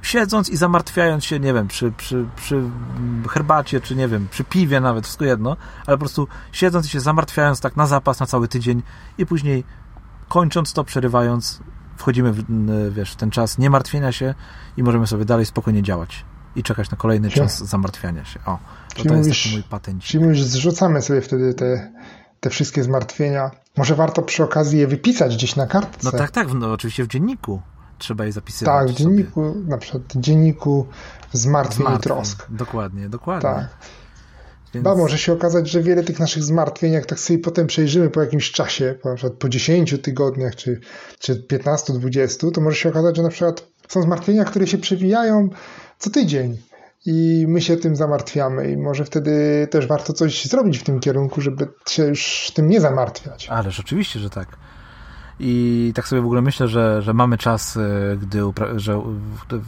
siedząc 0.02 0.48
i 0.48 0.56
zamartwiając 0.56 1.24
się, 1.24 1.40
nie 1.40 1.54
wiem, 1.54 1.68
przy, 1.68 1.92
przy, 1.92 2.26
przy 2.36 2.62
herbacie, 3.28 3.80
czy 3.80 3.96
nie 3.96 4.08
wiem, 4.08 4.28
przy 4.30 4.44
piwie 4.44 4.80
nawet, 4.80 5.04
wszystko 5.04 5.24
jedno, 5.24 5.56
ale 5.86 5.96
po 5.96 5.98
prostu 5.98 6.28
siedząc 6.52 6.86
i 6.86 6.88
się 6.88 7.00
zamartwiając 7.00 7.60
tak 7.60 7.76
na 7.76 7.86
zapas 7.86 8.20
na 8.20 8.26
cały 8.26 8.48
tydzień 8.48 8.82
i 9.18 9.26
później 9.26 9.64
kończąc 10.28 10.72
to, 10.72 10.84
przerywając, 10.84 11.60
wchodzimy 11.96 12.32
w, 12.32 12.44
wiesz, 12.94 13.12
w 13.12 13.16
ten 13.16 13.30
czas 13.30 13.58
niemartwienia 13.58 14.12
się 14.12 14.34
i 14.76 14.82
możemy 14.82 15.06
sobie 15.06 15.24
dalej 15.24 15.46
spokojnie 15.46 15.82
działać 15.82 16.24
i 16.56 16.62
czekać 16.62 16.90
na 16.90 16.96
kolejny 16.96 17.30
czas 17.30 17.58
zamartwiania 17.58 18.24
się. 18.24 18.40
O, 18.46 18.58
to, 18.96 19.04
to 19.04 19.14
jest 19.14 19.30
taki 19.30 19.52
mój 19.52 19.62
patent. 19.62 20.02
Czyli 20.02 20.24
mówisz, 20.24 20.42
zrzucamy 20.42 21.02
sobie 21.02 21.20
wtedy 21.20 21.54
te, 21.54 21.92
te 22.40 22.50
wszystkie 22.50 22.82
zmartwienia. 22.82 23.50
Może 23.76 23.94
warto 23.94 24.22
przy 24.22 24.44
okazji 24.44 24.78
je 24.78 24.86
wypisać 24.86 25.36
gdzieś 25.36 25.56
na 25.56 25.66
kartce. 25.66 26.10
No 26.12 26.18
tak, 26.18 26.30
tak, 26.30 26.54
no, 26.54 26.72
oczywiście 26.72 27.04
w 27.04 27.08
dzienniku 27.08 27.62
trzeba 27.98 28.24
je 28.24 28.32
zapisywać. 28.32 28.86
Tak, 28.86 28.88
w 28.88 28.98
dzienniku, 28.98 29.48
sobie. 29.48 29.68
na 29.68 29.78
przykład 29.78 30.02
w 30.02 30.20
dzienniku 30.20 30.86
zmartwień, 31.32 31.78
zmartwień 31.78 31.98
i 31.98 32.02
trosk. 32.02 32.46
Dokładnie, 32.50 33.08
dokładnie. 33.08 33.50
Tak. 33.50 33.68
Więc... 34.74 34.84
Ba, 34.84 34.94
może 34.94 35.18
się 35.18 35.32
okazać, 35.32 35.70
że 35.70 35.82
wiele 35.82 36.04
tych 36.04 36.20
naszych 36.20 36.42
zmartwień, 36.42 36.92
jak 36.92 37.06
tak 37.06 37.20
sobie 37.20 37.38
potem 37.38 37.66
przejrzymy 37.66 38.10
po 38.10 38.20
jakimś 38.20 38.50
czasie, 38.50 38.94
na 39.04 39.14
przykład 39.14 39.38
po 39.38 39.48
10 39.48 39.94
tygodniach, 40.02 40.56
czy, 40.56 40.80
czy 41.18 41.34
15-20, 41.34 42.52
to 42.52 42.60
może 42.60 42.76
się 42.76 42.88
okazać, 42.88 43.16
że 43.16 43.22
na 43.22 43.28
przykład 43.28 43.66
są 43.88 44.02
zmartwienia, 44.02 44.44
które 44.44 44.66
się 44.66 44.78
przewijają 44.78 45.48
co 45.98 46.10
tydzień 46.10 46.56
i 47.06 47.44
my 47.48 47.60
się 47.60 47.76
tym 47.76 47.96
zamartwiamy 47.96 48.70
i 48.70 48.76
może 48.76 49.04
wtedy 49.04 49.68
też 49.70 49.86
warto 49.86 50.12
coś 50.12 50.44
zrobić 50.44 50.78
w 50.78 50.82
tym 50.82 51.00
kierunku, 51.00 51.40
żeby 51.40 51.68
się 51.88 52.04
już 52.04 52.52
tym 52.54 52.68
nie 52.68 52.80
zamartwiać. 52.80 53.48
Ależ 53.48 53.80
oczywiście, 53.80 54.20
że 54.20 54.30
tak. 54.30 54.48
I 55.40 55.92
tak 55.94 56.08
sobie 56.08 56.22
w 56.22 56.24
ogóle 56.24 56.42
myślę, 56.42 56.68
że, 56.68 57.02
że 57.02 57.14
mamy 57.14 57.38
czas, 57.38 57.76
e, 57.76 58.16
gdy 58.16 58.40
że 58.76 59.02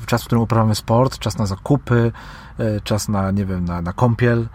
czas, 0.06 0.22
w 0.22 0.26
którym 0.26 0.42
uprawiamy 0.42 0.74
sport, 0.74 1.18
czas 1.18 1.38
na 1.38 1.46
zakupy, 1.46 2.12
e, 2.58 2.80
czas 2.80 3.08
na, 3.08 3.30
nie 3.30 3.46
wiem, 3.46 3.64
na, 3.64 3.82
na 3.82 3.92
kąpiel. 3.92 4.48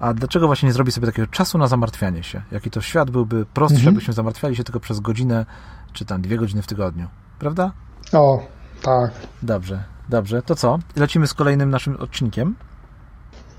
A 0.00 0.14
dlaczego 0.14 0.46
właśnie 0.46 0.66
nie 0.66 0.72
zrobić 0.72 0.94
sobie 0.94 1.06
takiego 1.06 1.28
czasu 1.28 1.58
na 1.58 1.66
zamartwianie 1.66 2.22
się? 2.22 2.42
Jaki 2.52 2.70
to 2.70 2.80
świat 2.80 3.10
byłby 3.10 3.46
prostszy, 3.46 3.76
mhm. 3.76 3.94
jakbyśmy 3.94 4.14
zamartwiali 4.14 4.56
się 4.56 4.64
tylko 4.64 4.80
przez 4.80 5.00
godzinę, 5.00 5.46
czy 5.92 6.04
tam 6.04 6.22
dwie 6.22 6.36
godziny 6.36 6.62
w 6.62 6.66
tygodniu. 6.66 7.06
Prawda? 7.38 7.72
O, 8.12 8.42
tak. 8.82 9.10
Dobrze, 9.42 9.84
dobrze. 10.08 10.42
To 10.42 10.54
co? 10.54 10.78
Lecimy 10.96 11.26
z 11.26 11.34
kolejnym 11.34 11.70
naszym 11.70 11.96
odcinkiem. 11.96 12.54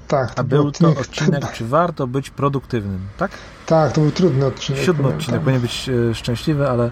Tak. 0.07 0.33
A 0.35 0.43
był 0.43 0.71
to 0.71 0.89
odcinek, 0.89 1.51
czy 1.51 1.65
warto 1.65 2.07
być 2.07 2.29
produktywnym, 2.29 2.99
tak? 3.17 3.31
Tak, 3.65 3.91
to 3.91 4.01
był 4.01 4.11
trudny 4.11 4.45
odcinek. 4.45 4.81
Siódmy 4.83 5.07
odcinek, 5.07 5.41
powinien 5.41 5.61
być 5.61 5.89
e, 5.89 6.15
szczęśliwy, 6.15 6.69
ale, 6.69 6.91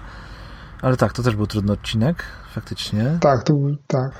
ale 0.82 0.96
tak, 0.96 1.12
to 1.12 1.22
też 1.22 1.36
był 1.36 1.46
trudny 1.46 1.72
odcinek, 1.72 2.24
faktycznie. 2.54 3.18
Tak, 3.20 3.42
to 3.42 3.54
był, 3.54 3.76
tak. 3.86 4.12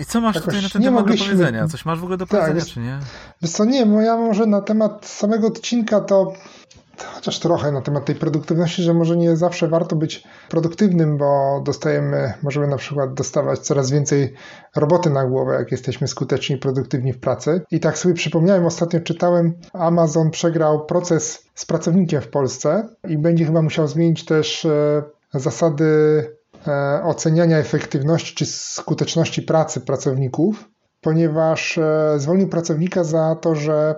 I 0.00 0.04
co 0.04 0.20
masz 0.20 0.34
Jakoś 0.34 0.46
tutaj 0.46 0.62
na 0.62 0.68
ten 0.68 0.82
temat 0.82 1.00
mogliśmy... 1.00 1.26
do 1.26 1.32
powiedzenia? 1.32 1.68
Coś 1.68 1.84
masz 1.84 1.98
w 1.98 2.02
ogóle 2.02 2.16
do 2.16 2.26
tak, 2.26 2.40
powiedzenia, 2.40 2.74
czy 2.74 2.80
nie? 2.80 2.98
Wiesz 3.42 3.50
co, 3.50 3.64
nie, 3.64 3.86
bo 3.86 4.00
ja 4.00 4.16
może 4.16 4.46
na 4.46 4.60
temat 4.60 5.06
samego 5.06 5.46
odcinka 5.46 6.00
to 6.00 6.32
chociaż 7.04 7.38
trochę 7.40 7.72
na 7.72 7.80
temat 7.80 8.04
tej 8.04 8.14
produktywności, 8.14 8.82
że 8.82 8.94
może 8.94 9.16
nie 9.16 9.36
zawsze 9.36 9.68
warto 9.68 9.96
być 9.96 10.24
produktywnym, 10.48 11.18
bo 11.18 11.60
dostajemy, 11.64 12.32
możemy 12.42 12.66
na 12.66 12.76
przykład 12.76 13.14
dostawać 13.14 13.58
coraz 13.58 13.90
więcej 13.90 14.34
roboty 14.76 15.10
na 15.10 15.24
głowę, 15.24 15.54
jak 15.54 15.72
jesteśmy 15.72 16.08
skuteczni 16.08 16.56
i 16.56 16.58
produktywni 16.58 17.12
w 17.12 17.20
pracy. 17.20 17.62
I 17.70 17.80
tak 17.80 17.98
sobie 17.98 18.14
przypomniałem, 18.14 18.66
ostatnio 18.66 19.00
czytałem, 19.00 19.54
Amazon 19.72 20.30
przegrał 20.30 20.86
proces 20.86 21.46
z 21.54 21.64
pracownikiem 21.66 22.20
w 22.20 22.28
Polsce 22.28 22.88
i 23.08 23.18
będzie 23.18 23.44
chyba 23.44 23.62
musiał 23.62 23.88
zmienić 23.88 24.24
też 24.24 24.64
e, 24.64 25.02
zasady 25.34 25.84
e, 26.66 27.02
oceniania 27.04 27.58
efektywności 27.58 28.34
czy 28.34 28.46
skuteczności 28.46 29.42
pracy 29.42 29.80
pracowników, 29.80 30.68
ponieważ 31.00 31.78
e, 31.78 32.14
zwolnił 32.16 32.48
pracownika 32.48 33.04
za 33.04 33.36
to, 33.40 33.54
że 33.54 33.94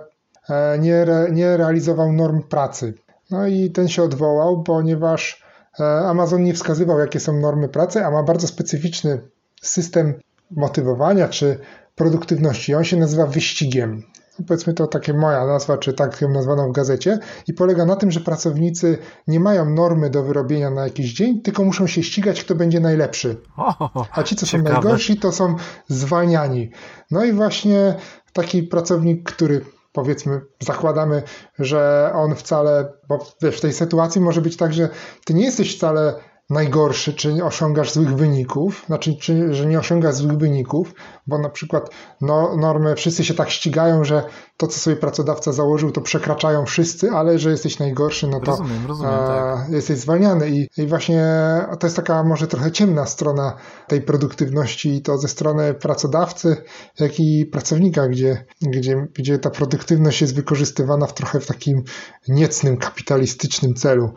nie, 0.79 1.05
nie 1.31 1.57
realizował 1.57 2.13
norm 2.13 2.43
pracy. 2.43 2.93
No 3.31 3.47
i 3.47 3.71
ten 3.71 3.87
się 3.87 4.03
odwołał, 4.03 4.63
ponieważ 4.63 5.43
e, 5.79 5.83
Amazon 5.83 6.43
nie 6.43 6.53
wskazywał, 6.53 6.99
jakie 6.99 7.19
są 7.19 7.39
normy 7.39 7.69
pracy, 7.69 8.05
a 8.05 8.11
ma 8.11 8.23
bardzo 8.23 8.47
specyficzny 8.47 9.21
system 9.61 10.13
motywowania 10.51 11.27
czy 11.27 11.59
produktywności. 11.95 12.75
On 12.75 12.83
się 12.83 12.97
nazywa 12.97 13.25
wyścigiem 13.25 14.03
powiedzmy 14.47 14.73
to 14.73 14.87
takie 14.87 15.13
moja 15.13 15.45
nazwa, 15.45 15.77
czy 15.77 15.93
tak 15.93 16.21
ją 16.21 16.29
nazwano 16.29 16.69
w 16.69 16.71
gazecie, 16.71 17.19
i 17.47 17.53
polega 17.53 17.85
na 17.85 17.95
tym, 17.95 18.11
że 18.11 18.19
pracownicy 18.19 18.97
nie 19.27 19.39
mają 19.39 19.69
normy 19.69 20.09
do 20.09 20.23
wyrobienia 20.23 20.69
na 20.69 20.83
jakiś 20.83 21.13
dzień, 21.13 21.41
tylko 21.41 21.63
muszą 21.63 21.87
się 21.87 22.03
ścigać, 22.03 22.43
kto 22.43 22.55
będzie 22.55 22.79
najlepszy. 22.79 23.37
A 24.11 24.23
ci, 24.23 24.35
co 24.35 24.45
są 24.45 24.61
najgorsi, 24.61 25.17
to 25.17 25.31
są 25.31 25.55
zwalniani. 25.87 26.71
No 27.11 27.23
i 27.23 27.31
właśnie 27.31 27.95
taki 28.33 28.63
pracownik, 28.63 29.31
który 29.31 29.61
powiedzmy, 29.91 30.41
zakładamy, 30.59 31.23
że 31.59 32.11
on 32.15 32.35
wcale, 32.35 32.93
bo 33.09 33.25
wiesz, 33.41 33.57
w 33.57 33.61
tej 33.61 33.73
sytuacji 33.73 34.21
może 34.21 34.41
być 34.41 34.57
tak, 34.57 34.73
że 34.73 34.89
ty 35.25 35.33
nie 35.33 35.45
jesteś 35.45 35.75
wcale 35.77 36.13
najgorszy, 36.49 37.13
czy 37.13 37.33
nie 37.33 37.45
osiągasz 37.45 37.93
złych 37.93 38.15
wyników, 38.15 38.83
znaczy, 38.87 39.15
czy, 39.15 39.53
że 39.53 39.65
nie 39.65 39.79
osiągasz 39.79 40.15
złych 40.15 40.37
wyników, 40.37 40.93
bo 41.27 41.37
na 41.37 41.49
przykład 41.49 41.89
no, 42.21 42.57
normy, 42.57 42.95
wszyscy 42.95 43.25
się 43.25 43.33
tak 43.33 43.49
ścigają, 43.49 44.03
że 44.03 44.23
to, 44.57 44.67
co 44.67 44.79
sobie 44.79 44.95
pracodawca 44.95 45.51
założył, 45.51 45.91
to 45.91 46.01
przekraczają 46.01 46.65
wszyscy, 46.65 47.11
ale 47.11 47.39
że 47.39 47.51
jesteś 47.51 47.79
najgorszy, 47.79 48.27
no 48.27 48.39
to 48.39 48.51
rozumiem, 48.51 48.87
rozumiem, 48.87 49.13
tak. 49.27 49.69
jesteś 49.69 49.97
zwalniany. 49.97 50.49
I, 50.49 50.69
I 50.77 50.87
właśnie 50.87 51.23
to 51.79 51.87
jest 51.87 51.95
taka 51.95 52.23
może 52.23 52.47
trochę 52.47 52.71
ciemna 52.71 53.05
strona 53.05 53.55
tej 53.87 54.01
produktywności 54.01 54.95
i 54.95 55.01
to 55.01 55.17
ze 55.17 55.27
strony 55.27 55.73
pracodawcy, 55.73 56.57
jak 56.99 57.19
i 57.19 57.45
pracownika, 57.45 58.07
gdzie, 58.07 58.45
gdzie, 58.61 59.07
gdzie 59.13 59.39
ta 59.39 59.49
produktywność 59.49 60.21
jest 60.21 60.35
wykorzystywana 60.35 61.07
w 61.07 61.13
trochę 61.13 61.39
w 61.39 61.45
takim 61.45 61.83
niecnym, 62.27 62.77
kapitalistycznym 62.77 63.73
celu 63.73 64.13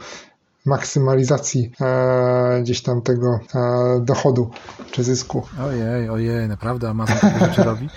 maksymalizacji 0.67 1.73
e, 1.81 2.61
gdzieś 2.63 2.83
tam 2.83 3.03
tego 3.03 3.41
e, 3.55 4.01
dochodu 4.01 4.51
czy 4.91 5.05
zysku. 5.05 5.47
Ojej, 5.63 6.09
ojej, 6.09 6.49
naprawdę 6.49 6.91
Amazon 6.91 7.17
takie 7.19 7.39
rzeczy 7.39 7.63
robi? 7.71 7.89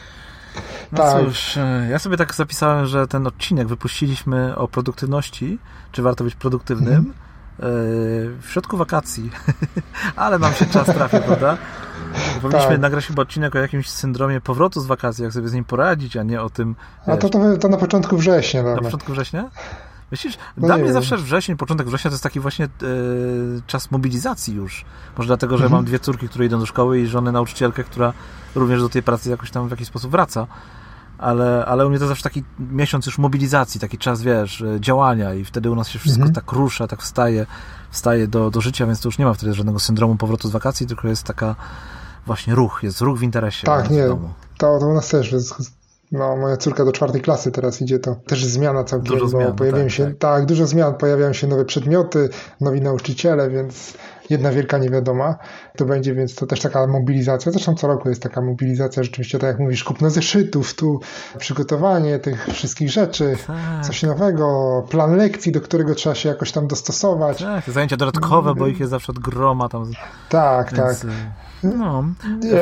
No 0.91 0.97
tak. 0.97 1.26
cóż, 1.26 1.57
e, 1.57 1.88
ja 1.91 1.99
sobie 1.99 2.18
tak 2.18 2.36
zapisałem, 2.36 2.86
że 2.86 3.07
ten 3.07 3.28
odcinek 3.28 3.68
wypuściliśmy 3.68 4.55
o 4.55 4.68
produktywności, 4.68 5.59
czy 5.91 6.01
warto 6.01 6.24
być 6.24 6.36
produktywnym, 6.36 6.93
mhm. 6.93 7.13
w 8.41 8.45
środku 8.49 8.78
wakacji, 8.78 9.32
ale 10.16 10.39
nam 10.39 10.53
się 10.53 10.66
czas 10.66 10.88
trafił, 10.88 11.22
prawda? 11.22 11.57
Powinniśmy 12.41 12.72
tak. 12.72 12.80
nagrać 12.80 13.07
chyba 13.07 13.22
odcinek 13.22 13.55
o 13.55 13.59
jakimś 13.59 13.89
syndromie 13.89 14.41
powrotu 14.41 14.82
z 14.82 14.86
wakacji, 14.86 15.24
jak 15.24 15.34
sobie 15.34 15.47
z 15.47 15.53
nim 15.53 15.63
poradzić, 15.63 16.18
a 16.18 16.24
nie 16.24 16.41
o 16.41 16.49
tym... 16.49 16.76
A 17.05 17.18
to, 17.18 17.30
to, 17.30 17.57
to 17.57 17.70
na 17.70 17.78
początku 17.78 18.18
września. 18.18 18.63
Na 18.63 18.82
początku 18.82 19.11
września? 19.11 19.49
Myślisz? 20.11 20.37
No 20.57 20.67
Dla 20.67 20.75
mnie 20.75 20.85
wiem. 20.85 20.93
zawsze 20.93 21.17
wrzesień, 21.17 21.57
początek 21.57 21.87
września 21.87 22.09
to 22.09 22.13
jest 22.13 22.23
taki 22.23 22.39
właśnie 22.39 22.65
e, 22.65 22.69
czas 23.67 23.91
mobilizacji 23.91 24.55
już. 24.55 24.85
Może 25.17 25.27
dlatego, 25.27 25.57
że 25.57 25.63
mhm. 25.63 25.77
mam 25.77 25.85
dwie 25.85 25.99
córki, 25.99 26.29
które 26.29 26.45
idą 26.45 26.59
do 26.59 26.65
szkoły 26.65 26.99
i 26.99 27.07
żonę 27.07 27.31
nauczycielkę, 27.31 27.83
która 27.83 28.13
również 28.55 28.81
do 28.81 28.89
tej 28.89 29.03
pracy 29.03 29.29
jakoś 29.29 29.51
tam 29.51 29.67
w 29.67 29.71
jakiś 29.71 29.87
sposób 29.87 30.11
wraca. 30.11 30.47
Ale, 31.17 31.65
ale 31.65 31.87
u 31.87 31.89
mnie 31.89 31.99
to 31.99 32.07
zawsze 32.07 32.23
taki 32.23 32.43
miesiąc 32.59 33.05
już 33.05 33.17
mobilizacji, 33.17 33.79
taki 33.79 33.97
czas, 33.97 34.21
wiesz, 34.21 34.61
e, 34.61 34.81
działania 34.81 35.33
i 35.33 35.45
wtedy 35.45 35.71
u 35.71 35.75
nas 35.75 35.89
się 35.89 35.99
wszystko 35.99 36.21
mhm. 36.21 36.35
tak 36.35 36.51
rusza, 36.51 36.87
tak 36.87 37.01
wstaje, 37.01 37.45
wstaje 37.91 38.27
do, 38.27 38.51
do 38.51 38.61
życia, 38.61 38.85
więc 38.85 39.01
to 39.01 39.07
już 39.07 39.17
nie 39.17 39.25
ma 39.25 39.33
wtedy 39.33 39.53
żadnego 39.53 39.79
syndromu 39.79 40.15
powrotu 40.15 40.47
z 40.47 40.51
wakacji, 40.51 40.87
tylko 40.87 41.07
jest 41.07 41.23
taka 41.23 41.55
właśnie 42.25 42.55
ruch, 42.55 42.79
jest 42.83 43.01
ruch 43.01 43.19
w 43.19 43.23
interesie. 43.23 43.65
Tak, 43.65 43.89
nie, 43.89 44.07
to, 44.07 44.19
to 44.57 44.87
u 44.87 44.93
nas 44.93 45.07
też 45.07 45.31
jest 45.31 45.84
no, 46.11 46.35
moja 46.35 46.57
córka 46.57 46.85
do 46.85 46.91
czwartej 46.91 47.21
klasy 47.21 47.51
teraz 47.51 47.81
idzie, 47.81 47.99
to 47.99 48.15
też 48.15 48.45
zmiana 48.45 48.83
całkiem, 48.83 49.13
dużo 49.13 49.25
bo 49.25 49.29
zmian, 49.29 49.55
pojawiają 49.55 49.83
tak, 49.83 49.93
się, 49.93 50.05
tak. 50.05 50.17
tak, 50.17 50.45
dużo 50.45 50.67
zmian, 50.67 50.93
pojawiają 50.93 51.33
się 51.33 51.47
nowe 51.47 51.65
przedmioty, 51.65 52.29
nowi 52.61 52.81
nauczyciele, 52.81 53.49
więc 53.49 53.93
jedna 54.29 54.51
wielka 54.51 54.77
niewiadoma 54.77 55.35
to 55.77 55.85
będzie, 55.85 56.15
więc 56.15 56.35
to 56.35 56.45
też 56.45 56.59
taka 56.59 56.87
mobilizacja. 56.87 57.51
Zresztą 57.51 57.75
co 57.75 57.87
roku 57.87 58.09
jest 58.09 58.23
taka 58.23 58.41
mobilizacja, 58.41 59.03
rzeczywiście, 59.03 59.39
tak 59.39 59.47
jak 59.47 59.59
mówisz, 59.59 59.83
kupno 59.83 60.09
zeszytów, 60.09 60.75
tu 60.75 60.99
przygotowanie 61.37 62.19
tych 62.19 62.47
wszystkich 62.47 62.89
rzeczy, 62.89 63.37
tak. 63.47 63.85
coś 63.85 64.03
nowego, 64.03 64.83
plan 64.89 65.15
lekcji, 65.15 65.51
do 65.51 65.61
którego 65.61 65.95
trzeba 65.95 66.15
się 66.15 66.29
jakoś 66.29 66.51
tam 66.51 66.67
dostosować. 66.67 67.39
Tak, 67.39 67.69
zajęcia 67.69 67.97
dodatkowe, 67.97 68.55
bo 68.55 68.67
ich 68.67 68.79
jest 68.79 68.89
zawsze 68.89 69.11
od 69.11 69.19
groma 69.19 69.69
tam. 69.69 69.91
Tak, 70.29 70.73
więc, 70.73 71.01
tak. 71.01 71.07
No, 71.63 72.03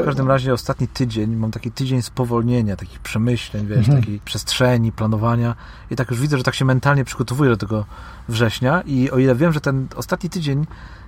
w 0.01 0.05
każdym 0.05 0.27
razie 0.27 0.53
ostatni 0.53 0.87
tydzień, 0.87 1.35
mam 1.35 1.51
taki 1.51 1.71
tydzień 1.71 2.01
spowolnienia, 2.01 2.75
takich 2.75 2.99
przemyśleń, 2.99 3.67
wiesz, 3.67 3.77
mhm. 3.77 3.99
takiej 3.99 4.19
przestrzeni, 4.19 4.91
planowania. 4.91 5.55
I 5.91 5.95
tak 5.95 6.09
już 6.11 6.21
widzę, 6.21 6.37
że 6.37 6.43
tak 6.43 6.55
się 6.55 6.65
mentalnie 6.65 7.05
przygotowuję 7.05 7.49
do 7.49 7.57
tego 7.57 7.85
września. 8.29 8.81
I 8.81 9.11
o 9.11 9.17
ile 9.17 9.35
wiem, 9.35 9.53
że 9.53 9.61
ten 9.61 9.87
ostatni 9.95 10.29
tydzień 10.29 10.65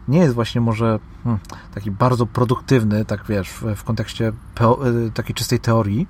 nie 0.07 0.19
jest 0.19 0.33
właśnie 0.33 0.61
może 0.61 0.99
hmm, 1.23 1.41
taki 1.73 1.91
bardzo 1.91 2.25
produktywny, 2.25 3.05
tak 3.05 3.25
wiesz, 3.29 3.49
w, 3.49 3.83
kontekście 3.83 4.27
y, 4.27 5.11
takiej 5.11 5.35
czystej 5.35 5.59
teorii, 5.59 6.07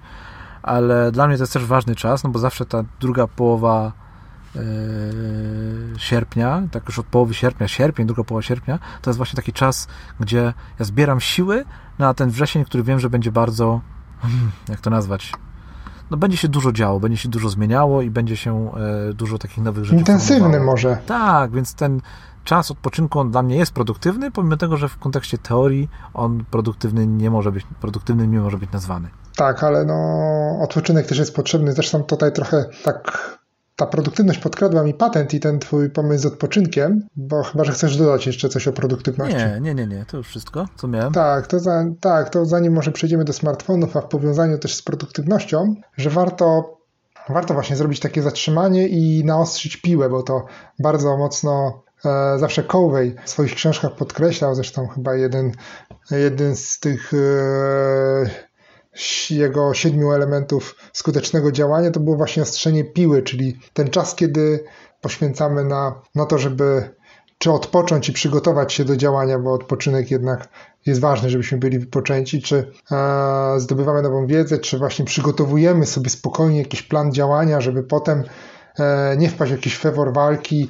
ale 0.64 1.12
dla 1.12 1.28
mnie 1.28 1.38
to 1.38 1.44
jest 1.44 1.54
też 1.54 1.66
ważny 1.66 1.96
czas, 1.96 2.24
no 2.24 2.30
bo 2.30 2.40
zawsze 2.40 2.66
ta 2.66 2.84
druga 3.00 3.28
połowa 3.28 3.92
sierpnia, 5.98 6.64
tak 6.72 6.84
już 6.86 7.00
od 7.00 7.06
połowy 7.06 7.34
sierpnia, 7.34 7.68
sierpień, 7.68 8.06
druga 8.08 8.24
połowa 8.24 8.42
sierpnia, 8.42 8.80
to 9.02 9.10
jest 9.10 9.18
właśnie 9.18 9.36
taki 9.38 9.54
czas, 9.54 9.88
gdzie 10.20 10.54
ja 10.80 10.86
zbieram 10.86 11.20
siły 11.20 11.66
na 12.00 12.14
ten 12.14 12.30
wrzesień, 12.30 12.66
który 12.66 12.84
wiem, 12.84 13.00
że 13.00 13.10
będzie 13.10 13.32
bardzo, 13.32 13.82
hmm, 14.22 14.52
jak 14.70 14.82
to 14.82 14.90
nazwać, 14.90 15.32
no 16.12 16.18
będzie 16.18 16.38
się 16.38 16.48
dużo 16.48 16.72
działo, 16.72 17.00
będzie 17.00 17.18
się 17.18 17.30
dużo 17.30 17.50
zmieniało 17.50 18.02
i 18.02 18.10
będzie 18.10 18.38
się 18.38 18.72
e, 19.10 19.14
dużo 19.14 19.38
takich 19.38 19.58
nowych 19.58 19.86
rzeczy 19.86 19.98
Intensywny 19.98 20.40
formowało. 20.40 20.66
może. 20.66 20.98
Tak, 21.06 21.52
więc 21.52 21.74
ten 21.74 22.02
czas 22.44 22.72
odpoczynku 22.72 23.20
on 23.20 23.32
dla 23.32 23.44
mnie 23.44 23.56
jest 23.56 23.72
produktywny, 23.72 24.32
pomimo 24.32 24.58
tego, 24.58 24.78
że 24.78 24.90
w 24.90 24.98
kontekście 24.98 25.38
teorii 25.38 25.90
on 26.14 26.46
produktywny 26.52 27.08
nie 27.08 27.32
może 27.32 27.52
być, 27.52 27.66
produktywnym 27.82 28.32
nie 28.32 28.40
może 28.40 28.58
być 28.58 28.72
nazwany. 28.72 29.10
Tak, 29.36 29.64
ale 29.64 29.86
no 29.86 29.96
odpoczynek 30.62 31.08
też 31.08 31.18
jest 31.18 31.36
potrzebny. 31.36 31.74
Zresztą 31.74 32.04
tutaj 32.04 32.34
trochę 32.34 32.66
tak 32.84 33.12
ta 33.76 33.86
produktywność 33.86 34.40
podkradła 34.40 34.84
mi 34.84 34.94
patent 34.94 35.34
i 35.34 35.40
ten 35.40 35.60
twój 35.60 35.90
pomysł 35.90 36.24
z 36.24 36.26
odpoczynkiem, 36.26 37.08
bo 37.16 37.44
chyba, 37.44 37.64
że 37.64 37.72
chcesz 37.72 37.98
dodać 37.98 38.28
jeszcze 38.28 38.50
coś 38.50 38.68
o 38.68 38.74
produktywności. 38.74 39.38
Nie, 39.38 39.60
nie, 39.62 39.76
nie, 39.76 39.88
nie, 39.88 40.06
to 40.06 40.18
już 40.18 40.28
wszystko, 40.28 40.66
co 40.76 40.88
miałem. 40.88 41.14
Tak, 41.14 41.48
to, 41.48 41.60
za, 41.60 41.86
tak, 42.02 42.30
to 42.30 42.46
zanim 42.46 42.74
może 42.74 42.92
przejdziemy 42.92 43.24
do 43.24 43.34
smartfonów, 43.34 43.98
a 43.98 44.02
w 44.02 44.08
powiązaniu 44.08 44.58
też 44.58 44.76
z 44.76 44.82
produktywnością, 44.82 45.76
że 45.98 46.10
warto, 46.10 46.78
warto 47.30 47.54
właśnie 47.54 47.76
zrobić 47.76 48.00
takie 48.00 48.22
zatrzymanie 48.22 48.88
i 48.88 49.26
naostrzyć 49.26 49.78
piłę, 49.78 50.10
bo 50.10 50.24
to 50.24 50.46
bardzo 50.80 51.18
mocno 51.18 51.84
e, 52.06 52.40
zawsze 52.40 52.64
Covey 52.64 53.16
w 53.24 53.30
swoich 53.30 53.56
książkach 53.56 53.96
podkreślał, 53.96 54.56
zresztą 54.56 54.88
chyba 54.88 55.16
jeden, 55.16 55.52
jeden 56.12 56.56
z 56.56 56.80
tych 56.80 57.14
e, 57.14 58.55
jego 59.30 59.74
siedmiu 59.74 60.12
elementów 60.12 60.76
skutecznego 60.94 61.52
działania 61.52 61.92
to 61.92 62.00
było 62.00 62.18
właśnie 62.18 62.44
ostrzenie 62.44 62.84
piły, 62.84 63.22
czyli 63.22 63.60
ten 63.74 63.90
czas, 63.90 64.16
kiedy 64.16 64.64
poświęcamy 65.02 65.64
na, 65.64 66.02
na 66.16 66.26
to, 66.26 66.38
żeby 66.38 66.96
czy 67.38 67.52
odpocząć 67.52 68.10
i 68.10 68.14
przygotować 68.14 68.74
się 68.74 68.86
do 68.86 68.98
działania, 68.98 69.40
bo 69.40 69.54
odpoczynek 69.54 70.12
jednak 70.12 70.50
jest 70.86 71.02
ważny, 71.02 71.30
żebyśmy 71.30 71.58
byli 71.58 71.80
wypoczęci, 71.80 72.42
czy 72.42 72.72
e, 72.92 73.60
zdobywamy 73.60 74.02
nową 74.02 74.28
wiedzę, 74.28 74.60
czy 74.60 74.78
właśnie 74.78 75.06
przygotowujemy 75.06 75.86
sobie 75.86 76.10
spokojnie 76.10 76.60
jakiś 76.60 76.82
plan 76.82 77.12
działania, 77.12 77.62
żeby 77.62 77.84
potem 77.84 78.24
e, 78.80 79.16
nie 79.18 79.30
wpaść 79.30 79.52
w 79.52 79.56
jakiś 79.56 79.78
fewor 79.78 80.14
walki 80.14 80.68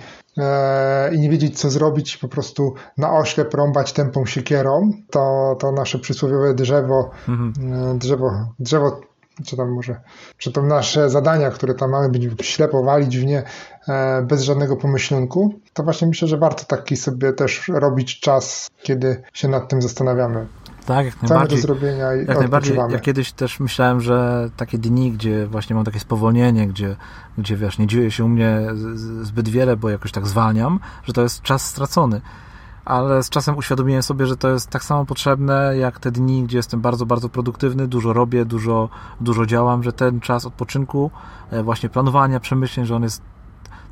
i 1.12 1.20
nie 1.20 1.30
wiedzieć, 1.30 1.60
co 1.60 1.70
zrobić, 1.70 2.18
po 2.18 2.28
prostu 2.28 2.74
na 2.98 3.14
oślep 3.14 3.54
rąbać 3.54 3.94
tępą 3.94 4.26
siekierą. 4.26 4.92
To, 5.10 5.56
to 5.60 5.72
nasze 5.72 6.00
przysłowiowe 6.00 6.54
drzewo, 6.54 7.10
mhm. 7.28 7.54
E, 7.74 7.98
drzewo, 7.98 8.32
drzewo 8.60 9.02
czy 9.46 9.58
tam 9.58 9.70
może, 9.72 10.02
czy 10.38 10.52
to 10.52 10.62
nasze 10.62 11.10
zadania, 11.10 11.52
które 11.52 11.74
tam 11.74 11.92
mamy, 11.92 12.10
być 12.10 12.46
ślepo 12.48 12.84
walić 12.84 13.18
w 13.18 13.26
nie 13.26 13.44
e, 13.88 14.22
bez 14.22 14.42
żadnego 14.42 14.78
pomyślunku, 14.78 15.60
to 15.74 15.84
właśnie 15.84 16.08
myślę, 16.08 16.28
że 16.28 16.38
warto 16.38 16.64
taki 16.64 16.98
sobie 16.98 17.34
też 17.34 17.68
robić 17.68 18.20
czas, 18.20 18.70
kiedy 18.84 19.22
się 19.34 19.48
nad 19.48 19.70
tym 19.70 19.82
zastanawiamy. 19.82 20.48
Tak, 20.86 21.06
jak 21.06 21.22
najbardziej. 21.22 21.58
do 21.58 21.62
zrobienia 21.62 22.16
i 22.16 22.26
jak 22.26 22.40
najbardziej. 22.40 22.78
Ja 22.90 23.00
kiedyś 23.00 23.32
też 23.32 23.60
myślałem, 23.60 24.02
że 24.02 24.50
takie 24.58 24.78
dni, 24.78 25.12
gdzie 25.12 25.48
właśnie 25.48 25.76
mam 25.76 25.86
takie 25.86 26.00
spowolnienie, 26.00 26.68
gdzie, 26.68 26.96
gdzie 27.38 27.56
wiesz, 27.56 27.78
nie 27.78 27.88
dzieje 27.88 28.12
się 28.12 28.26
u 28.26 28.28
mnie 28.28 28.62
zbyt 29.22 29.50
wiele, 29.50 29.78
bo 29.78 29.90
jakoś 29.90 30.12
tak 30.12 30.28
zwalniam, 30.28 30.80
że 31.04 31.14
to 31.14 31.22
jest 31.22 31.42
czas 31.42 31.66
stracony 31.66 32.22
ale 32.86 33.24
z 33.24 33.30
czasem 33.30 33.58
uświadomiłem 33.58 34.04
sobie, 34.04 34.26
że 34.26 34.38
to 34.38 34.50
jest 34.50 34.70
tak 34.70 34.84
samo 34.84 35.06
potrzebne 35.06 35.78
jak 35.78 36.00
te 36.00 36.12
dni, 36.12 36.44
gdzie 36.44 36.58
jestem 36.58 36.82
bardzo, 36.82 37.06
bardzo 37.06 37.30
produktywny, 37.30 37.88
dużo 37.88 38.14
robię, 38.14 38.46
dużo, 38.46 38.90
dużo 39.22 39.46
działam, 39.46 39.84
że 39.84 39.94
ten 39.94 40.20
czas 40.20 40.46
odpoczynku, 40.46 41.12
e, 41.52 41.64
właśnie 41.64 41.90
planowania, 41.90 42.40
przemyśleń, 42.40 42.86
że 42.86 42.96
on 42.96 43.04
jest 43.04 43.22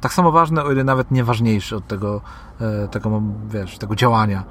tak 0.02 0.14
samo 0.14 0.32
ważny, 0.32 0.64
o 0.64 0.72
ile 0.72 0.84
nawet 0.84 1.12
nie 1.12 1.24
ważniejszy 1.24 1.76
od 1.76 1.88
tego, 1.88 2.22
e, 2.62 2.88
tego 2.88 3.22
wiesz, 3.50 3.78
tego 3.78 3.96
działania. 3.96 4.44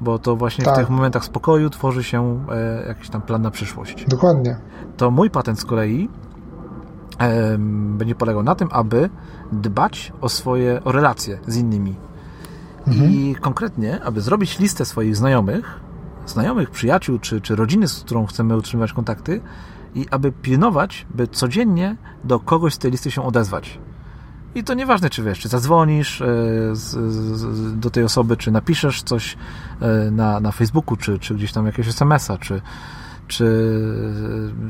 Bo 0.00 0.18
to 0.18 0.36
właśnie 0.36 0.64
tak. 0.64 0.74
w 0.74 0.78
tych 0.78 0.90
momentach 0.90 1.24
spokoju 1.24 1.70
tworzy 1.70 2.04
się 2.04 2.46
e, 2.50 2.88
jakiś 2.88 3.08
tam 3.08 3.22
plan 3.22 3.42
na 3.42 3.50
przyszłość. 3.50 4.04
Dokładnie. 4.08 4.56
To 4.96 5.10
mój 5.10 5.30
patent 5.30 5.60
z 5.60 5.64
kolei 5.64 6.08
będzie 7.68 8.14
polegał 8.14 8.42
na 8.42 8.54
tym, 8.54 8.68
aby 8.72 9.10
dbać 9.52 10.12
o 10.20 10.28
swoje, 10.28 10.84
o 10.84 10.92
relacje 10.92 11.38
z 11.46 11.56
innymi 11.56 11.96
Mhm. 12.86 13.10
I 13.10 13.34
konkretnie, 13.40 14.04
aby 14.04 14.20
zrobić 14.20 14.58
listę 14.58 14.84
swoich 14.84 15.16
znajomych, 15.16 15.80
znajomych, 16.26 16.70
przyjaciół 16.70 17.18
czy, 17.18 17.40
czy 17.40 17.56
rodziny, 17.56 17.88
z 17.88 18.00
którą 18.00 18.26
chcemy 18.26 18.56
utrzymywać 18.56 18.92
kontakty, 18.92 19.40
i 19.94 20.06
aby 20.10 20.32
pilnować, 20.32 21.06
by 21.14 21.28
codziennie 21.28 21.96
do 22.24 22.40
kogoś 22.40 22.74
z 22.74 22.78
tej 22.78 22.90
listy 22.90 23.10
się 23.10 23.22
odezwać. 23.22 23.78
I 24.54 24.64
to 24.64 24.74
nieważne, 24.74 25.10
czy 25.10 25.22
wiesz, 25.22 25.38
czy 25.38 25.48
zadzwonisz 25.48 26.20
e, 26.20 26.26
do 27.76 27.90
tej 27.90 28.04
osoby, 28.04 28.36
czy 28.36 28.50
napiszesz 28.50 29.02
coś 29.02 29.36
e, 29.80 30.10
na, 30.10 30.40
na 30.40 30.52
Facebooku, 30.52 30.96
czy, 30.96 31.18
czy 31.18 31.34
gdzieś 31.34 31.52
tam 31.52 31.66
jakiegoś 31.66 31.88
SMS-a, 31.88 32.38
czy, 32.38 32.60
czy 33.28 33.74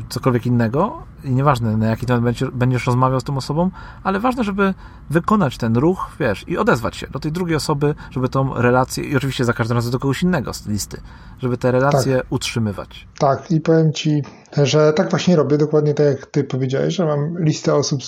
cokolwiek 0.08 0.46
innego 0.46 1.02
i 1.24 1.30
nieważne 1.30 1.76
na 1.76 1.86
jaki 1.86 2.06
temat 2.06 2.34
będziesz, 2.52 2.86
rozmawiał 2.86 3.20
z 3.20 3.24
tą 3.24 3.36
osobą, 3.36 3.70
ale 4.02 4.20
ważne, 4.20 4.44
żeby 4.44 4.74
wykonać 5.10 5.58
ten 5.58 5.76
ruch, 5.76 6.10
wiesz, 6.20 6.44
i 6.48 6.58
odezwać 6.58 6.96
się 6.96 7.06
do 7.06 7.18
tej 7.18 7.32
drugiej 7.32 7.56
osoby, 7.56 7.94
żeby 8.10 8.28
tą 8.28 8.54
relację, 8.54 9.04
i 9.04 9.16
oczywiście 9.16 9.44
za 9.44 9.52
każdym 9.52 9.76
razem 9.76 9.92
do 9.92 9.98
kogoś 9.98 10.22
innego 10.22 10.54
z 10.54 10.66
listy, 10.66 11.00
żeby 11.38 11.56
te 11.56 11.72
relacje 11.72 12.16
tak. 12.16 12.26
utrzymywać. 12.30 13.08
Tak, 13.18 13.50
i 13.50 13.60
powiem 13.60 13.92
Ci, 13.92 14.22
że 14.62 14.92
tak 14.92 15.10
właśnie 15.10 15.36
robię, 15.36 15.58
dokładnie 15.58 15.94
tak 15.94 16.06
jak 16.06 16.26
Ty 16.26 16.44
powiedziałeś, 16.44 16.94
że 16.94 17.06
mam 17.06 17.38
listę 17.38 17.74
osób, 17.74 18.00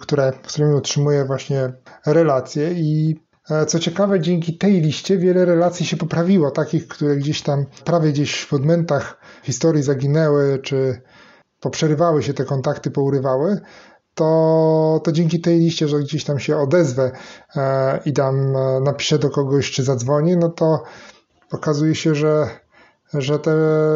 które, 0.00 0.32
z 0.46 0.52
którymi 0.52 0.74
utrzymuję 0.74 1.24
właśnie 1.24 1.72
relacje 2.06 2.72
i 2.72 3.16
E, 3.50 3.66
co 3.66 3.78
ciekawe, 3.78 4.20
dzięki 4.20 4.58
tej 4.58 4.80
liście 4.80 5.18
wiele 5.18 5.44
relacji 5.44 5.86
się 5.86 5.96
poprawiło, 5.96 6.50
takich, 6.50 6.88
które 6.88 7.16
gdzieś 7.16 7.42
tam 7.42 7.64
prawie 7.84 8.12
gdzieś 8.12 8.40
w 8.40 8.48
podmętach 8.48 9.17
historii 9.48 9.82
zaginęły, 9.82 10.58
czy 10.62 11.00
poprzerywały 11.60 12.22
się 12.22 12.34
te 12.34 12.44
kontakty, 12.44 12.90
pourywały, 12.90 13.60
to, 14.14 15.00
to 15.04 15.12
dzięki 15.12 15.40
tej 15.40 15.58
liście, 15.58 15.88
że 15.88 15.98
gdzieś 15.98 16.24
tam 16.24 16.38
się 16.38 16.56
odezwę 16.56 17.10
e, 17.56 18.00
i 18.04 18.12
tam 18.12 18.56
e, 18.56 18.80
napiszę 18.80 19.18
do 19.18 19.30
kogoś, 19.30 19.70
czy 19.70 19.82
zadzwonię, 19.82 20.36
no 20.36 20.48
to 20.48 20.82
okazuje 21.52 21.94
się, 21.94 22.14
że 22.14 22.48
że, 23.14 23.38
te, 23.38 23.52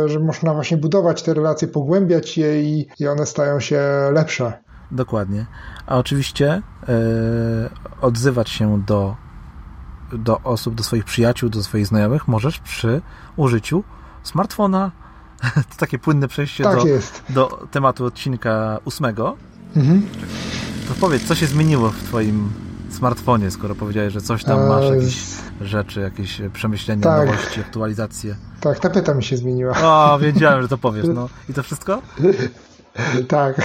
że 0.08 0.20
można 0.20 0.54
właśnie 0.54 0.76
budować 0.76 1.22
te 1.22 1.34
relacje, 1.34 1.68
pogłębiać 1.68 2.38
je 2.38 2.62
i, 2.62 2.88
i 2.98 3.08
one 3.08 3.26
stają 3.26 3.60
się 3.60 3.80
lepsze. 4.12 4.52
Dokładnie. 4.90 5.46
A 5.86 5.98
oczywiście 5.98 6.62
yy, 6.88 6.94
odzywać 8.00 8.48
się 8.50 8.82
do 8.86 9.16
do 10.12 10.40
osób, 10.40 10.74
do 10.74 10.82
swoich 10.82 11.04
przyjaciół, 11.04 11.50
do 11.50 11.62
swoich 11.62 11.86
znajomych 11.86 12.28
możesz 12.28 12.58
przy 12.58 13.00
użyciu 13.36 13.84
smartfona. 14.22 14.90
To 15.70 15.76
takie 15.78 15.98
płynne 15.98 16.28
przejście 16.28 16.64
tak 16.64 16.76
do, 16.76 16.84
do 17.28 17.66
tematu 17.70 18.04
odcinka 18.04 18.78
ósmego. 18.84 19.36
Mhm. 19.76 20.08
To 20.88 20.94
powiedz, 21.00 21.24
co 21.24 21.34
się 21.34 21.46
zmieniło 21.46 21.90
w 21.90 22.02
Twoim 22.02 22.52
smartfonie, 22.90 23.50
skoro 23.50 23.74
powiedziałeś, 23.74 24.12
że 24.12 24.20
coś 24.20 24.44
tam 24.44 24.68
masz, 24.68 24.84
jakieś 24.84 25.22
rzeczy, 25.60 26.00
jakieś 26.00 26.40
przemyślenia, 26.52 27.02
tak. 27.02 27.26
nowości, 27.26 27.60
aktualizacje. 27.60 28.36
Tak, 28.60 28.78
tapeta 28.80 29.14
mi 29.14 29.24
się 29.24 29.36
zmieniła. 29.36 29.74
O, 29.82 30.18
wiedziałem, 30.18 30.62
że 30.62 30.68
to 30.68 30.78
powiesz. 30.78 31.06
No. 31.14 31.28
I 31.48 31.54
to 31.54 31.62
wszystko? 31.62 32.02
tak. 33.28 33.56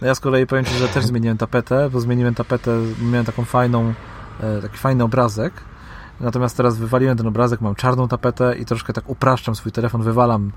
No 0.00 0.06
ja 0.06 0.14
z 0.14 0.20
kolei 0.20 0.46
powiem 0.46 0.64
Ci, 0.64 0.74
że 0.74 0.88
też 0.88 1.06
zmieniłem 1.06 1.38
tapetę, 1.38 1.90
bo 1.90 2.00
zmieniłem 2.00 2.34
tapetę, 2.34 2.70
miałem 3.02 3.26
taką 3.26 3.44
fajną 3.44 3.94
E, 4.42 4.62
taki 4.62 4.78
fajny 4.78 5.04
obrazek. 5.04 5.52
Natomiast 6.20 6.56
teraz 6.56 6.76
wywaliłem 6.76 7.16
ten 7.16 7.26
obrazek, 7.26 7.60
mam 7.60 7.74
czarną 7.74 8.08
tapetę 8.08 8.56
i 8.58 8.64
troszkę 8.64 8.92
tak 8.92 9.10
upraszczam 9.10 9.54
swój 9.54 9.72
telefon, 9.72 10.02
wywalam, 10.02 10.52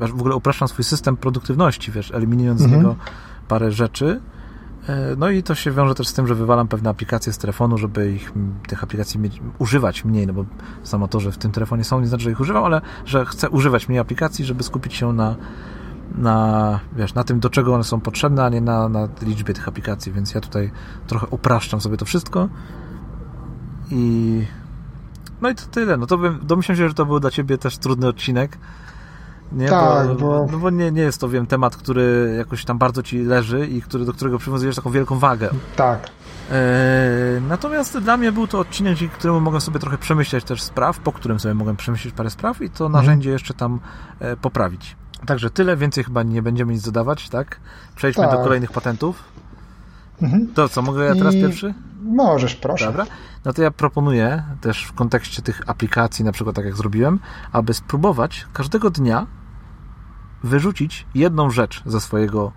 e, 0.00 0.06
w 0.08 0.20
ogóle 0.20 0.36
upraszczam 0.36 0.68
swój 0.68 0.84
system 0.84 1.16
produktywności, 1.16 1.92
wiesz, 1.92 2.10
eliminując 2.10 2.60
mhm. 2.60 2.80
z 2.80 2.84
niego 2.84 2.96
parę 3.48 3.70
rzeczy. 3.70 4.20
E, 4.88 5.16
no 5.18 5.30
i 5.30 5.42
to 5.42 5.54
się 5.54 5.70
wiąże 5.70 5.94
też 5.94 6.08
z 6.08 6.12
tym, 6.12 6.26
że 6.26 6.34
wywalam 6.34 6.68
pewne 6.68 6.90
aplikacje 6.90 7.32
z 7.32 7.38
telefonu, 7.38 7.78
żeby 7.78 8.12
ich, 8.12 8.32
tych 8.68 8.84
aplikacji 8.84 9.20
mieć, 9.20 9.40
używać 9.58 10.04
mniej, 10.04 10.26
no 10.26 10.32
bo 10.32 10.44
samo 10.82 11.08
to, 11.08 11.20
że 11.20 11.32
w 11.32 11.38
tym 11.38 11.52
telefonie 11.52 11.84
są, 11.84 12.00
nie 12.00 12.06
znaczy, 12.06 12.24
że 12.24 12.30
ich 12.30 12.40
używam, 12.40 12.64
ale 12.64 12.80
że 13.06 13.24
chcę 13.26 13.50
używać 13.50 13.88
mniej 13.88 14.00
aplikacji, 14.00 14.44
żeby 14.44 14.62
skupić 14.62 14.94
się 14.94 15.12
na, 15.12 15.36
na, 16.14 16.80
wiesz, 16.96 17.14
na 17.14 17.24
tym, 17.24 17.40
do 17.40 17.50
czego 17.50 17.74
one 17.74 17.84
są 17.84 18.00
potrzebne, 18.00 18.44
a 18.44 18.48
nie 18.48 18.60
na, 18.60 18.88
na 18.88 19.08
liczbie 19.22 19.54
tych 19.54 19.68
aplikacji, 19.68 20.12
więc 20.12 20.34
ja 20.34 20.40
tutaj 20.40 20.70
trochę 21.06 21.26
upraszczam 21.26 21.80
sobie 21.80 21.96
to 21.96 22.04
wszystko 22.04 22.48
i 23.92 24.46
no 25.42 25.50
i 25.50 25.54
to 25.54 25.62
tyle. 25.70 25.96
No 25.96 26.06
to 26.06 26.18
bym, 26.18 26.40
domyślam 26.42 26.76
się, 26.76 26.88
że 26.88 26.94
to 26.94 27.06
był 27.06 27.20
dla 27.20 27.30
Ciebie 27.30 27.58
też 27.58 27.78
trudny 27.78 28.08
odcinek. 28.08 28.58
Nie, 29.52 29.68
tak, 29.68 30.08
bo, 30.08 30.14
bo... 30.14 30.46
No 30.52 30.58
bo 30.58 30.70
nie, 30.70 30.92
nie 30.92 31.02
jest 31.02 31.20
to, 31.20 31.28
wiem, 31.28 31.46
temat, 31.46 31.76
który 31.76 32.34
jakoś 32.38 32.64
tam 32.64 32.78
bardzo 32.78 33.02
Ci 33.02 33.18
leży 33.18 33.66
i 33.66 33.82
który, 33.82 34.04
do 34.04 34.12
którego 34.12 34.38
przywiązujesz 34.38 34.76
taką 34.76 34.90
wielką 34.90 35.18
wagę. 35.18 35.50
Tak. 35.76 36.10
E, 36.50 37.40
natomiast 37.48 37.98
dla 37.98 38.16
mnie 38.16 38.32
był 38.32 38.46
to 38.46 38.58
odcinek, 38.58 38.96
dzięki 38.96 39.14
któremu 39.14 39.40
mogłem 39.40 39.60
sobie 39.60 39.80
trochę 39.80 39.98
przemyśleć 39.98 40.44
też 40.44 40.62
spraw, 40.62 40.98
po 40.98 41.12
którym 41.12 41.40
sobie 41.40 41.54
mogłem 41.54 41.76
przemyśleć 41.76 42.14
parę 42.14 42.30
spraw 42.30 42.62
i 42.62 42.70
to 42.70 42.86
mhm. 42.86 42.92
narzędzie 42.92 43.30
jeszcze 43.30 43.54
tam 43.54 43.80
e, 44.20 44.36
poprawić. 44.36 44.96
Także 45.26 45.50
tyle, 45.50 45.76
więcej 45.76 46.04
chyba 46.04 46.22
nie 46.22 46.42
będziemy 46.42 46.72
nic 46.72 46.82
dodawać, 46.82 47.28
tak? 47.28 47.60
Przejdźmy 47.96 48.24
tak. 48.24 48.32
do 48.32 48.42
kolejnych 48.42 48.72
patentów. 48.72 49.24
Mhm. 50.22 50.46
To 50.54 50.68
co, 50.68 50.82
mogę 50.82 51.04
ja 51.04 51.14
teraz 51.14 51.34
I... 51.34 51.40
pierwszy? 51.40 51.74
Możesz, 52.02 52.54
proszę. 52.54 52.86
Dobra. 52.86 53.06
No 53.44 53.52
to 53.52 53.62
ja 53.62 53.70
proponuję 53.70 54.42
też 54.60 54.84
w 54.84 54.92
kontekście 54.92 55.42
tych 55.42 55.70
aplikacji, 55.70 56.24
na 56.24 56.32
przykład 56.32 56.56
tak 56.56 56.64
jak 56.64 56.76
zrobiłem, 56.76 57.18
aby 57.52 57.74
spróbować 57.74 58.46
każdego 58.52 58.90
dnia 58.90 59.26
wyrzucić 60.44 61.06
jedną 61.14 61.50
rzecz 61.50 61.82
ze 61.86 62.00
swojego 62.00 62.52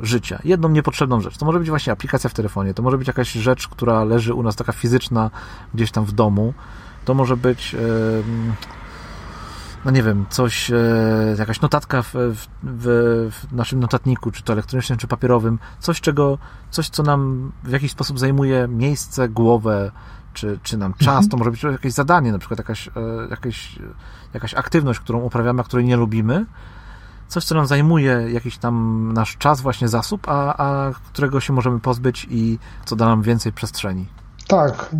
życia. 0.00 0.38
Jedną 0.44 0.68
niepotrzebną 0.68 1.20
rzecz. 1.20 1.38
To 1.38 1.46
może 1.46 1.58
być 1.58 1.68
właśnie 1.68 1.92
aplikacja 1.92 2.30
w 2.30 2.34
telefonie, 2.34 2.74
to 2.74 2.82
może 2.82 2.98
być 2.98 3.08
jakaś 3.08 3.32
rzecz, 3.32 3.68
która 3.68 4.04
leży 4.04 4.34
u 4.34 4.42
nas 4.42 4.56
taka 4.56 4.72
fizyczna 4.72 5.30
gdzieś 5.74 5.90
tam 5.90 6.04
w 6.04 6.12
domu. 6.12 6.54
To 7.04 7.14
może 7.14 7.36
być. 7.36 7.72
Yy 7.72 8.22
no 9.84 9.90
nie 9.90 10.02
wiem, 10.02 10.26
coś, 10.30 10.70
e, 10.70 10.76
jakaś 11.38 11.60
notatka 11.60 12.02
w, 12.02 12.14
w, 12.14 12.86
w, 13.30 13.52
naszym 13.52 13.80
notatniku, 13.80 14.30
czy 14.30 14.42
to 14.42 14.52
elektronicznym, 14.52 14.98
czy 14.98 15.06
papierowym, 15.06 15.58
coś, 15.80 16.00
czego, 16.00 16.38
coś, 16.70 16.88
co 16.88 17.02
nam 17.02 17.52
w 17.64 17.70
jakiś 17.70 17.92
sposób 17.92 18.18
zajmuje 18.18 18.68
miejsce, 18.68 19.28
głowę, 19.28 19.90
czy, 20.34 20.58
czy 20.62 20.76
nam 20.76 20.94
czas, 20.94 21.08
mhm. 21.08 21.28
to 21.28 21.36
może 21.36 21.50
być 21.50 21.62
jakieś 21.62 21.92
zadanie, 21.92 22.32
na 22.32 22.38
przykład 22.38 22.58
jakaś, 22.58 22.88
e, 22.88 22.90
jakaś, 23.30 23.78
jakaś 24.34 24.54
aktywność, 24.54 25.00
którą 25.00 25.20
uprawiamy, 25.20 25.60
a 25.60 25.64
której 25.64 25.84
nie 25.84 25.96
lubimy, 25.96 26.46
coś, 27.28 27.44
co 27.44 27.54
nam 27.54 27.66
zajmuje 27.66 28.26
jakiś 28.32 28.58
tam 28.58 29.12
nasz 29.12 29.36
czas, 29.36 29.60
właśnie 29.60 29.88
zasób, 29.88 30.28
a, 30.28 30.56
a 30.56 30.92
którego 30.92 31.40
się 31.40 31.52
możemy 31.52 31.80
pozbyć 31.80 32.26
i 32.30 32.58
co 32.84 32.96
da 32.96 33.06
nam 33.06 33.22
więcej 33.22 33.52
przestrzeni. 33.52 34.06
Tak, 34.48 34.90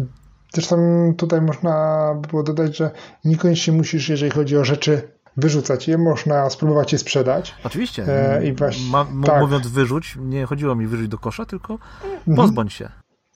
Zresztą 0.55 0.77
tutaj 1.17 1.41
można 1.41 2.15
by 2.21 2.29
było 2.29 2.43
dodać, 2.43 2.77
że 2.77 2.91
niekoniecznie 3.25 3.73
musisz, 3.73 4.09
jeżeli 4.09 4.31
chodzi 4.31 4.57
o 4.57 4.65
rzeczy, 4.65 5.17
wyrzucać 5.37 5.89
je, 5.89 5.99
można 5.99 6.51
spróbować 6.51 6.93
je 6.93 6.99
sprzedać. 6.99 7.55
Oczywiście. 7.65 8.05
E, 8.09 8.47
i 8.47 8.53
właśnie, 8.53 8.91
Ma, 8.91 9.07
tak. 9.25 9.41
Mówiąc 9.41 9.67
wyrzuć, 9.69 10.17
nie 10.21 10.47
chodziło 10.47 10.75
mi 10.75 10.87
wyrzuć 10.87 11.09
do 11.09 11.19
kosza, 11.19 11.47
tylko 11.47 11.73
mhm. 11.73 12.37
pozbądź 12.37 12.73
się. 12.73 12.89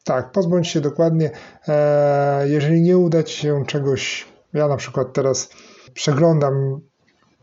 Tak, 0.04 0.32
pozbądź 0.32 0.68
się 0.68 0.80
dokładnie. 0.80 1.30
E, 1.68 2.48
jeżeli 2.48 2.82
nie 2.82 2.98
uda 2.98 3.22
ci 3.22 3.36
się 3.36 3.64
czegoś, 3.66 4.28
ja 4.52 4.68
na 4.68 4.76
przykład 4.76 5.12
teraz 5.12 5.50
przeglądam 5.94 6.80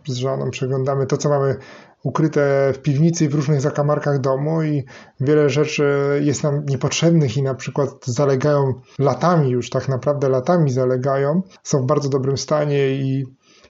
z 0.08 0.16
żoną, 0.16 0.52
przeglądamy 0.52 1.06
to, 1.06 1.18
co 1.18 1.30
mamy 1.30 1.58
ukryte 2.04 2.74
w 2.74 2.80
piwnicy 2.80 3.26
i 3.26 3.30
w 3.30 3.36
różnych 3.36 3.62
zakamarkach 3.62 4.20
domu 4.20 4.64
i 4.64 4.84
wiele 5.20 5.50
rzeczy 5.50 5.84
jest 6.22 6.44
nam 6.44 6.66
niepotrzebnych 6.66 7.38
i 7.38 7.44
na 7.44 7.56
przykład 7.56 7.90
zalegają 8.06 8.74
latami 9.00 9.50
już, 9.50 9.70
tak 9.70 9.90
naprawdę 9.90 10.30
latami 10.30 10.72
zalegają, 10.72 11.42
są 11.64 11.82
w 11.82 11.86
bardzo 11.86 12.10
dobrym 12.10 12.38
stanie 12.38 12.90
i 12.90 13.26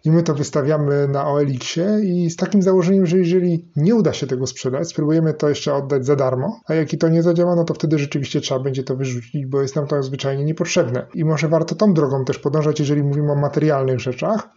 i 0.06 0.12
my 0.12 0.24
to 0.24 0.34
wystawiamy 0.34 1.08
na 1.08 1.28
OLX-ie 1.28 2.00
i 2.00 2.30
z 2.30 2.36
takim 2.36 2.62
założeniem, 2.62 3.06
że 3.06 3.18
jeżeli 3.18 3.66
nie 3.76 3.96
uda 3.96 4.14
się 4.14 4.28
tego 4.28 4.48
sprzedać, 4.48 4.90
spróbujemy 4.90 5.34
to 5.34 5.50
jeszcze 5.50 5.74
oddać 5.74 6.06
za 6.06 6.16
darmo, 6.16 6.60
a 6.68 6.74
jak 6.74 6.94
i 6.94 6.98
to 6.98 7.10
nie 7.10 7.24
zadziała, 7.24 7.56
no 7.56 7.64
to 7.64 7.74
wtedy 7.74 8.00
rzeczywiście 8.00 8.42
trzeba 8.42 8.60
będzie 8.60 8.84
to 8.84 8.96
wyrzucić, 8.96 9.46
bo 9.46 9.62
jest 9.62 9.76
nam 9.76 9.88
to 9.88 10.04
zwyczajnie 10.04 10.44
niepotrzebne. 10.44 11.08
I 11.14 11.26
może 11.26 11.48
warto 11.48 11.76
tą 11.76 11.94
drogą 11.94 12.26
też 12.26 12.40
podążać, 12.40 12.80
jeżeli 12.80 13.04
mówimy 13.04 13.32
o 13.32 13.36
materialnych 13.36 14.00
rzeczach, 14.00 14.50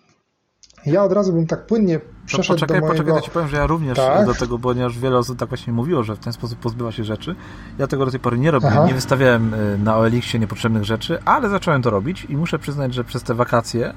ja 0.86 1.05
od 1.05 1.12
razu 1.12 1.32
bym 1.32 1.47
tak 1.47 1.66
płynnie 1.66 2.01
przeszedł 2.27 2.55
poczekaj, 2.61 2.81
do 2.81 2.86
mojego... 2.86 3.05
Poczekaj, 3.05 3.15
ja 3.15 3.20
ci 3.20 3.31
powiem, 3.31 3.48
że 3.48 3.57
ja 3.57 3.66
również 3.66 3.98
tak? 3.98 4.27
do 4.27 4.35
tego, 4.35 4.59
ponieważ 4.59 4.98
wiele 4.98 5.19
osób 5.19 5.39
tak 5.39 5.48
właśnie 5.48 5.73
mówiło, 5.73 6.02
że 6.02 6.16
w 6.16 6.19
ten 6.19 6.32
sposób 6.32 6.59
pozbywa 6.59 6.93
się 6.93 7.05
rzeczy. 7.05 7.35
Ja 7.78 7.86
tego 7.86 8.05
do 8.05 8.11
tej 8.11 8.20
pory 8.20 8.39
nie 8.39 8.51
robiłem, 8.51 8.74
Aha. 8.77 8.86
nie 8.86 8.94
wystawiałem 8.94 9.55
y, 9.55 9.78
na 9.78 9.97
OLX-ie 9.97 10.40
niepotrzebnych 10.40 10.85
rzeczy, 10.85 11.19
ale 11.24 11.48
zacząłem 11.48 11.82
to 11.82 11.90
robić 11.90 12.24
i 12.24 12.36
muszę 12.36 12.59
przyznać, 12.59 12.94
że 12.94 13.05
przez 13.05 13.23
te 13.23 13.35
wakacje 13.35 13.94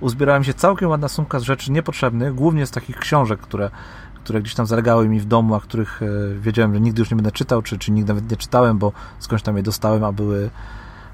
uzbierałem 0.00 0.44
się 0.44 0.54
całkiem 0.54 0.90
ładna 0.90 1.08
sumka 1.08 1.38
z 1.38 1.42
rzeczy 1.42 1.72
niepotrzebnych, 1.72 2.34
głównie 2.34 2.66
z 2.66 2.70
takich 2.70 2.96
książek, 2.96 3.40
które, 3.40 3.70
które 4.14 4.42
gdzieś 4.42 4.54
tam 4.54 4.66
zalegały 4.66 5.08
mi 5.08 5.20
w 5.20 5.24
domu, 5.24 5.54
a 5.54 5.60
których 5.60 6.02
e, 6.02 6.06
wiedziałem, 6.40 6.74
że 6.74 6.80
nigdy 6.80 7.02
już 7.02 7.10
nie 7.10 7.16
będę 7.16 7.32
czytał, 7.32 7.62
czy, 7.62 7.78
czy 7.78 7.92
nigdy 7.92 8.08
nawet 8.08 8.30
nie 8.30 8.36
czytałem, 8.36 8.78
bo 8.78 8.92
skądś 9.18 9.42
tam 9.42 9.56
je 9.56 9.62
dostałem, 9.62 10.04
a 10.04 10.12
były 10.12 10.50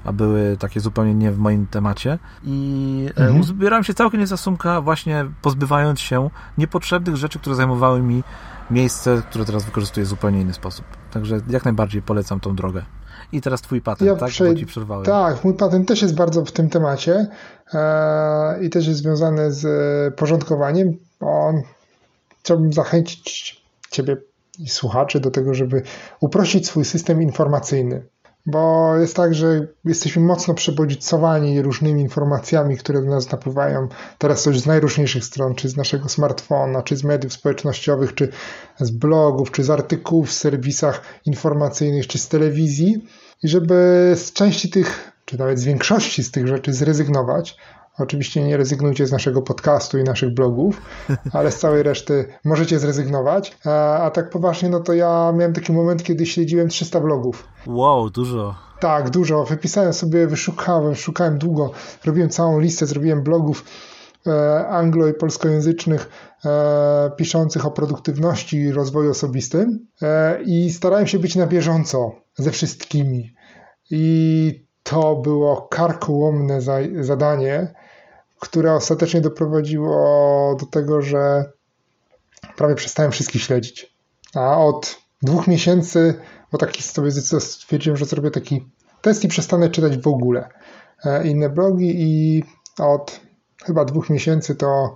a 0.05 0.13
były 0.13 0.57
takie 0.57 0.79
zupełnie 0.79 1.13
nie 1.13 1.31
w 1.31 1.37
moim 1.37 1.67
temacie. 1.67 2.19
I 2.43 3.05
e, 3.17 3.21
mhm. 3.21 3.39
uzbierałem 3.39 3.83
się 3.83 3.93
całkiem 3.93 4.19
niezła 4.19 4.37
sumka, 4.37 4.81
właśnie 4.81 5.25
pozbywając 5.41 5.99
się 5.99 6.29
niepotrzebnych 6.57 7.15
rzeczy, 7.15 7.39
które 7.39 7.55
zajmowały 7.55 8.01
mi 8.01 8.23
miejsce, 8.71 9.21
które 9.29 9.45
teraz 9.45 9.65
wykorzystuję 9.65 10.05
w 10.05 10.09
zupełnie 10.09 10.41
inny 10.41 10.53
sposób. 10.53 10.85
Także 11.11 11.41
jak 11.49 11.65
najbardziej 11.65 12.01
polecam 12.01 12.39
tą 12.39 12.55
drogę. 12.55 12.85
I 13.31 13.41
teraz 13.41 13.61
twój 13.61 13.81
patent, 13.81 14.07
ja 14.07 14.15
tak? 14.15 14.29
Prze... 14.29 14.45
Bo 14.45 14.55
ci 14.55 14.65
przerwałem. 14.65 15.05
Tak, 15.05 15.43
mój 15.43 15.53
patent 15.53 15.87
też 15.87 16.01
jest 16.01 16.15
bardzo 16.15 16.45
w 16.45 16.51
tym 16.51 16.69
temacie 16.69 17.27
e, 17.73 18.63
i 18.63 18.69
też 18.69 18.87
jest 18.87 18.99
związany 18.99 19.51
z 19.51 19.65
e, 19.65 20.11
porządkowaniem. 20.11 20.93
On, 21.19 21.61
chciałbym 22.43 22.73
zachęcić 22.73 23.61
ciebie 23.91 24.17
i 24.59 24.69
słuchaczy 24.69 25.19
do 25.19 25.31
tego, 25.31 25.53
żeby 25.53 25.81
uprościć 26.19 26.67
swój 26.67 26.85
system 26.85 27.21
informacyjny 27.21 28.03
bo 28.45 28.95
jest 28.97 29.15
tak, 29.15 29.33
że 29.33 29.67
jesteśmy 29.85 30.21
mocno 30.21 30.53
przebodźcowani 30.53 31.61
różnymi 31.61 32.01
informacjami, 32.01 32.77
które 32.77 33.01
do 33.01 33.09
nas 33.09 33.31
napływają 33.31 33.87
teraz 34.17 34.43
z 34.43 34.65
najróżniejszych 34.65 35.25
stron, 35.25 35.55
czy 35.55 35.69
z 35.69 35.77
naszego 35.77 36.09
smartfona, 36.09 36.83
czy 36.83 36.95
z 36.95 37.03
mediów 37.03 37.33
społecznościowych, 37.33 38.15
czy 38.15 38.29
z 38.79 38.91
blogów, 38.91 39.51
czy 39.51 39.63
z 39.63 39.69
artykułów 39.69 40.29
w 40.29 40.33
serwisach 40.33 41.01
informacyjnych, 41.25 42.07
czy 42.07 42.17
z 42.17 42.27
telewizji. 42.27 43.07
I 43.43 43.47
żeby 43.47 44.11
z 44.15 44.33
części 44.33 44.69
tych, 44.69 45.11
czy 45.25 45.39
nawet 45.39 45.59
z 45.59 45.63
większości 45.63 46.23
z 46.23 46.31
tych 46.31 46.47
rzeczy 46.47 46.73
zrezygnować, 46.73 47.57
Oczywiście 48.01 48.43
nie 48.43 48.57
rezygnujcie 48.57 49.07
z 49.07 49.11
naszego 49.11 49.41
podcastu 49.41 49.97
i 49.97 50.03
naszych 50.03 50.33
blogów, 50.33 50.81
ale 51.33 51.51
z 51.51 51.59
całej 51.59 51.83
reszty 51.83 52.25
możecie 52.45 52.79
zrezygnować. 52.79 53.57
A, 53.65 54.11
tak 54.13 54.29
poważnie, 54.29 54.69
no 54.69 54.79
to 54.79 54.93
ja 54.93 55.33
miałem 55.35 55.53
taki 55.53 55.73
moment, 55.73 56.03
kiedy 56.03 56.25
śledziłem 56.25 56.67
300 56.67 56.99
blogów. 56.99 57.47
Wow, 57.67 58.09
dużo. 58.09 58.55
Tak, 58.79 59.09
dużo. 59.09 59.43
Wypisałem 59.43 59.93
sobie, 59.93 60.27
wyszukałem, 60.27 60.95
szukałem 60.95 61.37
długo. 61.37 61.71
Robiłem 62.05 62.29
całą 62.29 62.59
listę, 62.59 62.85
zrobiłem 62.85 63.23
blogów 63.23 63.65
e, 64.27 64.31
anglo- 64.71 65.09
i 65.09 65.13
polskojęzycznych 65.13 66.09
e, 66.45 67.11
piszących 67.17 67.65
o 67.65 67.71
produktywności 67.71 68.57
i 68.57 68.71
rozwoju 68.71 69.11
osobistym 69.11 69.87
e, 70.01 70.41
i 70.43 70.69
starałem 70.69 71.07
się 71.07 71.19
być 71.19 71.35
na 71.35 71.47
bieżąco 71.47 72.11
ze 72.35 72.51
wszystkimi. 72.51 73.33
I 73.91 74.65
to 74.83 75.15
było 75.15 75.61
karkołomne 75.61 76.61
za, 76.61 76.77
zadanie, 76.99 77.73
które 78.41 78.73
ostatecznie 78.73 79.21
doprowadziło 79.21 80.55
do 80.59 80.65
tego, 80.65 81.01
że 81.01 81.51
prawie 82.57 82.75
przestałem 82.75 83.11
wszystkich 83.11 83.43
śledzić. 83.43 83.95
A 84.35 84.57
od 84.57 84.97
dwóch 85.21 85.47
miesięcy, 85.47 86.13
bo 86.51 86.57
taki 86.57 86.83
sobie 86.83 87.11
stwierdziłem, 87.11 87.97
że 87.97 88.05
zrobię 88.05 88.31
taki 88.31 88.69
test 89.01 89.23
i 89.23 89.27
przestanę 89.27 89.69
czytać 89.69 89.97
w 89.97 90.07
ogóle 90.07 90.49
e, 91.05 91.27
inne 91.27 91.49
blogi 91.49 91.93
i 91.97 92.43
od 92.79 93.21
chyba 93.65 93.85
dwóch 93.85 94.09
miesięcy 94.09 94.55
to 94.55 94.95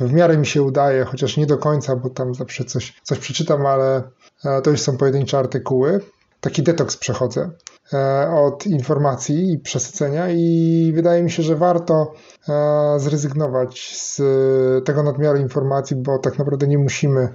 w 0.00 0.12
miarę 0.12 0.38
mi 0.38 0.46
się 0.46 0.62
udaje, 0.62 1.04
chociaż 1.04 1.36
nie 1.36 1.46
do 1.46 1.58
końca, 1.58 1.96
bo 1.96 2.10
tam 2.10 2.34
zawsze 2.34 2.64
coś, 2.64 3.00
coś 3.02 3.18
przeczytam, 3.18 3.66
ale 3.66 4.02
e, 4.44 4.62
to 4.62 4.70
już 4.70 4.80
są 4.80 4.96
pojedyncze 4.96 5.38
artykuły. 5.38 6.00
Taki 6.40 6.62
detoks 6.62 6.96
przechodzę. 6.96 7.50
E, 7.92 8.30
od 8.30 8.66
informacji 8.66 9.52
i 9.52 9.58
przesycenia 9.58 10.30
i 10.30 10.92
wydaje 10.94 11.22
mi 11.22 11.30
się, 11.30 11.42
że 11.42 11.56
warto 11.56 12.12
e, 12.48 13.00
zrezygnować 13.00 13.96
z 13.96 14.22
tego 14.84 15.02
nadmiaru 15.02 15.38
informacji, 15.38 15.96
bo 15.96 16.18
tak 16.18 16.38
naprawdę 16.38 16.66
nie 16.66 16.78
musimy 16.78 17.28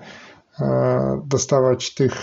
e, 0.59 1.21
dostawać 1.25 1.93
tych 1.93 2.13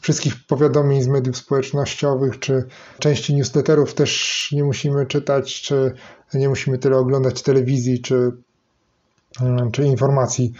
wszystkich 0.00 0.46
powiadomień 0.46 1.02
z 1.02 1.08
mediów 1.08 1.36
społecznościowych, 1.36 2.38
czy 2.38 2.64
części 2.98 3.34
newsletterów 3.34 3.94
też 3.94 4.48
nie 4.52 4.64
musimy 4.64 5.06
czytać, 5.06 5.62
czy 5.62 5.94
nie 6.34 6.48
musimy 6.48 6.78
tyle 6.78 6.96
oglądać 6.96 7.42
telewizji, 7.42 8.00
czy, 8.00 8.32
czy 9.72 9.84
informacji 9.84 10.52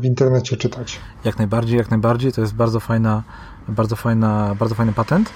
w 0.00 0.04
internecie 0.04 0.56
czytać. 0.56 1.00
Jak 1.24 1.38
najbardziej, 1.38 1.78
jak 1.78 1.90
najbardziej. 1.90 2.32
To 2.32 2.40
jest 2.40 2.54
bardzo 2.54 2.80
fajna, 2.80 3.22
bardzo 3.68 3.96
fajna, 3.96 4.54
bardzo 4.54 4.74
fajny 4.74 4.92
patent. 4.92 5.32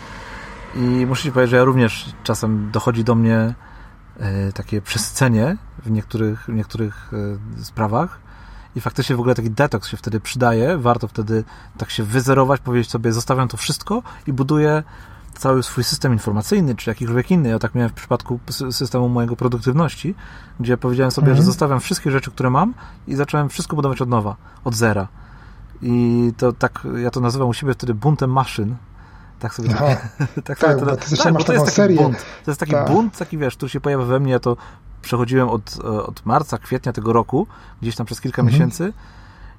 I 0.74 1.06
muszę 1.06 1.22
Ci 1.22 1.32
powiedzieć, 1.32 1.50
że 1.50 1.56
ja 1.56 1.64
również 1.64 2.14
czasem 2.24 2.70
dochodzi 2.70 3.04
do 3.04 3.14
mnie 3.14 3.54
e, 4.18 4.52
takie 4.52 4.80
przesycenie 4.82 5.56
w 5.84 5.90
niektórych, 5.90 6.44
w 6.44 6.52
niektórych 6.52 7.10
e, 7.58 7.64
sprawach 7.64 8.20
i 8.76 8.80
faktycznie 8.80 9.16
w 9.16 9.20
ogóle 9.20 9.34
taki 9.34 9.50
detoks 9.50 9.88
się 9.88 9.96
wtedy 9.96 10.20
przydaje. 10.20 10.78
Warto 10.78 11.08
wtedy 11.08 11.44
tak 11.78 11.90
się 11.90 12.02
wyzerować, 12.02 12.60
powiedzieć 12.60 12.90
sobie, 12.90 13.12
zostawiam 13.12 13.48
to 13.48 13.56
wszystko 13.56 14.02
i 14.26 14.32
buduję 14.32 14.82
cały 15.34 15.62
swój 15.62 15.84
system 15.84 16.12
informacyjny, 16.12 16.74
czy 16.74 16.90
jakikolwiek 16.90 17.30
inny. 17.30 17.48
Ja 17.48 17.58
tak 17.58 17.74
miałem 17.74 17.90
w 17.90 17.94
przypadku 17.94 18.40
systemu 18.70 19.08
mojego 19.08 19.36
produktywności, 19.36 20.14
gdzie 20.60 20.76
powiedziałem 20.76 21.10
sobie, 21.10 21.28
mhm. 21.28 21.36
że 21.36 21.42
zostawiam 21.42 21.80
wszystkie 21.80 22.10
rzeczy, 22.10 22.30
które 22.30 22.50
mam 22.50 22.74
i 23.06 23.14
zacząłem 23.14 23.48
wszystko 23.48 23.76
budować 23.76 24.00
od 24.00 24.08
nowa, 24.08 24.36
od 24.64 24.74
zera. 24.74 25.08
I 25.82 26.32
to 26.36 26.52
tak, 26.52 26.86
ja 27.02 27.10
to 27.10 27.20
nazywam 27.20 27.48
u 27.48 27.54
siebie 27.54 27.74
wtedy 27.74 27.94
buntem 27.94 28.30
maszyn, 28.30 28.76
tak 29.38 29.54
sobie 29.54 29.68
Aha. 29.74 29.86
tak, 30.34 30.42
tak, 30.44 30.58
sobie 30.58 30.74
to, 30.74 30.86
to, 30.96 31.22
tak, 31.22 31.34
bo 31.34 31.44
to 31.44 31.52
jest 31.52 31.64
taki 31.64 31.76
serię. 31.76 31.96
bunt. 31.96 32.18
To 32.44 32.50
jest 32.50 32.60
taki 32.60 32.72
tak. 32.72 32.90
bunt, 32.90 33.18
taki 33.18 33.38
wiesz, 33.38 33.56
który 33.56 33.70
się 33.70 33.80
pojawia 33.80 34.04
we 34.04 34.20
mnie, 34.20 34.32
ja 34.32 34.40
to 34.40 34.56
przechodziłem 35.02 35.48
od, 35.48 35.78
od 35.84 36.26
marca, 36.26 36.58
kwietnia 36.58 36.92
tego 36.92 37.12
roku, 37.12 37.46
gdzieś 37.82 37.96
tam 37.96 38.06
przez 38.06 38.20
kilka 38.20 38.42
mhm. 38.42 38.54
miesięcy 38.54 38.92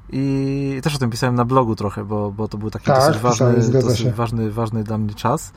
i 0.09 0.79
też 0.83 0.95
o 0.95 0.97
tym 0.97 1.09
pisałem 1.09 1.35
na 1.35 1.45
blogu 1.45 1.75
trochę, 1.75 2.03
bo, 2.03 2.31
bo 2.31 2.47
to 2.47 2.57
był 2.57 2.69
taki 2.71 2.85
tak, 2.85 2.99
dosyć, 2.99 3.17
ważny, 3.21 3.81
dosyć 3.81 4.09
ważny, 4.09 4.51
ważny 4.51 4.83
dla 4.83 4.97
mnie 4.97 5.13
czas. 5.13 5.53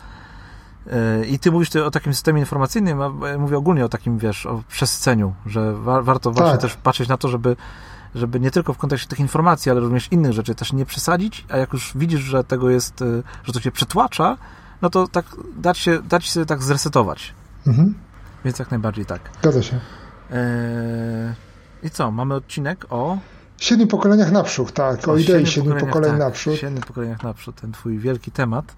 E, 0.86 1.24
I 1.24 1.38
ty 1.38 1.52
mówisz 1.52 1.76
o 1.76 1.90
takim 1.90 2.14
systemie 2.14 2.40
informacyjnym, 2.40 3.00
a 3.00 3.28
ja 3.28 3.38
mówię 3.38 3.56
ogólnie 3.56 3.84
o 3.84 3.88
takim, 3.88 4.18
wiesz, 4.18 4.46
o 4.46 4.62
przesyceniu, 4.68 5.34
że 5.46 5.72
wa 5.74 6.02
warto 6.02 6.30
właśnie 6.30 6.52
tak. 6.52 6.60
też 6.60 6.76
patrzeć 6.76 7.08
na 7.08 7.16
to, 7.16 7.28
żeby 7.28 7.56
żeby 8.14 8.40
nie 8.40 8.50
tylko 8.50 8.74
w 8.74 8.78
kontekście 8.78 9.08
tych 9.08 9.20
informacji, 9.20 9.70
ale 9.70 9.80
również 9.80 10.08
innych 10.10 10.32
rzeczy 10.32 10.54
też 10.54 10.72
nie 10.72 10.86
przesadzić, 10.86 11.46
a 11.48 11.56
jak 11.56 11.72
już 11.72 11.92
widzisz, 11.94 12.20
że 12.20 12.44
tego 12.44 12.70
jest, 12.70 13.02
y, 13.02 13.22
że 13.44 13.52
to 13.52 13.60
się 13.60 13.70
przetłacza, 13.70 14.36
no 14.82 14.90
to 14.90 15.08
tak 15.08 15.24
dać 15.56 15.78
się, 15.78 16.02
dać 16.02 16.24
się 16.24 16.46
tak 16.46 16.62
zresetować. 16.62 17.34
Mhm. 17.66 17.94
Więc 18.44 18.58
jak 18.58 18.70
najbardziej 18.70 19.06
tak. 19.06 19.20
Zgadza 19.42 19.62
się. 19.62 19.80
Eee, 20.30 21.34
I 21.82 21.90
co, 21.90 22.10
mamy 22.10 22.34
odcinek 22.34 22.86
o... 22.90 23.18
Siedmiu 23.56 23.86
pokoleniach 23.86 24.32
naprzód, 24.32 24.72
tak, 24.72 25.08
o, 25.08 25.12
o 25.12 25.16
idei 25.16 25.46
siedmiu 25.46 25.76
pokoleń 25.76 26.10
tak, 26.10 26.20
naprzód. 26.20 26.54
Siedmiu 26.54 26.80
pokoleniach 26.80 27.22
naprzód, 27.22 27.60
ten 27.60 27.72
twój 27.72 27.98
wielki 27.98 28.30
temat. 28.30 28.76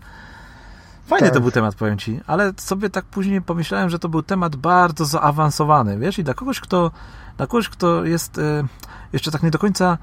Fajny 1.07 1.27
tak. 1.27 1.35
to 1.35 1.41
był 1.41 1.51
temat, 1.51 1.75
powiem 1.75 1.99
ci, 1.99 2.21
ale 2.27 2.53
sobie 2.57 2.91
tak 2.91 3.05
później 3.05 3.43
pomyślałem, 3.43 3.91
że 3.91 3.99
to 3.99 4.09
był 4.09 4.23
temat 4.23 4.57
bardzo 4.57 5.05
zaawansowany, 5.05 5.99
wiesz, 5.99 6.19
i 6.19 6.25
dla 6.25 6.35
kogoś, 6.35 6.61
kto, 6.61 6.91
dla 7.37 7.47
kogoś, 7.47 7.69
kto 7.69 8.05
jest 8.05 8.39
e, 8.39 8.65
jeszcze 9.13 9.31
tak 9.31 9.43
nie 9.43 9.51
do 9.51 9.59
końca, 9.59 9.99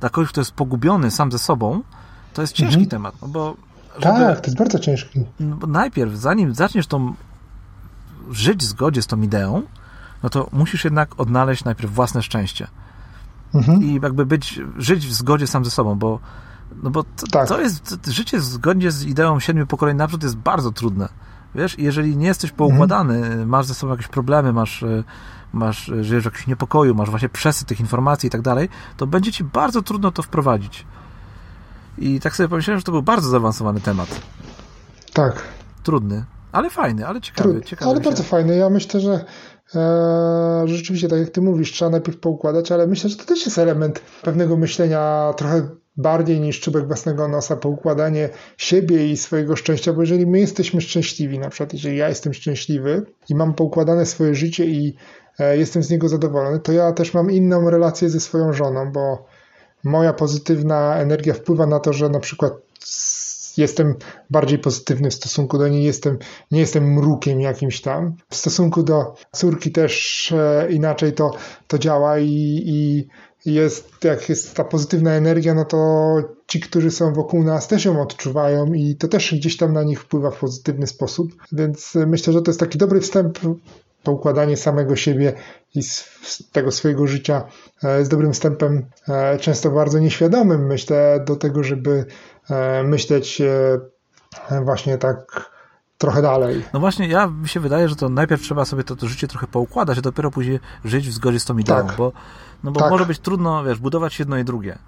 dla 0.00 0.10
kogoś, 0.10 0.28
kto 0.28 0.40
jest 0.40 0.52
pogubiony 0.52 1.10
sam 1.10 1.32
ze 1.32 1.38
sobą, 1.38 1.82
to 2.34 2.42
jest 2.42 2.52
ciężki 2.52 2.74
mhm. 2.74 2.90
temat, 2.90 3.14
no 3.22 3.28
bo 3.28 3.56
żeby, 3.98 4.14
tak, 4.14 4.40
to 4.40 4.46
jest 4.46 4.58
bardzo 4.58 4.78
ciężki. 4.78 5.24
No 5.40 5.56
bo 5.56 5.66
najpierw, 5.66 6.14
zanim 6.14 6.54
zaczniesz 6.54 6.86
tą 6.86 7.14
żyć 8.30 8.60
w 8.60 8.64
zgodzie 8.64 9.02
z 9.02 9.06
tą 9.06 9.22
ideą, 9.22 9.62
no 10.22 10.30
to 10.30 10.48
musisz 10.52 10.84
jednak 10.84 11.20
odnaleźć 11.20 11.64
najpierw 11.64 11.92
własne 11.92 12.22
szczęście. 12.22 12.66
Mhm. 13.54 13.82
I 13.82 14.00
jakby 14.02 14.26
być, 14.26 14.60
żyć 14.76 15.06
w 15.06 15.12
zgodzie 15.12 15.46
sam 15.46 15.64
ze 15.64 15.70
sobą, 15.70 15.94
bo 15.94 16.18
no 16.82 16.90
bo 16.90 17.02
to, 17.02 17.26
tak. 17.30 17.48
to 17.48 17.60
jest, 17.60 18.06
życie 18.06 18.38
w 18.38 18.44
zgodzie 18.44 18.90
z 18.90 19.04
ideą 19.04 19.40
siedmiu 19.40 19.66
pokoleń 19.66 19.96
naprzód 19.96 20.22
jest 20.22 20.36
bardzo 20.36 20.72
trudne. 20.72 21.08
Wiesz, 21.54 21.78
jeżeli 21.78 22.16
nie 22.16 22.26
jesteś 22.26 22.50
poukładany, 22.50 23.16
mhm. 23.16 23.48
masz 23.48 23.66
ze 23.66 23.74
sobą 23.74 23.92
jakieś 23.92 24.08
problemy, 24.08 24.52
masz, 24.52 24.82
e, 24.82 25.04
masz, 25.54 25.88
e, 25.88 26.04
żyjesz 26.04 26.22
w 26.22 26.26
jakimś 26.26 26.46
niepokoju, 26.46 26.94
masz 26.94 27.10
właśnie 27.10 27.28
przesyt 27.28 27.68
tych 27.68 27.80
informacji 27.80 28.26
i 28.26 28.30
tak 28.30 28.42
dalej, 28.42 28.68
to 28.96 29.06
będzie 29.06 29.32
ci 29.32 29.44
bardzo 29.44 29.82
trudno 29.82 30.12
to 30.12 30.22
wprowadzić. 30.22 30.86
I 31.98 32.20
tak 32.20 32.36
sobie 32.36 32.48
pomyślałem, 32.48 32.78
że 32.78 32.84
to 32.84 32.92
był 32.92 33.02
bardzo 33.02 33.28
zaawansowany 33.28 33.80
temat. 33.80 34.20
Tak. 35.12 35.42
Trudny, 35.82 36.24
ale 36.52 36.70
fajny, 36.70 37.06
ale 37.06 37.20
ciekawy. 37.20 37.52
Trud, 37.52 37.64
ciekawy 37.64 37.90
ale 37.90 38.00
bardzo 38.00 38.22
fajny. 38.22 38.56
Ja 38.56 38.70
myślę, 38.70 39.00
że 39.00 39.24
e, 39.74 40.62
rzeczywiście, 40.64 41.08
tak 41.08 41.18
jak 41.18 41.30
ty 41.30 41.40
mówisz, 41.40 41.72
trzeba 41.72 41.90
najpierw 41.90 42.18
poukładać, 42.18 42.72
ale 42.72 42.86
myślę, 42.86 43.10
że 43.10 43.16
to 43.16 43.24
też 43.24 43.46
jest 43.46 43.58
element 43.58 44.00
pewnego 44.22 44.56
myślenia 44.56 45.32
trochę 45.36 45.68
bardziej 45.96 46.40
niż 46.40 46.60
czubek 46.60 46.86
własnego 46.86 47.28
nosa, 47.28 47.56
poukładanie 47.56 48.28
siebie 48.56 49.10
i 49.10 49.16
swojego 49.16 49.56
szczęścia, 49.56 49.92
bo 49.92 50.00
jeżeli 50.00 50.26
my 50.26 50.38
jesteśmy 50.38 50.80
szczęśliwi, 50.80 51.38
na 51.38 51.50
przykład 51.50 51.72
jeżeli 51.72 51.96
ja 51.96 52.08
jestem 52.08 52.34
szczęśliwy 52.34 53.06
i 53.28 53.34
mam 53.34 53.54
poukładane 53.54 54.06
swoje 54.06 54.34
życie 54.34 54.66
i 54.66 54.96
jestem 55.38 55.82
z 55.82 55.90
niego 55.90 56.08
zadowolony, 56.08 56.60
to 56.60 56.72
ja 56.72 56.92
też 56.92 57.14
mam 57.14 57.30
inną 57.30 57.70
relację 57.70 58.10
ze 58.10 58.20
swoją 58.20 58.52
żoną, 58.52 58.92
bo 58.92 59.26
moja 59.84 60.12
pozytywna 60.12 60.96
energia 60.96 61.34
wpływa 61.34 61.66
na 61.66 61.80
to, 61.80 61.92
że 61.92 62.08
na 62.08 62.20
przykład 62.20 62.52
jestem 63.56 63.94
bardziej 64.30 64.58
pozytywny 64.58 65.10
w 65.10 65.14
stosunku 65.14 65.58
do 65.58 65.68
niej, 65.68 65.84
jestem, 65.84 66.18
nie 66.50 66.60
jestem 66.60 66.92
mrukiem 66.92 67.40
jakimś 67.40 67.80
tam. 67.80 68.16
W 68.30 68.36
stosunku 68.36 68.82
do 68.82 69.14
córki 69.32 69.72
też 69.72 70.32
e, 70.32 70.72
inaczej 70.72 71.12
to, 71.12 71.30
to 71.66 71.78
działa 71.78 72.18
i, 72.18 72.62
i 72.66 73.08
jest, 73.46 74.04
jak 74.04 74.28
jest 74.28 74.54
ta 74.54 74.64
pozytywna 74.64 75.12
energia, 75.12 75.54
no 75.54 75.64
to 75.64 76.16
ci, 76.46 76.60
którzy 76.60 76.90
są 76.90 77.12
wokół 77.12 77.44
nas 77.44 77.68
też 77.68 77.84
ją 77.84 78.02
odczuwają 78.02 78.72
i 78.72 78.96
to 78.96 79.08
też 79.08 79.34
gdzieś 79.34 79.56
tam 79.56 79.72
na 79.72 79.82
nich 79.82 80.00
wpływa 80.00 80.30
w 80.30 80.38
pozytywny 80.38 80.86
sposób. 80.86 81.32
Więc 81.52 81.92
myślę, 82.06 82.32
że 82.32 82.42
to 82.42 82.50
jest 82.50 82.60
taki 82.60 82.78
dobry 82.78 83.00
wstęp 83.00 83.38
poukładanie 84.04 84.56
samego 84.56 84.96
siebie 84.96 85.32
i 85.74 85.82
z 85.82 86.50
tego 86.52 86.72
swojego 86.72 87.06
życia 87.06 87.44
e, 87.82 87.98
jest 87.98 88.10
dobrym 88.10 88.32
wstępem, 88.32 88.86
e, 89.08 89.38
często 89.38 89.70
bardzo 89.70 89.98
nieświadomym, 89.98 90.66
myślę, 90.66 91.24
do 91.26 91.36
tego, 91.36 91.64
żeby 91.64 92.06
e, 92.50 92.82
myśleć 92.82 93.42
właśnie 94.64 94.98
tak 94.98 95.50
trochę 95.98 96.22
dalej. 96.22 96.64
No 96.72 96.80
właśnie, 96.80 97.08
ja 97.08 97.26
mi 97.26 97.48
się 97.48 97.60
wydaje, 97.60 97.88
że 97.88 97.96
to 97.96 98.08
najpierw 98.08 98.42
trzeba 98.42 98.64
sobie 98.64 98.84
to, 98.84 98.96
to 98.96 99.08
życie 99.08 99.28
trochę 99.28 99.46
poukładać, 99.46 99.98
a 99.98 100.00
dopiero 100.00 100.30
później 100.30 100.60
żyć 100.84 101.08
w 101.08 101.12
zgodzie 101.12 101.40
z 101.40 101.44
tą 101.44 101.58
ideą, 101.58 101.86
tak. 101.86 101.96
bo, 101.96 102.12
no 102.64 102.70
bo 102.70 102.80
tak. 102.80 102.90
może 102.90 103.06
być 103.06 103.18
trudno, 103.18 103.64
wiesz, 103.64 103.78
budować 103.78 104.18
jedno 104.18 104.38
i 104.38 104.44
drugie. 104.44 104.78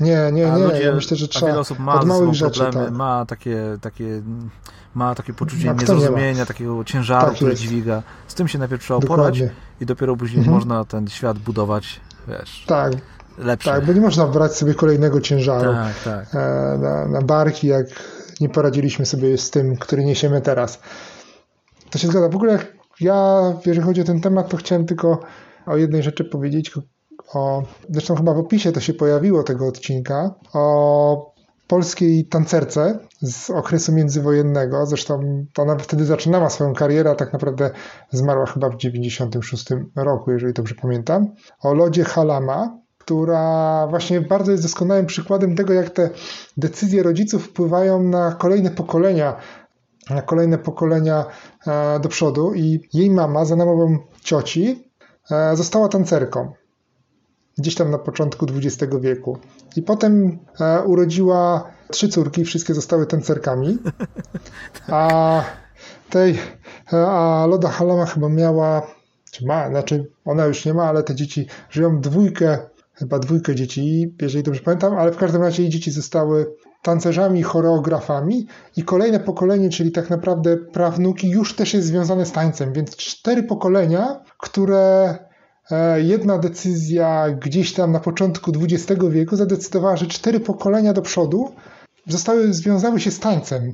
Nie, 0.00 0.30
nie, 0.32 0.50
nie. 0.50 0.64
Ludzie, 0.64 0.82
ja 0.82 0.94
myślę, 0.94 1.16
że 1.16 1.28
trzeba. 1.28 1.46
Wiele 1.46 1.60
osób 1.60 1.78
ma 1.78 1.94
od 1.94 2.06
małych 2.06 2.34
rzeczy, 2.34 2.60
problemy, 2.60 2.86
tak. 2.86 2.94
ma 2.94 3.26
takie, 3.26 3.78
takie, 3.80 4.22
ma 4.94 5.14
takie 5.14 5.32
poczucie 5.32 5.74
niezrozumienia, 5.74 6.32
nie 6.32 6.46
takiego 6.46 6.84
ciężaru, 6.84 7.26
tak 7.26 7.34
który 7.34 7.54
dźwiga. 7.54 8.02
Z 8.28 8.34
tym 8.34 8.48
się 8.48 8.58
najpierw 8.58 8.82
trzeba 8.82 8.98
oporać 8.98 9.42
i 9.80 9.86
dopiero 9.86 10.16
później 10.16 10.38
mhm. 10.38 10.56
można 10.56 10.84
ten 10.84 11.08
świat 11.08 11.38
budować, 11.38 12.00
wiesz. 12.28 12.64
Tak. 12.66 12.92
Lepszy. 13.38 13.68
Tak, 13.68 13.86
bo 13.86 13.92
nie 13.92 14.00
można 14.00 14.26
brać 14.26 14.54
sobie 14.56 14.74
kolejnego 14.74 15.20
ciężaru 15.20 15.72
tak, 15.72 16.02
tak. 16.04 16.34
E, 16.34 16.78
na, 16.78 17.08
na 17.08 17.22
barki, 17.22 17.66
jak 17.66 17.86
nie 18.40 18.48
poradziliśmy 18.48 19.06
sobie 19.06 19.38
z 19.38 19.50
tym, 19.50 19.76
który 19.76 20.04
niesiemy 20.04 20.40
teraz. 20.40 20.80
To 21.90 21.98
się 21.98 22.08
zgadza. 22.08 22.28
W 22.28 22.36
ogóle 22.36 22.58
ja, 23.00 23.40
jeżeli 23.66 23.86
chodzi 23.86 24.00
o 24.00 24.04
ten 24.04 24.20
temat, 24.20 24.48
to 24.48 24.56
chciałem 24.56 24.86
tylko 24.86 25.20
o 25.66 25.76
jednej 25.76 26.02
rzeczy 26.02 26.24
powiedzieć, 26.24 26.72
o, 27.34 27.62
zresztą 27.88 28.14
chyba 28.14 28.34
w 28.34 28.38
opisie 28.38 28.72
to 28.72 28.80
się 28.80 28.94
pojawiło 28.94 29.42
tego 29.42 29.66
odcinka, 29.66 30.34
o 30.52 31.29
polskiej 31.70 32.24
tancerce 32.24 32.98
z 33.22 33.50
okresu 33.50 33.92
międzywojennego. 33.92 34.86
Zresztą 34.86 35.44
ona 35.58 35.76
wtedy 35.76 36.04
zaczynała 36.04 36.50
swoją 36.50 36.74
karierę, 36.74 37.10
a 37.10 37.14
tak 37.14 37.32
naprawdę 37.32 37.70
zmarła 38.10 38.46
chyba 38.46 38.70
w 38.70 38.76
96 38.76 39.68
roku, 39.96 40.30
jeżeli 40.30 40.52
dobrze 40.52 40.74
pamiętam. 40.74 41.26
O 41.62 41.74
Lodzie 41.74 42.04
Halama, 42.04 42.78
która 42.98 43.86
właśnie 43.86 44.20
bardzo 44.20 44.52
jest 44.52 44.62
doskonałym 44.64 45.06
przykładem 45.06 45.56
tego, 45.56 45.72
jak 45.72 45.90
te 45.90 46.10
decyzje 46.56 47.02
rodziców 47.02 47.44
wpływają 47.44 48.02
na 48.02 48.32
kolejne 48.32 48.70
pokolenia, 48.70 49.36
na 50.10 50.22
kolejne 50.22 50.58
pokolenia 50.58 51.24
e, 51.66 52.00
do 52.00 52.08
przodu. 52.08 52.54
I 52.54 52.88
jej 52.92 53.10
mama, 53.10 53.44
za 53.44 53.56
namową 53.56 53.98
cioci, 54.22 54.88
e, 55.30 55.56
została 55.56 55.88
tancerką 55.88 56.52
gdzieś 57.58 57.74
tam 57.74 57.90
na 57.90 57.98
początku 57.98 58.46
XX 58.56 58.94
wieku. 59.00 59.38
I 59.76 59.82
potem 59.82 60.38
e, 60.60 60.82
urodziła 60.82 61.70
trzy 61.90 62.08
córki, 62.08 62.44
wszystkie 62.44 62.74
zostały 62.74 63.06
tancerkami. 63.06 63.78
A 64.88 65.42
tej, 66.10 66.38
a 66.92 67.46
Loda 67.48 67.68
Halama 67.68 68.06
chyba 68.06 68.28
miała, 68.28 68.86
czy 69.30 69.46
ma, 69.46 69.68
znaczy 69.70 70.10
ona 70.24 70.44
już 70.46 70.64
nie 70.64 70.74
ma, 70.74 70.84
ale 70.84 71.02
te 71.02 71.14
dzieci 71.14 71.46
żyją 71.70 72.00
dwójkę, 72.00 72.58
chyba 72.94 73.18
dwójkę 73.18 73.54
dzieci, 73.54 74.14
jeżeli 74.22 74.44
dobrze 74.44 74.60
pamiętam, 74.60 74.98
ale 74.98 75.12
w 75.12 75.16
każdym 75.16 75.42
razie 75.42 75.62
jej 75.62 75.72
dzieci 75.72 75.90
zostały 75.90 76.54
tancerzami, 76.82 77.42
choreografami 77.42 78.46
i 78.76 78.82
kolejne 78.82 79.20
pokolenie, 79.20 79.70
czyli 79.70 79.92
tak 79.92 80.10
naprawdę 80.10 80.56
prawnuki, 80.56 81.30
już 81.30 81.56
też 81.56 81.74
jest 81.74 81.86
związane 81.86 82.26
z 82.26 82.32
tańcem, 82.32 82.72
więc 82.72 82.96
cztery 82.96 83.42
pokolenia, 83.42 84.24
które 84.38 85.14
E, 85.14 85.29
jedna 85.96 86.38
decyzja 86.38 87.30
gdzieś 87.30 87.72
tam 87.74 87.92
na 87.92 88.00
początku 88.00 88.52
XX 88.60 89.04
wieku 89.10 89.36
zadecydowała, 89.36 89.96
że 89.96 90.06
cztery 90.06 90.40
pokolenia 90.40 90.92
do 90.92 91.02
przodu 91.02 91.54
zostały, 92.06 92.54
związały 92.54 93.00
się 93.00 93.10
z 93.10 93.20
tańcem. 93.20 93.72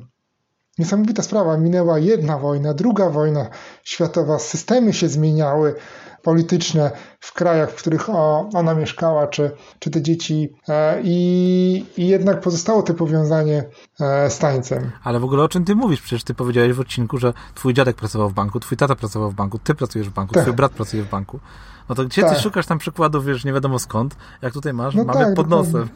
Niesamowita 0.77 1.23
sprawa. 1.23 1.57
Minęła 1.57 1.99
jedna 1.99 2.37
wojna, 2.37 2.73
druga 2.73 3.09
wojna 3.09 3.49
światowa, 3.83 4.39
systemy 4.39 4.93
się 4.93 5.09
zmieniały 5.09 5.75
polityczne 6.23 6.91
w 7.19 7.33
krajach, 7.33 7.71
w 7.71 7.75
których 7.75 8.09
ona 8.53 8.73
mieszkała, 8.73 9.27
czy, 9.27 9.51
czy 9.79 9.89
te 9.89 10.01
dzieci, 10.01 10.49
e, 10.67 11.01
i, 11.03 11.85
i 11.97 12.07
jednak 12.07 12.41
pozostało 12.41 12.83
to 12.83 12.93
powiązanie 12.93 13.63
e, 13.99 14.29
z 14.29 14.37
tańcem. 14.37 14.91
Ale 15.03 15.19
w 15.19 15.23
ogóle 15.23 15.43
o 15.43 15.49
czym 15.49 15.65
ty 15.65 15.75
mówisz? 15.75 16.01
Przecież 16.01 16.23
ty 16.23 16.33
powiedziałeś 16.33 16.73
w 16.73 16.79
odcinku, 16.79 17.17
że 17.17 17.33
twój 17.55 17.73
dziadek 17.73 17.95
pracował 17.95 18.29
w 18.29 18.33
banku, 18.33 18.59
twój 18.59 18.77
tata 18.77 18.95
pracował 18.95 19.31
w 19.31 19.35
banku, 19.35 19.59
ty 19.59 19.75
pracujesz 19.75 20.09
w 20.09 20.13
banku, 20.13 20.33
tak. 20.33 20.43
twój 20.43 20.55
brat 20.55 20.71
pracuje 20.71 21.03
w 21.03 21.09
banku. 21.09 21.39
No 21.89 21.95
to 21.95 22.05
gdzie 22.05 22.21
tak. 22.21 22.35
ty 22.35 22.41
szukasz 22.41 22.65
tam 22.65 22.77
przykładów, 22.77 23.25
wiesz, 23.25 23.45
nie 23.45 23.53
wiadomo 23.53 23.79
skąd, 23.79 24.15
jak 24.41 24.53
tutaj 24.53 24.73
masz, 24.73 24.95
no 24.95 25.03
mamy 25.03 25.25
tak, 25.25 25.35
pod 25.35 25.49
nosem. 25.49 25.89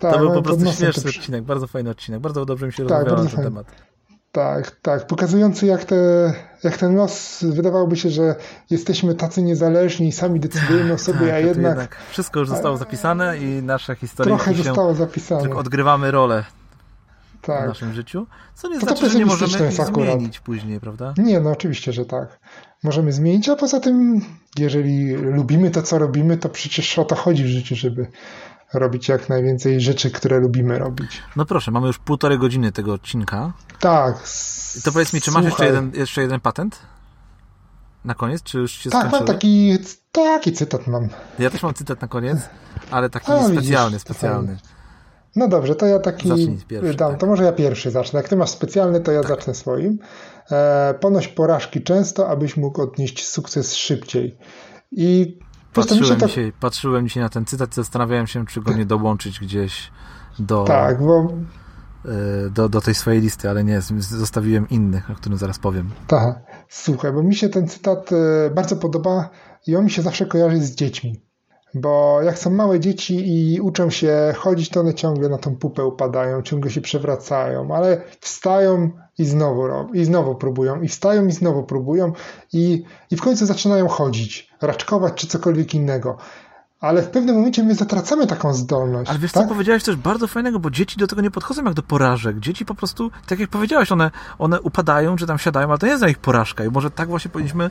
Tak, 0.00 0.12
to 0.12 0.18
był 0.18 0.32
po 0.32 0.42
prostu 0.42 0.72
śmieszny 0.72 1.10
odcinek, 1.10 1.44
bardzo 1.44 1.66
fajny 1.66 1.90
odcinek, 1.90 2.20
bardzo 2.20 2.44
dobrze 2.44 2.66
mi 2.66 2.72
się 2.72 2.86
tak, 2.86 3.04
rozmawiało 3.04 3.24
na 3.24 3.30
ten 3.30 3.44
temat. 3.44 3.66
Tak, 4.32 4.70
tak, 4.82 5.06
pokazujący 5.06 5.66
jak, 5.66 5.84
te, 5.84 5.96
jak 6.64 6.76
ten 6.76 6.96
los, 6.96 7.44
wydawałoby 7.44 7.96
się, 7.96 8.10
że 8.10 8.34
jesteśmy 8.70 9.14
tacy 9.14 9.42
niezależni 9.42 10.08
i 10.08 10.12
sami 10.12 10.40
decydujemy 10.40 10.92
o 10.92 10.98
sobie, 10.98 11.18
tak, 11.18 11.30
a 11.30 11.38
jednak... 11.38 11.56
jednak... 11.64 11.96
Wszystko 12.10 12.40
już 12.40 12.48
zostało 12.48 12.76
zapisane 12.76 13.38
i 13.38 13.62
nasza 13.62 13.94
historia 13.94 14.36
Trochę 14.36 14.54
zostało 14.54 14.94
zapisane. 14.94 15.42
Tylko 15.42 15.58
odgrywamy 15.58 16.10
rolę 16.10 16.44
tak. 17.42 17.64
w 17.64 17.68
naszym 17.68 17.92
życiu, 17.92 18.26
co 18.54 18.68
nie 18.68 18.80
to 18.80 18.86
znaczy, 18.86 19.02
to 19.02 19.10
że 19.10 19.18
nie 19.18 19.26
możemy 19.26 19.72
zmienić 19.72 20.40
później, 20.40 20.80
prawda? 20.80 21.14
Nie, 21.18 21.40
no 21.40 21.50
oczywiście, 21.50 21.92
że 21.92 22.04
tak. 22.04 22.38
Możemy 22.82 23.12
zmienić, 23.12 23.48
a 23.48 23.56
poza 23.56 23.80
tym, 23.80 24.24
jeżeli 24.58 25.12
lubimy 25.12 25.70
to, 25.70 25.82
co 25.82 25.98
robimy, 25.98 26.36
to 26.36 26.48
przecież 26.48 26.98
o 26.98 27.04
to 27.04 27.14
chodzi 27.14 27.44
w 27.44 27.46
życiu, 27.46 27.76
żeby 27.76 28.06
robić 28.74 29.08
jak 29.08 29.28
najwięcej 29.28 29.80
rzeczy, 29.80 30.10
które 30.10 30.38
lubimy 30.38 30.78
robić. 30.78 31.22
No 31.36 31.44
proszę, 31.44 31.70
mamy 31.70 31.86
już 31.86 31.98
półtorej 31.98 32.38
godziny 32.38 32.72
tego 32.72 32.92
odcinka. 32.92 33.52
Tak. 33.80 34.16
I 34.78 34.82
to 34.82 34.92
powiedz 34.92 35.12
mi, 35.12 35.20
czy 35.20 35.30
masz 35.30 35.44
jeszcze 35.44 35.66
jeden, 35.66 35.92
jeszcze 35.94 36.22
jeden 36.22 36.40
patent? 36.40 36.78
Na 38.04 38.14
koniec, 38.14 38.42
czy 38.42 38.58
już 38.58 38.72
się 38.72 38.90
tak, 38.90 39.00
skończyły? 39.00 39.26
Tak, 39.26 39.36
taki, 39.36 39.78
taki 40.12 40.52
cytat 40.52 40.86
mam. 40.86 41.08
Ja 41.38 41.50
też 41.50 41.62
mam 41.62 41.74
cytat 41.74 42.00
na 42.00 42.08
koniec, 42.08 42.38
ale 42.90 43.10
taki 43.10 43.32
A, 43.32 43.44
specjalny, 43.44 43.90
widzisz, 43.90 44.02
specjalny. 44.02 44.58
No 45.36 45.48
dobrze, 45.48 45.74
to 45.74 45.86
ja 45.86 45.98
taki 45.98 46.58
pierwszy, 46.68 46.94
dam. 46.94 47.10
Tak. 47.10 47.20
To 47.20 47.26
może 47.26 47.44
ja 47.44 47.52
pierwszy 47.52 47.90
zacznę. 47.90 48.16
Jak 48.16 48.28
ty 48.28 48.36
masz 48.36 48.50
specjalny, 48.50 49.00
to 49.00 49.12
ja 49.12 49.20
tak. 49.20 49.28
zacznę 49.28 49.54
swoim. 49.54 49.98
E, 50.50 50.94
ponoś 51.00 51.28
porażki 51.28 51.82
często, 51.82 52.28
abyś 52.28 52.56
mógł 52.56 52.82
odnieść 52.82 53.28
sukces 53.28 53.74
szybciej. 53.74 54.38
I 54.92 55.38
patrzyłem, 55.74 56.20
to... 56.20 56.26
dzisiaj, 56.26 56.52
patrzyłem 56.60 57.08
dzisiaj 57.08 57.22
na 57.22 57.28
ten 57.28 57.44
cytat 57.44 57.70
i 57.70 57.74
zastanawiałem 57.74 58.26
się, 58.26 58.46
czy 58.46 58.60
go 58.60 58.72
nie 58.72 58.86
dołączyć 58.86 59.40
gdzieś 59.40 59.90
do, 60.38 60.64
tak, 60.64 61.02
bo... 61.02 61.28
E, 62.04 62.50
do, 62.50 62.68
do 62.68 62.80
tej 62.80 62.94
swojej 62.94 63.20
listy, 63.20 63.50
ale 63.50 63.64
nie, 63.64 63.80
zostawiłem 64.00 64.68
innych, 64.68 65.10
o 65.10 65.14
którym 65.14 65.38
zaraz 65.38 65.58
powiem. 65.58 65.90
Tak, 66.06 66.42
słuchaj, 66.68 67.12
bo 67.12 67.22
mi 67.22 67.34
się 67.34 67.48
ten 67.48 67.68
cytat 67.68 68.10
e, 68.12 68.50
bardzo 68.50 68.76
podoba 68.76 69.30
i 69.66 69.76
on 69.76 69.84
mi 69.84 69.90
się 69.90 70.02
zawsze 70.02 70.26
kojarzy 70.26 70.60
z 70.60 70.74
dziećmi. 70.74 71.29
Bo 71.74 72.22
jak 72.22 72.38
są 72.38 72.50
małe 72.50 72.80
dzieci 72.80 73.14
i 73.28 73.60
uczą 73.60 73.90
się 73.90 74.34
chodzić, 74.36 74.68
to 74.68 74.80
one 74.80 74.94
ciągle 74.94 75.28
na 75.28 75.38
tą 75.38 75.56
pupę 75.56 75.84
upadają, 75.84 76.42
ciągle 76.42 76.70
się 76.70 76.80
przewracają, 76.80 77.74
ale 77.74 78.02
wstają 78.20 78.90
i 79.18 79.24
znowu, 79.24 79.62
i 79.94 80.04
znowu 80.04 80.34
próbują, 80.34 80.80
i 80.82 80.88
wstają 80.88 81.26
i 81.26 81.32
znowu 81.32 81.62
próbują, 81.62 82.12
i, 82.52 82.84
i 83.10 83.16
w 83.16 83.22
końcu 83.22 83.46
zaczynają 83.46 83.88
chodzić, 83.88 84.50
raczkować 84.60 85.14
czy 85.14 85.26
cokolwiek 85.26 85.74
innego. 85.74 86.16
ale 86.80 87.02
w 87.02 87.08
pewnym 87.08 87.36
momencie 87.36 87.62
my 87.62 87.74
zatracamy 87.74 88.26
taką 88.26 88.54
zdolność. 88.54 89.10
Ale 89.10 89.18
wiesz 89.18 89.32
tak? 89.32 89.42
co, 89.42 89.48
powiedziałeś 89.48 89.84
też 89.84 89.96
bardzo 89.96 90.26
fajnego, 90.26 90.58
bo 90.58 90.70
dzieci 90.70 90.98
do 90.98 91.06
tego 91.06 91.22
nie 91.22 91.30
podchodzą 91.30 91.64
jak 91.64 91.74
do 91.74 91.82
porażek. 91.82 92.40
Dzieci 92.40 92.64
po 92.64 92.74
prostu, 92.74 93.10
tak 93.26 93.38
jak 93.38 93.50
powiedziałeś, 93.50 93.92
one, 93.92 94.10
one 94.38 94.60
upadają, 94.60 95.16
czy 95.16 95.26
tam 95.26 95.38
siadają, 95.38 95.68
ale 95.68 95.78
to 95.78 95.86
nie 95.86 95.90
jest 95.90 96.00
dla 96.00 96.08
nich 96.08 96.18
porażka. 96.18 96.64
I 96.64 96.68
może 96.68 96.90
tak 96.90 97.08
właśnie 97.08 97.30
powinniśmy 97.30 97.70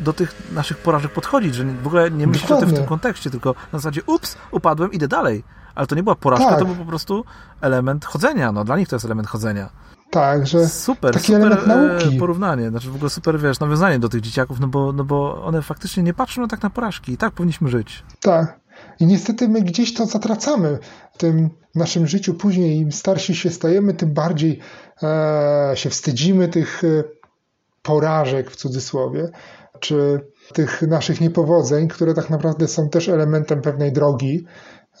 do 0.00 0.12
tych 0.12 0.52
naszych 0.52 0.78
porażek 0.78 1.12
podchodzić, 1.12 1.54
że 1.54 1.64
w 1.64 1.86
ogóle 1.86 2.10
nie 2.10 2.26
myśleć 2.26 2.50
o 2.50 2.56
tym 2.56 2.68
w 2.68 2.74
tym 2.74 2.86
kontekście, 2.86 3.30
tylko 3.30 3.54
na 3.72 3.78
zasadzie 3.78 4.00
ups, 4.06 4.36
upadłem, 4.50 4.92
idę 4.92 5.08
dalej. 5.08 5.44
Ale 5.74 5.86
to 5.86 5.94
nie 5.94 6.02
była 6.02 6.14
porażka, 6.14 6.48
tak. 6.48 6.58
to 6.58 6.64
był 6.64 6.74
po 6.74 6.84
prostu 6.84 7.24
element 7.60 8.04
chodzenia. 8.04 8.52
No, 8.52 8.64
dla 8.64 8.76
nich 8.76 8.88
to 8.88 8.96
jest 8.96 9.06
element 9.06 9.28
chodzenia. 9.28 9.70
Tak, 10.10 10.46
że 10.46 10.68
super, 10.68 11.14
taki 11.14 11.26
super 11.26 11.42
element 11.42 11.66
nauki. 11.66 12.18
porównanie, 12.18 12.70
znaczy 12.70 12.90
w 12.90 12.94
ogóle 12.94 13.10
super, 13.10 13.40
wiesz, 13.40 13.60
nawiązanie 13.60 13.98
do 13.98 14.08
tych 14.08 14.20
dzieciaków, 14.20 14.60
no 14.60 14.68
bo, 14.68 14.92
no 14.92 15.04
bo 15.04 15.44
one 15.44 15.62
faktycznie 15.62 16.02
nie 16.02 16.14
patrzą 16.14 16.48
tak 16.48 16.62
na 16.62 16.70
porażki 16.70 17.12
i 17.12 17.16
tak 17.16 17.32
powinniśmy 17.32 17.68
żyć. 17.68 18.02
Tak. 18.20 18.60
I 19.00 19.06
niestety 19.06 19.48
my 19.48 19.62
gdzieś 19.62 19.94
to 19.94 20.06
zatracamy 20.06 20.78
w 21.12 21.18
tym 21.18 21.50
naszym 21.74 22.06
życiu. 22.06 22.34
Później 22.34 22.76
im 22.76 22.92
starsi 22.92 23.34
się 23.34 23.50
stajemy, 23.50 23.94
tym 23.94 24.14
bardziej 24.14 24.58
e, 25.02 25.72
się 25.74 25.90
wstydzimy 25.90 26.48
tych 26.48 26.84
e, 26.84 27.04
porażek 27.82 28.50
w 28.50 28.56
cudzysłowie, 28.56 29.28
czy 29.80 30.20
tych 30.52 30.82
naszych 30.82 31.20
niepowodzeń, 31.20 31.88
które 31.88 32.14
tak 32.14 32.30
naprawdę 32.30 32.68
są 32.68 32.88
też 32.88 33.08
elementem 33.08 33.62
pewnej 33.62 33.92
drogi 33.92 34.44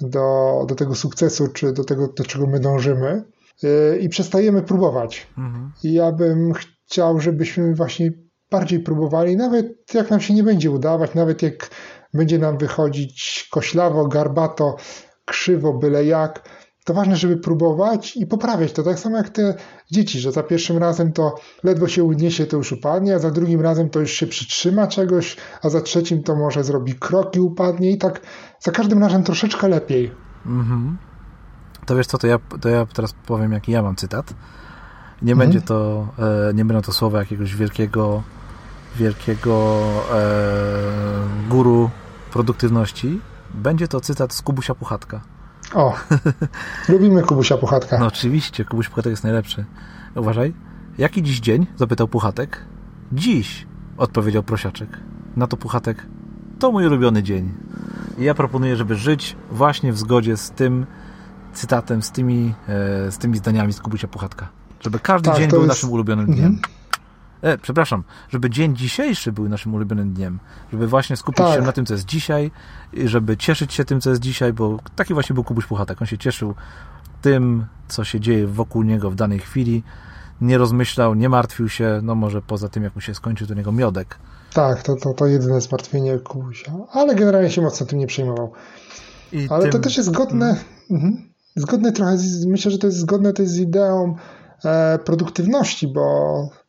do, 0.00 0.64
do 0.68 0.74
tego 0.74 0.94
sukcesu, 0.94 1.48
czy 1.48 1.72
do 1.72 1.84
tego, 1.84 2.08
do 2.08 2.24
czego 2.24 2.46
my 2.46 2.60
dążymy. 2.60 3.24
E, 3.64 3.98
I 3.98 4.08
przestajemy 4.08 4.62
próbować. 4.62 5.26
Mhm. 5.38 5.72
I 5.84 5.92
ja 5.92 6.12
bym 6.12 6.52
chciał, 6.52 7.20
żebyśmy 7.20 7.74
właśnie 7.74 8.12
bardziej 8.50 8.80
próbowali, 8.80 9.36
nawet 9.36 9.94
jak 9.94 10.10
nam 10.10 10.20
się 10.20 10.34
nie 10.34 10.42
będzie 10.42 10.70
udawać, 10.70 11.14
nawet 11.14 11.42
jak 11.42 11.70
będzie 12.14 12.38
nam 12.38 12.58
wychodzić 12.58 13.48
koślawo, 13.50 14.06
garbato, 14.06 14.76
krzywo, 15.24 15.72
byle 15.72 16.04
jak. 16.04 16.48
To 16.90 16.94
ważne, 16.94 17.16
żeby 17.16 17.36
próbować 17.36 18.16
i 18.16 18.26
poprawiać 18.26 18.72
to. 18.72 18.82
Tak 18.82 18.98
samo 18.98 19.16
jak 19.16 19.28
te 19.28 19.54
dzieci, 19.90 20.20
że 20.20 20.32
za 20.32 20.42
pierwszym 20.42 20.78
razem 20.78 21.12
to 21.12 21.34
ledwo 21.64 21.88
się 21.88 22.04
uniesie, 22.04 22.46
to 22.46 22.56
już 22.56 22.72
upadnie, 22.72 23.14
a 23.14 23.18
za 23.18 23.30
drugim 23.30 23.60
razem 23.60 23.90
to 23.90 24.00
już 24.00 24.12
się 24.12 24.26
przytrzyma 24.26 24.86
czegoś, 24.86 25.36
a 25.62 25.68
za 25.68 25.80
trzecim 25.80 26.22
to 26.22 26.36
może 26.36 26.64
zrobi 26.64 26.94
krok 26.94 27.36
i 27.36 27.40
upadnie 27.40 27.90
i 27.90 27.98
tak 27.98 28.20
za 28.60 28.72
każdym 28.72 28.98
razem 28.98 29.22
troszeczkę 29.22 29.68
lepiej. 29.68 30.10
Mhm. 30.46 30.98
To 31.86 31.96
wiesz 31.96 32.06
co, 32.06 32.18
to 32.18 32.26
ja, 32.26 32.38
to 32.60 32.68
ja 32.68 32.86
teraz 32.86 33.14
powiem, 33.26 33.52
jaki 33.52 33.72
ja 33.72 33.82
mam 33.82 33.96
cytat. 33.96 34.34
Nie 35.22 35.32
mhm. 35.32 35.38
będzie 35.38 35.66
to, 35.66 36.08
e, 36.50 36.54
nie 36.54 36.64
będą 36.64 36.82
to 36.82 36.92
słowa 36.92 37.18
jakiegoś 37.18 37.56
wielkiego 37.56 38.22
wielkiego 38.96 39.78
e, 40.12 41.48
guru 41.48 41.90
produktywności, 42.32 43.20
będzie 43.54 43.88
to 43.88 44.00
cytat 44.00 44.34
z 44.34 44.42
Kubusia 44.42 44.74
Puchatka. 44.74 45.20
O, 45.74 45.94
lubimy 46.88 47.22
Kubusia 47.22 47.56
Puchatka. 47.56 47.98
No 47.98 48.06
oczywiście, 48.06 48.64
Kubuś 48.64 48.88
Puchatek 48.88 49.10
jest 49.10 49.24
najlepszy. 49.24 49.64
Uważaj. 50.16 50.54
Jaki 50.98 51.22
dziś 51.22 51.40
dzień? 51.40 51.66
Zapytał 51.76 52.08
Puchatek. 52.08 52.64
Dziś, 53.12 53.66
odpowiedział 53.96 54.42
Prosiaczek. 54.42 54.88
Na 55.36 55.46
to 55.46 55.56
Puchatek. 55.56 56.06
To 56.58 56.72
mój 56.72 56.86
ulubiony 56.86 57.22
dzień. 57.22 57.52
I 58.18 58.24
ja 58.24 58.34
proponuję, 58.34 58.76
żeby 58.76 58.94
żyć 58.94 59.36
właśnie 59.50 59.92
w 59.92 59.98
zgodzie 59.98 60.36
z 60.36 60.50
tym 60.50 60.86
cytatem, 61.52 62.02
z 62.02 62.10
tymi, 62.10 62.54
e, 62.68 63.10
z 63.10 63.18
tymi 63.18 63.38
zdaniami 63.38 63.72
z 63.72 63.80
Kubusia 63.80 64.08
Puchatka. 64.08 64.48
Żeby 64.80 64.98
każdy 64.98 65.30
tak, 65.30 65.38
dzień 65.38 65.50
był 65.50 65.58
jest... 65.58 65.68
naszym 65.68 65.90
ulubionym 65.90 66.26
dniem. 66.26 66.46
Mhm. 66.46 66.62
E, 67.42 67.58
przepraszam, 67.58 68.04
żeby 68.28 68.50
dzień 68.50 68.76
dzisiejszy 68.76 69.32
był 69.32 69.48
naszym 69.48 69.74
ulubionym 69.74 70.12
dniem, 70.12 70.38
żeby 70.72 70.86
właśnie 70.86 71.16
skupić 71.16 71.38
tak. 71.38 71.54
się 71.54 71.62
na 71.62 71.72
tym, 71.72 71.86
co 71.86 71.94
jest 71.94 72.06
dzisiaj, 72.06 72.50
żeby 73.04 73.36
cieszyć 73.36 73.74
się 73.74 73.84
tym, 73.84 74.00
co 74.00 74.10
jest 74.10 74.22
dzisiaj, 74.22 74.52
bo 74.52 74.78
taki 74.96 75.14
właśnie 75.14 75.34
był 75.34 75.44
Kubuś 75.44 75.66
Puchatek. 75.66 76.00
On 76.02 76.06
się 76.06 76.18
cieszył 76.18 76.54
tym, 77.22 77.66
co 77.88 78.04
się 78.04 78.20
dzieje 78.20 78.46
wokół 78.46 78.82
niego 78.82 79.10
w 79.10 79.14
danej 79.14 79.38
chwili, 79.38 79.82
nie 80.40 80.58
rozmyślał, 80.58 81.14
nie 81.14 81.28
martwił 81.28 81.68
się, 81.68 82.00
no 82.02 82.14
może 82.14 82.42
poza 82.42 82.68
tym, 82.68 82.82
jak 82.82 82.94
mu 82.94 83.00
się 83.00 83.14
skończył 83.14 83.46
do 83.46 83.54
niego 83.54 83.72
miodek. 83.72 84.18
Tak, 84.54 84.82
to, 84.82 84.96
to, 84.96 85.14
to 85.14 85.26
jedyne 85.26 85.60
zmartwienie 85.60 86.18
Kubusia, 86.18 86.72
ale 86.92 87.14
generalnie 87.14 87.50
się 87.50 87.62
mocno 87.62 87.86
tym 87.86 87.98
nie 87.98 88.06
przejmował. 88.06 88.52
I 89.32 89.48
ale 89.50 89.62
tym... 89.62 89.72
to 89.72 89.78
też 89.78 89.96
jest 89.96 90.08
zgodne, 90.08 90.48
mhm. 90.50 90.66
mhm. 90.90 91.32
zgodne 91.56 91.92
trochę, 91.92 92.18
z, 92.18 92.46
myślę, 92.46 92.70
że 92.70 92.78
to 92.78 92.86
jest 92.86 92.98
zgodne 92.98 93.32
też 93.32 93.48
z 93.48 93.58
ideą 93.58 94.16
e, 94.64 94.98
produktywności, 94.98 95.88
bo 95.88 96.59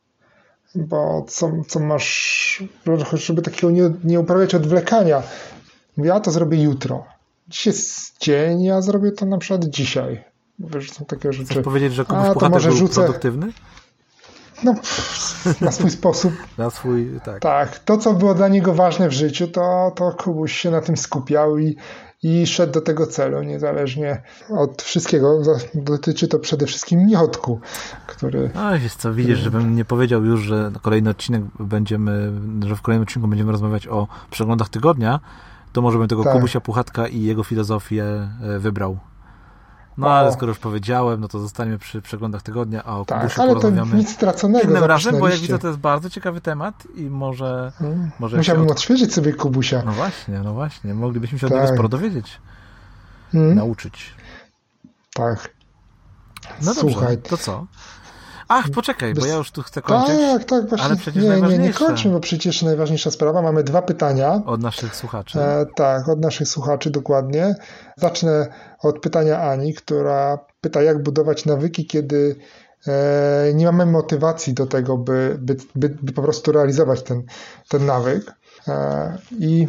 bo 0.74 1.24
co, 1.28 1.52
co 1.68 1.80
masz, 1.80 2.62
żeby 3.12 3.42
takiego 3.42 3.70
nie, 3.70 3.90
nie 4.04 4.20
uprawiać 4.20 4.54
odwlekania. 4.54 5.22
Ja 5.96 6.20
to 6.20 6.30
zrobię 6.30 6.62
jutro. 6.62 7.04
Dziś 7.48 7.66
jest 7.66 8.18
dzień, 8.20 8.62
ja 8.62 8.82
zrobię 8.82 9.12
to 9.12 9.26
na 9.26 9.38
przykład 9.38 9.64
dzisiaj. 9.64 10.24
Wiesz, 10.58 10.90
są 10.90 11.04
takie 11.04 11.32
rzeczy. 11.32 11.44
Chcesz 11.44 11.64
powiedzieć, 11.64 11.94
że 11.94 12.04
komuś 12.04 12.38
to 12.40 12.48
może 12.48 12.72
rzucę... 12.72 12.94
produktywny? 12.94 13.52
No, 14.64 14.74
na 15.60 15.72
swój 15.72 15.90
sposób. 15.90 16.32
Na 16.58 16.70
swój, 16.70 17.20
tak. 17.24 17.40
Tak. 17.40 17.78
To, 17.78 17.98
co 17.98 18.12
było 18.14 18.34
dla 18.34 18.48
niego 18.48 18.74
ważne 18.74 19.08
w 19.08 19.12
życiu, 19.12 19.48
to, 19.48 19.92
to 19.96 20.12
Kubuś 20.12 20.52
się 20.52 20.70
na 20.70 20.80
tym 20.80 20.96
skupiał 20.96 21.58
i, 21.58 21.76
i 22.22 22.46
szedł 22.46 22.72
do 22.72 22.80
tego 22.80 23.06
celu, 23.06 23.42
niezależnie 23.42 24.22
od 24.50 24.82
wszystkiego. 24.82 25.42
Dotyczy 25.74 26.28
to 26.28 26.38
przede 26.38 26.66
wszystkim 26.66 27.06
miotku, 27.06 27.60
który... 28.06 28.50
No 28.54 28.74
jest 28.74 29.00
co, 29.00 29.14
widzisz, 29.14 29.38
żebym 29.38 29.76
nie 29.76 29.84
powiedział 29.84 30.24
już, 30.24 30.40
że 30.40 30.72
kolejny 30.82 31.10
odcinek 31.10 31.42
będziemy, 31.60 32.32
że 32.66 32.76
w 32.76 32.82
kolejnym 32.82 33.02
odcinku 33.02 33.28
będziemy 33.28 33.52
rozmawiać 33.52 33.86
o 33.86 34.08
przeglądach 34.30 34.68
tygodnia, 34.68 35.20
to 35.72 35.82
może 35.82 35.98
bym 35.98 36.08
tego 36.08 36.24
tak. 36.24 36.32
Kubusia 36.32 36.60
Puchatka 36.60 37.08
i 37.08 37.22
jego 37.22 37.44
filozofię 37.44 38.04
e, 38.04 38.58
wybrał. 38.58 38.98
No 39.98 40.06
o. 40.06 40.10
ale 40.10 40.32
skoro 40.32 40.50
już 40.50 40.58
powiedziałem, 40.58 41.20
no 41.20 41.28
to 41.28 41.38
zostaniemy 41.38 41.78
przy 41.78 42.02
przeglądach 42.02 42.42
tygodnia, 42.42 42.84
a 42.84 42.98
o 42.98 43.04
tak, 43.04 43.18
Kubusiu 43.18 43.42
ale 43.42 43.50
porozmawiamy 43.50 43.90
to 43.90 43.96
nic 43.96 44.10
straconego 44.10 44.70
innym 44.70 44.84
razem, 44.84 45.18
bo 45.18 45.28
jak 45.28 45.38
widzę, 45.38 45.58
to 45.58 45.66
jest 45.66 45.80
bardzo 45.80 46.10
ciekawy 46.10 46.40
temat 46.40 46.74
i 46.94 47.02
może... 47.02 47.72
Hmm. 47.78 48.10
może 48.18 48.36
Musiałbym 48.36 48.66
od... 48.66 48.72
odświeżyć 48.72 49.14
sobie 49.14 49.32
Kubusia. 49.32 49.82
No 49.86 49.92
właśnie, 49.92 50.38
no 50.38 50.52
właśnie. 50.52 50.94
Moglibyśmy 50.94 51.38
się 51.38 51.46
tak. 51.48 51.56
od 51.56 51.62
niego 51.62 51.74
sporo 51.74 51.88
dowiedzieć. 51.88 52.40
Hmm. 53.32 53.54
Nauczyć. 53.54 54.14
Tak. 55.14 55.50
No 56.62 56.74
Słuchaj. 56.74 57.16
dobrze, 57.16 57.30
to 57.30 57.36
co? 57.36 57.66
Ach, 58.54 58.70
poczekaj, 58.70 59.14
bo 59.14 59.26
ja 59.26 59.34
już 59.34 59.50
tu 59.50 59.62
chcę 59.62 59.82
kończyć. 59.82 60.16
Tak, 60.18 60.44
tak, 60.44 60.68
właśnie. 60.68 60.86
Ale 60.86 60.96
przecież 60.96 61.24
nie, 61.24 61.40
nie, 61.40 61.58
nie 61.58 61.72
kończmy, 61.72 62.10
bo 62.10 62.20
przecież 62.20 62.62
najważniejsza 62.62 63.10
sprawa. 63.10 63.42
Mamy 63.42 63.64
dwa 63.64 63.82
pytania. 63.82 64.42
Od 64.46 64.60
naszych 64.60 64.96
słuchaczy. 64.96 65.40
E, 65.40 65.66
tak, 65.76 66.08
od 66.08 66.20
naszych 66.20 66.48
słuchaczy, 66.48 66.90
dokładnie. 66.90 67.54
Zacznę 67.96 68.46
od 68.82 69.00
pytania 69.00 69.40
Ani, 69.40 69.74
która 69.74 70.38
pyta, 70.60 70.82
jak 70.82 71.02
budować 71.02 71.44
nawyki, 71.44 71.86
kiedy 71.86 72.36
e, 72.86 73.52
nie 73.54 73.66
mamy 73.66 73.86
motywacji 73.86 74.54
do 74.54 74.66
tego, 74.66 74.98
by, 74.98 75.36
by, 75.40 75.56
by, 75.74 75.88
by 76.02 76.12
po 76.12 76.22
prostu 76.22 76.52
realizować 76.52 77.02
ten, 77.02 77.22
ten 77.68 77.86
nawyk. 77.86 78.32
E, 78.68 79.18
I 79.38 79.68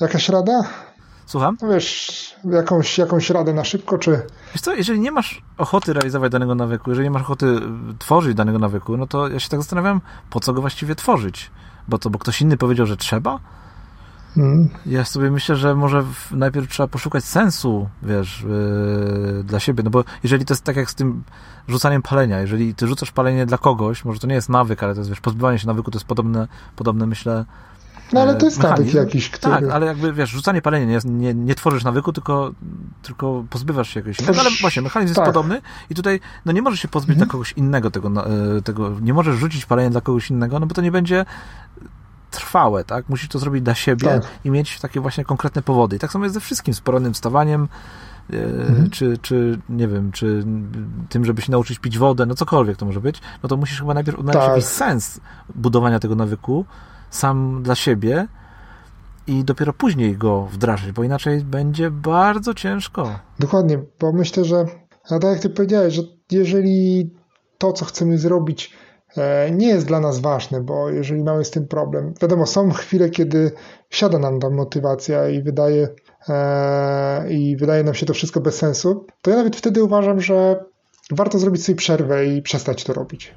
jakaś 0.00 0.28
rada? 0.28 0.64
Słucham? 1.26 1.56
Wiesz, 1.70 2.34
jakąś, 2.44 2.98
jakąś 2.98 3.30
radę 3.30 3.52
na 3.52 3.64
szybko, 3.64 3.98
czy... 3.98 4.10
Wiesz 4.52 4.62
co, 4.62 4.74
jeżeli 4.74 5.00
nie 5.00 5.10
masz 5.10 5.42
ochoty 5.58 5.92
realizować 5.92 6.32
danego 6.32 6.54
nawyku, 6.54 6.90
jeżeli 6.90 7.06
nie 7.06 7.10
masz 7.10 7.22
ochoty 7.22 7.46
y, 7.46 7.60
tworzyć 7.98 8.34
danego 8.34 8.58
nawyku, 8.58 8.96
no 8.96 9.06
to 9.06 9.28
ja 9.28 9.40
się 9.40 9.48
tak 9.48 9.60
zastanawiam, 9.60 10.00
po 10.30 10.40
co 10.40 10.52
go 10.52 10.60
właściwie 10.60 10.94
tworzyć? 10.94 11.50
Bo 11.88 11.98
to, 11.98 12.10
bo 12.10 12.18
ktoś 12.18 12.40
inny 12.40 12.56
powiedział, 12.56 12.86
że 12.86 12.96
trzeba? 12.96 13.40
Hmm. 14.34 14.68
Ja 14.86 15.04
sobie 15.04 15.30
myślę, 15.30 15.56
że 15.56 15.74
może 15.74 16.04
najpierw 16.30 16.68
trzeba 16.68 16.86
poszukać 16.86 17.24
sensu, 17.24 17.88
wiesz, 18.02 18.44
yy, 18.48 19.44
dla 19.44 19.60
siebie, 19.60 19.82
no 19.82 19.90
bo 19.90 20.04
jeżeli 20.22 20.44
to 20.44 20.54
jest 20.54 20.64
tak 20.64 20.76
jak 20.76 20.90
z 20.90 20.94
tym 20.94 21.22
rzucaniem 21.68 22.02
palenia, 22.02 22.40
jeżeli 22.40 22.74
ty 22.74 22.86
rzucasz 22.86 23.10
palenie 23.10 23.46
dla 23.46 23.58
kogoś, 23.58 24.04
może 24.04 24.20
to 24.20 24.26
nie 24.26 24.34
jest 24.34 24.48
nawyk, 24.48 24.82
ale 24.82 24.94
to 24.94 25.00
jest, 25.00 25.10
wiesz, 25.10 25.20
pozbywanie 25.20 25.58
się 25.58 25.66
nawyku, 25.66 25.90
to 25.90 25.98
jest 25.98 26.06
podobne, 26.06 26.48
podobne 26.76 27.06
myślę, 27.06 27.44
no 28.12 28.20
ale 28.20 28.34
to 28.34 28.46
jest 28.46 28.62
nawyk 28.62 28.94
jakiś, 28.94 29.30
który... 29.30 29.54
Tak, 29.54 29.64
ale 29.70 29.86
jakby, 29.86 30.12
wiesz, 30.12 30.30
rzucanie 30.30 30.62
palenia, 30.62 30.86
nie, 30.86 31.10
nie, 31.10 31.34
nie 31.34 31.54
tworzysz 31.54 31.84
nawyku, 31.84 32.12
tylko, 32.12 32.52
tylko 33.02 33.44
pozbywasz 33.50 33.88
się 33.88 34.00
jakiegoś 34.00 34.20
innego, 34.20 34.40
ale 34.40 34.50
właśnie, 34.60 34.82
mechanizm 34.82 35.14
tak. 35.14 35.24
jest 35.24 35.34
podobny 35.34 35.62
i 35.90 35.94
tutaj, 35.94 36.20
no 36.44 36.52
nie 36.52 36.62
możesz 36.62 36.80
się 36.80 36.88
pozbyć 36.88 37.14
mhm. 37.14 37.28
dla 37.28 37.32
kogoś 37.32 37.52
innego 37.52 37.90
tego, 37.90 38.26
e, 38.56 38.62
tego, 38.62 39.00
nie 39.00 39.14
możesz 39.14 39.36
rzucić 39.36 39.66
palenia 39.66 39.90
dla 39.90 40.00
kogoś 40.00 40.30
innego, 40.30 40.60
no 40.60 40.66
bo 40.66 40.74
to 40.74 40.82
nie 40.82 40.92
będzie 40.92 41.24
trwałe, 42.30 42.84
tak? 42.84 43.08
Musisz 43.08 43.28
to 43.28 43.38
zrobić 43.38 43.62
dla 43.62 43.74
siebie 43.74 44.08
tak. 44.08 44.22
i 44.44 44.50
mieć 44.50 44.80
takie 44.80 45.00
właśnie 45.00 45.24
konkretne 45.24 45.62
powody. 45.62 45.96
I 45.96 45.98
tak 45.98 46.12
samo 46.12 46.24
jest 46.24 46.34
ze 46.34 46.40
wszystkim, 46.40 46.74
z 46.74 46.80
porannym 46.80 47.14
wstawaniem, 47.14 47.68
e, 48.32 48.44
mhm. 48.44 48.90
czy, 48.90 49.18
czy 49.22 49.58
nie 49.68 49.88
wiem, 49.88 50.12
czy 50.12 50.44
tym, 51.08 51.24
żeby 51.24 51.42
się 51.42 51.52
nauczyć 51.52 51.78
pić 51.78 51.98
wodę, 51.98 52.26
no 52.26 52.34
cokolwiek 52.34 52.76
to 52.76 52.86
może 52.86 53.00
być, 53.00 53.20
no 53.42 53.48
to 53.48 53.56
musisz 53.56 53.80
chyba 53.80 53.94
najpierw 53.94 54.18
odnaleźć 54.18 54.46
tak. 54.46 54.56
jakiś 54.56 54.64
sens 54.64 55.20
budowania 55.54 55.98
tego 55.98 56.14
nawyku, 56.14 56.64
sam 57.16 57.62
dla 57.62 57.74
siebie 57.74 58.26
i 59.26 59.44
dopiero 59.44 59.72
później 59.72 60.16
go 60.16 60.42
wdrażać, 60.42 60.92
bo 60.92 61.04
inaczej 61.04 61.40
będzie 61.40 61.90
bardzo 61.90 62.54
ciężko. 62.54 63.18
Dokładnie, 63.38 63.78
bo 64.00 64.12
myślę, 64.12 64.44
że 64.44 64.66
a 65.10 65.18
tak 65.18 65.32
jak 65.32 65.40
ty 65.40 65.50
powiedziałeś, 65.50 65.94
że 65.94 66.02
jeżeli 66.30 67.10
to, 67.58 67.72
co 67.72 67.84
chcemy 67.84 68.18
zrobić, 68.18 68.76
e, 69.16 69.50
nie 69.50 69.68
jest 69.68 69.86
dla 69.86 70.00
nas 70.00 70.18
ważne, 70.18 70.60
bo 70.60 70.88
jeżeli 70.88 71.22
mamy 71.22 71.44
z 71.44 71.50
tym 71.50 71.68
problem, 71.68 72.14
wiadomo, 72.22 72.46
są 72.46 72.70
chwile, 72.70 73.10
kiedy 73.10 73.52
siada 73.90 74.18
nam 74.18 74.40
ta 74.40 74.50
motywacja 74.50 75.28
i 75.28 75.42
wydaje, 75.42 75.88
e, 76.28 77.32
i 77.32 77.56
wydaje 77.56 77.84
nam 77.84 77.94
się 77.94 78.06
to 78.06 78.14
wszystko 78.14 78.40
bez 78.40 78.54
sensu, 78.54 79.06
to 79.22 79.30
ja 79.30 79.36
nawet 79.36 79.56
wtedy 79.56 79.84
uważam, 79.84 80.20
że 80.20 80.64
warto 81.10 81.38
zrobić 81.38 81.64
sobie 81.64 81.76
przerwę 81.76 82.26
i 82.26 82.42
przestać 82.42 82.84
to 82.84 82.92
robić. 82.92 83.34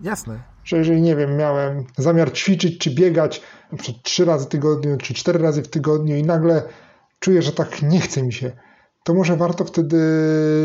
Jasne. 0.00 0.53
Że 0.64 0.76
jeżeli, 0.76 1.02
nie 1.02 1.16
wiem, 1.16 1.36
miałem 1.36 1.84
zamiar 1.98 2.32
ćwiczyć 2.32 2.78
czy 2.78 2.90
biegać 2.90 3.42
trzy 4.02 4.24
razy 4.24 4.44
w 4.44 4.48
tygodniu, 4.48 4.96
czy 4.96 5.14
cztery 5.14 5.38
razy 5.38 5.62
w 5.62 5.68
tygodniu 5.68 6.16
i 6.16 6.22
nagle 6.22 6.62
czuję, 7.18 7.42
że 7.42 7.52
tak 7.52 7.82
nie 7.82 8.00
chce 8.00 8.22
mi 8.22 8.32
się, 8.32 8.52
to 9.04 9.14
może 9.14 9.36
warto 9.36 9.64
wtedy 9.64 9.98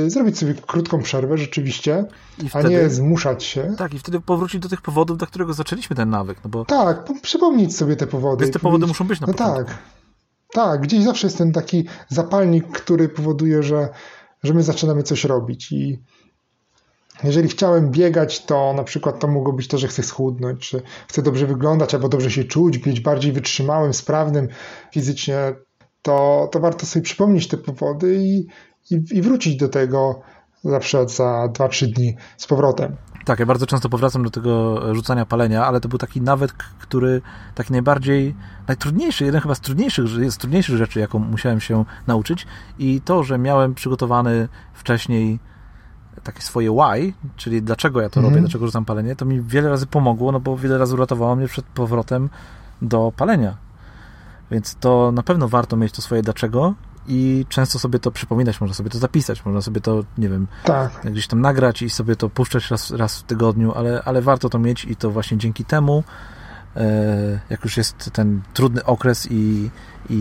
zrobić 0.08 0.38
sobie 0.38 0.54
krótką 0.54 1.02
przerwę 1.02 1.38
rzeczywiście, 1.38 2.06
wtedy, 2.50 2.68
a 2.68 2.70
nie 2.70 2.90
zmuszać 2.90 3.44
się. 3.44 3.76
Tak, 3.78 3.94
i 3.94 4.00
wtedy 4.00 4.20
powrócić 4.20 4.62
do 4.62 4.70
tych 4.70 4.82
powodów, 4.82 5.18
dla 5.18 5.28
którego 5.28 5.54
zaczęliśmy 5.54 5.96
ten 5.96 6.10
nawyk. 6.10 6.38
No 6.44 6.50
bo... 6.50 6.66
Tak, 6.66 7.06
przypomnieć 7.22 7.76
sobie 7.76 7.96
te 7.96 8.08
powody. 8.08 8.46
Więc 8.46 8.54
te 8.54 8.60
powody 8.60 8.88
muszą 8.88 9.08
być 9.08 9.22
na 9.22 9.28
no 9.28 9.34
początku. 9.34 9.66
Tak, 9.66 9.78
tak, 10.54 10.82
gdzieś 10.82 11.04
zawsze 11.04 11.28
jest 11.28 11.38
ten 11.38 11.52
taki 11.52 11.86
zapalnik, 12.08 12.68
który 12.68 13.10
powoduje, 13.10 13.64
że, 13.64 13.90
że 14.44 14.54
my 14.54 14.64
zaczynamy 14.64 15.04
coś 15.04 15.24
robić 15.24 15.72
i 15.72 16.04
jeżeli 17.24 17.50
chciałem 17.50 17.92
biegać, 17.92 18.46
to 18.46 18.74
na 18.74 18.84
przykład 18.84 19.20
to 19.20 19.28
mogło 19.28 19.54
być 19.54 19.68
to, 19.68 19.78
że 19.78 19.88
chcę 19.88 20.04
schudnąć, 20.04 20.70
czy 20.70 20.82
chcę 21.08 21.22
dobrze 21.22 21.48
wyglądać, 21.48 21.94
albo 21.94 22.10
dobrze 22.10 22.32
się 22.32 22.44
czuć, 22.44 22.78
być 22.78 23.00
bardziej 23.00 23.32
wytrzymałym, 23.32 23.94
sprawnym 23.94 24.48
fizycznie, 24.94 25.38
to, 26.02 26.50
to 26.52 26.60
warto 26.60 26.86
sobie 26.86 27.04
przypomnieć 27.04 27.48
te 27.48 27.58
powody 27.58 28.16
i, 28.16 28.48
i, 28.92 29.04
i 29.12 29.22
wrócić 29.22 29.56
do 29.56 29.70
tego 29.70 30.22
przykład 30.80 31.12
za 31.12 31.48
2-3 31.54 31.86
dni 31.86 32.16
z 32.38 32.48
powrotem. 32.48 32.96
Tak, 33.26 33.40
ja 33.40 33.46
bardzo 33.46 33.66
często 33.66 33.90
powracam 33.90 34.24
do 34.24 34.30
tego 34.30 34.82
rzucania 34.96 35.26
palenia, 35.26 35.66
ale 35.66 35.82
to 35.82 35.90
był 35.90 36.00
taki 36.00 36.22
nawyk, 36.22 36.54
który 36.80 37.22
taki 37.56 37.72
najbardziej, 37.72 38.36
najtrudniejszy, 38.68 39.26
jeden 39.26 39.42
chyba 39.42 39.56
z 39.56 39.60
trudniejszych, 39.60 40.08
z 40.08 40.38
trudniejszych 40.38 40.78
rzeczy, 40.78 41.00
jaką 41.00 41.20
musiałem 41.20 41.60
się 41.62 41.86
nauczyć 42.08 42.48
i 42.80 43.02
to, 43.02 43.24
że 43.24 43.38
miałem 43.38 43.76
przygotowany 43.76 44.48
wcześniej 44.74 45.40
takie 46.24 46.42
swoje 46.42 46.72
why, 46.72 47.14
czyli 47.36 47.62
dlaczego 47.62 48.02
ja 48.02 48.10
to 48.10 48.20
robię, 48.20 48.28
mhm. 48.28 48.46
dlaczego 48.46 48.66
rzucam 48.66 48.86
palenie, 48.86 49.16
to 49.16 49.26
mi 49.26 49.42
wiele 49.42 49.70
razy 49.70 49.88
pomogło, 49.88 50.32
no 50.32 50.40
bo 50.40 50.58
wiele 50.58 50.78
razy 50.78 50.94
uratowało 50.94 51.36
mnie 51.36 51.48
przed 51.48 51.66
powrotem 51.66 52.30
do 52.82 53.14
palenia. 53.18 53.58
Więc 54.52 54.76
to 54.76 55.12
na 55.12 55.24
pewno 55.24 55.48
warto 55.48 55.78
mieć 55.78 55.92
to 55.92 56.02
swoje 56.02 56.22
dlaczego 56.22 56.74
i 57.08 57.46
często 57.50 57.80
sobie 57.80 58.00
to 58.00 58.12
przypominać, 58.12 58.62
można 58.62 58.74
sobie 58.74 58.90
to 58.90 58.98
zapisać, 58.98 59.46
można 59.46 59.62
sobie 59.62 59.82
to, 59.82 60.04
nie 60.18 60.30
wiem, 60.30 60.48
tak. 60.64 60.92
gdzieś 61.12 61.28
tam 61.28 61.42
nagrać 61.42 61.82
i 61.82 61.90
sobie 61.90 62.16
to 62.16 62.30
puszczać 62.30 62.72
raz, 62.72 62.92
raz 62.92 63.20
w 63.20 63.24
tygodniu, 63.24 63.74
ale, 63.74 64.02
ale 64.06 64.22
warto 64.22 64.50
to 64.50 64.60
mieć 64.60 64.86
i 64.86 64.96
to 64.96 65.12
właśnie 65.12 65.38
dzięki 65.38 65.66
temu, 65.66 66.04
jak 67.50 67.64
już 67.64 67.78
jest 67.78 68.12
ten 68.14 68.42
trudny 68.54 68.86
okres 68.86 69.28
i, 69.32 69.70
i 70.10 70.16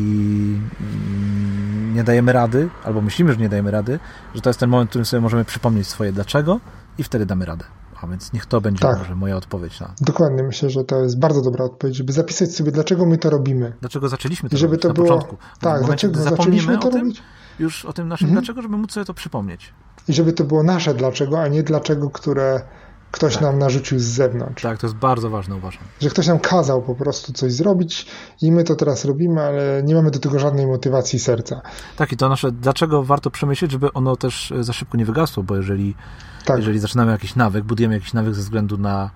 mm, 0.81 1.95
nie 1.95 2.05
dajemy 2.05 2.33
rady, 2.33 2.69
albo 2.85 3.01
myślimy, 3.01 3.33
że 3.33 3.39
nie 3.39 3.49
dajemy 3.49 3.70
rady, 3.70 3.99
że 4.35 4.41
to 4.41 4.51
jest 4.51 4.61
ten 4.61 4.70
moment, 4.70 4.89
w 4.89 4.91
którym 4.91 5.05
sobie 5.05 5.20
możemy 5.20 5.45
przypomnieć 5.45 5.87
swoje 5.87 6.12
dlaczego 6.12 6.61
i 6.99 7.03
wtedy 7.03 7.27
damy 7.27 7.45
radę. 7.45 7.65
A 8.03 8.07
więc 8.07 8.33
niech 8.33 8.47
to 8.47 8.61
będzie 8.61 8.83
tak. 8.83 8.99
może 8.99 9.15
moja 9.15 9.37
odpowiedź 9.37 9.81
na. 9.81 9.95
Dokładnie, 10.01 10.43
myślę, 10.43 10.70
że 10.70 10.85
to 10.85 11.03
jest 11.03 11.19
bardzo 11.19 11.43
dobra 11.43 11.65
odpowiedź, 11.65 11.97
żeby 11.97 12.12
zapisać 12.12 12.55
sobie, 12.55 12.73
dlaczego 12.73 13.07
my 13.07 13.19
to 13.19 13.31
robimy. 13.31 13.73
Dlaczego 13.81 14.09
zaczęliśmy 14.09 14.49
to 14.49 14.57
I 14.57 14.59
żeby 14.59 14.70
robić 14.70 14.83
to 14.83 14.89
na 14.89 14.95
było... 14.95 15.07
początku. 15.07 15.37
Tak, 15.61 15.85
dlaczego 15.85 16.23
zaczęliśmy 16.23 16.79
to 16.79 16.91
tym, 16.91 17.01
robić? 17.01 17.23
Już 17.59 17.85
o 17.85 17.93
tym 17.93 18.09
naszym 18.09 18.29
mhm. 18.29 18.43
dlaczego, 18.45 18.62
żeby 18.62 18.77
móc 18.77 18.93
sobie 18.93 19.07
to 19.07 19.15
przypomnieć. 19.15 19.73
I 20.09 20.12
żeby 20.12 20.33
to 20.33 20.45
było 20.45 20.62
nasze 20.62 20.95
dlaczego, 20.95 21.41
a 21.41 21.49
nie 21.49 21.62
dlaczego, 21.62 22.11
które 22.11 22.61
ktoś 23.11 23.35
tak. 23.35 23.43
nam 23.43 23.59
narzucił 23.59 23.99
z 23.99 24.03
zewnątrz. 24.05 24.63
Tak, 24.63 24.79
to 24.79 24.87
jest 24.87 24.97
bardzo 24.97 25.31
ważne, 25.31 25.57
uważam. 25.57 25.83
Że 26.01 26.11
ktoś 26.11 26.27
nam 26.27 26.39
kazał 26.39 26.83
po 26.83 26.95
prostu 26.95 27.33
coś 27.33 27.53
zrobić 27.53 28.07
i 28.43 28.53
my 28.53 28.65
to 28.65 28.75
teraz 28.75 29.05
robimy, 29.05 29.43
ale 29.43 29.83
nie 29.85 29.95
mamy 29.95 30.11
do 30.11 30.19
tego 30.19 30.39
żadnej 30.39 30.67
motywacji 30.67 31.19
serca. 31.19 31.61
Tak, 31.97 32.13
i 32.13 32.17
to 32.17 32.29
nasze, 32.29 32.53
dlaczego 32.53 33.03
warto 33.03 33.31
przemyśleć, 33.31 33.71
żeby 33.73 33.93
ono 33.93 34.17
też 34.17 34.53
za 34.61 34.73
szybko 34.73 34.97
nie 34.97 35.05
wygasło, 35.05 35.43
bo 35.43 35.57
jeżeli, 35.57 35.95
tak. 36.45 36.59
jeżeli 36.59 36.79
zaczynamy 36.79 37.13
jakiś 37.13 37.37
nawyk, 37.37 37.65
budujemy 37.65 37.95
jakiś 37.95 38.13
nawyk 38.13 38.35
ze 38.35 38.41
względu 38.41 38.79
na 38.79 39.11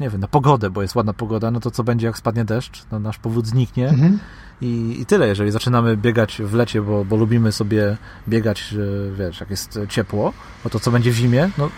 nie 0.00 0.10
wiem, 0.10 0.20
na 0.20 0.28
pogodę, 0.28 0.70
bo 0.70 0.82
jest 0.82 0.94
ładna 0.94 1.12
pogoda, 1.12 1.50
no 1.50 1.60
to 1.60 1.70
co 1.70 1.84
będzie, 1.84 2.06
jak 2.06 2.18
spadnie 2.18 2.44
deszcz? 2.44 2.84
No 2.92 2.98
nasz 2.98 3.18
powód 3.18 3.46
zniknie. 3.46 3.88
Mhm. 3.88 4.18
I, 4.62 4.96
I 5.00 5.06
tyle, 5.06 5.28
jeżeli 5.28 5.50
zaczynamy 5.50 5.96
biegać 5.96 6.42
w 6.44 6.54
lecie, 6.54 6.82
bo, 6.82 7.04
bo 7.04 7.16
lubimy 7.16 7.52
sobie 7.52 7.96
biegać, 8.28 8.74
wiesz, 9.18 9.40
jak 9.40 9.50
jest 9.50 9.78
ciepło, 9.88 10.32
no 10.64 10.70
to 10.70 10.80
co 10.80 10.90
będzie 10.90 11.10
w 11.10 11.14
zimie? 11.14 11.50
No 11.58 11.68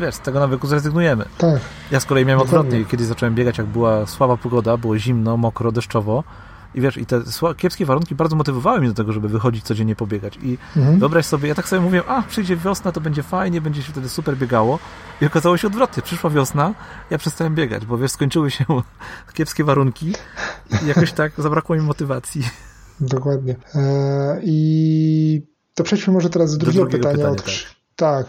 wiesz, 0.00 0.14
z 0.14 0.20
tego 0.20 0.40
nawyku 0.40 0.66
zrezygnujemy. 0.66 1.24
Tak. 1.38 1.60
Ja 1.90 2.00
z 2.00 2.04
kolei 2.04 2.24
miałem 2.24 2.42
odwrotnie, 2.42 2.84
kiedy 2.84 3.04
zacząłem 3.04 3.34
biegać, 3.34 3.58
jak 3.58 3.66
była 3.66 4.06
słaba 4.06 4.36
pogoda, 4.36 4.76
było 4.76 4.98
zimno, 4.98 5.36
mokro, 5.36 5.72
deszczowo, 5.72 6.24
i 6.76 6.80
wiesz, 6.80 6.96
i 6.96 7.06
te 7.06 7.22
kiepskie 7.56 7.86
warunki 7.86 8.14
bardzo 8.14 8.36
motywowały 8.36 8.78
mnie 8.80 8.88
do 8.88 8.94
tego, 8.94 9.12
żeby 9.12 9.28
wychodzić 9.28 9.64
codziennie 9.64 9.96
pobiegać. 9.96 10.38
I 10.42 10.58
mhm. 10.76 10.98
wyobraź 10.98 11.26
sobie, 11.26 11.48
ja 11.48 11.54
tak 11.54 11.68
sobie 11.68 11.82
mówię, 11.82 12.02
a 12.08 12.22
przyjdzie 12.22 12.56
wiosna, 12.56 12.92
to 12.92 13.00
będzie 13.00 13.22
fajnie, 13.22 13.60
będzie 13.60 13.82
się 13.82 13.92
wtedy 13.92 14.08
super 14.08 14.36
biegało. 14.36 14.78
I 15.20 15.26
okazało 15.26 15.56
się 15.56 15.66
odwrotnie. 15.66 16.02
Przyszła 16.02 16.30
wiosna, 16.30 16.74
ja 17.10 17.18
przestałem 17.18 17.54
biegać, 17.54 17.86
bo 17.86 17.98
wiesz, 17.98 18.10
skończyły 18.10 18.50
się 18.50 18.64
kiepskie 19.34 19.64
warunki 19.64 20.12
i 20.82 20.86
jakoś 20.86 21.12
tak 21.12 21.32
zabrakło 21.38 21.76
mi 21.76 21.82
motywacji. 21.82 22.42
Dokładnie. 23.00 23.56
Eee, 23.74 24.40
I 24.42 25.46
to 25.74 25.84
przejdźmy 25.84 26.12
może 26.12 26.30
teraz 26.30 26.52
do 26.52 26.58
drugiego, 26.58 26.84
do 26.84 26.90
pytania. 26.90 27.14
pytania 27.14 27.32
od, 27.32 27.44
tak. 27.44 27.54
tak, 27.96 28.26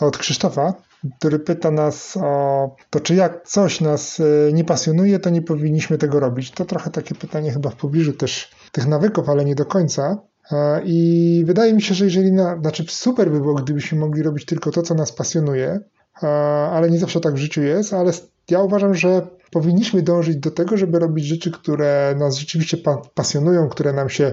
od 0.00 0.18
Krzysztofa 0.18 0.74
który 1.18 1.38
pyta 1.38 1.70
nas 1.70 2.18
o 2.22 2.76
to, 2.90 3.00
czy 3.00 3.14
jak 3.14 3.48
coś 3.48 3.80
nas 3.80 4.20
e, 4.20 4.52
nie 4.52 4.64
pasjonuje, 4.64 5.18
to 5.18 5.30
nie 5.30 5.42
powinniśmy 5.42 5.98
tego 5.98 6.20
robić. 6.20 6.50
To 6.50 6.64
trochę 6.64 6.90
takie 6.90 7.14
pytanie 7.14 7.52
chyba 7.52 7.70
w 7.70 7.76
pobliżu 7.76 8.12
też 8.12 8.50
tych 8.72 8.86
nawyków, 8.86 9.28
ale 9.28 9.44
nie 9.44 9.54
do 9.54 9.64
końca. 9.64 10.18
E, 10.52 10.80
I 10.84 11.42
wydaje 11.46 11.72
mi 11.72 11.82
się, 11.82 11.94
że 11.94 12.04
jeżeli, 12.04 12.32
na, 12.32 12.58
znaczy 12.60 12.84
super 12.88 13.30
by 13.30 13.40
było, 13.40 13.54
gdybyśmy 13.54 13.98
mogli 13.98 14.22
robić 14.22 14.44
tylko 14.44 14.70
to, 14.70 14.82
co 14.82 14.94
nas 14.94 15.12
pasjonuje, 15.12 15.80
e, 16.22 16.26
ale 16.72 16.90
nie 16.90 16.98
zawsze 16.98 17.20
tak 17.20 17.34
w 17.34 17.38
życiu 17.38 17.62
jest, 17.62 17.92
ale 17.92 18.12
ja 18.50 18.60
uważam, 18.60 18.94
że 18.94 19.26
powinniśmy 19.50 20.02
dążyć 20.02 20.36
do 20.36 20.50
tego, 20.50 20.76
żeby 20.76 20.98
robić 20.98 21.24
rzeczy, 21.24 21.50
które 21.50 22.14
nas 22.18 22.36
rzeczywiście 22.36 22.76
pasjonują, 23.14 23.68
które 23.68 23.92
nam 23.92 24.08
się, 24.08 24.32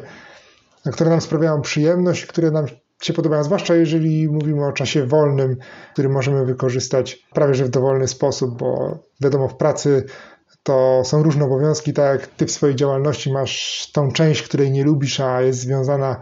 które 0.91 1.09
nam 1.09 1.21
sprawiają 1.21 1.61
przyjemność, 1.61 2.25
które 2.25 2.51
nam 2.51 2.65
się 3.01 3.13
podobają, 3.13 3.43
zwłaszcza 3.43 3.75
jeżeli 3.75 4.29
mówimy 4.29 4.65
o 4.65 4.71
czasie 4.71 5.05
wolnym, 5.05 5.57
który 5.93 6.09
możemy 6.09 6.45
wykorzystać 6.45 7.27
prawie 7.33 7.53
że 7.53 7.65
w 7.65 7.69
dowolny 7.69 8.07
sposób, 8.07 8.57
bo 8.57 8.99
wiadomo, 9.21 9.47
w 9.47 9.55
pracy 9.55 10.05
to 10.63 11.01
są 11.05 11.23
różne 11.23 11.45
obowiązki, 11.45 11.93
tak 11.93 12.21
jak 12.21 12.27
ty 12.27 12.45
w 12.45 12.51
swojej 12.51 12.75
działalności 12.75 13.31
masz 13.31 13.87
tą 13.93 14.11
część, 14.11 14.41
której 14.41 14.71
nie 14.71 14.83
lubisz, 14.83 15.19
a 15.19 15.41
jest 15.41 15.59
związana 15.59 16.21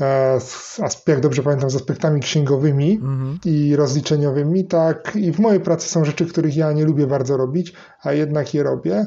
e, 0.00 0.40
z, 0.40 0.80
jak 1.08 1.20
dobrze 1.20 1.42
pamiętam, 1.42 1.70
z 1.70 1.76
aspektami 1.76 2.20
księgowymi 2.20 2.92
mhm. 2.92 3.38
i 3.44 3.76
rozliczeniowymi, 3.76 4.64
tak 4.64 5.16
i 5.16 5.32
w 5.32 5.40
mojej 5.40 5.60
pracy 5.60 5.88
są 5.88 6.04
rzeczy, 6.04 6.26
których 6.26 6.56
ja 6.56 6.72
nie 6.72 6.84
lubię 6.84 7.06
bardzo 7.06 7.36
robić, 7.36 7.72
a 8.02 8.12
jednak 8.12 8.54
je 8.54 8.62
robię 8.62 9.06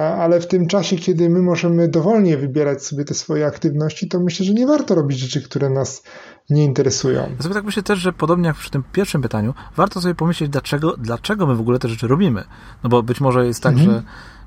ale 0.00 0.40
w 0.40 0.46
tym 0.46 0.66
czasie, 0.66 0.96
kiedy 0.96 1.30
my 1.30 1.42
możemy 1.42 1.88
dowolnie 1.88 2.36
wybierać 2.36 2.84
sobie 2.84 3.04
te 3.04 3.14
swoje 3.14 3.46
aktywności, 3.46 4.08
to 4.08 4.20
myślę, 4.20 4.46
że 4.46 4.52
nie 4.52 4.66
warto 4.66 4.94
robić 4.94 5.18
rzeczy, 5.18 5.42
które 5.42 5.70
nas 5.70 6.02
nie 6.50 6.64
interesują. 6.64 7.30
Ja 7.36 7.42
sobie 7.42 7.54
tak 7.54 7.64
myślę 7.64 7.82
też, 7.82 7.98
że 7.98 8.12
podobnie 8.12 8.46
jak 8.46 8.56
przy 8.56 8.70
tym 8.70 8.82
pierwszym 8.92 9.22
pytaniu, 9.22 9.54
warto 9.76 10.00
sobie 10.00 10.14
pomyśleć, 10.14 10.50
dlaczego, 10.50 10.96
dlaczego 10.98 11.46
my 11.46 11.54
w 11.54 11.60
ogóle 11.60 11.78
te 11.78 11.88
rzeczy 11.88 12.08
robimy. 12.08 12.44
No 12.82 12.90
bo 12.90 13.02
być 13.02 13.20
może 13.20 13.46
jest 13.46 13.62
tak, 13.62 13.72
mhm. 13.72 13.90
że, 13.90 14.02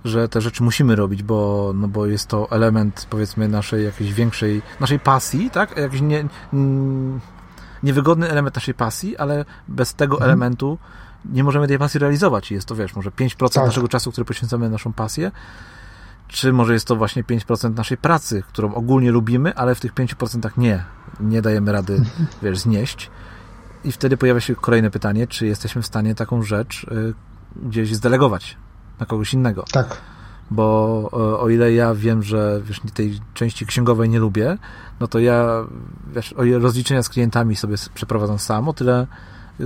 że 0.06 0.30
te 0.30 0.42
rzeczy 0.42 0.64
musimy 0.64 0.96
robić, 0.96 1.24
bo, 1.24 1.72
no 1.76 1.88
bo 1.88 2.06
jest 2.06 2.28
to 2.28 2.52
element, 2.52 3.08
powiedzmy, 3.10 3.48
naszej 3.48 3.86
jakiejś 3.86 4.14
większej, 4.14 4.62
naszej 4.80 5.00
pasji, 5.00 5.50
tak? 5.50 5.78
Jakiś 5.78 6.02
nie, 6.02 6.26
niewygodny 7.84 8.30
element 8.30 8.56
naszej 8.56 8.74
pasji, 8.74 9.18
ale 9.18 9.46
bez 9.68 9.94
tego 9.94 10.16
mhm. 10.16 10.32
elementu 10.32 10.78
nie 11.32 11.44
możemy 11.44 11.68
tej 11.68 11.80
pasji 11.80 12.00
realizować. 12.00 12.52
Jest 12.52 12.68
to, 12.68 12.76
wiesz, 12.76 12.96
może 12.96 13.10
5% 13.10 13.54
tak. 13.54 13.66
naszego 13.66 13.88
czasu, 13.88 14.12
który 14.12 14.26
poświęcamy 14.26 14.66
na 14.66 14.72
naszą 14.72 14.94
pasję, 14.94 15.32
czy 16.28 16.54
może 16.54 16.74
jest 16.74 16.88
to 16.88 16.96
właśnie 16.96 17.24
5% 17.24 17.76
naszej 17.76 17.98
pracy, 17.98 18.44
którą 18.48 18.74
ogólnie 18.74 19.12
lubimy, 19.12 19.56
ale 19.56 19.76
w 19.76 19.80
tych 19.80 19.94
5% 19.94 20.50
nie, 20.58 20.84
nie 21.20 21.42
dajemy 21.42 21.72
rady, 21.72 22.04
wiesz, 22.44 22.60
znieść. 22.60 23.10
I 23.84 23.92
wtedy 23.92 24.18
pojawia 24.18 24.40
się 24.40 24.56
kolejne 24.56 24.92
pytanie, 24.92 25.28
czy 25.28 25.48
jesteśmy 25.48 25.82
w 25.82 25.86
stanie 25.86 26.16
taką 26.16 26.44
rzecz 26.44 26.84
y, 26.84 27.14
gdzieś 27.56 27.96
zdelegować 27.96 28.58
na 29.00 29.06
kogoś 29.06 29.34
innego. 29.34 29.66
Tak. 29.72 29.98
Bo 30.52 31.10
y, 31.14 31.40
o 31.40 31.50
ile 31.50 31.74
ja 31.74 31.96
wiem, 31.96 32.24
że 32.24 32.62
wiesz, 32.64 32.82
tej 32.94 33.20
części 33.34 33.66
księgowej 33.66 34.10
nie 34.10 34.20
lubię, 34.20 34.58
no 35.00 35.08
to 35.08 35.20
ja 35.20 35.66
wiesz, 36.14 36.36
rozliczenia 36.38 37.04
z 37.04 37.10
klientami 37.10 37.56
sobie 37.56 37.76
przeprowadzam 37.94 38.40
sam, 38.40 38.68
o 38.68 38.74
tyle 38.74 39.08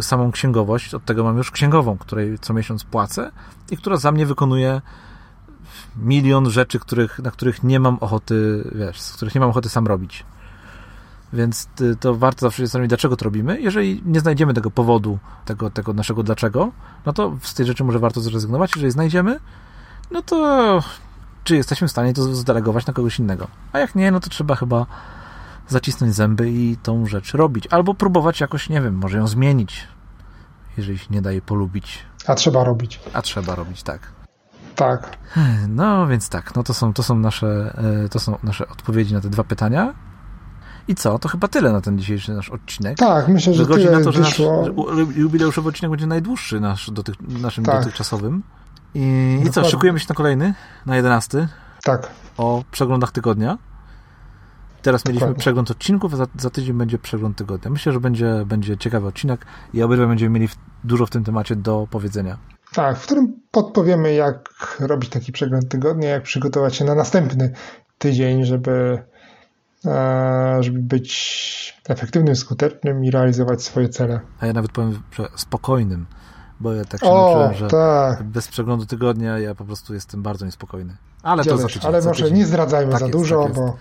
samą 0.02 0.32
księgowość, 0.32 0.94
od 0.94 1.06
tego 1.06 1.24
mam 1.24 1.38
już 1.38 1.52
księgową, 1.52 1.98
której 1.98 2.40
co 2.40 2.53
miesiąc 2.53 2.84
płacę 2.84 3.32
i 3.72 3.78
która 3.78 3.98
za 3.98 4.11
mnie 4.11 4.26
wykonuje 4.26 4.82
milion 5.98 6.49
rzeczy, 6.49 6.80
których, 6.80 7.20
na 7.20 7.32
których 7.32 7.64
nie 7.64 7.80
mam 7.80 7.98
ochoty, 7.99 8.64
wiesz, 8.76 9.02
z 9.02 9.14
których 9.14 9.36
nie 9.36 9.41
mam 9.41 9.49
ochoty 9.49 9.70
sam 9.70 9.88
robić. 9.88 10.26
Więc 11.34 11.70
y, 11.82 11.95
to 11.95 12.16
warto 12.16 12.41
zawsze 12.41 12.57
się 12.57 12.68
zastanowić, 12.68 12.90
dlaczego 12.90 13.18
to 13.18 13.26
robimy. 13.26 13.61
Jeżeli 13.61 14.02
nie 14.06 14.20
znajdziemy 14.20 14.53
tego 14.53 14.72
powodu, 14.72 15.20
tego, 15.45 15.70
tego 15.70 15.94
naszego 15.94 16.24
dlaczego, 16.24 16.72
no 17.06 17.14
to 17.14 17.38
z 17.41 17.53
tej 17.53 17.66
rzeczy 17.66 17.84
może 17.84 17.99
warto 17.99 18.22
zrezygnować. 18.22 18.72
Jeżeli 18.76 18.91
znajdziemy, 18.91 19.40
no 20.11 20.22
to 20.22 20.80
czy 21.44 21.56
jesteśmy 21.56 21.88
w 21.88 21.91
stanie 21.91 22.14
to 22.14 22.36
zdelegować 22.36 22.86
na 22.86 22.94
kogoś 22.94 23.20
innego. 23.20 23.48
A 23.74 23.80
jak 23.80 23.95
nie, 23.95 24.11
no 24.11 24.20
to 24.20 24.30
trzeba 24.30 24.56
chyba 24.56 24.86
zacisnąć 25.70 26.16
zęby 26.16 26.52
i 26.52 26.78
tą 26.84 27.06
rzecz 27.06 27.34
robić. 27.34 27.68
Albo 27.68 27.94
próbować 27.94 28.41
jakoś, 28.41 28.70
nie 28.70 28.82
wiem, 28.82 28.96
może 28.96 29.18
ją 29.18 29.28
zmienić, 29.28 29.88
jeżeli 30.78 30.98
się 30.98 31.08
nie 31.10 31.22
daje 31.22 31.41
polubić. 31.41 32.00
A 32.28 32.36
trzeba 32.36 32.64
robić. 32.64 33.00
A 33.14 33.22
trzeba 33.22 33.56
robić, 33.56 33.84
tak. 33.84 34.00
Tak. 34.76 35.18
No 35.68 36.08
więc 36.08 36.30
tak, 36.30 36.56
no 36.56 36.64
to 36.64 36.74
są, 36.74 36.94
to 36.94 37.04
są, 37.04 37.16
nasze, 37.20 37.74
e, 38.06 38.10
to 38.10 38.20
są 38.20 38.38
nasze 38.44 38.68
odpowiedzi 38.68 39.14
na 39.14 39.22
te 39.22 39.30
dwa 39.30 39.44
pytania. 39.44 39.94
I 40.88 40.96
co? 40.96 41.20
To 41.20 41.30
chyba 41.30 41.48
tyle 41.48 41.72
na 41.72 41.82
ten 41.82 42.00
dzisiejszy 42.00 42.34
nasz 42.34 42.50
odcinek. 42.50 42.98
Tak, 42.98 43.28
myślę, 43.28 43.54
że 43.54 43.66
Wychodzi 43.66 43.86
tyle 43.86 43.98
na 43.98 44.04
to, 44.04 44.12
że 44.12 44.20
nasz 44.20 44.30
wyszło. 44.30 44.66
że 44.96 45.02
jubileuszowy 45.16 45.70
odcinek 45.70 45.91
będzie 45.91 46.08
najdłuższy 46.08 46.60
nasz, 46.60 46.91
dotych, 46.91 47.16
naszym 47.22 47.64
Tak. 47.64 47.80
dotychczasowym. 47.80 48.44
I, 48.94 49.38
I 49.46 49.50
co, 49.50 49.66
szykujemy 49.66 50.00
się 50.00 50.06
na 50.10 50.16
kolejny, 50.16 50.54
na 50.86 50.96
11 50.96 51.48
Tak, 51.84 52.10
o 52.38 52.64
przeglądach 52.72 53.12
tygodnia. 53.12 53.58
Teraz 54.81 55.06
mieliśmy 55.06 55.19
Dokładnie. 55.27 55.39
przegląd 55.41 55.72
odcinków, 55.72 56.14
a 56.14 56.18
za, 56.18 56.26
za 56.38 56.49
tydzień 56.49 56.77
będzie 56.77 56.99
przegląd 56.99 57.38
tygodnia. 57.38 57.72
Myślę, 57.72 57.91
że 57.93 57.99
będzie, 57.99 58.43
będzie 58.45 58.77
ciekawy 58.77 59.07
odcinek 59.07 59.45
i 59.73 59.84
obydwaj 59.84 60.07
będziemy 60.07 60.30
mieli 60.34 60.47
w, 60.47 60.56
dużo 60.84 61.06
w 61.06 61.10
tym 61.10 61.23
temacie 61.23 61.56
do 61.56 61.88
powiedzenia. 61.91 62.38
tak, 62.73 62.97
w 62.99 63.03
którym 63.06 63.34
podpowiemy, 63.51 64.14
jak 64.14 64.49
robić 64.80 65.10
taki 65.10 65.31
przegląd 65.31 65.69
tygodnia, 65.69 66.10
jak 66.10 66.23
przygotować 66.23 66.76
się 66.76 66.85
na 66.85 66.95
następny 66.95 67.53
tydzień, 67.97 68.45
żeby, 68.45 69.03
e, 69.85 70.57
żeby 70.64 70.80
być 70.80 71.80
efektywnym, 71.89 72.35
skutecznym 72.35 73.06
i 73.06 73.11
realizować 73.11 73.64
swoje 73.64 73.89
cele. 73.89 74.19
A 74.39 74.45
ja 74.45 74.53
nawet 74.53 74.72
powiem, 74.72 74.99
że 75.11 75.27
spokojnym, 75.35 76.06
bo 76.60 76.73
ja 76.73 76.85
tak 76.85 76.99
się 77.01 77.06
O, 77.07 77.15
nauczyłem, 77.22 77.53
że 77.53 77.68
tak. 77.68 78.23
bez 78.23 78.47
przeglądu 78.47 78.85
tygodnia 78.85 79.39
ja 79.39 79.56
po 79.56 79.65
prostu 79.65 79.93
jestem 79.93 80.22
bardzo 80.23 80.45
niespokojny. 80.45 80.97
Ale 81.23 81.43
to 81.43 81.57
za 81.57 81.68
tydzień. 81.68 81.81
Ale 81.85 82.01
może 82.01 82.23
tydzień. 82.23 82.38
nie 82.38 82.45
zdradzajmy 82.45 82.91
Tak 82.91 82.99
za 82.99 83.06
jest, 83.06 83.18
dużo, 83.18 83.43
tak 83.43 83.53
bo 83.53 83.77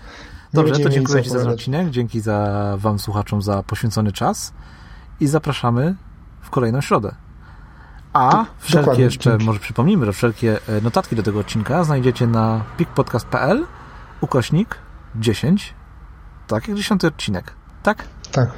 Dobrze, 0.53 0.79
to 0.79 0.89
dziękuję 0.89 1.23
Ci 1.23 1.29
za 1.29 1.39
ten 1.39 1.47
odcinek, 1.47 1.89
dzięki 1.89 2.19
za 2.19 2.73
Wam 2.77 2.99
słuchaczom 2.99 3.41
za 3.41 3.63
poświęcony 3.63 4.11
czas 4.11 4.53
i 5.19 5.27
zapraszamy 5.27 5.95
w 6.41 6.49
kolejną 6.49 6.81
środę. 6.81 7.15
A 8.13 8.45
wszelkie 8.59 8.79
dokładnie, 8.79 9.03
jeszcze, 9.03 9.29
dzięki. 9.29 9.45
może 9.45 9.59
przypomnijmy, 9.59 10.05
że 10.05 10.13
wszelkie 10.13 10.59
e, 10.67 10.81
notatki 10.81 11.15
do 11.15 11.23
tego 11.23 11.39
odcinka 11.39 11.83
znajdziecie 11.83 12.27
na 12.27 12.63
pikpodcast.pl 12.77 13.65
ukośnik 14.21 14.75
10, 15.15 15.73
tak 16.47 16.67
jak 16.67 16.77
10 16.77 17.05
odcinek. 17.05 17.53
Tak? 17.83 18.03
Tak. 18.31 18.49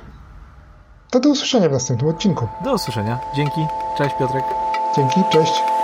To 1.10 1.20
do 1.20 1.30
usłyszenia 1.30 1.70
w 1.70 1.72
następnym 1.72 2.10
odcinku. 2.10 2.48
Do 2.64 2.74
usłyszenia. 2.74 3.20
Dzięki. 3.36 3.68
Cześć 3.98 4.16
Piotrek. 4.20 4.46
Dzięki, 4.96 5.22
cześć. 5.32 5.81